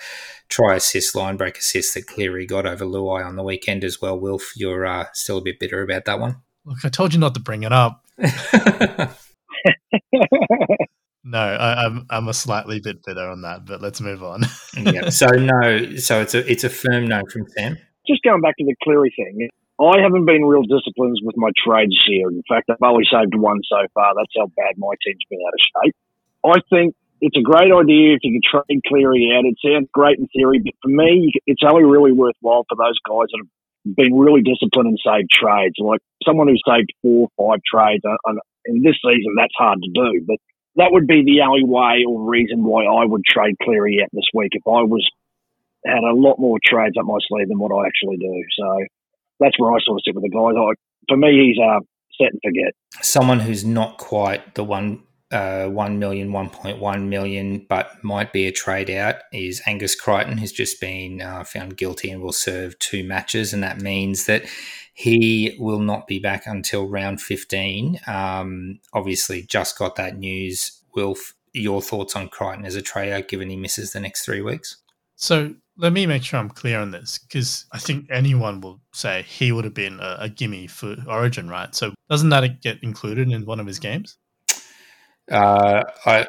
try 0.48 0.76
assist, 0.76 1.14
line 1.14 1.36
break 1.36 1.58
assist 1.58 1.94
that 1.94 2.06
Cleary 2.06 2.46
got 2.46 2.66
over 2.66 2.84
Luai 2.84 3.24
on 3.24 3.36
the 3.36 3.42
weekend 3.42 3.84
as 3.84 4.00
well. 4.00 4.18
Wilf, 4.18 4.56
you're 4.56 4.86
uh, 4.86 5.06
still 5.12 5.38
a 5.38 5.42
bit 5.42 5.58
bitter 5.58 5.82
about 5.82 6.04
that 6.04 6.20
one. 6.20 6.36
Look, 6.64 6.78
I 6.84 6.88
told 6.88 7.14
you 7.14 7.20
not 7.20 7.34
to 7.34 7.40
bring 7.40 7.62
it 7.62 7.72
up. 7.72 8.04
No, 11.28 11.40
I, 11.40 11.84
am 11.84 11.92
I'm, 11.92 12.06
I'm 12.10 12.28
a 12.28 12.34
slightly 12.34 12.78
bit 12.78 13.02
bitter 13.04 13.28
on 13.28 13.42
that, 13.42 13.66
but 13.66 13.82
let's 13.82 14.00
move 14.00 14.22
on. 14.22 14.44
yeah. 14.76 15.10
So 15.10 15.26
no, 15.26 15.96
so 15.96 16.20
it's 16.20 16.34
a 16.34 16.50
it's 16.50 16.62
a 16.62 16.70
firm 16.70 17.08
no 17.08 17.22
from 17.32 17.48
Sam. 17.48 17.76
Just 18.06 18.22
going 18.22 18.40
back 18.40 18.54
to 18.58 18.64
the 18.64 18.76
Cleary 18.84 19.12
thing, 19.16 19.48
I 19.80 20.00
haven't 20.00 20.24
been 20.24 20.44
real 20.44 20.62
disciplined 20.62 21.18
with 21.24 21.36
my 21.36 21.50
trades 21.66 21.98
here. 22.06 22.28
In 22.28 22.44
fact, 22.48 22.70
I've 22.70 22.76
only 22.80 23.02
saved 23.10 23.34
one 23.34 23.58
so 23.68 23.88
far. 23.92 24.14
That's 24.14 24.32
how 24.38 24.46
bad 24.56 24.78
my 24.78 24.94
team's 25.04 25.18
been 25.28 25.40
out 25.44 25.52
of 25.52 25.84
shape. 25.84 25.96
I 26.44 26.60
think 26.70 26.94
it's 27.20 27.36
a 27.36 27.42
great 27.42 27.72
idea 27.72 28.14
if 28.14 28.20
you 28.22 28.40
can 28.40 28.44
trade 28.44 28.80
Cleary 28.86 29.32
out. 29.32 29.44
It 29.44 29.56
sounds 29.64 29.88
great 29.92 30.18
in 30.18 30.28
theory, 30.28 30.60
but 30.62 30.74
for 30.82 30.88
me, 30.88 31.32
it's 31.46 31.62
only 31.64 31.84
really 31.84 32.12
worthwhile 32.12 32.64
for 32.68 32.76
those 32.76 32.98
guys 33.08 33.28
that 33.32 33.40
have 33.40 33.96
been 33.96 34.14
really 34.18 34.42
disciplined 34.42 34.92
and 34.92 35.00
saved 35.00 35.30
trades. 35.30 35.76
Like 35.78 36.00
someone 36.24 36.48
who 36.48 36.58
saved 36.60 36.92
four, 37.02 37.28
or 37.36 37.52
five 37.54 37.60
trades, 37.64 38.04
in 38.66 38.82
this 38.82 38.98
season, 39.00 39.34
that's 39.38 39.54
hard 39.56 39.78
to 39.82 39.90
do. 39.90 40.24
But 40.26 40.36
that 40.76 40.92
would 40.92 41.06
be 41.06 41.24
the 41.24 41.40
only 41.46 41.64
way 41.64 42.04
or 42.06 42.28
reason 42.28 42.64
why 42.64 42.84
I 42.84 43.06
would 43.06 43.24
trade 43.24 43.56
Cleary 43.62 44.00
out 44.02 44.10
this 44.12 44.28
week 44.34 44.52
if 44.52 44.62
I 44.66 44.82
was 44.84 45.06
had 45.86 46.02
a 46.02 46.14
lot 46.14 46.38
more 46.38 46.58
trades 46.64 46.96
up 46.98 47.06
my 47.06 47.18
sleeve 47.28 47.48
than 47.48 47.58
what 47.58 47.70
I 47.70 47.86
actually 47.86 48.16
do. 48.16 48.42
So 48.58 48.84
that's 49.38 49.58
where 49.58 49.72
I 49.72 49.78
sort 49.84 49.98
of 49.98 50.02
sit 50.04 50.14
with 50.14 50.24
the 50.24 50.34
guys. 50.34 50.58
I, 50.58 50.74
for 51.08 51.16
me, 51.16 51.46
he's 51.46 51.58
uh, 51.62 51.80
set 52.20 52.32
and 52.32 52.40
forget. 52.44 52.74
Someone 53.02 53.40
who's 53.40 53.64
not 53.64 53.96
quite 53.98 54.56
the 54.56 54.64
one 54.64 55.02
uh, 55.32 55.66
1 55.66 55.98
million, 55.98 56.30
1.1 56.30 57.08
million, 57.08 57.66
but 57.68 57.90
might 58.02 58.32
be 58.32 58.46
a 58.46 58.52
trade 58.52 58.90
out 58.90 59.16
is 59.32 59.62
Angus 59.66 59.94
Crichton, 59.94 60.38
who's 60.38 60.52
just 60.52 60.80
been 60.80 61.20
uh, 61.20 61.44
found 61.44 61.76
guilty 61.76 62.10
and 62.10 62.22
will 62.22 62.32
serve 62.32 62.78
two 62.78 63.02
matches. 63.02 63.52
And 63.52 63.62
that 63.62 63.80
means 63.80 64.26
that 64.26 64.44
he 64.94 65.56
will 65.58 65.80
not 65.80 66.06
be 66.06 66.18
back 66.18 66.46
until 66.46 66.88
round 66.88 67.20
15. 67.20 68.00
Um, 68.06 68.78
obviously, 68.92 69.42
just 69.42 69.78
got 69.78 69.96
that 69.96 70.16
news. 70.16 70.80
Wilf, 70.94 71.34
your 71.52 71.82
thoughts 71.82 72.14
on 72.14 72.28
Crichton 72.28 72.64
as 72.64 72.76
a 72.76 72.82
trade 72.82 73.12
out 73.12 73.28
given 73.28 73.50
he 73.50 73.56
misses 73.56 73.92
the 73.92 74.00
next 74.00 74.24
three 74.24 74.42
weeks? 74.42 74.76
So 75.16 75.54
let 75.76 75.92
me 75.92 76.06
make 76.06 76.22
sure 76.22 76.38
I'm 76.38 76.50
clear 76.50 76.78
on 76.78 76.90
this 76.90 77.18
because 77.18 77.66
I 77.72 77.78
think 77.78 78.06
anyone 78.10 78.60
will 78.60 78.80
say 78.92 79.22
he 79.22 79.50
would 79.52 79.64
have 79.64 79.74
been 79.74 79.98
a, 80.00 80.16
a 80.20 80.28
gimme 80.28 80.66
for 80.66 80.96
Origin, 81.08 81.48
right? 81.48 81.74
So 81.74 81.94
doesn't 82.08 82.28
that 82.28 82.62
get 82.62 82.82
included 82.82 83.30
in 83.30 83.44
one 83.44 83.60
of 83.60 83.66
his 83.66 83.78
games? 83.78 84.16
Uh, 85.30 85.82
I 86.04 86.26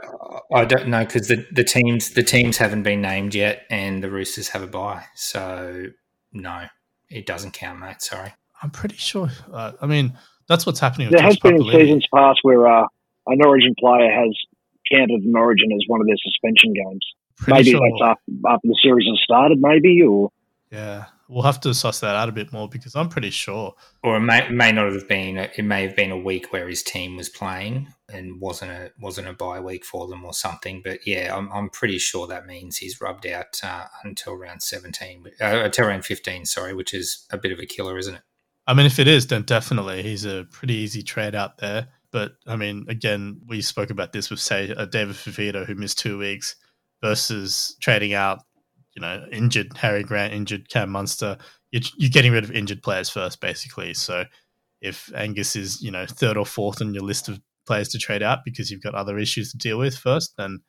I 0.51 0.65
don't 0.65 0.87
know 0.87 1.05
because 1.05 1.27
the, 1.27 1.45
the 1.51 1.63
teams 1.63 2.11
the 2.11 2.23
teams 2.23 2.57
haven't 2.57 2.83
been 2.83 3.01
named 3.01 3.35
yet, 3.35 3.63
and 3.69 4.03
the 4.03 4.09
Roosters 4.09 4.49
have 4.49 4.63
a 4.63 4.67
bye, 4.67 5.05
so 5.15 5.85
no, 6.33 6.65
it 7.09 7.25
doesn't 7.25 7.51
count, 7.51 7.79
mate. 7.79 8.01
Sorry. 8.01 8.33
I'm 8.61 8.71
pretty 8.71 8.95
sure. 8.95 9.29
Uh, 9.53 9.73
I 9.81 9.85
mean, 9.85 10.17
that's 10.47 10.65
what's 10.65 10.79
happening. 10.79 11.11
There 11.11 11.21
has 11.21 11.37
been 11.37 11.57
in 11.57 11.63
seasons 11.63 12.07
past 12.13 12.39
where 12.41 12.67
uh, 12.67 12.87
an 13.27 13.45
Origin 13.45 13.75
player 13.79 14.09
has 14.11 14.35
counted 14.91 15.21
an 15.23 15.35
Origin 15.35 15.71
as 15.73 15.83
one 15.87 16.01
of 16.01 16.07
their 16.07 16.17
suspension 16.17 16.73
games. 16.73 17.05
Pretty 17.37 17.53
maybe 17.53 17.71
sure. 17.71 17.81
that's 17.81 18.01
after, 18.01 18.47
after 18.47 18.67
the 18.67 18.79
series 18.81 19.07
has 19.07 19.19
started, 19.23 19.59
maybe, 19.61 20.01
or 20.01 20.31
yeah, 20.71 21.05
we'll 21.29 21.43
have 21.43 21.59
to 21.61 21.73
suss 21.73 21.99
that 21.99 22.15
out 22.15 22.29
a 22.29 22.31
bit 22.31 22.51
more 22.51 22.67
because 22.69 22.95
I'm 22.95 23.09
pretty 23.09 23.29
sure. 23.29 23.75
Or 24.03 24.17
it 24.17 24.21
may, 24.21 24.47
may 24.49 24.71
not 24.71 24.91
have 24.91 25.07
been. 25.07 25.37
It 25.37 25.63
may 25.63 25.83
have 25.83 25.95
been 25.95 26.11
a 26.11 26.17
week 26.17 26.51
where 26.51 26.67
his 26.67 26.83
team 26.83 27.17
was 27.17 27.29
playing 27.29 27.87
and 28.09 28.39
wasn't 28.39 28.71
a 28.71 28.91
wasn't 28.99 29.27
a 29.27 29.33
bye 29.33 29.59
week 29.59 29.85
for 29.85 30.07
them 30.07 30.23
or 30.25 30.33
something. 30.33 30.81
But 30.83 31.05
yeah, 31.05 31.35
I'm, 31.35 31.51
I'm 31.51 31.69
pretty 31.69 31.97
sure 31.97 32.27
that 32.27 32.45
means 32.45 32.77
he's 32.77 33.01
rubbed 33.01 33.27
out 33.27 33.59
uh, 33.63 33.85
until 34.03 34.35
round 34.35 34.63
17, 34.63 35.25
uh, 35.41 35.45
until 35.63 35.87
round 35.87 36.05
15. 36.05 36.45
Sorry, 36.45 36.73
which 36.73 36.93
is 36.93 37.25
a 37.31 37.37
bit 37.37 37.51
of 37.51 37.59
a 37.59 37.65
killer, 37.65 37.97
isn't 37.97 38.15
it? 38.15 38.21
I 38.65 38.73
mean, 38.73 38.85
if 38.85 38.99
it 38.99 39.07
is, 39.07 39.27
then 39.27 39.43
definitely 39.43 40.03
he's 40.03 40.25
a 40.25 40.45
pretty 40.51 40.73
easy 40.73 41.01
trade 41.01 41.35
out 41.35 41.57
there. 41.57 41.87
But 42.11 42.33
I 42.45 42.55
mean, 42.55 42.85
again, 42.89 43.41
we 43.47 43.61
spoke 43.61 43.89
about 43.89 44.13
this 44.13 44.29
with 44.29 44.39
say 44.39 44.69
a 44.69 44.85
David 44.85 45.15
Fifita 45.15 45.65
who 45.65 45.75
missed 45.75 45.99
two 45.99 46.17
weeks 46.17 46.55
versus 47.01 47.75
trading 47.79 48.13
out 48.13 48.39
you 48.97 49.01
know, 49.01 49.23
injured 49.31 49.77
Harry 49.77 50.01
Grant, 50.01 50.33
injured 50.33 50.69
Cam 50.69 50.89
Munster. 50.89 51.37
You're, 51.69 51.83
you're 51.97 52.09
getting 52.09 52.31
rid 52.31 52.43
of 52.43 52.51
injured 52.51 52.81
players 52.81 53.11
first, 53.11 53.39
basically. 53.39 53.93
So 53.93 54.25
if 54.81 55.11
Angus 55.13 55.55
is, 55.55 55.83
you 55.83 55.91
know, 55.91 56.07
third 56.07 56.35
or 56.35 56.47
fourth 56.47 56.81
on 56.81 56.95
your 56.95 57.03
list 57.03 57.29
of 57.29 57.39
players 57.67 57.89
to 57.89 57.99
trade 57.99 58.23
out 58.23 58.39
because 58.43 58.71
you've 58.71 58.81
got 58.81 58.95
other 58.95 59.19
issues 59.19 59.51
to 59.51 59.57
deal 59.59 59.77
with 59.77 59.95
first, 59.95 60.33
then 60.39 60.61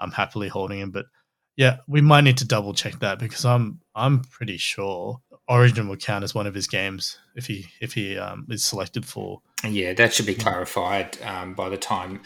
I'm 0.00 0.12
happily 0.12 0.48
holding 0.48 0.80
him. 0.80 0.92
But 0.92 1.04
yeah, 1.58 1.80
we 1.86 2.00
might 2.00 2.22
need 2.22 2.38
to 2.38 2.46
double 2.46 2.72
check 2.72 3.00
that 3.00 3.18
because 3.18 3.44
I'm 3.44 3.80
I'm 3.94 4.22
pretty 4.22 4.56
sure 4.56 5.20
Origin 5.46 5.86
will 5.86 5.96
count 5.96 6.24
as 6.24 6.34
one 6.34 6.46
of 6.46 6.54
his 6.54 6.66
games 6.66 7.18
if 7.36 7.46
he 7.46 7.66
if 7.82 7.92
he 7.92 8.16
um, 8.16 8.46
is 8.48 8.64
selected 8.64 9.04
for. 9.04 9.42
Yeah, 9.62 9.92
that 9.92 10.14
should 10.14 10.24
be 10.24 10.34
clarified 10.34 11.18
um, 11.20 11.52
by 11.52 11.68
the 11.68 11.76
time 11.76 12.22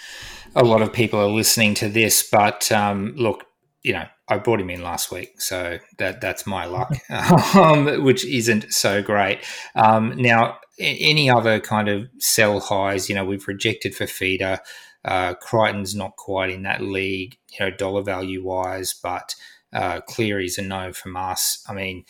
a 0.54 0.62
lot 0.62 0.82
of 0.82 0.92
people 0.92 1.18
are 1.18 1.26
listening 1.26 1.74
to 1.74 1.88
this. 1.88 2.28
But 2.30 2.70
um, 2.70 3.14
look, 3.16 3.47
you 3.82 3.92
know, 3.92 4.06
I 4.28 4.38
brought 4.38 4.60
him 4.60 4.70
in 4.70 4.82
last 4.82 5.10
week, 5.10 5.40
so 5.40 5.78
that 5.98 6.20
that's 6.20 6.46
my 6.46 6.64
luck, 6.64 6.92
um, 7.54 8.02
which 8.04 8.24
isn't 8.24 8.72
so 8.72 9.02
great. 9.02 9.40
Um, 9.74 10.14
now, 10.16 10.58
any 10.78 11.30
other 11.30 11.60
kind 11.60 11.88
of 11.88 12.08
sell 12.18 12.60
highs, 12.60 13.08
you 13.08 13.14
know, 13.14 13.24
we've 13.24 13.48
rejected 13.48 13.94
Fifita. 13.94 14.58
Uh, 15.04 15.34
Crichton's 15.34 15.94
not 15.94 16.16
quite 16.16 16.50
in 16.50 16.62
that 16.64 16.82
league, 16.82 17.38
you 17.50 17.64
know, 17.64 17.70
dollar 17.70 18.02
value 18.02 18.44
wise, 18.44 18.94
but 19.00 19.34
uh, 19.72 20.00
Cleary's 20.02 20.58
a 20.58 20.62
no 20.62 20.92
from 20.92 21.16
us. 21.16 21.64
I 21.68 21.72
mean, 21.72 22.04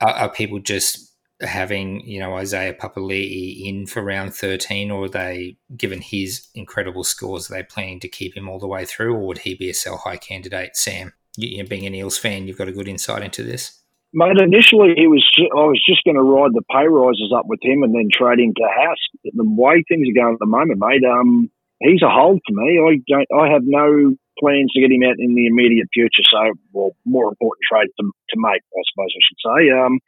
are, 0.00 0.12
are 0.12 0.28
people 0.28 0.58
just 0.58 1.13
having 1.44 2.00
you 2.00 2.20
know 2.20 2.36
Isaiah 2.36 2.74
Papali'i 2.74 3.66
in 3.66 3.86
for 3.86 4.02
round 4.02 4.34
thirteen, 4.34 4.90
or 4.90 5.08
they, 5.08 5.56
given 5.76 6.00
his 6.00 6.48
incredible 6.54 7.04
scores, 7.04 7.50
are 7.50 7.54
they 7.54 7.62
planning 7.62 8.00
to 8.00 8.08
keep 8.08 8.36
him 8.36 8.48
all 8.48 8.58
the 8.58 8.66
way 8.66 8.84
through, 8.84 9.14
or 9.14 9.26
would 9.26 9.38
he 9.38 9.54
be 9.54 9.70
a 9.70 9.74
sell 9.74 9.96
high 9.98 10.16
candidate? 10.16 10.76
Sam, 10.76 11.12
you 11.36 11.62
know, 11.62 11.68
being 11.68 11.86
an 11.86 11.94
Eels 11.94 12.18
fan, 12.18 12.46
you've 12.46 12.58
got 12.58 12.68
a 12.68 12.72
good 12.72 12.88
insight 12.88 13.22
into 13.22 13.42
this. 13.42 13.80
Mate, 14.12 14.38
initially 14.40 14.94
he 14.96 15.06
was. 15.06 15.24
I 15.38 15.66
was 15.66 15.82
just 15.86 16.04
going 16.04 16.14
to 16.14 16.22
ride 16.22 16.54
the 16.54 16.62
pay 16.70 16.86
rises 16.86 17.34
up 17.36 17.46
with 17.46 17.58
him 17.62 17.82
and 17.82 17.94
then 17.94 18.08
trade 18.12 18.38
him 18.38 18.54
to 18.56 18.68
House. 18.86 19.02
The 19.24 19.44
way 19.44 19.82
things 19.88 20.08
are 20.08 20.22
going 20.22 20.34
at 20.34 20.38
the 20.38 20.46
moment, 20.46 20.78
mate, 20.78 21.02
um, 21.02 21.50
he's 21.80 22.02
a 22.02 22.08
hold 22.08 22.40
for 22.46 22.54
me. 22.54 22.78
I 22.78 23.02
don't. 23.10 23.28
I 23.34 23.52
have 23.52 23.62
no 23.64 24.14
plans 24.38 24.72
to 24.72 24.80
get 24.80 24.90
him 24.90 25.02
out 25.02 25.18
in 25.18 25.34
the 25.34 25.46
immediate 25.46 25.88
future. 25.92 26.22
So, 26.30 26.38
well, 26.72 26.90
more 27.04 27.28
important 27.28 27.62
trade 27.70 27.90
to, 27.98 28.04
to 28.04 28.36
make, 28.36 28.62
I 28.62 28.82
suppose 28.90 29.10
I 29.10 29.22
should 29.22 29.42
say. 29.42 29.60
Um, 29.70 29.98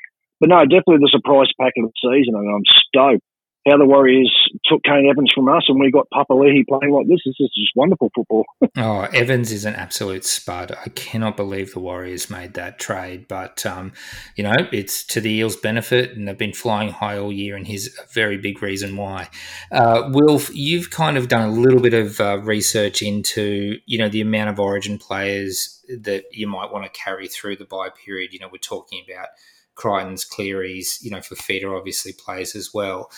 but 0.40 0.48
no, 0.48 0.60
definitely 0.60 0.98
the 0.98 1.12
surprise 1.12 1.48
pack 1.60 1.72
of 1.78 1.90
the 1.90 1.92
season, 2.02 2.34
and 2.34 2.48
I'm 2.48 2.64
stoked 2.88 3.24
how 3.66 3.76
the 3.76 3.84
Warriors 3.84 4.32
took 4.64 4.82
Kane 4.84 5.08
Evans 5.10 5.32
from 5.34 5.48
us 5.48 5.64
and 5.68 5.80
we 5.80 5.90
got 5.90 6.06
Papali'i 6.12 6.64
playing 6.68 6.94
like 6.94 7.08
this. 7.08 7.20
This 7.24 7.34
is 7.40 7.50
just 7.54 7.72
wonderful 7.74 8.10
football. 8.14 8.44
oh, 8.76 9.02
Evans 9.12 9.50
is 9.50 9.64
an 9.64 9.74
absolute 9.74 10.24
spud. 10.24 10.72
I 10.84 10.88
cannot 10.90 11.36
believe 11.36 11.72
the 11.72 11.80
Warriors 11.80 12.30
made 12.30 12.54
that 12.54 12.78
trade, 12.78 13.26
but 13.26 13.66
um, 13.66 13.92
you 14.36 14.44
know 14.44 14.54
it's 14.72 15.04
to 15.06 15.20
the 15.20 15.30
Eels' 15.30 15.56
benefit, 15.56 16.16
and 16.16 16.28
they've 16.28 16.38
been 16.38 16.52
flying 16.52 16.90
high 16.90 17.18
all 17.18 17.32
year, 17.32 17.56
and 17.56 17.66
he's 17.66 17.98
a 17.98 18.06
very 18.12 18.36
big 18.36 18.62
reason 18.62 18.96
why. 18.96 19.28
Uh, 19.72 20.10
Wilf, 20.12 20.54
you've 20.54 20.90
kind 20.90 21.16
of 21.16 21.28
done 21.28 21.48
a 21.48 21.52
little 21.52 21.80
bit 21.80 21.94
of 21.94 22.20
uh, 22.20 22.38
research 22.38 23.02
into 23.02 23.78
you 23.86 23.98
know 23.98 24.08
the 24.08 24.20
amount 24.20 24.50
of 24.50 24.60
Origin 24.60 24.98
players 24.98 25.84
that 25.88 26.24
you 26.30 26.46
might 26.46 26.72
want 26.72 26.84
to 26.84 27.00
carry 27.00 27.26
through 27.26 27.56
the 27.56 27.64
buy 27.64 27.88
period. 28.04 28.32
You 28.32 28.38
know, 28.38 28.48
we're 28.50 28.58
talking 28.58 29.04
about. 29.10 29.28
Crichton's, 29.76 30.24
Cleary's, 30.24 30.98
you 31.02 31.10
know, 31.10 31.18
Fifita 31.18 31.76
obviously 31.76 32.12
plays 32.12 32.56
as 32.56 32.74
well 32.74 33.10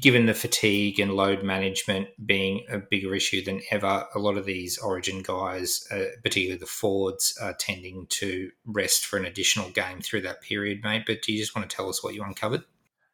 given 0.00 0.26
the 0.26 0.34
fatigue 0.34 0.98
and 0.98 1.14
load 1.14 1.42
management 1.42 2.08
being 2.26 2.64
a 2.70 2.78
bigger 2.78 3.14
issue 3.14 3.42
than 3.42 3.60
ever, 3.70 4.06
a 4.14 4.18
lot 4.18 4.36
of 4.36 4.44
these 4.44 4.76
Origin 4.78 5.22
guys, 5.22 5.86
uh, 5.90 6.04
particularly 6.22 6.58
the 6.58 6.66
Fords, 6.66 7.38
are 7.40 7.54
tending 7.54 8.06
to 8.08 8.50
rest 8.66 9.06
for 9.06 9.18
an 9.18 9.24
additional 9.24 9.70
game 9.70 10.00
through 10.00 10.22
that 10.22 10.42
period, 10.42 10.80
mate. 10.82 11.04
But 11.06 11.22
do 11.22 11.32
you 11.32 11.38
just 11.38 11.54
want 11.54 11.68
to 11.68 11.74
tell 11.74 11.88
us 11.88 12.02
what 12.02 12.14
you 12.14 12.22
uncovered? 12.22 12.64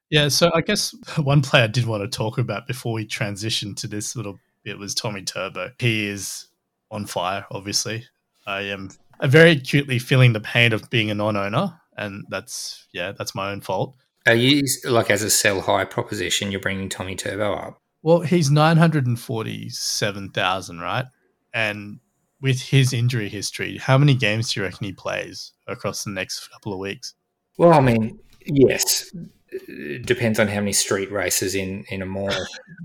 Yeah, 0.08 0.28
so 0.28 0.50
I 0.54 0.62
guess 0.62 0.94
one 1.18 1.42
player 1.42 1.64
I 1.64 1.68
did 1.68 1.86
want 1.86 2.02
to 2.02 2.16
talk 2.16 2.38
about 2.38 2.66
before 2.66 2.94
we 2.94 3.06
transition 3.06 3.74
to 3.76 3.86
this 3.86 4.16
little 4.16 4.40
bit 4.64 4.78
was 4.78 4.94
Tommy 4.94 5.22
Turbo. 5.22 5.70
He 5.78 6.08
is 6.08 6.48
on 6.90 7.06
fire, 7.06 7.46
obviously. 7.50 8.06
I 8.46 8.62
am 8.62 8.90
very 9.22 9.52
acutely 9.52 9.98
feeling 9.98 10.32
the 10.32 10.40
pain 10.40 10.72
of 10.72 10.88
being 10.90 11.10
a 11.10 11.14
non-owner, 11.14 11.80
and 12.00 12.24
that's 12.28 12.88
yeah, 12.92 13.12
that's 13.16 13.34
my 13.34 13.52
own 13.52 13.60
fault. 13.60 13.94
Are 14.26 14.34
you 14.34 14.62
like 14.84 15.10
as 15.10 15.22
a 15.22 15.30
sell 15.30 15.60
high 15.60 15.84
proposition? 15.84 16.50
You're 16.50 16.60
bringing 16.60 16.88
Tommy 16.88 17.14
Turbo 17.14 17.54
up. 17.54 17.78
Well, 18.02 18.20
he's 18.20 18.50
nine 18.50 18.78
hundred 18.78 19.06
and 19.06 19.20
forty-seven 19.20 20.30
thousand, 20.30 20.80
right? 20.80 21.04
And 21.54 22.00
with 22.40 22.60
his 22.60 22.92
injury 22.92 23.28
history, 23.28 23.76
how 23.76 23.98
many 23.98 24.14
games 24.14 24.52
do 24.52 24.60
you 24.60 24.64
reckon 24.64 24.86
he 24.86 24.92
plays 24.92 25.52
across 25.66 26.04
the 26.04 26.10
next 26.10 26.48
couple 26.48 26.72
of 26.72 26.78
weeks? 26.78 27.14
Well, 27.58 27.74
I 27.74 27.80
mean, 27.80 28.18
yes, 28.46 29.14
it 29.52 30.06
depends 30.06 30.38
on 30.40 30.48
how 30.48 30.60
many 30.60 30.72
street 30.72 31.12
races 31.12 31.54
in 31.54 31.84
in 31.90 32.02
a 32.02 32.06
mall 32.06 32.32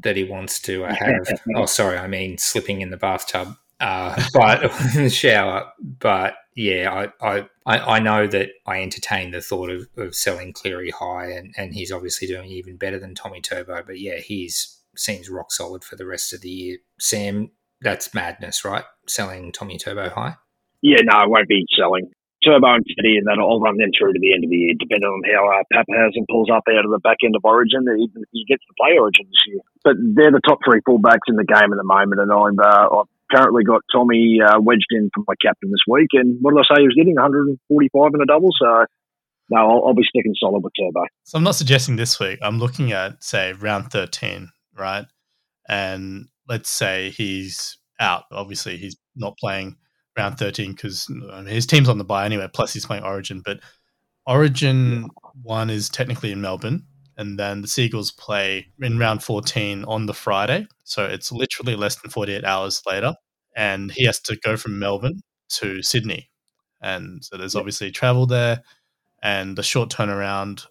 that 0.04 0.18
he 0.18 0.26
wants 0.26 0.60
to 0.62 0.86
uh, 0.86 0.96
have. 1.00 1.28
oh, 1.56 1.66
sorry, 1.66 1.98
I 1.98 2.08
mean 2.08 2.38
slipping 2.38 2.82
in 2.82 2.90
the 2.90 2.98
bathtub, 2.98 3.56
uh, 3.80 4.22
but 4.34 4.64
in 4.96 5.04
the 5.04 5.10
shower. 5.10 5.72
But 5.80 6.36
yeah, 6.56 7.10
I, 7.22 7.48
I, 7.66 7.80
I 7.96 8.00
know 8.00 8.28
that 8.28 8.50
I 8.66 8.82
entertain 8.82 9.32
the 9.32 9.42
thought 9.42 9.70
of, 9.70 9.88
of 9.98 10.16
selling 10.16 10.54
Cleary 10.54 10.92
high, 10.92 11.32
and, 11.32 11.54
and 11.58 11.74
he's 11.74 11.92
obviously 11.92 12.28
doing 12.28 12.50
even 12.50 12.78
better 12.78 12.98
than 12.98 13.14
Tommy 13.14 13.42
Turbo. 13.42 13.84
But 13.86 14.00
yeah, 14.00 14.20
he's 14.20 14.82
seems 14.96 15.30
rock 15.30 15.52
solid 15.52 15.84
for 15.84 15.98
the 15.98 16.06
rest 16.06 16.34
of 16.34 16.40
the 16.40 16.50
year. 16.50 16.78
Sam, 17.00 17.52
that's 17.82 18.14
madness, 18.14 18.64
right? 18.64 18.86
Selling 19.08 19.52
Tommy 19.52 19.78
Turbo 19.78 20.10
high? 20.10 20.36
Yeah, 20.82 21.02
no, 21.04 21.18
I 21.18 21.28
won't 21.28 21.50
be 21.50 21.66
selling 21.78 22.10
Turbo 22.46 22.76
and 22.76 22.86
Teddy, 22.86 23.18
and 23.18 23.28
then 23.28 23.40
I'll 23.42 23.60
run 23.60 23.76
them 23.78 23.90
through 23.98 24.14
to 24.14 24.20
the 24.22 24.34
end 24.34 24.46
of 24.46 24.50
the 24.50 24.56
year, 24.56 24.74
depending 24.80 25.10
on 25.10 25.22
how 25.28 25.50
uh, 25.50 25.64
Papenhuyzen 25.74 26.24
pulls 26.30 26.50
up 26.50 26.64
out 26.70 26.86
of 26.86 26.92
the 26.92 27.00
back 27.00 27.18
end 27.26 27.36
of 27.36 27.44
Origin, 27.44 27.84
even 27.84 28.22
if 28.22 28.30
he 28.32 28.46
gets 28.48 28.64
to 28.64 28.74
play 28.80 28.98
Origin 28.98 29.26
this 29.28 29.44
year. 29.48 29.62
But 29.84 29.96
they're 30.00 30.32
the 30.32 30.46
top 30.48 30.60
three 30.64 30.80
fullbacks 30.88 31.28
in 31.28 31.36
the 31.36 31.44
game 31.44 31.74
at 31.74 31.78
the 31.78 31.84
moment, 31.84 32.22
and 32.22 32.32
I'm 32.32 32.60
uh, 32.60 33.04
currently 33.32 33.64
got 33.64 33.82
Tommy 33.92 34.40
uh, 34.46 34.60
wedged 34.62 34.88
in 34.92 35.10
for 35.14 35.24
my 35.28 35.36
captain 35.42 35.72
this 35.72 35.82
week. 35.88 36.10
And 36.14 36.38
what 36.42 36.54
did 36.54 36.60
I 36.60 36.76
say 36.76 36.82
he 36.82 36.88
was 36.88 36.96
getting? 36.96 37.16
145 37.16 38.12
in 38.14 38.22
a 38.22 38.26
double. 38.26 38.50
So, 38.60 38.86
no, 39.50 39.58
I'll, 39.58 39.88
I'll, 39.88 39.94
be 39.94 40.04
sticking 40.08 40.34
solid 40.40 40.64
with 40.64 40.74
Turbo. 40.80 41.06
So 41.24 41.38
I'm 41.38 41.44
not 41.44 41.56
suggesting 41.56 41.96
this 41.96 42.20
week. 42.20 42.40
I'm 42.42 42.60
looking 42.60 42.92
at, 42.92 43.24
say, 43.24 43.54
round 43.54 43.92
13, 43.92 44.50
right? 44.78 45.06
And 45.68 46.28
let's 46.48 46.70
say 46.70 47.10
he's 47.12 47.78
out. 48.00 48.24
Obviously, 48.32 48.78
he's 48.78 48.98
not 49.16 49.38
playing 49.38 49.78
round 50.18 50.38
13 50.38 50.72
because 50.72 51.08
his 51.48 51.66
team's 51.66 51.90
on 51.90 51.98
the 51.98 52.04
bye 52.04 52.26
anyway, 52.26 52.48
plus 52.54 52.74
he's 52.74 52.86
playing 52.86 53.04
Origin. 53.04 53.42
But 53.44 53.60
Origin 54.28 55.10
1 55.44 55.70
is 55.70 55.90
technically 55.90 56.32
in 56.32 56.42
Melbourne 56.42 56.86
and 57.18 57.40
then 57.40 57.62
the 57.62 57.68
Seagulls 57.68 58.12
play 58.12 58.68
in 58.82 58.98
round 59.00 59.24
14 59.24 59.84
on 59.86 60.06
the 60.08 60.14
Friday. 60.14 60.68
So 60.84 61.06
it's 61.06 61.32
literally 61.32 61.76
less 61.76 61.96
than 62.02 62.12
48 62.12 62.44
hours 62.46 62.82
later. 62.88 63.16
and 63.56 63.92
he 63.92 64.06
has 64.06 64.20
to 64.22 64.36
go 64.44 64.58
from 64.58 64.80
Melbourne 64.80 65.22
to 65.50 65.82
Sydney, 65.82 66.30
and 66.82 67.24
so 67.24 67.38
there's 67.38 67.56
obviously 67.56 67.92
travel 67.92 68.26
there, 68.26 68.64
and 69.24 69.58
the 69.58 69.64
short 69.64 69.90
turnaround. 69.90 70.66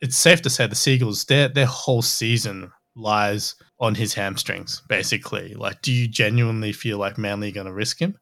It's 0.00 0.16
safe 0.16 0.42
to 0.42 0.50
say 0.50 0.66
the 0.66 0.74
Seagulls 0.74 1.24
their 1.26 1.48
their 1.48 1.66
whole 1.66 2.02
season 2.02 2.72
lies 2.96 3.54
on 3.80 3.94
his 3.94 4.14
hamstrings, 4.14 4.82
basically. 4.88 5.54
Like, 5.54 5.82
do 5.82 5.92
you 5.92 6.08
genuinely 6.08 6.72
feel 6.72 6.98
like 6.98 7.18
Manly 7.18 7.48
are 7.48 7.52
going 7.52 7.66
to 7.66 7.72
risk 7.72 7.98
him? 8.00 8.18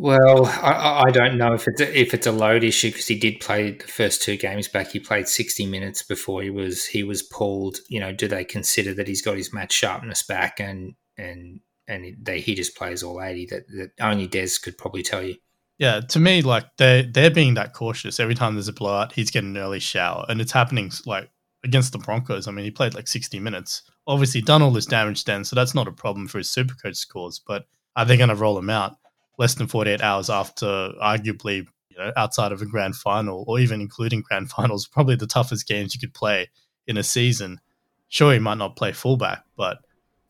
Well, 0.00 0.46
I, 0.46 1.02
I 1.08 1.10
don't 1.10 1.38
know 1.38 1.54
if 1.54 1.66
it's 1.66 1.80
a, 1.80 2.00
if 2.00 2.14
it's 2.14 2.28
a 2.28 2.30
load 2.30 2.62
issue 2.62 2.90
because 2.90 3.08
he 3.08 3.18
did 3.18 3.40
play 3.40 3.72
the 3.72 3.88
first 3.88 4.22
two 4.22 4.36
games 4.36 4.68
back. 4.68 4.92
He 4.92 5.00
played 5.00 5.26
sixty 5.26 5.66
minutes 5.66 6.04
before 6.04 6.40
he 6.40 6.50
was 6.50 6.84
he 6.86 7.02
was 7.02 7.24
pulled. 7.24 7.78
You 7.88 7.98
know, 7.98 8.12
do 8.12 8.28
they 8.28 8.44
consider 8.44 8.94
that 8.94 9.08
he's 9.08 9.22
got 9.22 9.36
his 9.36 9.52
match 9.52 9.72
sharpness 9.72 10.22
back 10.22 10.60
and 10.60 10.94
and 11.16 11.58
and 11.88 12.16
they 12.22 12.38
he 12.38 12.54
just 12.54 12.76
plays 12.76 13.02
all 13.02 13.20
eighty? 13.20 13.46
That 13.46 13.66
that 13.76 13.90
only 14.00 14.28
Des 14.28 14.50
could 14.62 14.78
probably 14.78 15.02
tell 15.02 15.20
you. 15.20 15.34
Yeah, 15.78 15.98
to 16.10 16.20
me, 16.20 16.42
like 16.42 16.66
they 16.76 17.02
they're 17.02 17.28
being 17.28 17.54
that 17.54 17.72
cautious. 17.72 18.20
Every 18.20 18.36
time 18.36 18.54
there's 18.54 18.68
a 18.68 18.72
blowout, 18.72 19.14
he's 19.14 19.32
getting 19.32 19.56
an 19.56 19.60
early 19.60 19.80
shower, 19.80 20.24
and 20.28 20.40
it's 20.40 20.52
happening 20.52 20.92
like 21.06 21.28
against 21.64 21.90
the 21.90 21.98
Broncos. 21.98 22.46
I 22.46 22.52
mean, 22.52 22.64
he 22.64 22.70
played 22.70 22.94
like 22.94 23.08
sixty 23.08 23.40
minutes. 23.40 23.82
Obviously, 24.06 24.42
done 24.42 24.62
all 24.62 24.70
this 24.70 24.86
damage 24.86 25.24
then, 25.24 25.44
so 25.44 25.56
that's 25.56 25.74
not 25.74 25.88
a 25.88 25.92
problem 25.92 26.28
for 26.28 26.38
his 26.38 26.48
super 26.48 26.74
Supercoach 26.74 26.94
scores. 26.94 27.40
But 27.44 27.66
are 27.96 28.04
they 28.04 28.16
going 28.16 28.28
to 28.28 28.36
roll 28.36 28.56
him 28.56 28.70
out? 28.70 28.92
Less 29.38 29.54
than 29.54 29.68
48 29.68 30.02
hours 30.02 30.28
after 30.28 30.66
arguably 31.02 31.66
you 31.90 31.98
know, 31.98 32.12
outside 32.16 32.52
of 32.52 32.60
a 32.60 32.66
grand 32.66 32.96
final 32.96 33.44
or 33.46 33.58
even 33.58 33.80
including 33.80 34.20
grand 34.20 34.50
finals, 34.56 34.86
probably 34.86 35.16
the 35.16 35.26
toughest 35.26 35.66
games 35.66 35.94
you 35.94 36.00
could 36.00 36.14
play 36.14 36.48
in 36.86 36.96
a 36.96 37.02
season. 37.02 37.60
Sure, 38.08 38.32
he 38.32 38.38
might 38.38 38.58
not 38.58 38.76
play 38.76 38.92
fullback, 38.92 39.44
but 39.56 39.78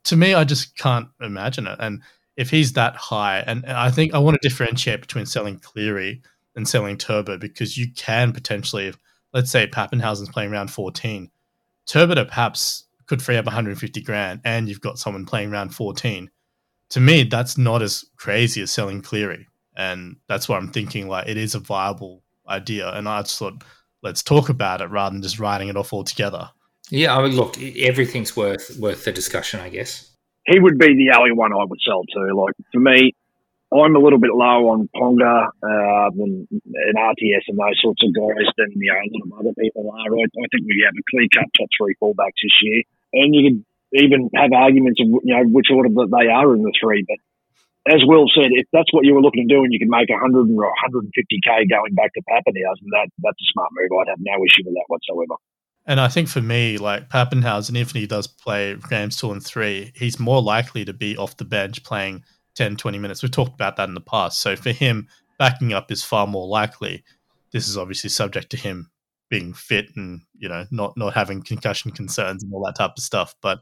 to 0.05 0.17
me, 0.17 0.35
I 0.35 0.45
just 0.45 0.77
can't 0.77 1.09
imagine 1.21 1.67
it. 1.67 1.77
And 1.79 2.03
if 2.37 2.51
he's 2.51 2.73
that 2.75 2.97
high, 2.97 3.41
and 3.47 3.65
I 3.67 3.91
think 3.91 4.15
I 4.15 4.19
want 4.19 4.41
to 4.41 4.49
differentiate 4.49 5.01
between 5.01 5.27
selling 5.27 5.59
Cleary 5.59 6.23
and 6.57 6.69
selling 6.69 6.97
Turbo 6.97 7.37
because 7.37 7.77
you 7.77 7.93
can 7.93 8.33
potentially, 8.33 8.93
let's 9.33 9.51
say 9.51 9.67
Papenhuyzen's 9.67 10.31
playing 10.31 10.51
round 10.51 10.71
14, 10.71 11.31
Turbo 11.87 12.25
perhaps 12.25 12.85
could 13.07 13.23
free 13.23 13.37
up 13.37 13.47
150 13.47 14.03
grand, 14.03 14.41
and 14.45 14.69
you've 14.69 14.81
got 14.81 14.99
someone 14.99 15.25
playing 15.25 15.51
round 15.51 15.75
14 15.75 16.31
to 16.91 17.01
me, 17.01 17.25
that's 17.25 17.59
not 17.59 17.83
as 17.83 18.05
crazy 18.17 18.63
as 18.63 18.71
selling 18.71 19.03
Cleary. 19.03 19.47
And 19.77 20.17
that's 20.29 20.49
what 20.49 20.57
I'm 20.57 20.71
thinking. 20.71 21.09
Like, 21.09 21.29
it 21.29 21.37
is 21.37 21.55
a 21.55 21.61
viable 21.61 22.23
idea. 22.49 22.91
And 22.91 23.09
I 23.09 23.23
just 23.23 23.39
thought, 23.39 23.63
let's 24.03 24.23
talk 24.23 24.49
about 24.49 24.81
it 24.81 24.87
rather 24.87 25.15
than 25.15 25.23
just 25.23 25.39
writing 25.39 25.69
it 25.69 25.77
off 25.77 25.93
altogether. 25.93 26.51
Yeah, 26.91 27.17
I 27.17 27.23
mean, 27.23 27.37
look, 27.37 27.61
everything's 27.61 28.37
worth 28.37 28.77
worth 28.79 29.05
the 29.05 29.13
discussion, 29.13 29.61
I 29.61 29.69
guess. 29.69 30.11
He 30.47 30.59
would 30.59 30.79
be 30.79 30.97
the 30.97 31.15
only 31.17 31.33
one 31.33 31.53
I 31.53 31.65
would 31.65 31.81
sell 31.85 32.03
to. 32.05 32.35
Like 32.35 32.55
for 32.73 32.81
me, 32.81 33.13
I'm 33.71 33.95
a 33.95 33.99
little 33.99 34.19
bit 34.19 34.33
low 34.33 34.73
on 34.73 34.89
Ponga 34.97 35.49
uh, 35.49 36.11
and, 36.17 36.49
and 36.51 36.97
RTS 36.97 37.45
and 37.49 37.59
those 37.59 37.77
sorts 37.83 38.03
of 38.03 38.15
guys 38.17 38.49
than 38.57 38.73
you 38.75 38.89
know, 38.89 38.97
a 38.97 39.13
lot 39.13 39.41
of 39.41 39.47
other 39.47 39.55
people 39.61 39.91
are. 39.91 40.09
I, 40.09 40.25
I 40.25 40.47
think 40.49 40.65
we 40.65 40.83
have 40.87 40.97
a 40.97 41.05
clear 41.11 41.29
cut 41.35 41.53
top 41.59 41.69
three 41.77 41.95
fullbacks 42.01 42.41
this 42.43 42.57
year, 42.63 42.83
and 43.13 43.35
you 43.35 43.51
could 43.51 43.65
even 43.93 44.31
have 44.35 44.53
arguments 44.53 45.01
of 45.01 45.09
you 45.25 45.35
know 45.35 45.45
which 45.49 45.69
order 45.73 45.89
that 45.89 46.11
they 46.13 46.29
are 46.29 46.55
in 46.55 46.63
the 46.63 46.73
three. 46.81 47.05
But 47.07 47.19
as 47.95 48.03
Will 48.05 48.29
said, 48.35 48.51
if 48.51 48.67
that's 48.73 48.93
what 48.93 49.05
you 49.05 49.15
were 49.15 49.23
looking 49.23 49.49
to 49.49 49.55
do 49.55 49.65
and 49.65 49.73
you 49.73 49.79
can 49.79 49.89
make 49.89 50.09
100 50.11 50.51
or 50.51 50.73
150k 50.85 51.71
going 51.71 51.95
back 51.95 52.13
to 52.15 52.23
Papenhuyzen, 52.29 52.89
that 52.93 53.09
that's 53.19 53.41
a 53.41 53.49
smart 53.53 53.71
move. 53.73 53.99
I'd 54.01 54.11
have 54.11 54.19
no 54.21 54.35
issue 54.45 54.65
with 54.67 54.75
that 54.75 54.85
whatsoever. 54.89 55.37
And 55.87 56.01
I 56.01 56.09
think 56.09 56.29
for 56.29 56.43
me, 56.43 56.77
like 56.77 57.09
Papenhuyzen, 57.09 57.81
if 57.81 57.93
he 57.93 58.07
does 58.07 58.27
play 58.27 58.77
games 58.91 59.17
two 59.17 59.33
and 59.33 59.43
three, 59.43 59.91
he's 59.95 60.21
more 60.21 60.43
likely 60.43 60.85
to 60.85 60.93
be 60.93 61.17
off 61.17 61.39
the 61.39 61.47
bench 61.47 61.83
playing 61.83 62.25
10, 62.57 62.77
20 62.77 62.99
minutes. 62.99 63.23
We've 63.23 63.33
talked 63.33 63.55
about 63.55 63.77
that 63.77 63.89
in 63.89 63.95
the 63.95 64.03
past. 64.03 64.41
So 64.41 64.55
for 64.55 64.71
him, 64.71 65.09
backing 65.39 65.73
up 65.73 65.91
is 65.91 66.05
far 66.05 66.27
more 66.27 66.47
likely. 66.47 67.05
This 67.53 67.69
is 67.69 67.79
obviously 67.79 68.11
subject 68.11 68.51
to 68.51 68.59
him 68.59 68.91
being 69.31 69.55
fit 69.55 69.87
and, 69.97 70.21
you 70.37 70.49
know, 70.51 70.67
not 70.71 70.95
not 70.99 71.15
having 71.15 71.43
concussion 71.43 71.91
concerns 71.93 72.43
and 72.43 72.53
all 72.53 72.65
that 72.67 72.77
type 72.77 72.93
of 72.99 73.03
stuff. 73.03 73.35
But 73.41 73.61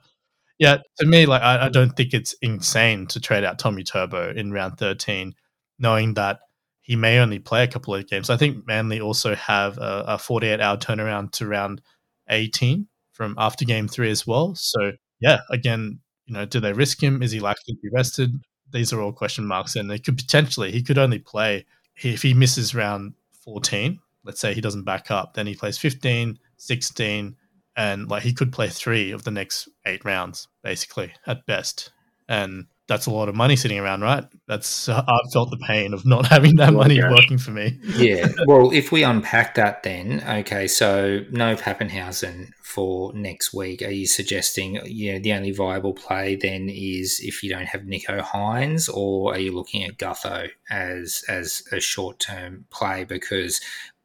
yeah, 0.58 0.78
to 0.98 1.06
me, 1.06 1.26
like 1.26 1.42
I, 1.42 1.66
I, 1.66 1.68
don't 1.68 1.94
think 1.96 2.14
it's 2.14 2.32
insane 2.40 3.06
to 3.08 3.20
trade 3.20 3.44
out 3.44 3.58
Tommy 3.58 3.84
Turbo 3.84 4.32
in 4.32 4.52
round 4.52 4.78
thirteen, 4.78 5.34
knowing 5.78 6.14
that 6.14 6.40
he 6.80 6.96
may 6.96 7.18
only 7.18 7.38
play 7.38 7.62
a 7.64 7.68
couple 7.68 7.94
of 7.94 8.08
games. 8.08 8.30
I 8.30 8.36
think 8.36 8.66
Manly 8.66 9.00
also 9.00 9.34
have 9.34 9.76
a, 9.78 10.04
a 10.06 10.18
forty-eight 10.18 10.60
hour 10.60 10.76
turnaround 10.76 11.32
to 11.32 11.46
round 11.46 11.82
eighteen 12.30 12.88
from 13.12 13.34
after 13.38 13.64
game 13.64 13.88
three 13.88 14.10
as 14.10 14.26
well. 14.26 14.54
So 14.54 14.92
yeah, 15.20 15.40
again, 15.50 16.00
you 16.26 16.34
know, 16.34 16.46
do 16.46 16.60
they 16.60 16.72
risk 16.72 17.02
him? 17.02 17.22
Is 17.22 17.32
he 17.32 17.40
likely 17.40 17.74
to 17.74 17.80
be 17.82 17.90
rested? 17.92 18.32
These 18.72 18.92
are 18.92 19.00
all 19.00 19.12
question 19.12 19.46
marks, 19.46 19.76
and 19.76 19.90
they 19.90 19.98
could 19.98 20.16
potentially 20.16 20.72
he 20.72 20.82
could 20.82 20.98
only 20.98 21.18
play 21.18 21.66
if 22.02 22.22
he 22.22 22.32
misses 22.32 22.74
round 22.74 23.12
fourteen. 23.44 24.00
Let's 24.24 24.40
say 24.40 24.54
he 24.54 24.60
doesn't 24.60 24.84
back 24.84 25.12
up, 25.12 25.34
then 25.34 25.46
he 25.46 25.54
plays 25.54 25.78
15, 25.78 26.36
16, 26.56 27.36
and 27.76 28.08
like 28.08 28.22
he 28.22 28.32
could 28.32 28.52
play 28.52 28.68
three 28.68 29.10
of 29.10 29.24
the 29.24 29.30
next 29.30 29.68
eight 29.84 30.04
rounds, 30.04 30.48
basically 30.62 31.12
at 31.26 31.46
best, 31.46 31.90
and 32.28 32.66
that's 32.88 33.06
a 33.06 33.10
lot 33.10 33.28
of 33.28 33.34
money 33.34 33.56
sitting 33.56 33.78
around, 33.78 34.02
right? 34.02 34.24
That's 34.46 34.88
uh, 34.88 35.02
I've 35.06 35.32
felt 35.32 35.50
the 35.50 35.64
pain 35.66 35.92
of 35.92 36.06
not 36.06 36.26
having 36.30 36.56
that 36.56 36.72
money 36.72 37.00
working 37.02 37.38
for 37.38 37.50
me. 37.50 37.78
yeah. 37.96 38.28
Well, 38.46 38.70
if 38.72 38.92
we 38.92 39.02
unpack 39.02 39.56
that, 39.56 39.82
then 39.82 40.22
okay, 40.26 40.68
so 40.68 41.20
no 41.30 41.56
Papenhuyzen 41.56 42.50
for 42.62 43.12
next 43.12 43.52
week. 43.52 43.82
Are 43.82 43.90
you 43.90 44.06
suggesting 44.06 44.78
you 44.84 45.12
know 45.12 45.18
the 45.18 45.32
only 45.32 45.50
viable 45.50 45.94
play 45.94 46.36
then 46.36 46.68
is 46.68 47.20
if 47.22 47.42
you 47.42 47.50
don't 47.50 47.66
have 47.66 47.82
Nicho 47.82 48.20
Hynes, 48.20 48.88
or 48.92 49.34
are 49.34 49.38
you 49.38 49.54
looking 49.54 49.84
at 49.84 49.98
Gutho 49.98 50.48
as 50.70 51.24
as 51.28 51.64
a 51.72 51.80
short 51.80 52.20
term 52.20 52.66
play? 52.70 53.04
Because 53.04 53.60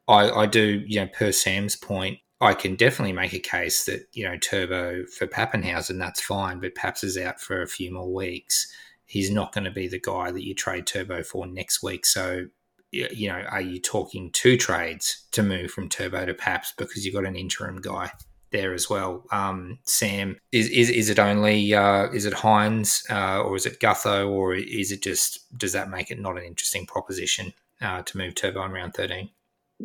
I, 0.08 0.30
I 0.30 0.46
do, 0.46 0.82
you 0.86 1.00
know, 1.00 1.06
per 1.06 1.30
Sam's 1.30 1.76
point, 1.76 2.18
I 2.42 2.54
can 2.54 2.74
definitely 2.74 3.12
make 3.12 3.32
a 3.32 3.38
case 3.38 3.84
that 3.84 4.08
you 4.12 4.28
know 4.28 4.36
Turbo 4.36 5.06
for 5.06 5.26
Papenhuyzen, 5.28 5.98
that's 5.98 6.20
fine, 6.20 6.58
but 6.58 6.74
Paps 6.74 7.04
is 7.04 7.16
out 7.16 7.40
for 7.40 7.62
a 7.62 7.68
few 7.68 7.92
more 7.92 8.12
weeks. 8.12 8.66
He's 9.06 9.30
not 9.30 9.52
going 9.52 9.64
to 9.64 9.70
be 9.70 9.86
the 9.86 10.00
guy 10.00 10.32
that 10.32 10.44
you 10.44 10.54
trade 10.54 10.86
Turbo 10.86 11.22
for 11.22 11.46
next 11.46 11.82
week. 11.82 12.04
So 12.04 12.46
you 12.90 13.28
know, 13.28 13.42
are 13.48 13.60
you 13.60 13.80
talking 13.80 14.30
two 14.32 14.56
trades 14.56 15.24
to 15.32 15.42
move 15.42 15.70
from 15.70 15.88
Turbo 15.88 16.26
to 16.26 16.34
Paps 16.34 16.74
because 16.76 17.06
you've 17.06 17.14
got 17.14 17.24
an 17.24 17.36
interim 17.36 17.80
guy 17.80 18.10
there 18.50 18.74
as 18.74 18.90
well? 18.90 19.24
Um, 19.30 19.78
Sam, 19.84 20.36
is, 20.50 20.68
is 20.68 20.90
is 20.90 21.10
it 21.10 21.20
only 21.20 21.72
uh, 21.74 22.10
is 22.10 22.26
it 22.26 22.34
Hynes 22.34 23.08
uh, 23.08 23.40
or 23.42 23.56
is 23.56 23.66
it 23.66 23.80
Gutho 23.80 24.28
or 24.28 24.54
is 24.54 24.90
it 24.90 25.02
just 25.02 25.56
does 25.56 25.72
that 25.72 25.90
make 25.90 26.10
it 26.10 26.20
not 26.20 26.36
an 26.36 26.44
interesting 26.44 26.86
proposition 26.86 27.52
uh, 27.80 28.02
to 28.02 28.18
move 28.18 28.34
Turbo 28.34 28.64
in 28.64 28.72
round 28.72 28.94
thirteen? 28.94 29.30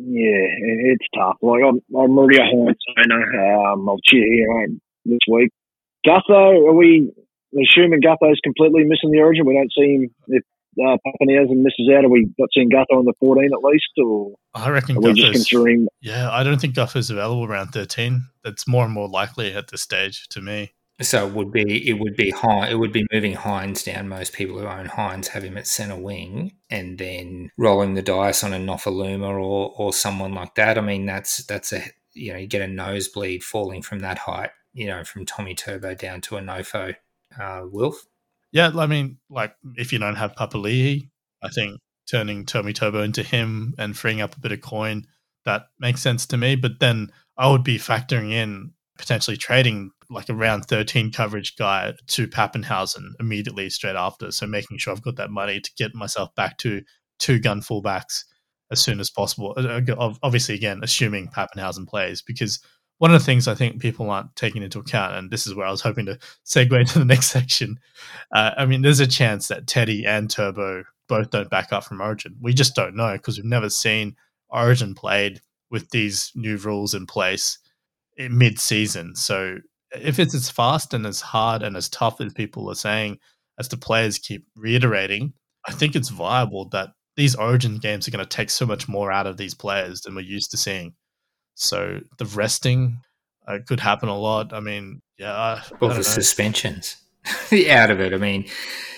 Yeah, 0.00 0.46
it's 0.94 1.04
tough. 1.12 1.38
Like 1.42 1.62
I'm, 1.66 1.80
I'm 1.96 2.16
already 2.16 2.38
a 2.38 2.42
Hynes 2.42 2.76
owner. 2.96 3.72
Um, 3.72 3.88
I'll 3.88 3.98
cheer 4.04 4.24
here 4.32 4.68
this 5.04 5.18
week. 5.28 5.50
Gutho, 6.06 6.68
are 6.68 6.72
we 6.72 7.10
assuming 7.52 8.00
Gutho's 8.00 8.40
completely 8.44 8.84
missing 8.84 9.10
the 9.10 9.18
origin? 9.18 9.44
We 9.44 9.54
don't 9.54 9.72
see 9.76 9.94
him 9.94 10.10
if 10.28 10.44
uh, 10.78 10.96
Papenhuyzen 11.04 11.56
misses 11.56 11.90
out. 11.92 12.04
Are 12.04 12.08
we 12.08 12.28
not 12.38 12.48
seeing 12.54 12.70
Gutho 12.70 12.98
on 12.98 13.06
the 13.06 13.14
14 13.18 13.50
at 13.52 13.64
least? 13.64 13.86
Or 13.98 14.34
I 14.54 14.70
reckon 14.70 14.98
are 14.98 15.00
we 15.00 15.14
just 15.14 15.32
considering? 15.32 15.88
Yeah, 16.00 16.30
I 16.30 16.44
don't 16.44 16.60
think 16.60 16.76
Gutho's 16.76 17.10
available 17.10 17.44
around 17.44 17.68
13. 17.68 18.22
That's 18.44 18.68
more 18.68 18.84
and 18.84 18.92
more 18.92 19.08
likely 19.08 19.52
at 19.52 19.68
this 19.68 19.82
stage 19.82 20.28
to 20.28 20.40
me. 20.40 20.74
So 21.00 21.26
it 21.26 21.32
would 21.32 21.52
be 21.52 21.88
it 21.88 21.98
would 22.00 22.16
be 22.16 22.30
high 22.30 22.70
it 22.70 22.78
would 22.78 22.92
be 22.92 23.06
moving 23.12 23.34
Hynes 23.34 23.84
down. 23.84 24.08
Most 24.08 24.32
people 24.32 24.58
who 24.58 24.66
own 24.66 24.86
Hynes 24.86 25.28
have 25.28 25.44
him 25.44 25.56
at 25.56 25.66
centre 25.66 25.96
wing, 25.96 26.56
and 26.70 26.98
then 26.98 27.50
rolling 27.56 27.94
the 27.94 28.02
dice 28.02 28.42
on 28.42 28.52
a 28.52 28.58
Nofoaluma 28.58 29.28
or 29.28 29.72
or 29.76 29.92
someone 29.92 30.34
like 30.34 30.56
that. 30.56 30.76
I 30.76 30.80
mean, 30.80 31.06
that's 31.06 31.44
that's 31.44 31.72
a 31.72 31.82
you 32.14 32.32
know 32.32 32.38
you 32.38 32.46
get 32.46 32.62
a 32.62 32.68
nosebleed 32.68 33.44
falling 33.44 33.82
from 33.82 34.00
that 34.00 34.18
height. 34.18 34.50
You 34.72 34.86
know, 34.86 35.04
from 35.04 35.24
Tommy 35.24 35.54
Turbo 35.54 35.94
down 35.94 36.20
to 36.22 36.36
a 36.36 36.40
Nofo. 36.40 36.94
Uh, 37.38 37.62
Wilf. 37.70 38.06
Yeah, 38.50 38.72
I 38.76 38.86
mean, 38.86 39.18
like 39.30 39.54
if 39.76 39.92
you 39.92 39.98
don't 39.98 40.16
have 40.16 40.34
Papali'i, 40.34 41.10
I 41.42 41.48
think 41.50 41.80
turning 42.10 42.44
Tommy 42.44 42.72
Turbo 42.72 43.02
into 43.02 43.22
him 43.22 43.74
and 43.78 43.96
freeing 43.96 44.20
up 44.20 44.36
a 44.36 44.40
bit 44.40 44.52
of 44.52 44.60
coin 44.62 45.06
that 45.44 45.68
makes 45.78 46.02
sense 46.02 46.26
to 46.26 46.36
me. 46.36 46.56
But 46.56 46.80
then 46.80 47.10
I 47.36 47.50
would 47.50 47.64
be 47.64 47.78
factoring 47.78 48.32
in 48.32 48.72
potentially 48.98 49.36
trading 49.36 49.90
like 50.10 50.28
a 50.28 50.34
round 50.34 50.66
13 50.66 51.12
coverage 51.12 51.56
guy 51.56 51.92
to 52.06 52.26
Papenhuyzen 52.26 53.12
immediately 53.20 53.68
straight 53.70 53.96
after. 53.96 54.30
So 54.30 54.46
making 54.46 54.78
sure 54.78 54.92
I've 54.92 55.02
got 55.02 55.16
that 55.16 55.30
money 55.30 55.60
to 55.60 55.70
get 55.76 55.94
myself 55.94 56.34
back 56.34 56.58
to 56.58 56.82
two 57.18 57.38
gun 57.38 57.60
fullbacks 57.60 58.24
as 58.70 58.80
soon 58.80 59.00
as 59.00 59.10
possible. 59.10 59.54
Uh, 59.56 59.80
uh, 59.90 60.14
obviously, 60.22 60.54
again, 60.54 60.80
assuming 60.82 61.28
Papenhuyzen 61.28 61.86
plays, 61.86 62.22
because 62.22 62.60
one 62.98 63.14
of 63.14 63.20
the 63.20 63.24
things 63.24 63.46
I 63.46 63.54
think 63.54 63.80
people 63.80 64.10
aren't 64.10 64.34
taking 64.36 64.62
into 64.62 64.78
account, 64.78 65.14
and 65.14 65.30
this 65.30 65.46
is 65.46 65.54
where 65.54 65.66
I 65.66 65.70
was 65.70 65.80
hoping 65.80 66.06
to 66.06 66.18
segue 66.44 66.86
to 66.92 66.98
the 66.98 67.04
next 67.04 67.28
section. 67.28 67.78
Uh, 68.32 68.52
I 68.56 68.66
mean, 68.66 68.82
there's 68.82 69.00
a 69.00 69.06
chance 69.06 69.48
that 69.48 69.66
Teddy 69.66 70.04
and 70.06 70.30
Turbo 70.30 70.84
both 71.08 71.30
don't 71.30 71.50
back 71.50 71.72
up 71.72 71.84
from 71.84 72.00
Origin. 72.00 72.36
We 72.40 72.52
just 72.52 72.74
don't 72.74 72.96
know 72.96 73.12
because 73.12 73.38
we've 73.38 73.44
never 73.44 73.70
seen 73.70 74.16
Origin 74.50 74.94
played 74.94 75.40
with 75.70 75.90
these 75.90 76.32
new 76.34 76.56
rules 76.56 76.94
in 76.94 77.06
place 77.06 77.58
mid 78.18 78.58
season. 78.58 79.14
So 79.14 79.58
if 79.92 80.18
it's 80.18 80.34
as 80.34 80.50
fast 80.50 80.94
and 80.94 81.06
as 81.06 81.20
hard 81.20 81.62
and 81.62 81.76
as 81.76 81.88
tough 81.88 82.20
as 82.20 82.32
people 82.32 82.70
are 82.70 82.74
saying, 82.74 83.18
as 83.58 83.68
the 83.68 83.76
players 83.76 84.18
keep 84.18 84.46
reiterating, 84.56 85.32
I 85.66 85.72
think 85.72 85.96
it's 85.96 86.08
viable 86.10 86.68
that 86.70 86.90
these 87.16 87.34
Origin 87.34 87.78
games 87.78 88.06
are 88.06 88.10
going 88.12 88.24
to 88.24 88.28
take 88.36 88.50
so 88.50 88.64
much 88.64 88.88
more 88.88 89.10
out 89.10 89.26
of 89.26 89.36
these 89.36 89.54
players 89.54 90.02
than 90.02 90.14
we're 90.14 90.20
used 90.20 90.50
to 90.52 90.56
seeing. 90.56 90.94
So 91.54 92.00
the 92.18 92.26
resting 92.26 93.00
uh, 93.46 93.58
could 93.66 93.80
happen 93.80 94.08
a 94.08 94.16
lot. 94.16 94.52
I 94.52 94.60
mean, 94.60 95.02
yeah. 95.18 95.32
I 95.34 95.62
Well, 95.80 95.90
don't 95.90 95.90
the 95.90 95.96
know. 95.96 96.02
suspensions 96.02 96.96
out 97.70 97.90
of 97.90 98.00
it. 98.00 98.14
I 98.14 98.18
mean, 98.18 98.46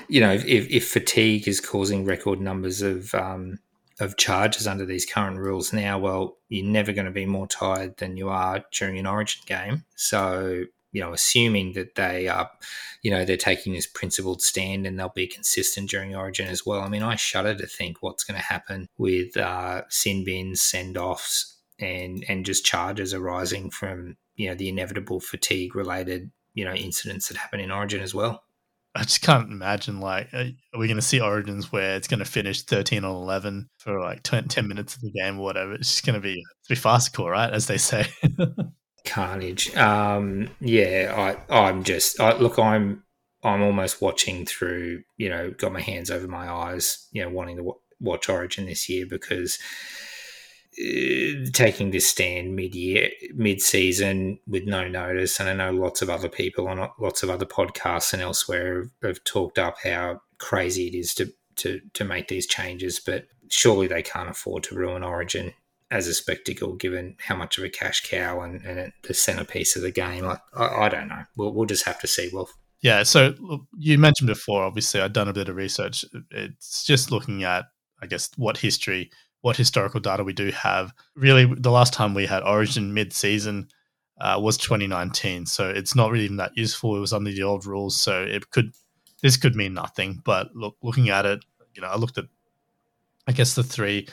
you 0.08 0.20
know, 0.20 0.32
if, 0.32 0.44
if 0.44 0.88
fatigue 0.88 1.48
is 1.48 1.60
causing 1.60 2.04
record 2.04 2.40
numbers 2.40 2.82
of 2.82 3.14
um, 3.14 3.58
of 4.00 4.16
charges 4.16 4.66
under 4.66 4.84
these 4.84 5.06
current 5.06 5.38
rules 5.38 5.72
now, 5.72 5.98
well, 5.98 6.36
you're 6.48 6.66
never 6.66 6.92
going 6.92 7.04
to 7.06 7.10
be 7.10 7.26
more 7.26 7.46
tired 7.46 7.96
than 7.98 8.16
you 8.16 8.28
are 8.28 8.64
during 8.72 8.98
an 8.98 9.06
Origin 9.06 9.42
game. 9.46 9.84
So, 9.94 10.64
you 10.92 11.00
know, 11.00 11.12
assuming 11.12 11.72
that 11.74 11.94
they 11.94 12.28
are, 12.28 12.50
you 13.02 13.10
know, 13.10 13.24
they're 13.24 13.36
taking 13.36 13.74
this 13.74 13.86
principled 13.86 14.42
stand 14.42 14.86
and 14.86 14.98
they'll 14.98 15.08
be 15.10 15.26
consistent 15.26 15.90
during 15.90 16.14
Origin 16.14 16.48
as 16.48 16.66
well. 16.66 16.80
I 16.80 16.88
mean, 16.88 17.02
I 17.02 17.16
shudder 17.16 17.54
to 17.54 17.66
think 17.66 17.98
what's 18.00 18.24
going 18.24 18.38
to 18.38 18.46
happen 18.46 18.88
with 18.98 19.36
uh, 19.36 19.82
sin 19.88 20.24
bins, 20.24 20.60
send 20.60 20.96
offs, 20.96 21.56
and 21.78 22.24
and 22.28 22.44
just 22.44 22.64
charges 22.64 23.14
arising 23.14 23.70
from 23.70 24.16
you 24.36 24.48
know 24.48 24.54
the 24.54 24.68
inevitable 24.68 25.20
fatigue 25.20 25.74
related 25.74 26.30
you 26.54 26.64
know 26.64 26.74
incidents 26.74 27.28
that 27.28 27.36
happen 27.36 27.60
in 27.60 27.70
Origin 27.70 28.02
as 28.02 28.14
well. 28.14 28.42
I 28.94 29.02
just 29.02 29.22
can't 29.22 29.52
imagine 29.52 30.00
like 30.00 30.32
are 30.34 30.50
we 30.76 30.88
going 30.88 30.96
to 30.96 31.02
see 31.02 31.20
Origins 31.20 31.70
where 31.70 31.94
it's 31.94 32.08
going 32.08 32.18
to 32.18 32.24
finish 32.24 32.62
thirteen 32.62 33.04
on 33.04 33.14
eleven 33.14 33.68
for 33.78 34.00
like 34.00 34.22
10, 34.24 34.48
10 34.48 34.66
minutes 34.66 34.96
of 34.96 35.02
the 35.02 35.12
game 35.12 35.38
or 35.38 35.44
whatever? 35.44 35.74
It's 35.74 35.90
just 35.90 36.04
going 36.04 36.14
to 36.14 36.20
be 36.20 36.42
be 36.68 36.74
farcical, 36.74 37.30
right? 37.30 37.52
As 37.52 37.66
they 37.66 37.78
say. 37.78 38.06
Carnage. 39.04 39.74
Um, 39.76 40.50
yeah, 40.60 41.36
I 41.50 41.54
I'm 41.54 41.84
just 41.84 42.20
I, 42.20 42.36
look. 42.36 42.58
I'm 42.58 43.02
I'm 43.42 43.62
almost 43.62 44.02
watching 44.02 44.46
through. 44.46 45.02
You 45.16 45.28
know, 45.28 45.50
got 45.50 45.72
my 45.72 45.80
hands 45.80 46.10
over 46.10 46.28
my 46.28 46.50
eyes. 46.50 47.08
You 47.12 47.22
know, 47.22 47.30
wanting 47.30 47.56
to 47.56 47.62
w- 47.62 47.80
watch 48.00 48.28
Origin 48.28 48.66
this 48.66 48.88
year 48.88 49.06
because 49.06 49.58
uh, 50.78 51.50
taking 51.52 51.90
this 51.90 52.08
stand 52.08 52.54
mid-year, 52.54 53.10
mid-season 53.34 54.38
with 54.46 54.64
no 54.66 54.88
notice, 54.88 55.40
and 55.40 55.48
I 55.48 55.52
know 55.52 55.72
lots 55.72 56.00
of 56.02 56.10
other 56.10 56.28
people 56.28 56.68
on 56.68 56.88
lots 56.98 57.22
of 57.22 57.30
other 57.30 57.46
podcasts 57.46 58.12
and 58.12 58.22
elsewhere 58.22 58.78
have, 58.78 58.90
have 59.02 59.24
talked 59.24 59.58
up 59.58 59.76
how 59.82 60.20
crazy 60.38 60.86
it 60.88 60.94
is 60.94 61.14
to 61.14 61.32
to 61.56 61.80
to 61.94 62.04
make 62.04 62.28
these 62.28 62.46
changes, 62.46 63.00
but 63.00 63.26
surely 63.50 63.86
they 63.86 64.02
can't 64.02 64.30
afford 64.30 64.62
to 64.64 64.74
ruin 64.74 65.02
Origin 65.02 65.52
as 65.90 66.06
a 66.06 66.14
spectacle, 66.14 66.74
given 66.74 67.16
how 67.18 67.34
much 67.34 67.58
of 67.58 67.64
a 67.64 67.68
cash 67.68 68.08
cow 68.08 68.40
and, 68.40 68.64
and 68.64 68.92
the 69.02 69.14
centerpiece 69.14 69.74
of 69.74 69.82
the 69.82 69.90
game. 69.90 70.24
I, 70.24 70.38
I, 70.54 70.86
I 70.86 70.88
don't 70.88 71.08
know. 71.08 71.24
We'll, 71.36 71.52
we'll 71.52 71.66
just 71.66 71.84
have 71.84 71.98
to 72.00 72.06
see, 72.06 72.30
Wilf. 72.32 72.54
Yeah, 72.80 73.02
so 73.02 73.34
you 73.76 73.98
mentioned 73.98 74.28
before, 74.28 74.62
obviously, 74.62 75.00
I've 75.00 75.12
done 75.12 75.28
a 75.28 75.34
bit 75.34 75.48
of 75.48 75.56
research. 75.56 76.04
It's 76.30 76.84
just 76.84 77.10
looking 77.10 77.44
at, 77.44 77.66
I 78.00 78.06
guess, 78.06 78.30
what 78.36 78.56
history, 78.56 79.10
what 79.42 79.56
historical 79.56 80.00
data 80.00 80.24
we 80.24 80.32
do 80.32 80.50
have. 80.52 80.94
Really, 81.14 81.44
the 81.44 81.70
last 81.70 81.92
time 81.92 82.14
we 82.14 82.24
had 82.24 82.42
Origin 82.42 82.94
mid 82.94 83.12
season 83.12 83.68
uh, 84.20 84.38
was 84.40 84.56
2019. 84.56 85.44
So 85.46 85.68
it's 85.68 85.94
not 85.94 86.10
really 86.10 86.24
even 86.24 86.36
that 86.36 86.56
useful. 86.56 86.96
It 86.96 87.00
was 87.00 87.12
under 87.12 87.30
the 87.30 87.42
old 87.42 87.66
rules. 87.66 88.00
So 88.00 88.22
it 88.22 88.50
could, 88.50 88.72
this 89.22 89.36
could 89.36 89.56
mean 89.56 89.74
nothing. 89.74 90.22
But 90.24 90.54
look, 90.54 90.76
looking 90.82 91.10
at 91.10 91.26
it, 91.26 91.44
you 91.74 91.82
know, 91.82 91.88
I 91.88 91.96
looked 91.96 92.16
at, 92.16 92.26
I 93.26 93.32
guess, 93.32 93.54
the 93.54 93.62
three. 93.62 94.08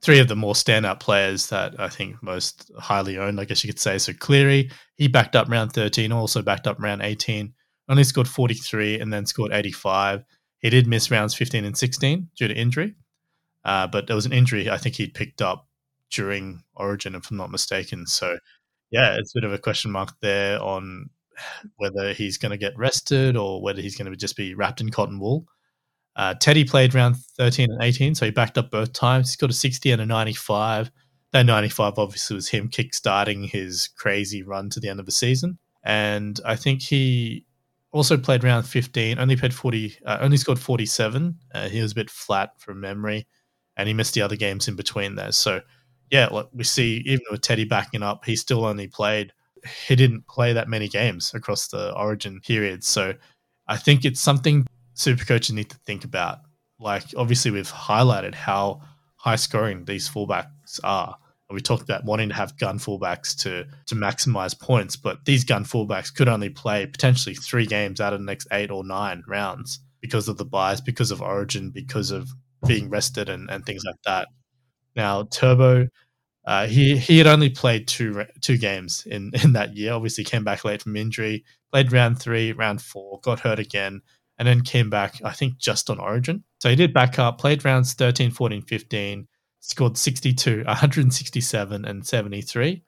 Three 0.00 0.20
of 0.20 0.28
the 0.28 0.36
more 0.36 0.54
standout 0.54 1.00
players 1.00 1.48
that 1.48 1.78
I 1.80 1.88
think 1.88 2.22
most 2.22 2.70
highly 2.78 3.18
owned, 3.18 3.40
I 3.40 3.44
guess 3.44 3.64
you 3.64 3.68
could 3.68 3.80
say. 3.80 3.98
So 3.98 4.12
Cleary, 4.12 4.70
he 4.94 5.08
backed 5.08 5.34
up 5.34 5.48
round 5.48 5.72
13, 5.72 6.12
also 6.12 6.40
backed 6.40 6.66
up 6.66 6.78
round 6.78 7.02
18 7.02 7.52
only 7.88 8.04
scored 8.04 8.28
43 8.28 9.00
and 9.00 9.12
then 9.12 9.26
scored 9.26 9.52
85. 9.52 10.24
He 10.60 10.70
did 10.70 10.86
miss 10.86 11.10
rounds 11.10 11.34
15 11.34 11.64
and 11.64 11.76
16 11.76 12.28
due 12.36 12.48
to 12.48 12.54
injury, 12.54 12.94
uh, 13.64 13.86
but 13.86 14.06
there 14.06 14.16
was 14.16 14.26
an 14.26 14.32
injury 14.32 14.68
I 14.68 14.76
think 14.76 14.96
he'd 14.96 15.14
picked 15.14 15.40
up 15.40 15.66
during 16.10 16.62
Origin, 16.74 17.14
if 17.14 17.30
I'm 17.30 17.36
not 17.36 17.50
mistaken. 17.50 18.06
So, 18.06 18.38
yeah, 18.90 19.16
it's 19.18 19.32
a 19.34 19.40
bit 19.40 19.44
of 19.44 19.52
a 19.52 19.58
question 19.58 19.90
mark 19.90 20.14
there 20.20 20.60
on 20.60 21.10
whether 21.76 22.12
he's 22.12 22.38
going 22.38 22.50
to 22.50 22.58
get 22.58 22.76
rested 22.76 23.36
or 23.36 23.62
whether 23.62 23.80
he's 23.80 23.96
going 23.96 24.10
to 24.10 24.16
just 24.16 24.36
be 24.36 24.54
wrapped 24.54 24.80
in 24.80 24.90
cotton 24.90 25.20
wool. 25.20 25.46
Uh, 26.18 26.34
Teddy 26.34 26.64
played 26.64 26.94
round 26.94 27.16
13 27.16 27.70
and 27.70 27.82
18, 27.82 28.16
so 28.16 28.24
he 28.24 28.32
backed 28.32 28.58
up 28.58 28.72
both 28.72 28.92
times. 28.92 29.30
He's 29.30 29.36
got 29.36 29.50
a 29.50 29.54
60 29.54 29.92
and 29.92 30.02
a 30.02 30.06
95. 30.06 30.90
That 31.32 31.46
95 31.46 31.94
obviously 31.96 32.34
was 32.34 32.48
him 32.48 32.68
kick-starting 32.68 33.44
his 33.44 33.88
crazy 33.96 34.42
run 34.42 34.68
to 34.70 34.80
the 34.80 34.88
end 34.88 34.98
of 34.98 35.06
the 35.06 35.12
season. 35.12 35.58
And 35.84 36.40
I 36.44 36.56
think 36.56 36.82
he 36.82 37.46
also 37.92 38.16
played 38.16 38.42
round 38.42 38.66
15, 38.66 39.20
only 39.20 39.36
played 39.36 39.54
40, 39.54 39.96
uh, 40.06 40.18
only 40.20 40.36
scored 40.36 40.58
47. 40.58 41.38
Uh, 41.54 41.68
he 41.68 41.80
was 41.80 41.92
a 41.92 41.94
bit 41.94 42.10
flat 42.10 42.60
from 42.60 42.80
memory, 42.80 43.28
and 43.76 43.86
he 43.86 43.94
missed 43.94 44.14
the 44.14 44.22
other 44.22 44.36
games 44.36 44.66
in 44.66 44.74
between 44.74 45.14
there. 45.14 45.30
So, 45.30 45.60
yeah, 46.10 46.42
we 46.52 46.64
see, 46.64 47.00
even 47.06 47.24
with 47.30 47.42
Teddy 47.42 47.64
backing 47.64 48.02
up, 48.02 48.24
he 48.24 48.34
still 48.34 48.64
only 48.64 48.88
played, 48.88 49.32
he 49.86 49.94
didn't 49.94 50.26
play 50.26 50.52
that 50.52 50.68
many 50.68 50.88
games 50.88 51.32
across 51.32 51.68
the 51.68 51.94
origin 51.94 52.40
period. 52.40 52.82
So, 52.82 53.14
I 53.68 53.76
think 53.76 54.04
it's 54.04 54.20
something 54.20 54.66
super 54.98 55.24
coaches 55.24 55.54
need 55.54 55.70
to 55.70 55.78
think 55.86 56.04
about. 56.04 56.40
Like, 56.80 57.04
obviously, 57.16 57.50
we've 57.50 57.70
highlighted 57.70 58.34
how 58.34 58.82
high 59.16 59.36
scoring 59.36 59.84
these 59.84 60.08
fullbacks 60.08 60.80
are. 60.82 61.16
And 61.48 61.54
we 61.54 61.62
talked 61.62 61.82
about 61.82 62.04
wanting 62.04 62.28
to 62.28 62.34
have 62.34 62.58
gun 62.58 62.78
fullbacks 62.78 63.34
to 63.42 63.66
to 63.86 63.94
maximize 63.94 64.58
points, 64.58 64.96
but 64.96 65.24
these 65.24 65.44
gun 65.44 65.64
fullbacks 65.64 66.14
could 66.14 66.28
only 66.28 66.50
play 66.50 66.84
potentially 66.86 67.34
three 67.34 67.64
games 67.64 68.00
out 68.00 68.12
of 68.12 68.20
the 68.20 68.26
next 68.26 68.48
eight 68.52 68.70
or 68.70 68.84
nine 68.84 69.22
rounds 69.26 69.80
because 70.00 70.28
of 70.28 70.36
the 70.36 70.44
bias, 70.44 70.80
because 70.80 71.10
of 71.10 71.22
origin, 71.22 71.70
because 71.70 72.10
of 72.10 72.28
being 72.66 72.90
rested 72.90 73.28
and, 73.28 73.50
and 73.50 73.64
things 73.64 73.82
like 73.84 73.96
that. 74.04 74.28
Now, 74.94 75.22
Turbo, 75.24 75.88
uh, 76.44 76.66
he 76.66 76.98
he 76.98 77.16
had 77.16 77.26
only 77.26 77.48
played 77.48 77.88
two 77.88 78.26
two 78.42 78.58
games 78.58 79.06
in 79.06 79.30
in 79.42 79.54
that 79.54 79.74
year. 79.74 79.94
Obviously, 79.94 80.24
came 80.24 80.44
back 80.44 80.64
late 80.64 80.82
from 80.82 80.96
injury, 80.96 81.44
played 81.72 81.92
round 81.92 82.20
three, 82.20 82.52
round 82.52 82.82
four, 82.82 83.20
got 83.20 83.40
hurt 83.40 83.58
again, 83.58 84.02
and 84.38 84.46
then 84.46 84.62
came 84.62 84.90
back. 84.90 85.20
I 85.24 85.32
think 85.32 85.58
just 85.58 85.90
on 85.90 85.98
Origin. 85.98 86.44
So 86.60 86.70
he 86.70 86.76
did 86.76 86.94
back 86.94 87.18
up, 87.18 87.38
played 87.38 87.64
rounds 87.64 87.94
13, 87.94 88.30
14, 88.30 88.62
15 88.62 89.28
scored 89.60 89.98
62, 89.98 90.64
167, 90.64 91.84
and 91.84 92.06
73. 92.06 92.82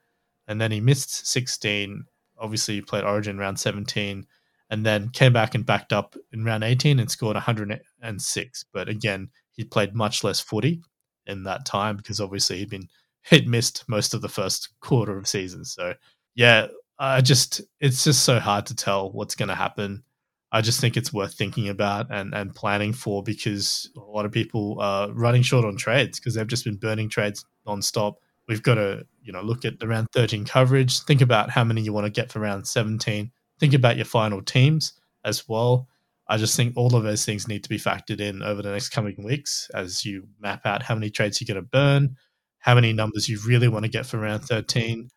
And 0.47 0.59
then 0.59 0.71
he 0.71 0.79
missed 0.79 1.27
16. 1.27 2.05
Obviously, 2.39 2.75
he 2.75 2.81
played 2.81 3.03
Origin 3.03 3.37
round 3.37 3.59
17 3.59 4.25
and 4.69 4.85
then 4.85 5.09
came 5.09 5.33
back 5.33 5.53
and 5.53 5.65
backed 5.65 5.93
up 5.93 6.15
in 6.31 6.43
round 6.43 6.63
18 6.63 6.99
and 6.99 7.11
scored 7.11 7.35
106. 7.35 8.65
But 8.73 8.89
again, 8.89 9.29
he 9.51 9.63
played 9.63 9.93
much 9.93 10.23
less 10.23 10.39
footy 10.39 10.81
in 11.27 11.43
that 11.43 11.65
time 11.65 11.97
because 11.97 12.19
obviously 12.19 12.57
he'd 12.57 12.69
been 12.69 12.87
he'd 13.29 13.47
missed 13.47 13.83
most 13.87 14.13
of 14.13 14.21
the 14.21 14.29
first 14.29 14.69
quarter 14.79 15.17
of 15.17 15.27
season. 15.27 15.63
So 15.65 15.93
yeah, 16.35 16.67
I 16.97 17.21
just 17.21 17.61
it's 17.79 18.03
just 18.03 18.23
so 18.23 18.39
hard 18.39 18.65
to 18.67 18.75
tell 18.75 19.11
what's 19.11 19.35
going 19.35 19.49
to 19.49 19.55
happen. 19.55 20.03
I 20.51 20.61
just 20.61 20.81
think 20.81 20.97
it's 20.97 21.13
worth 21.13 21.33
thinking 21.33 21.69
about 21.69 22.07
and, 22.09 22.33
and 22.33 22.53
planning 22.53 22.91
for 22.91 23.23
because 23.23 23.89
a 23.95 23.99
lot 24.01 24.25
of 24.25 24.31
people 24.31 24.77
are 24.81 25.11
running 25.11 25.43
short 25.43 25.65
on 25.65 25.77
trades 25.77 26.19
because 26.19 26.35
they've 26.35 26.47
just 26.47 26.65
been 26.65 26.75
burning 26.75 27.09
trades 27.09 27.45
nonstop. 27.65 28.15
We've 28.47 28.63
got 28.63 28.75
to, 28.75 29.05
you 29.21 29.31
know, 29.31 29.41
look 29.41 29.63
at 29.63 29.79
the 29.79 29.87
round 29.87 30.07
13 30.13 30.43
coverage, 30.43 30.99
think 31.03 31.21
about 31.21 31.49
how 31.49 31.63
many 31.63 31.81
you 31.81 31.93
want 31.93 32.05
to 32.05 32.11
get 32.11 32.31
for 32.31 32.39
round 32.39 32.67
17, 32.67 33.31
think 33.59 33.73
about 33.73 33.95
your 33.95 34.05
final 34.05 34.41
teams 34.41 34.93
as 35.23 35.47
well. 35.47 35.87
I 36.27 36.37
just 36.37 36.55
think 36.55 36.73
all 36.75 36.95
of 36.95 37.03
those 37.03 37.25
things 37.25 37.47
need 37.47 37.63
to 37.63 37.69
be 37.69 37.77
factored 37.77 38.19
in 38.19 38.41
over 38.41 38.61
the 38.61 38.71
next 38.71 38.89
coming 38.89 39.23
weeks 39.23 39.69
as 39.73 40.05
you 40.05 40.27
map 40.39 40.65
out 40.65 40.83
how 40.83 40.95
many 40.95 41.09
trades 41.09 41.39
you're 41.39 41.53
going 41.53 41.63
to 41.63 41.69
burn, 41.69 42.17
how 42.59 42.75
many 42.75 42.93
numbers 42.93 43.29
you 43.29 43.39
really 43.45 43.67
want 43.67 43.83
to 43.83 43.91
get 43.91 44.05
for 44.05 44.17
round 44.17 44.43
13, 44.43 45.09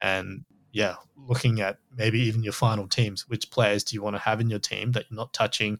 and 0.00 0.44
yeah, 0.72 0.96
looking 1.28 1.60
at 1.60 1.78
maybe 1.96 2.20
even 2.20 2.42
your 2.42 2.52
final 2.52 2.88
teams. 2.88 3.28
Which 3.28 3.50
players 3.50 3.84
do 3.84 3.94
you 3.94 4.02
want 4.02 4.16
to 4.16 4.22
have 4.22 4.40
in 4.40 4.50
your 4.50 4.58
team 4.58 4.92
that 4.92 5.06
you're 5.10 5.16
not 5.16 5.32
touching? 5.32 5.78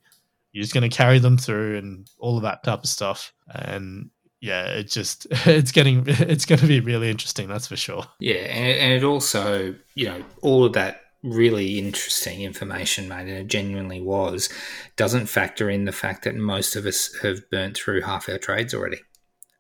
You're 0.53 0.63
just 0.63 0.75
going 0.75 0.89
to 0.89 0.95
carry 0.95 1.19
them 1.19 1.39
through 1.39 1.79
and 1.79 2.09
all 2.19 2.37
of 2.37 2.43
that 2.43 2.63
type 2.63 2.81
of 2.81 2.89
stuff. 2.89 3.33
And 3.49 4.11
yeah, 4.41 4.67
it 4.67 4.89
just 4.89 5.27
it's 5.47 5.73
getting 5.73 6.05
it's 6.07 6.45
going 6.45 6.61
to 6.61 6.67
be 6.67 6.81
really 6.81 7.11
interesting. 7.11 7.49
That's 7.49 7.67
for 7.67 7.77
sure. 7.77 8.05
Yeah, 8.21 8.35
and, 8.35 8.79
and 8.79 8.93
it 8.93 9.05
also 9.05 9.75
you 9.95 10.07
know 10.07 10.23
all 10.43 10.65
of 10.65 10.75
that 10.75 11.01
really 11.23 11.79
interesting 11.79 12.43
information, 12.43 13.09
mate, 13.09 13.21
and 13.21 13.31
it 13.31 13.47
genuinely 13.47 14.01
was, 14.01 14.49
doesn't 14.97 15.27
factor 15.27 15.71
in 15.71 15.85
the 15.85 15.93
fact 15.93 16.25
that 16.25 16.35
most 16.35 16.75
of 16.75 16.85
us 16.85 17.15
have 17.23 17.49
burnt 17.49 17.77
through 17.77 18.01
half 18.01 18.29
our 18.29 18.39
trades 18.39 18.75
already. 18.75 18.99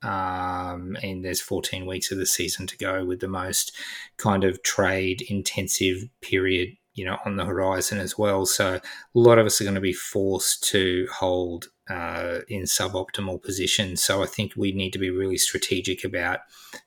Um, 0.02 0.96
and 1.02 1.24
there's 1.24 1.40
14 1.40 1.86
weeks 1.86 2.10
of 2.10 2.18
the 2.18 2.26
season 2.26 2.66
to 2.66 2.76
go 2.76 3.04
with 3.04 3.20
the 3.20 3.28
most 3.28 3.72
kind 4.16 4.44
of 4.44 4.62
trade 4.62 5.22
intensive 5.28 6.08
period, 6.20 6.76
you 6.94 7.04
know, 7.04 7.18
on 7.24 7.36
the 7.36 7.44
horizon 7.44 7.98
as 7.98 8.18
well. 8.18 8.44
So 8.46 8.74
a 8.74 8.80
lot 9.14 9.38
of 9.38 9.46
us 9.46 9.60
are 9.60 9.64
going 9.64 9.74
to 9.74 9.80
be 9.80 9.92
forced 9.92 10.64
to 10.70 11.06
hold 11.12 11.68
uh, 11.88 12.40
in 12.48 12.62
suboptimal 12.62 13.42
positions. 13.42 14.02
So 14.02 14.22
I 14.22 14.26
think 14.26 14.52
we 14.56 14.72
need 14.72 14.92
to 14.92 14.98
be 14.98 15.10
really 15.10 15.38
strategic 15.38 16.04
about, 16.04 16.40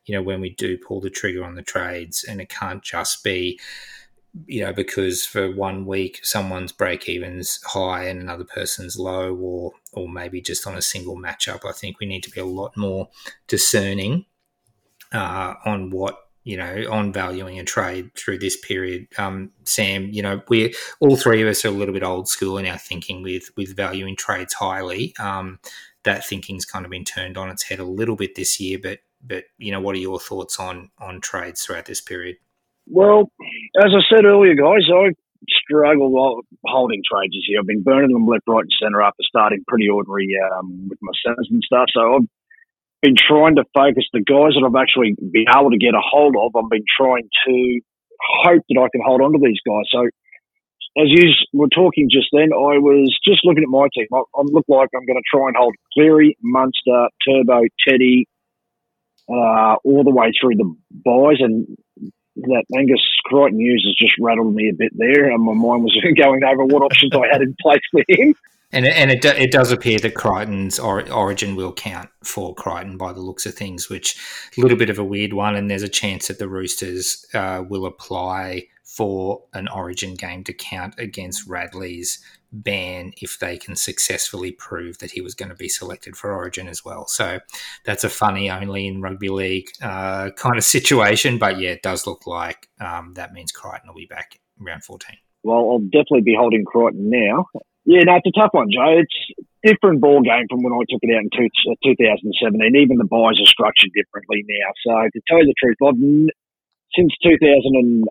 you 0.06 0.16
know, 0.16 0.22
when 0.22 0.42
we 0.42 0.52
do 0.52 0.78
pull 0.78 1.02
the 1.02 1.10
trigger 1.10 1.44
on 1.44 1.56
the 1.56 1.62
trades, 1.62 2.26
and 2.28 2.42
it 2.42 2.50
can't 2.50 2.82
just 2.82 3.24
be 3.24 3.60
you 4.48 4.64
know, 4.64 4.74
because 4.74 5.26
for 5.26 5.52
one 5.52 5.86
week 5.86 6.20
someone's 6.24 6.72
break 6.72 7.08
even's 7.08 7.62
high 7.64 8.04
and 8.06 8.22
another 8.22 8.44
person's 8.44 8.98
low, 8.98 9.36
or 9.36 9.72
or 9.94 10.10
maybe 10.10 10.42
just 10.42 10.68
on 10.68 10.76
a 10.76 10.82
single 10.82 11.16
matchup. 11.16 11.66
I 11.66 11.72
think 11.72 12.00
we 12.00 12.06
need 12.06 12.24
to 12.24 12.32
be 12.32 12.42
a 12.42 12.46
lot 12.46 12.76
more 12.76 13.10
discerning 13.48 14.26
uh, 15.12 15.56
on 15.66 15.90
what 15.90 16.20
you 16.44 16.58
know 16.58 16.86
on 16.92 17.14
valuing 17.14 17.60
a 17.60 17.64
trade 17.64 18.14
through 18.16 18.40
this 18.40 18.58
period. 18.58 19.08
Um, 19.18 19.52
Sam, 19.64 20.10
you 20.12 20.22
know, 20.22 20.42
we 20.50 20.76
all 21.00 21.16
three 21.16 21.42
of 21.42 21.48
us 21.48 21.64
are 21.64 21.70
a 21.70 21.72
little 21.72 21.94
bit 21.94 22.04
old 22.04 22.28
school 22.28 22.58
in 22.58 22.66
our 22.66 22.78
thinking 22.78 23.24
with 23.24 23.50
with 23.56 23.76
valuing 23.76 24.16
trades 24.16 24.54
highly. 24.54 25.16
Um, 25.18 25.60
that 26.04 26.26
thinking's 26.26 26.66
kind 26.66 26.86
of 26.86 26.92
been 26.92 27.06
turned 27.06 27.38
on 27.38 27.50
its 27.50 27.64
head 27.64 27.80
a 27.80 27.86
little 27.86 28.16
bit 28.16 28.36
this 28.36 28.60
year, 28.60 28.80
but 28.82 29.00
but 29.26 29.46
you 29.58 29.72
know, 29.72 29.80
what 29.80 29.96
are 29.96 30.00
your 30.00 30.20
thoughts 30.20 30.60
on 30.60 30.92
on 31.00 31.22
trades 31.22 31.64
throughout 31.64 31.86
this 31.86 32.02
period? 32.02 32.38
Well, 32.88 33.32
as 33.84 33.92
I 33.92 34.02
said 34.10 34.26
earlier, 34.26 34.56
guys, 34.56 34.86
I 34.94 35.14
struggle 35.50 36.42
holding 36.66 37.02
trades 37.02 37.34
year. 37.48 37.60
I've 37.60 37.68
been 37.68 37.84
burning 37.84 38.14
them 38.14 38.28
left, 38.28 38.44
right, 38.48 38.62
and 38.62 38.72
centre 38.82 39.02
after 39.02 39.24
starting 39.24 39.64
pretty 39.68 39.90
ordinary 39.90 40.30
um, 40.58 40.88
with 40.90 41.00
my 41.02 41.14
sons 41.26 41.48
and 41.50 41.62
stuff. 41.66 41.88
So 41.94 42.16
I've 42.16 42.30
been 43.02 43.16
trying 43.16 43.56
to 43.56 43.66
focus 43.74 44.06
the 44.14 44.22
guys 44.22 44.54
that 44.54 44.66
I've 44.66 44.82
actually 44.82 45.16
been 45.18 45.50
able 45.56 45.72
to 45.72 45.78
get 45.78 45.94
a 45.94 46.02
hold 46.02 46.36
of. 46.38 46.56
I've 46.56 46.70
been 46.70 46.86
trying 46.98 47.30
to 47.48 47.80
hope 48.44 48.64
that 48.70 48.82
I 48.82 48.90
can 48.92 49.02
hold 49.06 49.22
on 49.22 49.34
to 49.34 49.40
these 49.42 49.62
guys. 49.66 49.86
So 49.92 50.08
as 50.98 51.08
you 51.10 51.34
were 51.54 51.68
talking 51.68 52.08
just 52.10 52.28
then, 52.32 52.54
I 52.54 52.80
was 52.80 53.12
just 53.28 53.44
looking 53.44 53.64
at 53.64 53.70
my 53.70 53.88
team. 53.94 54.08
I, 54.14 54.24
I 54.34 54.42
look 54.46 54.66
like 54.68 54.90
I'm 54.96 55.06
going 55.06 55.20
to 55.20 55.30
try 55.30 55.48
and 55.48 55.56
hold 55.58 55.76
Cleary, 55.94 56.38
Munster, 56.42 57.10
Turbo, 57.28 57.62
Teddy, 57.88 58.28
uh, 59.28 59.76
all 59.84 60.04
the 60.04 60.14
way 60.14 60.32
through 60.40 60.56
the 60.56 60.74
buys, 60.90 61.42
and 61.42 61.68
that 62.36 62.64
Angus 62.78 63.02
Crichton 63.26 63.58
news 63.58 63.86
has 63.88 63.96
just 63.96 64.20
rattled 64.20 64.54
me 64.54 64.70
a 64.70 64.74
bit 64.74 64.92
there, 64.96 65.30
and 65.32 65.44
my 65.44 65.54
mind 65.54 65.84
was 65.84 65.98
going 66.18 66.44
over 66.44 66.66
what 66.66 66.84
options 66.84 67.12
I 67.14 67.28
had 67.32 67.42
in 67.42 67.56
place 67.62 67.82
for 67.92 68.04
him. 68.08 68.36
And, 68.72 68.86
and 68.86 69.12
it, 69.12 69.24
it 69.24 69.52
does 69.52 69.72
appear 69.72 70.00
that 70.00 70.16
Crichton's 70.16 70.80
origin 70.80 71.56
will 71.56 71.72
count 71.72 72.10
for 72.24 72.54
Crichton 72.56 72.98
by 72.98 73.14
the 73.14 73.22
looks 73.22 73.46
of 73.46 73.54
things, 73.54 73.90
which 73.90 74.18
a 74.58 74.62
little 74.62 74.78
bit 74.78 74.90
of 74.90 75.00
a 75.00 75.04
weird 75.04 75.34
one. 75.34 75.56
And 75.56 75.72
there's 75.72 75.84
a 75.84 75.88
chance 75.88 76.28
that 76.28 76.40
the 76.40 76.50
Roosters 76.50 77.26
uh, 77.34 77.64
will 77.68 77.86
apply 77.86 78.64
for 78.84 79.44
an 79.54 79.68
origin 79.70 80.16
game 80.16 80.44
to 80.46 80.54
count 80.54 80.96
against 80.98 81.48
Radley's 81.48 82.22
ban 82.64 83.14
if 83.22 83.40
they 83.40 83.58
can 83.58 83.76
successfully 83.76 84.52
prove 84.52 84.98
that 85.00 85.12
he 85.12 85.22
was 85.22 85.36
going 85.36 85.50
to 85.50 85.56
be 85.56 85.70
selected 85.70 86.16
for 86.16 86.34
Origin 86.34 86.68
as 86.68 86.84
well. 86.84 87.08
So 87.08 87.40
that's 87.86 88.04
a 88.04 88.10
funny 88.10 88.50
only 88.50 88.88
in 88.88 89.02
rugby 89.02 89.30
league 89.30 89.70
uh, 89.82 90.32
kind 90.32 90.58
of 90.58 90.64
situation. 90.64 91.38
But 91.38 91.60
yeah, 91.60 91.72
it 91.72 91.82
does 91.82 92.08
look 92.08 92.28
like 92.28 92.68
um, 92.80 93.14
that 93.16 93.34
means 93.34 93.52
Crichton 93.52 93.88
will 93.88 93.96
be 93.96 94.06
back 94.06 94.40
round 94.60 94.84
14. 94.84 95.16
Well, 95.44 95.70
I'll 95.72 95.80
definitely 95.80 96.22
be 96.22 96.36
holding 96.38 96.66
Crichton 96.66 97.10
now. 97.10 97.48
Yeah, 97.86 98.02
no, 98.02 98.16
it's 98.16 98.26
a 98.26 98.40
tough 98.40 98.50
one, 98.52 98.72
Joe. 98.72 98.98
It's 98.98 99.14
different 99.64 100.02
ball 100.02 100.22
game 100.22 100.46
from 100.50 100.64
when 100.64 100.74
I 100.74 100.82
took 100.90 101.02
it 101.02 101.14
out 101.14 101.22
in 101.22 101.30
two, 101.30 101.50
2017. 101.86 102.76
Even 102.76 102.98
the 102.98 103.06
buys 103.06 103.38
are 103.42 103.46
structured 103.46 103.92
differently 103.94 104.46
now. 104.46 104.70
So 104.86 105.10
to 105.14 105.22
tell 105.28 105.38
you 105.38 105.46
the 105.46 105.58
truth, 105.58 105.78
I've 105.86 105.98
since 106.94 107.12
2018 107.24 108.06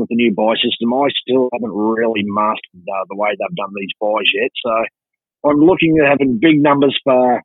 with 0.00 0.08
the 0.08 0.16
new 0.16 0.34
buy 0.34 0.54
system, 0.58 0.92
I 0.92 1.08
still 1.22 1.48
haven't 1.52 1.72
really 1.72 2.24
mastered 2.24 2.82
uh, 2.82 3.04
the 3.08 3.16
way 3.16 3.30
they've 3.30 3.56
done 3.56 3.72
these 3.76 3.94
buys 4.00 4.28
yet. 4.34 4.50
So 4.64 5.50
I'm 5.50 5.60
looking 5.60 5.98
at 6.02 6.10
having 6.10 6.38
big 6.40 6.60
numbers 6.60 6.98
for 7.04 7.42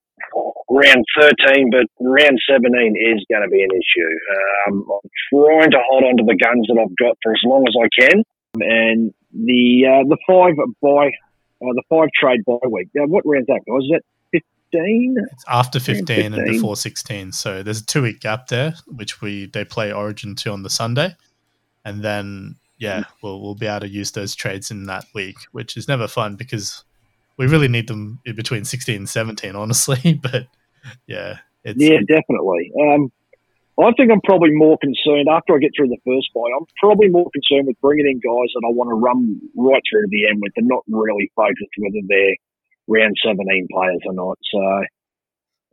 round 0.70 1.06
13, 1.20 1.70
but 1.72 1.88
round 2.00 2.40
17 2.50 2.96
is 2.96 3.26
going 3.30 3.44
to 3.44 3.52
be 3.52 3.62
an 3.62 3.72
issue. 3.72 4.12
Um, 4.68 4.86
I'm 4.90 5.10
trying 5.32 5.72
to 5.72 5.82
hold 5.90 6.04
on 6.04 6.18
to 6.18 6.26
the 6.26 6.40
guns 6.40 6.68
that 6.68 6.80
I've 6.80 6.98
got 6.98 7.18
for 7.22 7.32
as 7.32 7.44
long 7.46 7.66
as 7.68 7.76
I 7.78 7.88
can. 8.00 8.24
And 8.60 9.14
the 9.32 9.88
uh, 9.88 10.04
the 10.12 10.20
five 10.28 10.60
buy, 10.82 11.08
uh, 11.64 11.74
the 11.76 11.84
five 11.90 12.10
trade 12.12 12.44
buy 12.46 12.60
week. 12.70 12.90
Now, 12.94 13.08
what 13.08 13.24
round's 13.26 13.48
that, 13.48 13.64
guys? 13.68 13.84
Is 13.84 13.92
that 13.96 14.04
15? 14.72 15.16
It's 15.32 15.44
after 15.48 15.80
15, 15.80 16.06
15, 16.06 16.34
and 16.34 16.46
before 16.46 16.76
16. 16.76 17.32
So 17.32 17.64
there's 17.64 17.82
a 17.82 17.86
two 17.86 18.02
week 18.02 18.20
gap 18.20 18.48
there, 18.48 18.74
which 18.88 19.22
we 19.22 19.48
they 19.48 19.66
play 19.66 19.92
Origin 19.92 20.36
2 20.36 20.52
on 20.52 20.64
the 20.64 20.70
Sunday. 20.70 21.16
And 21.86 22.04
then, 22.04 22.56
yeah, 22.78 23.04
we'll, 23.22 23.42
we'll 23.42 23.56
be 23.56 23.66
able 23.66 23.82
to 23.82 23.90
use 23.90 24.12
those 24.12 24.36
trades 24.36 24.72
in 24.72 24.86
that 24.86 25.06
week, 25.14 25.38
which 25.52 25.78
is 25.78 25.88
never 25.88 26.08
fun 26.08 26.36
because 26.36 26.84
we 27.38 27.48
really 27.48 27.68
need 27.68 27.88
them 27.88 28.20
between 28.24 28.66
16 28.66 28.96
and 28.96 29.10
17, 29.10 29.56
honestly. 29.56 30.20
But 30.22 30.48
yeah. 31.08 31.38
yeah, 31.64 32.00
definitely. 32.08 32.72
Um, 32.80 33.12
I 33.80 33.92
think 33.94 34.12
I'm 34.12 34.22
probably 34.22 34.52
more 34.52 34.78
concerned 34.78 35.28
after 35.30 35.56
I 35.56 35.60
get 35.60 35.72
through 35.76 35.88
the 35.88 35.98
first 36.06 36.30
buy. 36.36 36.50
I'm 36.56 36.66
probably 36.80 37.08
more 37.08 37.30
concerned 37.32 37.68
with 37.68 37.80
bringing 37.82 38.06
in 38.06 38.20
guys 38.20 38.50
that 38.54 38.66
I 38.66 38.70
want 38.70 38.90
to 38.90 38.96
run 38.96 39.42
right 39.56 39.82
through 39.90 40.04
to 40.04 40.08
the 40.10 40.28
end 40.28 40.42
with 40.42 40.54
and 40.58 40.68
not 40.68 40.84
really 40.88 41.32
focused 41.36 41.74
whether 41.78 42.02
they're 42.08 42.36
round 42.88 43.16
17 43.24 43.68
players 43.72 44.02
or 44.06 44.14
not. 44.14 44.38
So, 44.52 44.84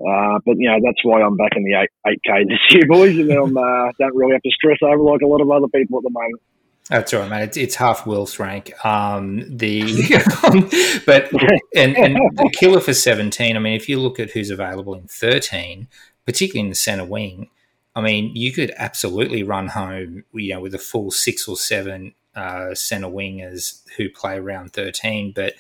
uh, 0.07 0.39
but 0.47 0.57
you 0.59 0.71
know 0.71 0.79
that's 0.85 1.03
why 1.03 1.23
I'm 1.23 1.37
back 1.37 1.53
in 1.57 1.65
the 1.65 1.75
eight 1.75 1.91
eight 2.07 2.21
k 2.25 2.45
this 2.49 2.61
year, 2.71 2.87
boys, 2.87 3.19
and 3.19 3.33
I'm 3.33 3.57
uh, 3.57 3.93
don't 3.99 4.15
really 4.15 4.33
have 4.33 4.43
to 4.43 4.51
stress 4.51 4.79
over 4.83 5.03
like 5.03 5.23
a 5.23 5.27
lot 5.27 5.41
of 5.41 5.51
other 5.51 5.69
people 5.69 5.99
at 5.99 6.05
the 6.05 6.11
moment. 6.11 6.41
That's 6.89 7.13
right, 7.13 7.29
man. 7.29 7.43
It's, 7.43 7.57
it's 7.57 7.75
half 7.75 8.07
Wilf's 8.07 8.39
rank. 8.39 8.73
Um, 8.85 9.45
the 9.49 9.83
but 11.07 11.31
and 11.77 11.97
and 11.97 12.17
the 12.37 12.51
killer 12.53 12.81
for 12.81 12.95
seventeen. 12.95 13.57
I 13.57 13.61
mean, 13.61 13.75
if 13.75 13.89
you 13.89 14.01
look 14.01 14.19
at 14.19 14.31
who's 14.31 14.51
available 14.51 14.95
in 14.95 15.07
thirteen, 15.07 15.89
particularly 16.25 16.67
in 16.67 16.71
the 16.71 16.77
centre 16.77 17.05
wing, 17.05 17.51
I 17.95 18.01
mean, 18.01 18.35
you 18.35 18.53
could 18.53 18.73
absolutely 18.77 19.43
run 19.43 19.69
home, 19.69 20.25
you 20.33 20.55
know, 20.55 20.61
with 20.61 20.75
a 20.75 20.79
full 20.79 21.11
six 21.11 21.47
or 21.47 21.57
seven 21.57 22.15
uh, 22.35 22.75
centre 22.75 23.09
wingers 23.09 23.83
who 23.97 24.09
play 24.09 24.39
around 24.39 24.73
thirteen. 24.73 25.33
But 25.33 25.55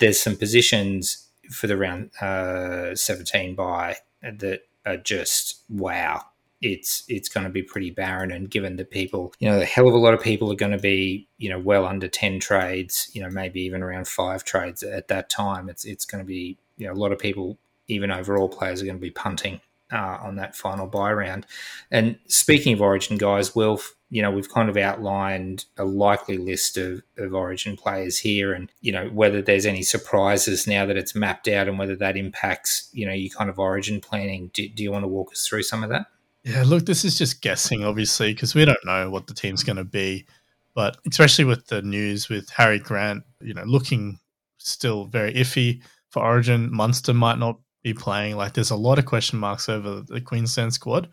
there's 0.00 0.20
some 0.20 0.36
positions 0.36 1.28
for 1.50 1.66
the 1.66 1.76
round 1.76 2.10
uh, 2.20 2.94
17 2.94 3.54
buy 3.54 3.96
that 4.22 4.62
are 4.86 4.96
just 4.96 5.62
wow. 5.68 6.24
It's 6.62 7.04
it's 7.08 7.30
going 7.30 7.44
to 7.44 7.50
be 7.50 7.62
pretty 7.62 7.90
barren, 7.90 8.30
and 8.30 8.50
given 8.50 8.76
that 8.76 8.90
people, 8.90 9.32
you 9.38 9.48
know, 9.48 9.60
a 9.62 9.64
hell 9.64 9.88
of 9.88 9.94
a 9.94 9.98
lot 9.98 10.12
of 10.12 10.20
people 10.20 10.52
are 10.52 10.56
going 10.56 10.72
to 10.72 10.78
be, 10.78 11.26
you 11.38 11.48
know, 11.48 11.58
well 11.58 11.86
under 11.86 12.06
ten 12.06 12.38
trades, 12.38 13.10
you 13.14 13.22
know, 13.22 13.30
maybe 13.30 13.62
even 13.62 13.82
around 13.82 14.06
five 14.06 14.44
trades 14.44 14.82
at 14.82 15.08
that 15.08 15.30
time. 15.30 15.70
It's 15.70 15.86
it's 15.86 16.04
going 16.04 16.22
to 16.22 16.26
be, 16.26 16.58
you 16.76 16.86
know, 16.86 16.92
a 16.92 17.00
lot 17.00 17.12
of 17.12 17.18
people, 17.18 17.56
even 17.88 18.10
overall 18.10 18.50
players, 18.50 18.82
are 18.82 18.84
going 18.84 18.98
to 18.98 19.00
be 19.00 19.10
punting 19.10 19.62
uh, 19.90 20.18
on 20.20 20.36
that 20.36 20.54
final 20.54 20.86
buy 20.86 21.10
round. 21.12 21.46
And 21.90 22.18
speaking 22.26 22.74
of 22.74 22.82
Origin 22.82 23.16
guys, 23.16 23.54
Wilf, 23.54 23.94
you 24.10 24.20
know, 24.20 24.30
we've 24.30 24.52
kind 24.52 24.68
of 24.68 24.76
outlined 24.76 25.64
a 25.78 25.84
likely 25.84 26.36
list 26.36 26.76
of, 26.76 27.02
of 27.16 27.32
Origin 27.32 27.76
players 27.76 28.18
here, 28.18 28.52
and 28.52 28.70
you 28.80 28.92
know 28.92 29.08
whether 29.08 29.40
there's 29.40 29.66
any 29.66 29.82
surprises 29.82 30.66
now 30.66 30.84
that 30.86 30.96
it's 30.96 31.14
mapped 31.14 31.48
out, 31.48 31.68
and 31.68 31.78
whether 31.78 31.96
that 31.96 32.16
impacts 32.16 32.90
you 32.92 33.06
know 33.06 33.12
your 33.12 33.30
kind 33.30 33.48
of 33.48 33.58
Origin 33.58 34.00
planning. 34.00 34.50
Do, 34.52 34.68
do 34.68 34.82
you 34.82 34.90
want 34.90 35.04
to 35.04 35.08
walk 35.08 35.32
us 35.32 35.46
through 35.46 35.62
some 35.62 35.84
of 35.84 35.90
that? 35.90 36.06
Yeah, 36.42 36.64
look, 36.66 36.86
this 36.86 37.04
is 37.04 37.18
just 37.18 37.42
guessing, 37.42 37.84
obviously, 37.84 38.32
because 38.32 38.54
we 38.54 38.64
don't 38.64 38.84
know 38.84 39.10
what 39.10 39.26
the 39.26 39.34
team's 39.34 39.62
going 39.62 39.76
to 39.76 39.84
be. 39.84 40.26
But 40.74 40.96
especially 41.08 41.44
with 41.44 41.66
the 41.66 41.82
news 41.82 42.28
with 42.28 42.48
Harry 42.50 42.78
Grant, 42.78 43.24
you 43.40 43.54
know, 43.54 43.64
looking 43.64 44.18
still 44.58 45.04
very 45.04 45.34
iffy 45.34 45.82
for 46.08 46.22
Origin. 46.22 46.72
Munster 46.72 47.12
might 47.12 47.38
not 47.38 47.58
be 47.82 47.92
playing. 47.92 48.36
Like, 48.36 48.54
there's 48.54 48.70
a 48.70 48.76
lot 48.76 48.98
of 48.98 49.04
question 49.04 49.38
marks 49.38 49.68
over 49.68 50.00
the 50.00 50.20
Queensland 50.20 50.72
squad 50.72 51.08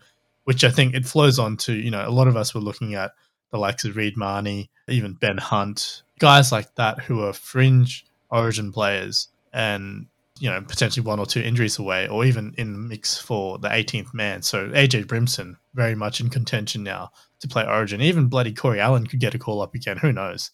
which 0.48 0.64
I 0.64 0.70
think 0.70 0.94
it 0.94 1.04
flows 1.04 1.38
on 1.38 1.58
to, 1.58 1.74
you 1.74 1.90
know, 1.90 2.08
a 2.08 2.08
lot 2.08 2.26
of 2.26 2.34
us 2.34 2.54
were 2.54 2.62
looking 2.62 2.94
at 2.94 3.10
the 3.52 3.58
likes 3.58 3.84
of 3.84 3.96
Reed 3.96 4.16
Mahoney, 4.16 4.70
even 4.88 5.12
Ben 5.12 5.36
Hunt, 5.36 6.04
guys 6.20 6.50
like 6.50 6.74
that 6.76 7.00
who 7.00 7.22
are 7.22 7.34
fringe 7.34 8.06
origin 8.30 8.72
players 8.72 9.28
and, 9.52 10.06
you 10.40 10.48
know, 10.48 10.62
potentially 10.62 11.04
one 11.04 11.18
or 11.18 11.26
two 11.26 11.42
injuries 11.42 11.78
away 11.78 12.08
or 12.08 12.24
even 12.24 12.54
in 12.56 12.72
the 12.72 12.78
mix 12.78 13.18
for 13.18 13.58
the 13.58 13.68
18th 13.68 14.14
man. 14.14 14.40
So 14.40 14.70
AJ 14.70 15.04
Brimson 15.04 15.56
very 15.74 15.94
much 15.94 16.18
in 16.18 16.30
contention 16.30 16.82
now 16.82 17.10
to 17.40 17.46
play 17.46 17.66
origin. 17.66 18.00
Even 18.00 18.28
bloody 18.28 18.54
Corey 18.54 18.80
Allen 18.80 19.06
could 19.06 19.20
get 19.20 19.34
a 19.34 19.38
call 19.38 19.60
up 19.60 19.74
again. 19.74 19.98
Who 19.98 20.14
knows? 20.14 20.50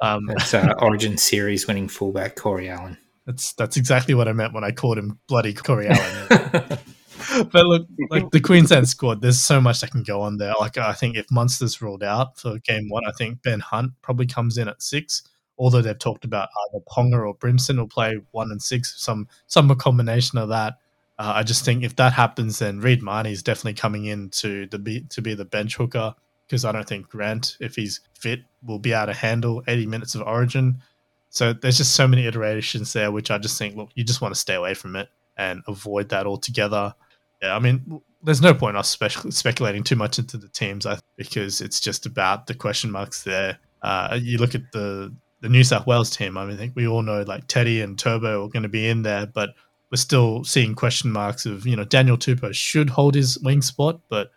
Um, 0.00 0.28
It's 0.30 0.52
uh, 0.52 0.74
Origin 0.80 1.16
series 1.16 1.68
winning 1.68 1.86
fullback 1.86 2.34
Corey 2.34 2.68
Allen. 2.68 2.98
That's 3.24 3.52
that's 3.52 3.76
exactly 3.76 4.14
what 4.14 4.26
I 4.26 4.32
meant 4.32 4.52
when 4.52 4.64
I 4.64 4.72
called 4.72 4.98
him 4.98 5.20
bloody 5.28 5.54
Corey 5.54 5.86
Allen. 5.90 6.78
but 7.52 7.66
look, 7.66 7.86
like 8.10 8.30
the 8.30 8.40
Queensland 8.40 8.88
squad, 8.88 9.20
there's 9.22 9.38
so 9.38 9.60
much 9.60 9.80
that 9.80 9.90
can 9.90 10.02
go 10.02 10.20
on 10.20 10.36
there. 10.38 10.54
Like 10.58 10.78
I 10.78 10.92
think 10.92 11.16
if 11.16 11.30
Munster's 11.30 11.80
ruled 11.82 12.02
out 12.02 12.38
for 12.38 12.58
game 12.60 12.88
one, 12.88 13.06
I 13.06 13.12
think 13.12 13.42
Ben 13.42 13.60
Hunt 13.60 13.92
probably 14.02 14.26
comes 14.26 14.58
in 14.58 14.68
at 14.68 14.82
six. 14.82 15.22
Although 15.58 15.82
they've 15.82 15.98
talked 15.98 16.24
about 16.24 16.48
either 16.68 16.84
Ponga 16.88 17.26
or 17.26 17.34
Brimson 17.34 17.78
will 17.78 17.88
play 17.88 18.20
one 18.30 18.52
and 18.52 18.62
six, 18.62 18.94
some 19.02 19.26
some 19.46 19.74
combination 19.76 20.38
of 20.38 20.48
that. 20.50 20.74
Uh, 21.18 21.32
I 21.36 21.42
just 21.42 21.64
think 21.64 21.82
if 21.82 21.96
that 21.96 22.12
happens, 22.12 22.60
then 22.60 22.80
Reed 22.80 23.02
Mahoney 23.02 23.32
is 23.32 23.42
definitely 23.42 23.74
coming 23.74 24.04
in 24.04 24.30
to 24.30 24.66
the 24.66 24.78
be, 24.78 25.00
to 25.10 25.20
be 25.20 25.34
the 25.34 25.44
bench 25.44 25.76
hooker 25.76 26.14
because 26.46 26.64
I 26.64 26.72
don't 26.72 26.88
think 26.88 27.08
Grant, 27.08 27.56
if 27.60 27.74
he's 27.74 28.00
fit, 28.14 28.40
will 28.64 28.78
be 28.78 28.92
able 28.92 29.06
to 29.06 29.12
handle 29.12 29.62
80 29.66 29.86
minutes 29.86 30.14
of 30.14 30.22
Origin. 30.22 30.80
So 31.28 31.52
there's 31.52 31.76
just 31.76 31.94
so 31.94 32.08
many 32.08 32.26
iterations 32.26 32.92
there, 32.94 33.12
which 33.12 33.30
I 33.30 33.36
just 33.36 33.58
think, 33.58 33.76
look, 33.76 33.90
you 33.94 34.02
just 34.02 34.22
want 34.22 34.34
to 34.34 34.40
stay 34.40 34.54
away 34.54 34.72
from 34.74 34.96
it 34.96 35.08
and 35.36 35.62
avoid 35.68 36.08
that 36.08 36.26
altogether. 36.26 36.94
Yeah, 37.42 37.54
I 37.54 37.58
mean, 37.58 38.00
there's 38.22 38.42
no 38.42 38.52
point 38.52 38.76
us 38.76 38.96
speculating 39.30 39.84
too 39.84 39.96
much 39.96 40.18
into 40.18 40.36
the 40.36 40.48
teams 40.48 40.86
I, 40.86 40.98
because 41.16 41.60
it's 41.60 41.80
just 41.80 42.06
about 42.06 42.46
the 42.46 42.54
question 42.54 42.90
marks 42.90 43.22
there. 43.22 43.58
Uh, 43.82 44.18
you 44.20 44.38
look 44.38 44.54
at 44.54 44.72
the 44.72 45.14
the 45.40 45.48
New 45.48 45.62
South 45.62 45.86
Wales 45.86 46.10
team. 46.10 46.36
I 46.36 46.44
mean, 46.44 46.54
I 46.54 46.56
think 46.58 46.74
we 46.74 46.88
all 46.88 47.02
know 47.02 47.22
like 47.22 47.46
Teddy 47.46 47.80
and 47.80 47.98
Turbo 47.98 48.44
are 48.44 48.48
going 48.48 48.64
to 48.64 48.68
be 48.68 48.88
in 48.88 49.02
there, 49.02 49.26
but 49.26 49.50
we're 49.90 49.96
still 49.96 50.44
seeing 50.44 50.74
question 50.74 51.10
marks 51.10 51.46
of 51.46 51.66
you 51.66 51.76
know 51.76 51.84
Daniel 51.84 52.16
Tupou 52.16 52.52
should 52.52 52.90
hold 52.90 53.14
his 53.14 53.38
wing 53.38 53.62
spot, 53.62 54.00
but 54.08 54.30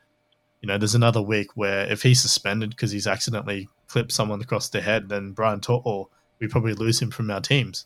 you 0.61 0.68
know 0.68 0.78
there's 0.78 0.95
another 0.95 1.22
week 1.22 1.56
where 1.56 1.91
if 1.91 2.03
he's 2.03 2.22
suspended 2.22 2.69
because 2.72 2.91
he's 2.91 3.07
accidentally 3.07 3.68
clipped 3.88 4.11
someone 4.11 4.41
across 4.41 4.69
the 4.69 4.82
head, 4.82 5.10
then 5.10 5.32
Brian 5.32 5.60
To'o, 5.60 6.10
we 6.40 6.48
probably 6.48 6.73
lose 6.73 7.02
him 7.02 7.11
from 7.11 7.32
our 7.32 7.41
teams. 7.41 7.86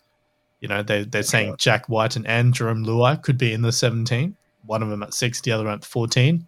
You 0.60 0.68
know 0.68 0.84
they 0.84 1.04
they're 1.04 1.24
saying 1.24 1.56
Jack 1.58 1.88
Wighton 1.88 2.26
and, 2.26 2.48
and 2.48 2.54
Jarome 2.54 2.86
Luai 2.86 3.22
could 3.22 3.38
be 3.38 3.54
in 3.54 3.62
the 3.62 3.72
17, 3.72 4.36
one 4.66 4.84
of 4.84 4.90
them 4.90 5.04
at 5.04 5.14
six, 5.14 5.42
the 5.42 5.52
other 5.52 5.66
one 5.66 5.74
at 5.74 5.86
14, 5.86 6.48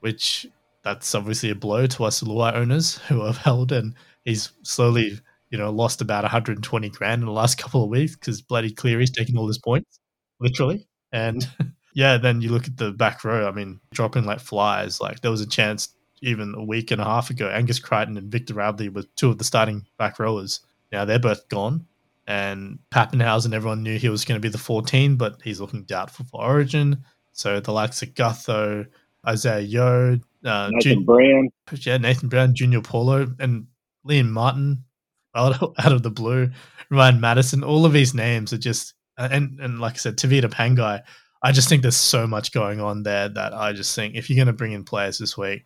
which 0.00 0.46
that's 0.82 1.14
obviously 1.14 1.50
a 1.50 1.54
blow 1.54 1.86
to 1.86 2.04
us 2.04 2.22
Luai 2.22 2.54
owners 2.54 2.98
who 3.08 3.24
have 3.24 3.36
held 3.36 3.70
and 3.70 3.94
he's 4.24 4.50
slowly 4.62 5.18
you 5.50 5.58
know 5.58 5.70
lost 5.70 6.00
about 6.00 6.24
120 6.24 6.88
grand 6.90 7.22
in 7.22 7.26
the 7.26 7.32
last 7.32 7.56
couple 7.58 7.84
of 7.84 7.90
weeks 7.90 8.16
because 8.16 8.42
bloody 8.42 8.72
Cleary's 8.72 9.10
taking 9.10 9.36
all 9.36 9.46
his 9.46 9.58
points 9.58 10.00
literally. 10.40 10.86
And 11.12 11.46
yeah, 11.94 12.18
then 12.18 12.40
you 12.40 12.50
look 12.50 12.66
at 12.66 12.76
the 12.76 12.92
back 12.92 13.24
row. 13.24 13.48
I 13.48 13.52
mean, 13.52 13.80
dropping 13.92 14.24
like 14.24 14.40
flies. 14.40 15.00
Like 15.00 15.20
there 15.20 15.30
was 15.30 15.40
a 15.40 15.48
chance 15.48 15.94
even 16.22 16.54
a 16.56 16.64
week 16.64 16.90
and 16.90 17.00
a 17.00 17.04
half 17.04 17.30
ago, 17.30 17.48
Angus 17.48 17.80
Crichton 17.80 18.16
and 18.16 18.30
Victor 18.30 18.54
Radley 18.54 18.88
were 18.88 19.04
two 19.16 19.30
of 19.30 19.38
the 19.38 19.44
starting 19.44 19.86
back 19.98 20.18
rowers. 20.18 20.60
Now 20.92 21.04
they're 21.04 21.18
both 21.18 21.48
gone. 21.48 21.86
And 22.28 22.78
Papenhuyzen, 22.92 23.52
everyone 23.52 23.82
knew 23.82 23.98
he 23.98 24.08
was 24.08 24.24
going 24.24 24.40
to 24.40 24.42
be 24.42 24.48
the 24.48 24.56
14, 24.56 25.16
but 25.16 25.42
he's 25.42 25.60
looking 25.60 25.82
doubtful 25.82 26.24
for 26.30 26.40
Origin. 26.40 27.04
So 27.32 27.60
the 27.60 27.72
likes 27.72 28.02
of 28.02 28.10
Gutho, 28.10 28.86
Isaah 29.24 29.60
Yeo, 29.60 30.18
uh, 30.44 30.70
Nathan 30.72 30.80
Jun- 30.80 31.04
Brown. 31.04 31.48
yeah, 31.80 31.96
Nathan 31.98 32.28
Brown, 32.28 32.54
Junior 32.54 32.80
Paulo, 32.82 33.32
and 33.38 33.66
Liam 34.08 34.28
Martin 34.30 34.84
out 35.34 35.60
of, 35.62 35.74
out 35.78 35.92
of 35.92 36.02
the 36.02 36.10
blue, 36.10 36.50
Ryan 36.90 37.20
Matterson. 37.20 37.64
All 37.64 37.86
of 37.86 37.92
these 37.92 38.14
names 38.14 38.52
are 38.52 38.58
just 38.58 38.94
and 39.18 39.58
and 39.60 39.80
like 39.80 39.94
I 39.94 39.96
said, 39.96 40.16
Tevita 40.16 40.44
Pangai. 40.50 41.02
I 41.44 41.50
just 41.52 41.68
think 41.68 41.82
there's 41.82 41.96
so 41.96 42.26
much 42.26 42.52
going 42.52 42.80
on 42.80 43.02
there 43.02 43.28
that 43.28 43.52
I 43.52 43.72
just 43.72 43.94
think 43.96 44.14
if 44.14 44.28
you're 44.30 44.36
going 44.36 44.46
to 44.46 44.52
bring 44.52 44.72
in 44.72 44.84
players 44.84 45.18
this 45.18 45.36
week, 45.36 45.64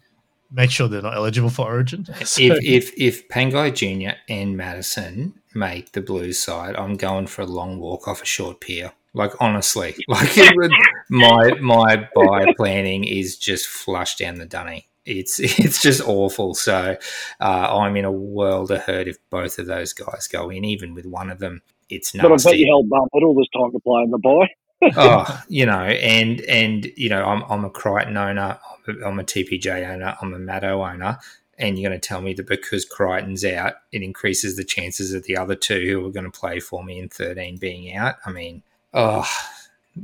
make 0.50 0.70
sure 0.70 0.88
they're 0.88 1.02
not 1.02 1.14
eligible 1.16 1.50
for 1.50 1.66
Origin. 1.66 2.06
So- 2.24 2.40
If 2.42 2.62
if 2.64 2.92
if 2.96 3.28
Pangai 3.28 3.74
Junior 3.74 4.14
and 4.28 4.56
Matterson 4.56 5.34
make 5.54 5.92
the 5.92 6.00
Blues 6.00 6.38
side, 6.38 6.76
I'm 6.76 6.94
going 6.96 7.26
for 7.26 7.42
a 7.42 7.46
long 7.46 7.78
walk 7.78 8.06
off 8.08 8.22
a 8.22 8.26
short 8.26 8.60
pier. 8.60 8.92
Like 9.16 9.32
honestly, 9.40 9.96
like 10.08 10.36
it 10.36 10.54
would, 10.56 10.72
my 11.08 11.54
my 11.60 12.08
buy 12.14 12.52
planning 12.56 13.04
is 13.04 13.36
just 13.36 13.66
flushed 13.66 14.18
down 14.18 14.36
the 14.36 14.46
dunny. 14.46 14.88
It's 15.06 15.38
it's 15.40 15.80
just 15.80 16.06
awful. 16.06 16.54
So 16.54 16.96
uh, 17.40 17.78
I'm 17.78 17.96
in 17.96 18.04
a 18.04 18.12
world 18.12 18.70
of 18.70 18.82
hurt 18.82 19.08
if 19.08 19.16
both 19.30 19.58
of 19.58 19.66
those 19.66 19.92
guys 19.94 20.28
go 20.28 20.50
in. 20.50 20.64
Even 20.64 20.94
with 20.94 21.06
one 21.06 21.30
of 21.30 21.38
them, 21.38 21.62
it's 21.88 22.12
But 22.12 22.30
I 22.30 22.36
bet 22.36 22.58
you 22.58 22.66
held 22.66 22.90
Buffett 22.90 23.22
all 23.24 23.34
this 23.34 23.48
time 23.56 23.72
to 23.72 23.80
play 23.80 24.02
in 24.02 24.10
the 24.10 24.18
bye. 24.18 24.48
oh, 24.96 25.42
you 25.48 25.64
know, 25.64 25.80
and 25.80 26.42
and 26.42 26.92
you 26.96 27.08
know, 27.08 27.24
I'm 27.24 27.42
I'm 27.48 27.64
a 27.64 27.70
Crichton 27.70 28.18
owner, 28.18 28.58
I'm 28.86 29.02
a, 29.02 29.06
I'm 29.06 29.18
a 29.18 29.24
TPJ 29.24 29.88
owner, 29.90 30.14
I'm 30.20 30.34
a 30.34 30.38
Maddo 30.38 30.86
owner, 30.86 31.18
and 31.58 31.78
you're 31.78 31.88
going 31.88 31.98
to 31.98 32.06
tell 32.06 32.20
me 32.20 32.34
that 32.34 32.46
because 32.46 32.84
Crichton's 32.84 33.44
out, 33.46 33.74
it 33.92 34.02
increases 34.02 34.56
the 34.56 34.64
chances 34.64 35.14
of 35.14 35.24
the 35.24 35.38
other 35.38 35.54
two 35.54 35.80
who 35.86 36.06
are 36.06 36.12
going 36.12 36.30
to 36.30 36.38
play 36.38 36.60
for 36.60 36.84
me 36.84 36.98
in 36.98 37.08
13 37.08 37.56
being 37.56 37.94
out. 37.96 38.16
I 38.26 38.30
mean, 38.30 38.62
oh, 38.92 39.28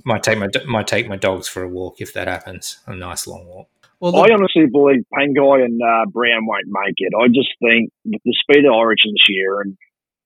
might 0.04 0.22
take 0.22 0.38
my 0.38 0.48
might 0.66 0.86
take 0.86 1.08
my 1.08 1.16
dogs 1.16 1.48
for 1.48 1.62
a 1.62 1.68
walk 1.68 2.00
if 2.00 2.12
that 2.14 2.28
happens. 2.28 2.78
A 2.86 2.94
nice 2.94 3.26
long 3.26 3.46
walk. 3.46 3.68
well, 4.00 4.16
I 4.16 4.32
honestly 4.32 4.66
believe 4.66 5.04
Pangai 5.12 5.64
and 5.64 5.80
uh, 5.82 6.06
Brown 6.10 6.46
won't 6.46 6.66
make 6.66 6.96
it. 6.98 7.12
I 7.18 7.28
just 7.28 7.52
think 7.60 7.90
with 8.04 8.22
the 8.24 8.34
speed 8.42 8.64
of 8.64 8.72
Origin 8.72 9.12
this 9.12 9.28
year 9.28 9.60
and 9.60 9.76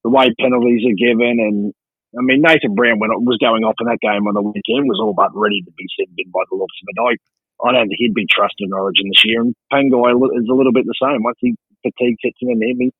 the 0.04 0.10
way 0.10 0.32
penalties 0.38 0.86
are 0.86 0.94
given, 0.94 1.40
and 1.40 1.74
I 2.16 2.22
mean 2.22 2.42
Nathan 2.42 2.74
Brown 2.74 2.98
when 2.98 3.10
it 3.10 3.22
was 3.22 3.38
going 3.38 3.64
off 3.64 3.76
in 3.80 3.86
that 3.86 4.00
game 4.00 4.26
on 4.26 4.34
the 4.34 4.42
weekend 4.42 4.88
was 4.88 5.00
all 5.00 5.14
but 5.14 5.34
ready 5.34 5.62
to 5.62 5.72
be 5.72 5.86
sent 5.98 6.14
in 6.16 6.30
by 6.30 6.42
the 6.50 6.56
looks 6.56 6.76
of 6.82 6.88
it. 6.88 7.00
I 7.00 7.16
I 7.68 7.72
don't 7.72 7.88
think 7.88 7.98
he'd 7.98 8.14
be 8.14 8.26
trusted 8.28 8.68
in 8.68 8.72
Origin 8.72 9.08
this 9.08 9.24
year, 9.24 9.40
and 9.40 9.54
Pangai 9.72 10.12
is 10.12 10.48
a 10.48 10.54
little 10.54 10.72
bit 10.72 10.84
the 10.84 11.00
same. 11.00 11.22
Once 11.22 11.38
he 11.40 11.56
fatigue 11.82 12.16
sets 12.22 12.36
in, 12.40 12.50
him, 12.50 12.78
he, 12.78 12.92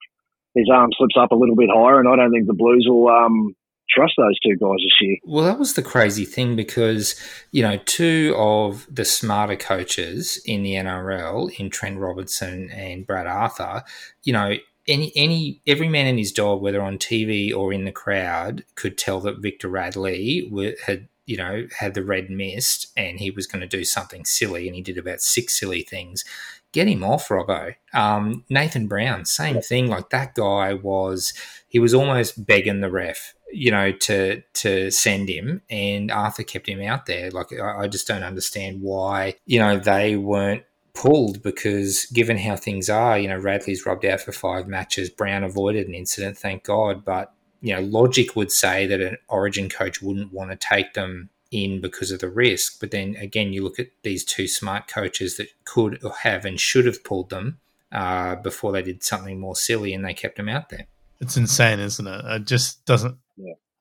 his 0.54 0.70
arm 0.72 0.90
slips 0.96 1.16
up 1.20 1.32
a 1.32 1.36
little 1.36 1.56
bit 1.56 1.68
higher, 1.72 2.00
and 2.00 2.08
I 2.08 2.16
don't 2.16 2.32
think 2.32 2.46
the 2.46 2.54
Blues 2.54 2.86
will 2.88 3.08
um, 3.08 3.54
trust 3.88 4.14
those 4.16 4.38
two 4.40 4.56
guys 4.56 4.78
this 4.78 5.00
year. 5.00 5.16
Well, 5.24 5.44
that 5.44 5.58
was 5.58 5.74
the 5.74 5.82
crazy 5.82 6.24
thing 6.24 6.56
because, 6.56 7.20
you 7.52 7.62
know, 7.62 7.78
two 7.84 8.34
of 8.36 8.86
the 8.90 9.04
smarter 9.04 9.56
coaches 9.56 10.40
in 10.44 10.62
the 10.62 10.72
NRL, 10.72 11.58
in 11.58 11.70
Trent 11.70 11.98
Robinson 11.98 12.70
and 12.70 13.06
Brad 13.06 13.26
Arthur, 13.26 13.84
you 14.22 14.32
know, 14.32 14.56
any 14.88 15.12
any 15.16 15.60
every 15.66 15.88
man 15.88 16.06
and 16.06 16.18
his 16.18 16.32
dog, 16.32 16.62
whether 16.62 16.82
on 16.82 16.98
TV 16.98 17.54
or 17.54 17.72
in 17.72 17.84
the 17.84 17.92
crowd, 17.92 18.64
could 18.74 18.96
tell 18.96 19.20
that 19.20 19.38
Victor 19.38 19.68
Radley 19.68 20.48
wa- 20.50 20.76
had 20.84 21.08
you 21.26 21.36
know 21.36 21.66
had 21.76 21.94
the 21.94 22.04
red 22.04 22.30
mist 22.30 22.92
and 22.96 23.18
he 23.18 23.30
was 23.30 23.48
going 23.48 23.60
to 23.60 23.66
do 23.66 23.84
something 23.84 24.24
silly, 24.24 24.66
and 24.66 24.76
he 24.76 24.82
did 24.82 24.98
about 24.98 25.20
six 25.20 25.58
silly 25.58 25.82
things. 25.82 26.24
Get 26.72 26.88
him 26.88 27.04
off, 27.04 27.28
Robbo. 27.28 27.74
Um, 27.94 28.44
Nathan 28.50 28.86
Brown, 28.86 29.24
same 29.24 29.62
thing. 29.62 29.86
Like 29.86 30.10
that 30.10 30.34
guy 30.34 30.74
was, 30.74 31.32
he 31.68 31.78
was 31.78 31.94
almost 31.94 32.44
begging 32.44 32.80
the 32.80 32.90
ref, 32.90 33.34
you 33.52 33.70
know, 33.70 33.92
to 33.92 34.42
to 34.54 34.90
send 34.90 35.28
him, 35.28 35.62
and 35.70 36.10
Arthur 36.10 36.42
kept 36.42 36.68
him 36.68 36.82
out 36.82 37.06
there. 37.06 37.30
Like 37.30 37.52
I, 37.52 37.82
I 37.82 37.88
just 37.88 38.06
don't 38.06 38.22
understand 38.22 38.82
why, 38.82 39.34
you 39.46 39.58
know, 39.58 39.78
they 39.78 40.16
weren't 40.16 40.64
pulled 40.96 41.42
because 41.42 42.06
given 42.06 42.38
how 42.38 42.56
things 42.56 42.88
are, 42.88 43.18
you 43.18 43.28
know, 43.28 43.36
Radley's 43.36 43.86
rubbed 43.86 44.04
out 44.04 44.20
for 44.20 44.32
five 44.32 44.66
matches. 44.66 45.10
Brown 45.10 45.44
avoided 45.44 45.86
an 45.86 45.94
incident, 45.94 46.38
thank 46.38 46.64
God. 46.64 47.04
But, 47.04 47.32
you 47.60 47.74
know, 47.74 47.82
logic 47.82 48.34
would 48.34 48.50
say 48.50 48.86
that 48.86 49.00
an 49.00 49.18
origin 49.28 49.68
coach 49.68 50.00
wouldn't 50.02 50.32
want 50.32 50.50
to 50.50 50.56
take 50.56 50.94
them 50.94 51.28
in 51.50 51.80
because 51.80 52.10
of 52.10 52.20
the 52.20 52.30
risk. 52.30 52.80
But 52.80 52.90
then 52.90 53.14
again, 53.16 53.52
you 53.52 53.62
look 53.62 53.78
at 53.78 53.88
these 54.02 54.24
two 54.24 54.48
smart 54.48 54.88
coaches 54.88 55.36
that 55.36 55.48
could 55.64 56.02
have 56.22 56.44
and 56.44 56.58
should 56.58 56.86
have 56.86 57.04
pulled 57.04 57.30
them 57.30 57.58
uh, 57.92 58.36
before 58.36 58.72
they 58.72 58.82
did 58.82 59.04
something 59.04 59.38
more 59.38 59.56
silly 59.56 59.92
and 59.92 60.04
they 60.04 60.14
kept 60.14 60.36
them 60.36 60.48
out 60.48 60.70
there. 60.70 60.86
It's 61.20 61.36
insane, 61.36 61.78
isn't 61.78 62.06
it? 62.06 62.24
It 62.24 62.46
just 62.46 62.84
doesn't. 62.84 63.18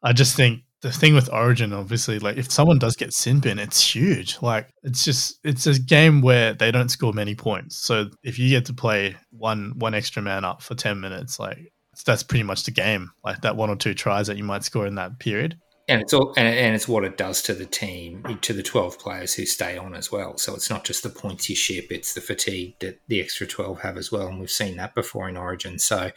I 0.05 0.13
just 0.13 0.35
think 0.35 0.61
the 0.81 0.91
thing 0.91 1.15
with 1.15 1.33
Origin, 1.33 1.73
obviously, 1.73 2.19
like 2.19 2.37
if 2.37 2.51
someone 2.51 2.77
does 2.77 2.95
get 2.95 3.11
sin 3.11 3.39
bin, 3.39 3.57
it's 3.57 3.81
huge. 3.81 4.37
Like 4.39 4.69
it's 4.83 5.03
just 5.03 5.39
it's 5.43 5.65
a 5.65 5.79
game 5.79 6.21
where 6.21 6.53
they 6.53 6.71
don't 6.71 6.89
score 6.89 7.11
many 7.11 7.33
points. 7.33 7.77
So 7.77 8.11
if 8.23 8.37
you 8.37 8.49
get 8.49 8.65
to 8.65 8.73
play 8.73 9.15
one 9.31 9.73
one 9.77 9.95
extra 9.95 10.21
man 10.21 10.45
up 10.45 10.61
for 10.61 10.75
ten 10.75 11.01
minutes, 11.01 11.39
like 11.39 11.73
that's 12.05 12.21
pretty 12.21 12.43
much 12.43 12.65
the 12.65 12.71
game. 12.71 13.09
Like 13.23 13.41
that 13.41 13.55
one 13.55 13.71
or 13.71 13.75
two 13.75 13.95
tries 13.95 14.27
that 14.27 14.37
you 14.37 14.43
might 14.43 14.63
score 14.63 14.85
in 14.85 14.95
that 14.95 15.17
period. 15.17 15.57
And 15.87 16.01
it's 16.01 16.13
all, 16.13 16.33
and, 16.35 16.47
and 16.47 16.73
it's 16.73 16.87
what 16.87 17.03
it 17.03 17.15
does 17.15 17.43
to 17.43 17.53
the 17.53 17.67
team, 17.67 18.23
to 18.41 18.53
the 18.53 18.63
twelve 18.63 18.97
players 18.97 19.35
who 19.35 19.45
stay 19.45 19.77
on 19.77 19.93
as 19.93 20.11
well. 20.11 20.35
So 20.37 20.55
it's 20.55 20.69
not 20.69 20.83
just 20.83 21.03
the 21.03 21.09
points 21.09 21.47
you 21.47 21.55
ship; 21.55 21.87
it's 21.91 22.15
the 22.15 22.21
fatigue 22.21 22.79
that 22.79 23.01
the 23.07 23.21
extra 23.21 23.45
twelve 23.45 23.81
have 23.81 23.95
as 23.95 24.11
well. 24.11 24.27
And 24.27 24.39
we've 24.39 24.49
seen 24.49 24.77
that 24.77 24.95
before 24.95 25.29
in 25.29 25.37
Origin. 25.37 25.77
So, 25.77 26.09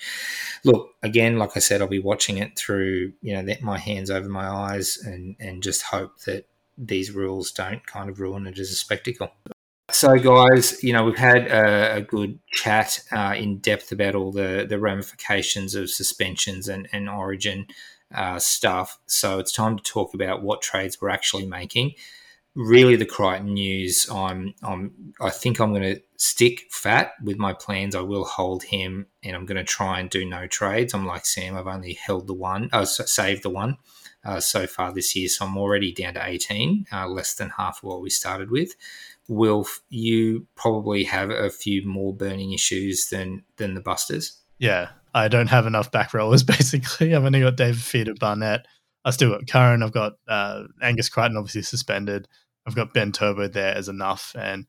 look 0.64 0.94
again, 1.02 1.38
like 1.38 1.50
I 1.54 1.60
said, 1.60 1.82
I'll 1.82 1.88
be 1.88 1.98
watching 1.98 2.38
it 2.38 2.58
through 2.58 3.12
you 3.20 3.34
know 3.34 3.42
that 3.42 3.60
my 3.60 3.78
hands 3.78 4.10
over 4.10 4.28
my 4.28 4.48
eyes, 4.48 4.96
and 5.04 5.36
and 5.38 5.62
just 5.62 5.82
hope 5.82 6.20
that 6.20 6.46
these 6.78 7.10
rules 7.10 7.50
don't 7.50 7.86
kind 7.86 8.08
of 8.08 8.20
ruin 8.20 8.46
it 8.46 8.58
as 8.58 8.70
a 8.70 8.74
spectacle. 8.74 9.32
So, 9.90 10.16
guys, 10.16 10.82
you 10.82 10.94
know 10.94 11.04
we've 11.04 11.18
had 11.18 11.46
a, 11.46 11.96
a 11.96 12.00
good 12.00 12.38
chat 12.52 13.00
uh, 13.12 13.34
in 13.36 13.58
depth 13.58 13.92
about 13.92 14.14
all 14.14 14.32
the 14.32 14.64
the 14.66 14.78
ramifications 14.78 15.74
of 15.74 15.90
suspensions 15.90 16.68
and 16.68 16.88
and 16.90 17.06
Origin 17.06 17.66
uh, 18.14 18.38
stuff. 18.38 18.98
So 19.06 19.38
it's 19.38 19.52
time 19.52 19.76
to 19.76 19.82
talk 19.82 20.14
about 20.14 20.42
what 20.42 20.62
trades 20.62 21.00
we're 21.00 21.10
actually 21.10 21.46
making. 21.46 21.94
Really, 22.54 22.96
the 22.96 23.06
Crichton 23.06 23.54
news. 23.54 24.08
I'm, 24.10 24.54
I'm, 24.62 25.14
I 25.20 25.30
think 25.30 25.60
I'm 25.60 25.72
going 25.72 25.94
to 25.94 26.00
stick 26.16 26.66
fat 26.70 27.12
with 27.22 27.38
my 27.38 27.52
plans. 27.52 27.94
I 27.94 28.00
will 28.00 28.24
hold 28.24 28.64
him, 28.64 29.06
and 29.22 29.36
I'm 29.36 29.46
going 29.46 29.58
to 29.58 29.64
try 29.64 30.00
and 30.00 30.10
do 30.10 30.24
no 30.24 30.46
trades. 30.48 30.92
I'm 30.92 31.06
like 31.06 31.24
Sam. 31.24 31.56
I've 31.56 31.68
only 31.68 31.92
held 31.92 32.26
the 32.26 32.34
one, 32.34 32.68
uh, 32.72 32.84
so- 32.84 33.04
saved 33.04 33.44
the 33.44 33.50
one 33.50 33.76
uh, 34.24 34.40
so 34.40 34.66
far 34.66 34.92
this 34.92 35.14
year, 35.14 35.28
so 35.28 35.46
I'm 35.46 35.56
already 35.56 35.92
down 35.92 36.14
to 36.14 36.26
18, 36.26 36.86
uh, 36.92 37.06
less 37.06 37.34
than 37.34 37.50
half 37.50 37.78
of 37.78 37.84
what 37.84 38.02
we 38.02 38.10
started 38.10 38.50
with. 38.50 38.74
Will 39.28 39.66
you 39.90 40.46
probably 40.54 41.04
have 41.04 41.30
a 41.30 41.50
few 41.50 41.86
more 41.86 42.14
burning 42.14 42.52
issues 42.52 43.08
than 43.08 43.44
than 43.56 43.74
the 43.74 43.80
Busters. 43.80 44.38
Yeah, 44.58 44.90
I 45.14 45.28
don't 45.28 45.48
have 45.48 45.66
enough 45.66 45.90
back 45.90 46.14
rowers. 46.14 46.42
Basically, 46.44 47.14
I've 47.14 47.24
only 47.24 47.40
got 47.40 47.56
David 47.56 47.80
Fifita, 47.80 48.18
Barnett. 48.18 48.66
I 49.04 49.10
still 49.10 49.30
got 49.30 49.46
Curran. 49.46 49.82
I've 49.82 49.92
got 49.92 50.14
uh, 50.26 50.64
Angus 50.82 51.08
Crichton, 51.08 51.36
obviously 51.36 51.62
suspended. 51.62 52.28
I've 52.66 52.74
got 52.74 52.92
Ben 52.92 53.12
Turbo 53.12 53.48
there 53.48 53.74
as 53.74 53.88
enough, 53.88 54.34
and 54.38 54.66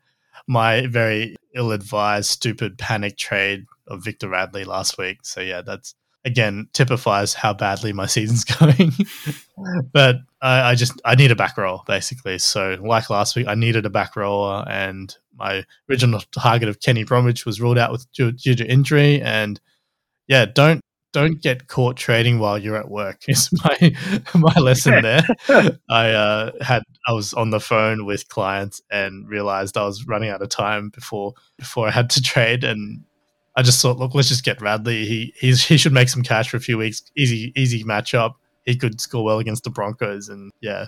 my 0.47 0.87
very 0.87 1.35
ill-advised, 1.55 2.29
stupid 2.29 2.77
panic 2.77 3.17
trade 3.17 3.65
of 3.87 4.03
Victor 4.03 4.29
Radley 4.29 4.63
last 4.63 4.97
week. 4.97 5.19
So 5.23 5.41
yeah, 5.41 5.61
that's 5.61 5.95
again 6.25 6.67
typifies 6.73 7.33
how 7.33 7.53
badly 7.53 7.91
my 7.91 8.05
season's 8.07 8.45
going. 8.45 8.93
but 9.93 10.17
I, 10.41 10.71
I 10.71 10.75
just 10.75 11.01
I 11.03 11.15
need 11.15 11.31
a 11.31 11.35
back 11.35 11.57
row 11.57 11.83
basically. 11.87 12.39
So 12.39 12.77
like 12.81 13.09
last 13.09 13.35
week, 13.35 13.47
I 13.47 13.55
needed 13.55 13.85
a 13.85 13.89
back 13.89 14.15
rower, 14.15 14.63
and 14.69 15.13
my 15.35 15.65
original 15.89 16.21
target 16.31 16.69
of 16.69 16.79
Kenny 16.79 17.03
Bromwich 17.03 17.45
was 17.45 17.59
ruled 17.59 17.77
out 17.77 17.91
with 17.91 18.09
due, 18.13 18.31
due 18.31 18.55
to 18.55 18.71
injury, 18.71 19.21
and 19.21 19.59
yeah, 20.29 20.45
don't 20.45 20.81
don't 21.11 21.41
get 21.41 21.67
caught 21.67 21.97
trading 21.97 22.39
while 22.39 22.57
you're 22.59 22.77
at 22.77 22.89
work 22.89 23.23
is 23.27 23.49
my 23.65 23.95
my 24.35 24.53
lesson 24.61 25.01
there. 25.01 25.23
I 25.89 26.11
uh, 26.11 26.51
had 26.61 26.83
I 27.07 27.13
was 27.13 27.33
on 27.33 27.49
the 27.49 27.59
phone 27.59 28.05
with 28.05 28.29
clients 28.29 28.81
and 28.91 29.27
realized 29.27 29.77
I 29.77 29.85
was 29.85 30.07
running 30.07 30.29
out 30.29 30.41
of 30.43 30.49
time 30.49 30.89
before 30.89 31.33
before 31.57 31.87
I 31.87 31.91
had 31.91 32.09
to 32.11 32.21
trade 32.33 32.63
and 32.63 33.03
I 33.57 33.63
just 33.63 33.81
thought, 33.81 33.97
look, 33.99 34.15
let's 34.15 34.29
just 34.29 34.45
get 34.45 34.61
Radley. 34.61 35.05
He 35.05 35.33
he's, 35.37 35.65
he 35.65 35.77
should 35.77 35.93
make 35.93 36.09
some 36.09 36.23
cash 36.23 36.49
for 36.49 36.57
a 36.57 36.61
few 36.61 36.77
weeks. 36.77 37.03
Easy 37.17 37.51
easy 37.57 37.83
matchup. 37.83 38.35
He 38.65 38.77
could 38.77 39.01
score 39.01 39.23
well 39.25 39.39
against 39.39 39.63
the 39.65 39.71
Broncos, 39.71 40.29
and 40.29 40.51
yeah, 40.61 40.87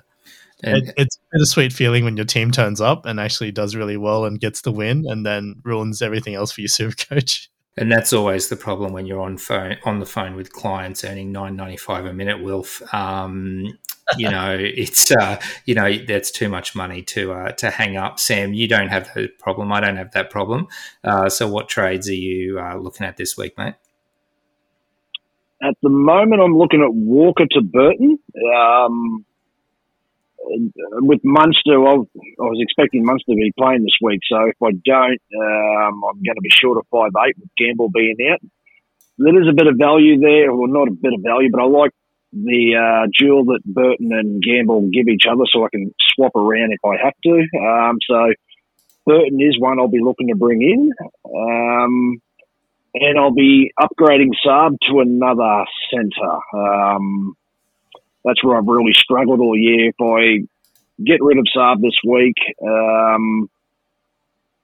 And- 0.64 0.90
it, 0.90 0.96
it's 0.98 1.20
a 1.36 1.46
sweet 1.48 1.74
feeling 1.74 2.06
when 2.06 2.18
your 2.18 2.26
team 2.28 2.52
turns 2.52 2.82
up 2.82 3.06
and 3.06 3.20
actually 3.20 3.52
does 3.52 3.76
really 3.76 3.98
well 3.98 4.26
and 4.26 4.40
gets 4.40 4.62
the 4.62 4.72
win, 4.72 5.06
and 5.08 5.26
then 5.26 5.62
ruins 5.66 6.02
everything 6.02 6.36
else 6.36 6.52
for 6.54 6.62
your 6.62 6.70
super 6.70 6.96
coach. 6.96 7.51
And 7.78 7.90
that's 7.92 8.12
always 8.12 8.50
the 8.50 8.58
problem 8.58 8.92
when 8.92 9.06
you're 9.06 9.22
on 9.22 9.38
phone 9.38 9.78
on 9.86 10.00
the 10.00 10.06
phone 10.06 10.36
with 10.36 10.52
clients 10.52 11.06
earning 11.06 11.32
nine 11.32 11.56
ninety 11.56 11.78
five 11.78 12.06
a 12.06 12.14
minute. 12.14 12.44
Wilf, 12.44 12.82
um, 12.94 13.78
you 14.18 14.30
know, 14.32 14.58
it's 14.60 15.10
uh, 15.12 15.40
you 15.66 15.74
know 15.74 15.98
that's 16.06 16.32
too 16.32 16.50
much 16.50 16.76
money 16.76 17.02
to 17.04 17.32
uh, 17.32 17.52
to 17.54 17.70
hang 17.70 17.96
up. 17.96 18.20
Sam, 18.20 18.54
you 18.54 18.68
don't 18.68 18.90
have 18.90 19.14
that 19.14 19.40
problem. 19.40 19.72
I 19.72 19.80
don't 19.80 19.96
have 19.96 20.12
that 20.12 20.30
problem. 20.30 20.68
Uh, 21.04 21.30
so, 21.30 21.48
what 21.48 21.70
trades 21.70 22.10
are 22.10 22.14
you 22.14 22.60
uh, 22.60 22.76
looking 22.76 23.06
at 23.06 23.16
this 23.16 23.38
week, 23.38 23.58
mate? 23.58 23.76
At 25.64 25.76
the 25.82 25.90
moment, 25.90 26.42
I'm 26.42 26.58
looking 26.58 26.82
at 26.82 26.94
Walker 26.94 27.46
to 27.52 27.62
Burton. 27.62 28.20
Um, 28.54 29.26
with 31.02 31.22
Munster, 31.24 31.80
I've, 31.88 32.08
was 32.38 32.60
expecting 32.60 33.06
Munster 33.06 33.32
to 33.32 33.36
be 33.36 33.54
playing 33.58 33.84
this 33.84 33.98
week, 34.02 34.20
so 34.30 34.46
if 34.46 34.56
I 34.62 34.72
don't, 34.72 35.22
um, 35.36 36.04
I'm 36.04 36.22
going 36.24 36.36
to 36.36 36.42
be 36.42 36.50
short 36.50 36.78
of 36.78 36.86
five 36.92 37.12
eight 37.28 37.38
with 37.38 37.50
Gamble 37.58 37.90
being 37.90 38.16
out. 38.32 38.40
There 39.18 39.42
is 39.42 39.48
a 39.48 39.54
bit 39.54 39.68
of 39.68 39.76
value 39.78 40.20
there, 40.20 40.54
well, 40.54 40.68
not 40.68 40.88
a 40.88 40.92
bit 40.92 41.14
of 41.14 41.22
value, 41.22 41.50
but 41.52 41.62
I 41.62 41.66
like 41.66 41.92
the 42.34 42.76
uh, 42.76 43.08
duel 43.20 43.46
that 43.46 43.62
Burton 43.66 44.12
and 44.12 44.42
Gamble 44.42 44.90
give 44.92 45.08
each 45.08 45.26
other, 45.30 45.44
so 45.52 45.66
I 45.66 45.70
can 45.70 45.94
swap 46.16 46.36
around 46.36 46.72
if 46.72 46.84
I 46.86 47.04
have 47.04 47.14
to. 47.24 47.36
Um, 47.60 47.98
so 48.08 48.34
Burton 49.06 49.42
is 49.42 49.60
one 49.60 49.80
I'll 49.80 49.88
be 49.88 50.02
looking 50.02 50.28
to 50.30 50.36
bring 50.36 50.62
in. 50.62 50.92
Um, 51.26 52.22
and 52.94 53.18
I'll 53.18 53.34
be 53.34 53.72
upgrading 53.80 54.32
Saab 54.46 54.78
to 54.90 55.00
another 55.00 55.66
centre. 55.94 56.40
That's 58.24 58.44
where 58.44 58.58
I've 58.58 58.68
really 58.68 58.94
struggled 58.94 59.40
all 59.40 59.58
year. 59.58 59.90
If 59.90 59.96
I 60.02 60.46
get 61.04 61.22
rid 61.22 61.38
of 61.38 61.46
Saab 61.56 61.82
this 61.82 61.98
week, 62.06 62.36
um, 62.62 63.50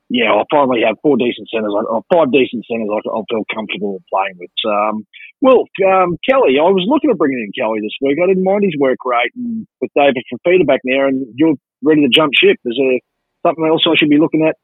yeah, 0.09 0.31
I'll 0.31 0.47
finally 0.49 0.81
have 0.85 0.95
four 1.01 1.17
decent 1.17 1.49
centres, 1.49 1.73
or 1.73 2.01
five 2.13 2.31
decent 2.31 2.65
centres 2.65 2.89
I'll, 3.05 3.25
feel 3.29 3.43
comfortable 3.53 4.01
playing 4.09 4.37
with. 4.39 4.51
Um, 4.65 5.05
well, 5.41 5.65
um, 5.85 6.17
Kelly, 6.27 6.57
I 6.59 6.69
was 6.71 6.85
looking 6.87 7.09
at 7.09 7.17
bringing 7.17 7.39
in 7.39 7.51
Kelly 7.51 7.79
this 7.81 7.97
week. 8.01 8.17
I 8.23 8.27
didn't 8.27 8.43
mind 8.43 8.63
his 8.63 8.75
work 8.79 8.99
rate, 9.05 9.31
and 9.35 9.67
with 9.81 9.91
David 9.95 10.23
Fifita 10.31 10.65
back 10.65 10.79
there, 10.85 11.07
and 11.07 11.25
you're 11.35 11.55
ready 11.83 12.01
to 12.01 12.09
jump 12.09 12.33
ship. 12.33 12.57
Is 12.65 12.77
there 12.77 12.99
something 13.45 13.65
else 13.65 13.83
I 13.85 13.95
should 13.97 14.09
be 14.09 14.17
looking 14.17 14.45
at 14.47 14.55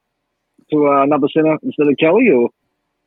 to 0.72 0.88
uh, 0.88 1.04
another 1.04 1.28
centre 1.34 1.58
instead 1.62 1.88
of 1.88 1.98
Kelly, 2.00 2.30
or? 2.30 2.50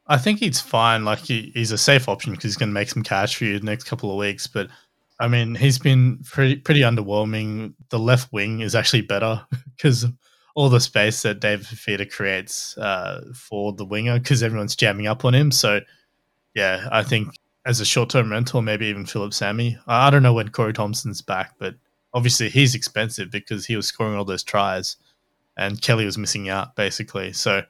I 0.06 0.18
think 0.18 0.38
he's 0.38 0.60
fine. 0.60 1.04
Like 1.04 1.20
he, 1.20 1.50
he's 1.54 1.72
a 1.72 1.78
safe 1.78 2.08
option 2.08 2.32
because 2.32 2.44
he's 2.44 2.56
going 2.56 2.68
to 2.68 2.74
make 2.74 2.90
some 2.90 3.02
cash 3.02 3.36
for 3.36 3.44
you 3.44 3.58
the 3.58 3.64
next 3.64 3.84
couple 3.84 4.10
of 4.10 4.18
weeks. 4.18 4.46
But 4.46 4.68
I 5.18 5.28
mean, 5.28 5.54
he's 5.54 5.78
been 5.78 6.18
pretty 6.24 6.56
pretty 6.56 6.80
underwhelming. 6.80 7.74
The 7.88 7.98
left 7.98 8.32
wing 8.32 8.60
is 8.60 8.74
actually 8.74 9.02
better 9.02 9.46
because 9.76 10.06
all 10.54 10.68
the 10.68 10.80
space 10.80 11.22
that 11.22 11.40
David 11.40 11.66
Fifita 11.66 12.10
creates 12.10 12.76
uh, 12.78 13.22
for 13.34 13.72
the 13.72 13.84
winger 13.84 14.18
because 14.18 14.42
everyone's 14.42 14.76
jamming 14.76 15.06
up 15.06 15.24
on 15.24 15.34
him. 15.34 15.50
So 15.50 15.80
yeah, 16.54 16.88
I 16.90 17.02
think 17.02 17.28
as 17.64 17.80
a 17.80 17.84
short 17.84 18.10
term 18.10 18.30
rental, 18.30 18.62
maybe 18.62 18.86
even 18.86 19.06
Phillip 19.06 19.34
Sami. 19.34 19.78
I 19.86 20.10
don't 20.10 20.22
know 20.22 20.34
when 20.34 20.50
Corey 20.50 20.72
Thompson's 20.72 21.22
back, 21.22 21.54
but 21.58 21.74
obviously 22.12 22.48
he's 22.48 22.74
expensive 22.74 23.30
because 23.30 23.66
he 23.66 23.76
was 23.76 23.86
scoring 23.86 24.16
all 24.16 24.24
those 24.24 24.44
tries, 24.44 24.96
and 25.56 25.80
Kelly 25.80 26.04
was 26.04 26.18
missing 26.18 26.48
out 26.48 26.76
basically. 26.76 27.32
So. 27.32 27.62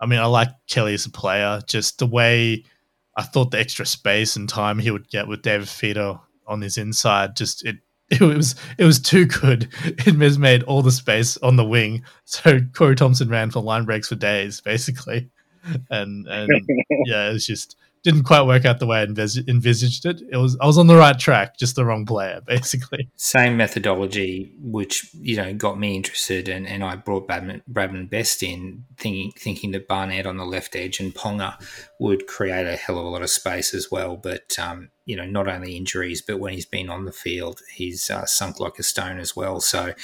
I 0.00 0.06
mean, 0.06 0.18
I 0.18 0.24
like 0.24 0.48
Kelly 0.68 0.94
as 0.94 1.06
a 1.06 1.10
player. 1.10 1.62
Just 1.68 2.00
the 2.00 2.08
way 2.08 2.64
I 3.16 3.22
thought 3.22 3.52
the 3.52 3.60
extra 3.60 3.86
space 3.86 4.34
and 4.34 4.48
time 4.48 4.80
he 4.80 4.90
would 4.90 5.08
get 5.08 5.28
with 5.28 5.42
David 5.42 5.68
Fifita 5.68 6.18
on 6.52 6.60
his 6.60 6.78
inside, 6.78 7.36
just 7.36 7.64
it 7.64 7.76
it 8.10 8.20
was 8.20 8.54
it 8.78 8.84
was 8.84 9.00
too 9.00 9.26
good. 9.26 9.68
It 9.84 10.38
made 10.38 10.62
all 10.64 10.82
the 10.82 10.90
space 10.90 11.38
on 11.38 11.56
the 11.56 11.64
wing, 11.64 12.04
so 12.24 12.60
Corey 12.74 12.94
Thompson 12.94 13.28
ran 13.28 13.50
for 13.50 13.60
line 13.60 13.84
breaks 13.84 14.08
for 14.08 14.16
days, 14.16 14.60
basically, 14.60 15.30
and 15.90 16.26
and 16.28 16.50
yeah, 17.06 17.30
it 17.30 17.32
was 17.32 17.46
just 17.46 17.76
didn't 18.02 18.24
quite 18.24 18.42
work 18.42 18.64
out 18.64 18.80
the 18.80 18.86
way 18.86 19.00
I 19.00 19.06
envis- 19.06 19.48
envisaged 19.48 20.06
it. 20.06 20.22
It 20.28 20.36
was 20.36 20.56
I 20.60 20.66
was 20.66 20.76
on 20.76 20.88
the 20.88 20.96
right 20.96 21.18
track, 21.18 21.56
just 21.56 21.76
the 21.76 21.84
wrong 21.84 22.04
player, 22.04 22.40
basically. 22.46 23.08
Same 23.16 23.56
methodology, 23.56 24.52
which 24.60 25.08
you 25.14 25.36
know 25.36 25.54
got 25.54 25.78
me 25.78 25.96
interested, 25.96 26.48
and, 26.48 26.66
and 26.66 26.84
I 26.84 26.96
brought 26.96 27.28
Bradman, 27.28 27.62
Bradman 27.70 28.10
Best 28.10 28.42
in, 28.42 28.84
thinking 28.98 29.32
thinking 29.38 29.70
that 29.70 29.88
Barnett 29.88 30.26
on 30.26 30.36
the 30.36 30.44
left 30.44 30.76
edge 30.76 31.00
and 31.00 31.14
Ponga 31.14 31.56
would 31.98 32.26
create 32.26 32.66
a 32.66 32.76
hell 32.76 32.98
of 32.98 33.06
a 33.06 33.08
lot 33.08 33.22
of 33.22 33.30
space 33.30 33.72
as 33.72 33.90
well. 33.90 34.16
But 34.16 34.58
um, 34.58 34.90
you 35.04 35.16
know, 35.16 35.26
not 35.26 35.48
only 35.48 35.76
injuries, 35.76 36.22
but 36.22 36.38
when 36.38 36.52
he's 36.52 36.66
been 36.66 36.88
on 36.88 37.04
the 37.04 37.12
field, 37.12 37.60
he's 37.74 38.08
uh, 38.08 38.24
sunk 38.24 38.60
like 38.60 38.78
a 38.78 38.84
stone 38.84 39.18
as 39.18 39.34
well. 39.34 39.60
So 39.60 39.94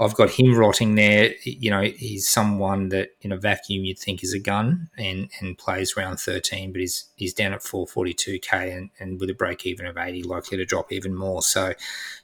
I've 0.00 0.14
got 0.14 0.30
him 0.30 0.56
rotting 0.56 0.96
there. 0.96 1.34
You 1.44 1.70
know, 1.70 1.82
he's 1.82 2.28
someone 2.28 2.88
that 2.88 3.10
in 3.20 3.30
a 3.30 3.36
vacuum 3.36 3.84
you'd 3.84 4.00
think 4.00 4.24
is 4.24 4.34
a 4.34 4.40
gun 4.40 4.90
and, 4.98 5.30
and 5.40 5.56
plays 5.56 5.96
round 5.96 6.18
13, 6.18 6.72
but 6.72 6.80
he's 6.80 7.08
he's 7.14 7.34
down 7.34 7.52
at 7.52 7.60
442k 7.60 8.76
and, 8.76 8.90
and 8.98 9.20
with 9.20 9.30
a 9.30 9.34
break 9.34 9.64
even 9.64 9.86
of 9.86 9.96
80, 9.96 10.24
likely 10.24 10.58
to 10.58 10.64
drop 10.64 10.90
even 10.90 11.14
more. 11.14 11.42
So 11.42 11.74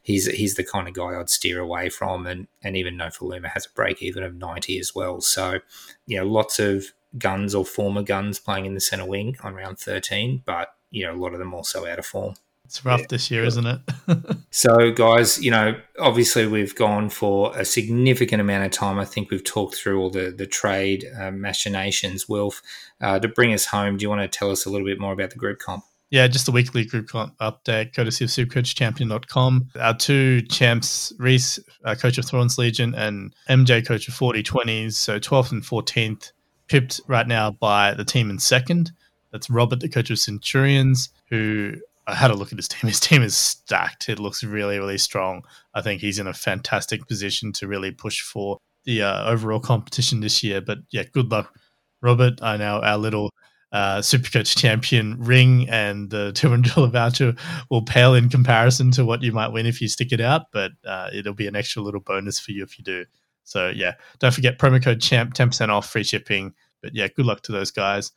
he's 0.03 0.27
he's 0.27 0.57
the 0.57 0.65
kind 0.65 0.89
of 0.89 0.95
guy 0.95 1.19
I'd 1.19 1.31
steer 1.31 1.61
away 1.61 1.89
from. 1.89 2.27
And, 2.27 2.49
and 2.63 2.77
even 2.77 2.99
Nofoaluma 2.99 3.51
has 3.51 3.67
a 3.67 3.75
break 3.75 4.03
even 4.03 4.25
of 4.25 4.35
90 4.35 4.79
as 4.81 4.93
well. 4.93 5.21
So, 5.21 5.61
you 6.07 6.19
know, 6.19 6.27
lots 6.27 6.59
of 6.59 6.87
guns 7.17 7.55
or 7.55 7.65
former 7.65 8.03
guns 8.03 8.41
playing 8.41 8.67
in 8.67 8.75
the 8.75 8.81
centre 8.81 9.07
wing 9.07 9.37
on 9.43 9.55
round 9.55 9.79
13, 9.79 10.43
but 10.45 10.75
you 10.95 11.05
know, 11.05 11.15
a 11.15 11.21
lot 11.21 11.33
of 11.33 11.39
them 11.39 11.53
also 11.53 11.87
out 11.87 11.99
of 11.99 12.07
form. 12.07 12.35
It's 12.65 12.85
rough 12.85 13.09
this 13.09 13.31
year, 13.31 13.45
isn't 13.45 13.67
it? 13.67 13.81
So, 14.51 14.93
guys, 14.93 15.43
you 15.43 15.51
know, 15.51 15.75
obviously 15.99 16.47
we've 16.47 16.77
gone 16.77 17.11
for 17.11 17.53
a 17.59 17.65
significant 17.65 18.41
amount 18.41 18.65
of 18.65 18.71
time. 18.71 19.01
I 19.01 19.05
think 19.05 19.33
we've 19.33 19.43
talked 19.43 19.75
through 19.75 20.01
all 20.01 20.11
the 20.11 20.31
the 20.31 20.47
trade 20.47 21.05
uh, 21.19 21.33
machinations. 21.33 22.29
Wilf, 22.29 22.63
uh, 23.01 23.19
to 23.19 23.27
bring 23.27 23.53
us 23.53 23.67
home, 23.67 23.97
do 23.97 24.05
you 24.05 24.09
want 24.09 24.23
to 24.23 24.29
tell 24.29 24.53
us 24.53 24.65
a 24.65 24.71
little 24.71 24.87
bit 24.87 25.01
more 25.01 25.13
about 25.13 25.31
the 25.31 25.37
group 25.37 25.59
comp? 25.59 25.83
Yeah, 26.11 26.29
just 26.29 26.47
a 26.47 26.53
weekly 26.53 26.85
group 26.85 27.09
comp 27.09 27.37
update, 27.39 27.97
courtesy 27.97 28.25
of 28.25 28.31
supercoachchampion.com. 28.31 29.71
Our 29.81 29.95
two 29.97 30.43
champs, 30.43 31.13
Reece, 31.19 31.59
uh, 31.85 31.97
coach 31.97 32.17
of 32.19 32.27
Thorns 32.27 32.57
Legion, 32.57 32.95
and 32.95 33.35
MJ, 33.51 33.85
coach 33.85 34.07
of 34.07 34.15
4020s, 34.15 34.93
so 34.93 35.19
12th 35.19 35.51
and 35.51 35.63
14th, 35.65 36.31
pipped 36.69 37.01
right 37.09 37.27
now 37.27 37.51
by 37.51 37.95
the 37.95 38.05
team 38.05 38.31
in 38.31 38.39
second. 38.39 38.93
That's 39.35 39.51
Robert, 39.51 39.81
the 39.81 39.89
coach 39.89 40.11
of 40.11 40.21
Centurions, 40.21 41.09
who 41.29 41.75
I 42.07 42.15
had 42.15 42.31
a 42.31 42.35
look 42.35 42.53
at 42.53 42.59
his 42.59 42.69
team. 42.69 42.87
His 42.89 43.01
team 43.01 43.21
is 43.21 43.37
stacked. 43.37 44.09
It 44.09 44.21
looks 44.21 44.45
really, 44.45 44.79
really 44.79 44.97
strong. 44.97 45.43
I 45.75 45.83
think 45.83 46.01
he's 46.01 46.21
in 46.21 46.29
a 46.29 46.33
fantastic 46.33 47.09
position 47.09 47.53
to 47.55 47.67
really 47.67 47.91
push 47.91 48.21
for 48.21 48.59
the 48.85 49.03
uh, 49.03 49.29
overall 49.29 49.59
competition 49.59 50.21
this 50.21 50.45
year. 50.45 50.61
But 50.61 50.79
yeah, 50.93 51.03
good 51.13 51.33
luck, 51.33 51.53
Robert. 52.01 52.41
I 52.43 52.57
know 52.59 52.79
our 52.81 52.97
little 52.97 53.31
uh, 53.73 53.99
Supercoach 53.99 54.57
champion 54.57 55.19
ring 55.19 55.69
and 55.69 56.11
the 56.11 56.31
$200 56.37 56.93
voucher 56.93 57.35
will 57.71 57.83
pale 57.83 58.15
in 58.15 58.29
comparison 58.29 58.93
to 58.93 59.05
what 59.05 59.25
you 59.25 59.33
might 59.33 59.49
win 59.49 59.67
if 59.67 59.81
you 59.81 59.89
stick 59.89 60.13
it 60.13 60.21
out, 60.21 60.53
but 60.53 60.71
uh, 60.87 61.11
it'll 61.13 61.35
be 61.35 61.49
an 61.49 61.57
extra 61.57 61.83
little 61.83 61.99
bonus 61.99 62.39
for 62.39 62.53
you 62.53 62.63
if 62.63 62.79
you 62.79 62.85
do. 62.85 63.05
So 63.43 63.73
yeah, 63.75 63.95
don't 64.21 64.33
forget 64.33 64.61
promo 64.61 64.81
code 64.81 65.01
champ, 65.01 65.35
10% 65.35 65.71
off 65.71 65.91
free 65.91 66.05
shipping. 66.05 66.55
But 66.81 66.95
yeah, 66.95 67.09
good 67.09 67.27
luck 67.27 67.43
to 67.43 67.53
those 67.53 67.73
guys. 67.73 68.13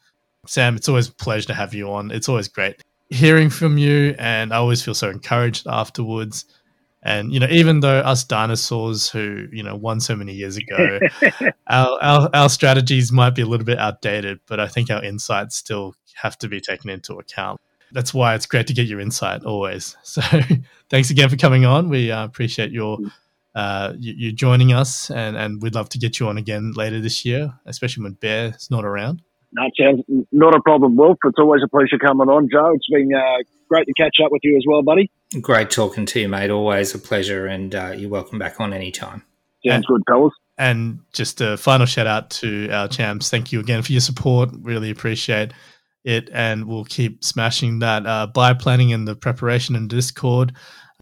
Sam, 0.47 0.75
it's 0.75 0.89
always 0.89 1.09
a 1.09 1.13
pleasure 1.13 1.47
to 1.47 1.53
have 1.53 1.73
you 1.73 1.91
on. 1.91 2.11
It's 2.11 2.29
always 2.29 2.47
great 2.47 2.81
hearing 3.09 3.49
from 3.49 3.77
you, 3.77 4.15
and 4.17 4.53
I 4.53 4.57
always 4.57 4.83
feel 4.83 4.93
so 4.93 5.09
encouraged 5.09 5.67
afterwards. 5.67 6.45
And 7.03 7.31
you 7.31 7.39
know, 7.39 7.47
even 7.49 7.79
though 7.79 7.99
us 7.99 8.23
dinosaurs 8.23 9.09
who 9.09 9.47
you 9.51 9.63
know 9.63 9.75
won 9.75 9.99
so 9.99 10.15
many 10.15 10.33
years 10.33 10.57
ago, 10.57 10.99
our, 11.67 11.97
our 12.01 12.29
our 12.33 12.49
strategies 12.49 13.11
might 13.11 13.35
be 13.35 13.41
a 13.41 13.45
little 13.45 13.65
bit 13.65 13.79
outdated, 13.79 14.39
but 14.47 14.59
I 14.59 14.67
think 14.67 14.89
our 14.89 15.03
insights 15.03 15.55
still 15.55 15.95
have 16.15 16.37
to 16.39 16.47
be 16.47 16.59
taken 16.59 16.89
into 16.89 17.13
account. 17.15 17.61
That's 17.91 18.13
why 18.13 18.35
it's 18.35 18.45
great 18.45 18.67
to 18.67 18.73
get 18.73 18.87
your 18.87 18.99
insight 18.99 19.43
always. 19.43 19.95
So, 20.03 20.21
thanks 20.89 21.09
again 21.09 21.29
for 21.29 21.37
coming 21.37 21.65
on. 21.65 21.89
We 21.89 22.11
uh, 22.11 22.25
appreciate 22.25 22.71
your 22.71 22.97
uh, 23.55 23.93
you, 23.97 24.13
you 24.17 24.31
joining 24.31 24.73
us, 24.73 25.09
and 25.09 25.37
and 25.37 25.61
we'd 25.61 25.75
love 25.75 25.89
to 25.89 25.97
get 25.97 26.19
you 26.19 26.27
on 26.27 26.37
again 26.37 26.73
later 26.75 26.99
this 26.99 27.23
year, 27.23 27.53
especially 27.65 28.03
when 28.03 28.13
Bear's 28.13 28.69
not 28.69 28.83
around. 28.83 29.21
That 29.57 29.71
sounds 29.79 30.03
not 30.31 30.55
a 30.55 30.61
problem, 30.61 30.95
Wilf. 30.95 31.17
It's 31.23 31.39
always 31.39 31.63
a 31.63 31.67
pleasure 31.67 31.97
coming 31.97 32.29
on, 32.29 32.47
Joe. 32.51 32.73
It's 32.75 32.87
been 32.87 33.11
uh, 33.11 33.43
great 33.67 33.87
to 33.87 33.93
catch 33.93 34.17
up 34.23 34.31
with 34.31 34.41
you 34.43 34.55
as 34.55 34.63
well, 34.67 34.83
buddy. 34.83 35.09
Great 35.41 35.71
talking 35.71 36.05
to 36.05 36.19
you, 36.19 36.29
mate. 36.29 36.51
Always 36.51 36.93
a 36.93 36.99
pleasure, 36.99 37.47
and 37.47 37.73
uh, 37.73 37.93
you're 37.97 38.09
welcome 38.09 38.37
back 38.37 38.59
on 38.59 38.71
anytime. 38.71 39.23
Sounds 39.65 39.87
good, 39.87 40.03
fellas. 40.07 40.33
And 40.59 40.99
just 41.11 41.41
a 41.41 41.57
final 41.57 41.87
shout 41.87 42.05
out 42.05 42.29
to 42.31 42.69
our 42.69 42.87
champs. 42.87 43.31
Thank 43.31 43.51
you 43.51 43.59
again 43.59 43.81
for 43.81 43.91
your 43.91 44.01
support. 44.01 44.49
Really 44.61 44.91
appreciate 44.91 45.53
it, 46.03 46.29
and 46.31 46.65
we'll 46.65 46.85
keep 46.85 47.23
smashing 47.23 47.79
that 47.79 48.05
uh, 48.05 48.27
bye 48.27 48.53
planning 48.53 48.93
and 48.93 49.07
the 49.07 49.15
preparation 49.15 49.75
in 49.75 49.87
Discord. 49.87 50.53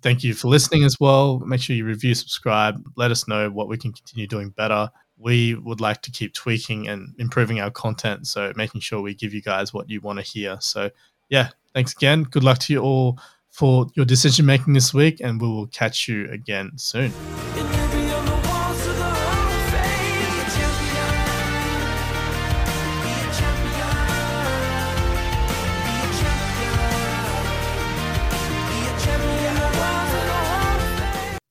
Thank 0.01 0.23
you 0.23 0.33
for 0.33 0.47
listening 0.47 0.85
as 0.85 0.95
well. 0.97 1.39
Make 1.39 1.59
sure 1.59 1.75
you 1.75 1.83
review, 1.83 2.15
subscribe. 2.15 2.81
Let 2.95 3.11
us 3.11 3.27
know 3.27 3.49
what 3.49 3.67
we 3.67 3.77
can 3.77 3.91
continue 3.91 4.27
doing 4.27 4.49
better. 4.49 4.89
We 5.17 5.55
would 5.55 5.81
like 5.81 6.01
to 6.03 6.11
keep 6.11 6.33
tweaking 6.33 6.87
and 6.87 7.15
improving 7.17 7.61
our 7.61 7.71
content, 7.71 8.27
so 8.27 8.51
making 8.55 8.81
sure 8.81 9.01
we 9.01 9.13
give 9.13 9.33
you 9.33 9.41
guys 9.41 9.73
what 9.73 9.89
you 9.89 10.01
want 10.01 10.19
to 10.19 10.23
hear. 10.23 10.57
So, 10.59 10.89
yeah, 11.29 11.49
thanks 11.73 11.93
again. 11.93 12.23
Good 12.23 12.43
luck 12.43 12.59
to 12.59 12.73
you 12.73 12.81
all 12.81 13.19
for 13.49 13.87
your 13.95 14.05
decision 14.05 14.45
making 14.45 14.73
this 14.73 14.93
week, 14.93 15.21
and 15.21 15.39
we 15.39 15.47
will 15.47 15.67
catch 15.67 16.07
you 16.07 16.29
again 16.29 16.71
soon. 16.75 17.13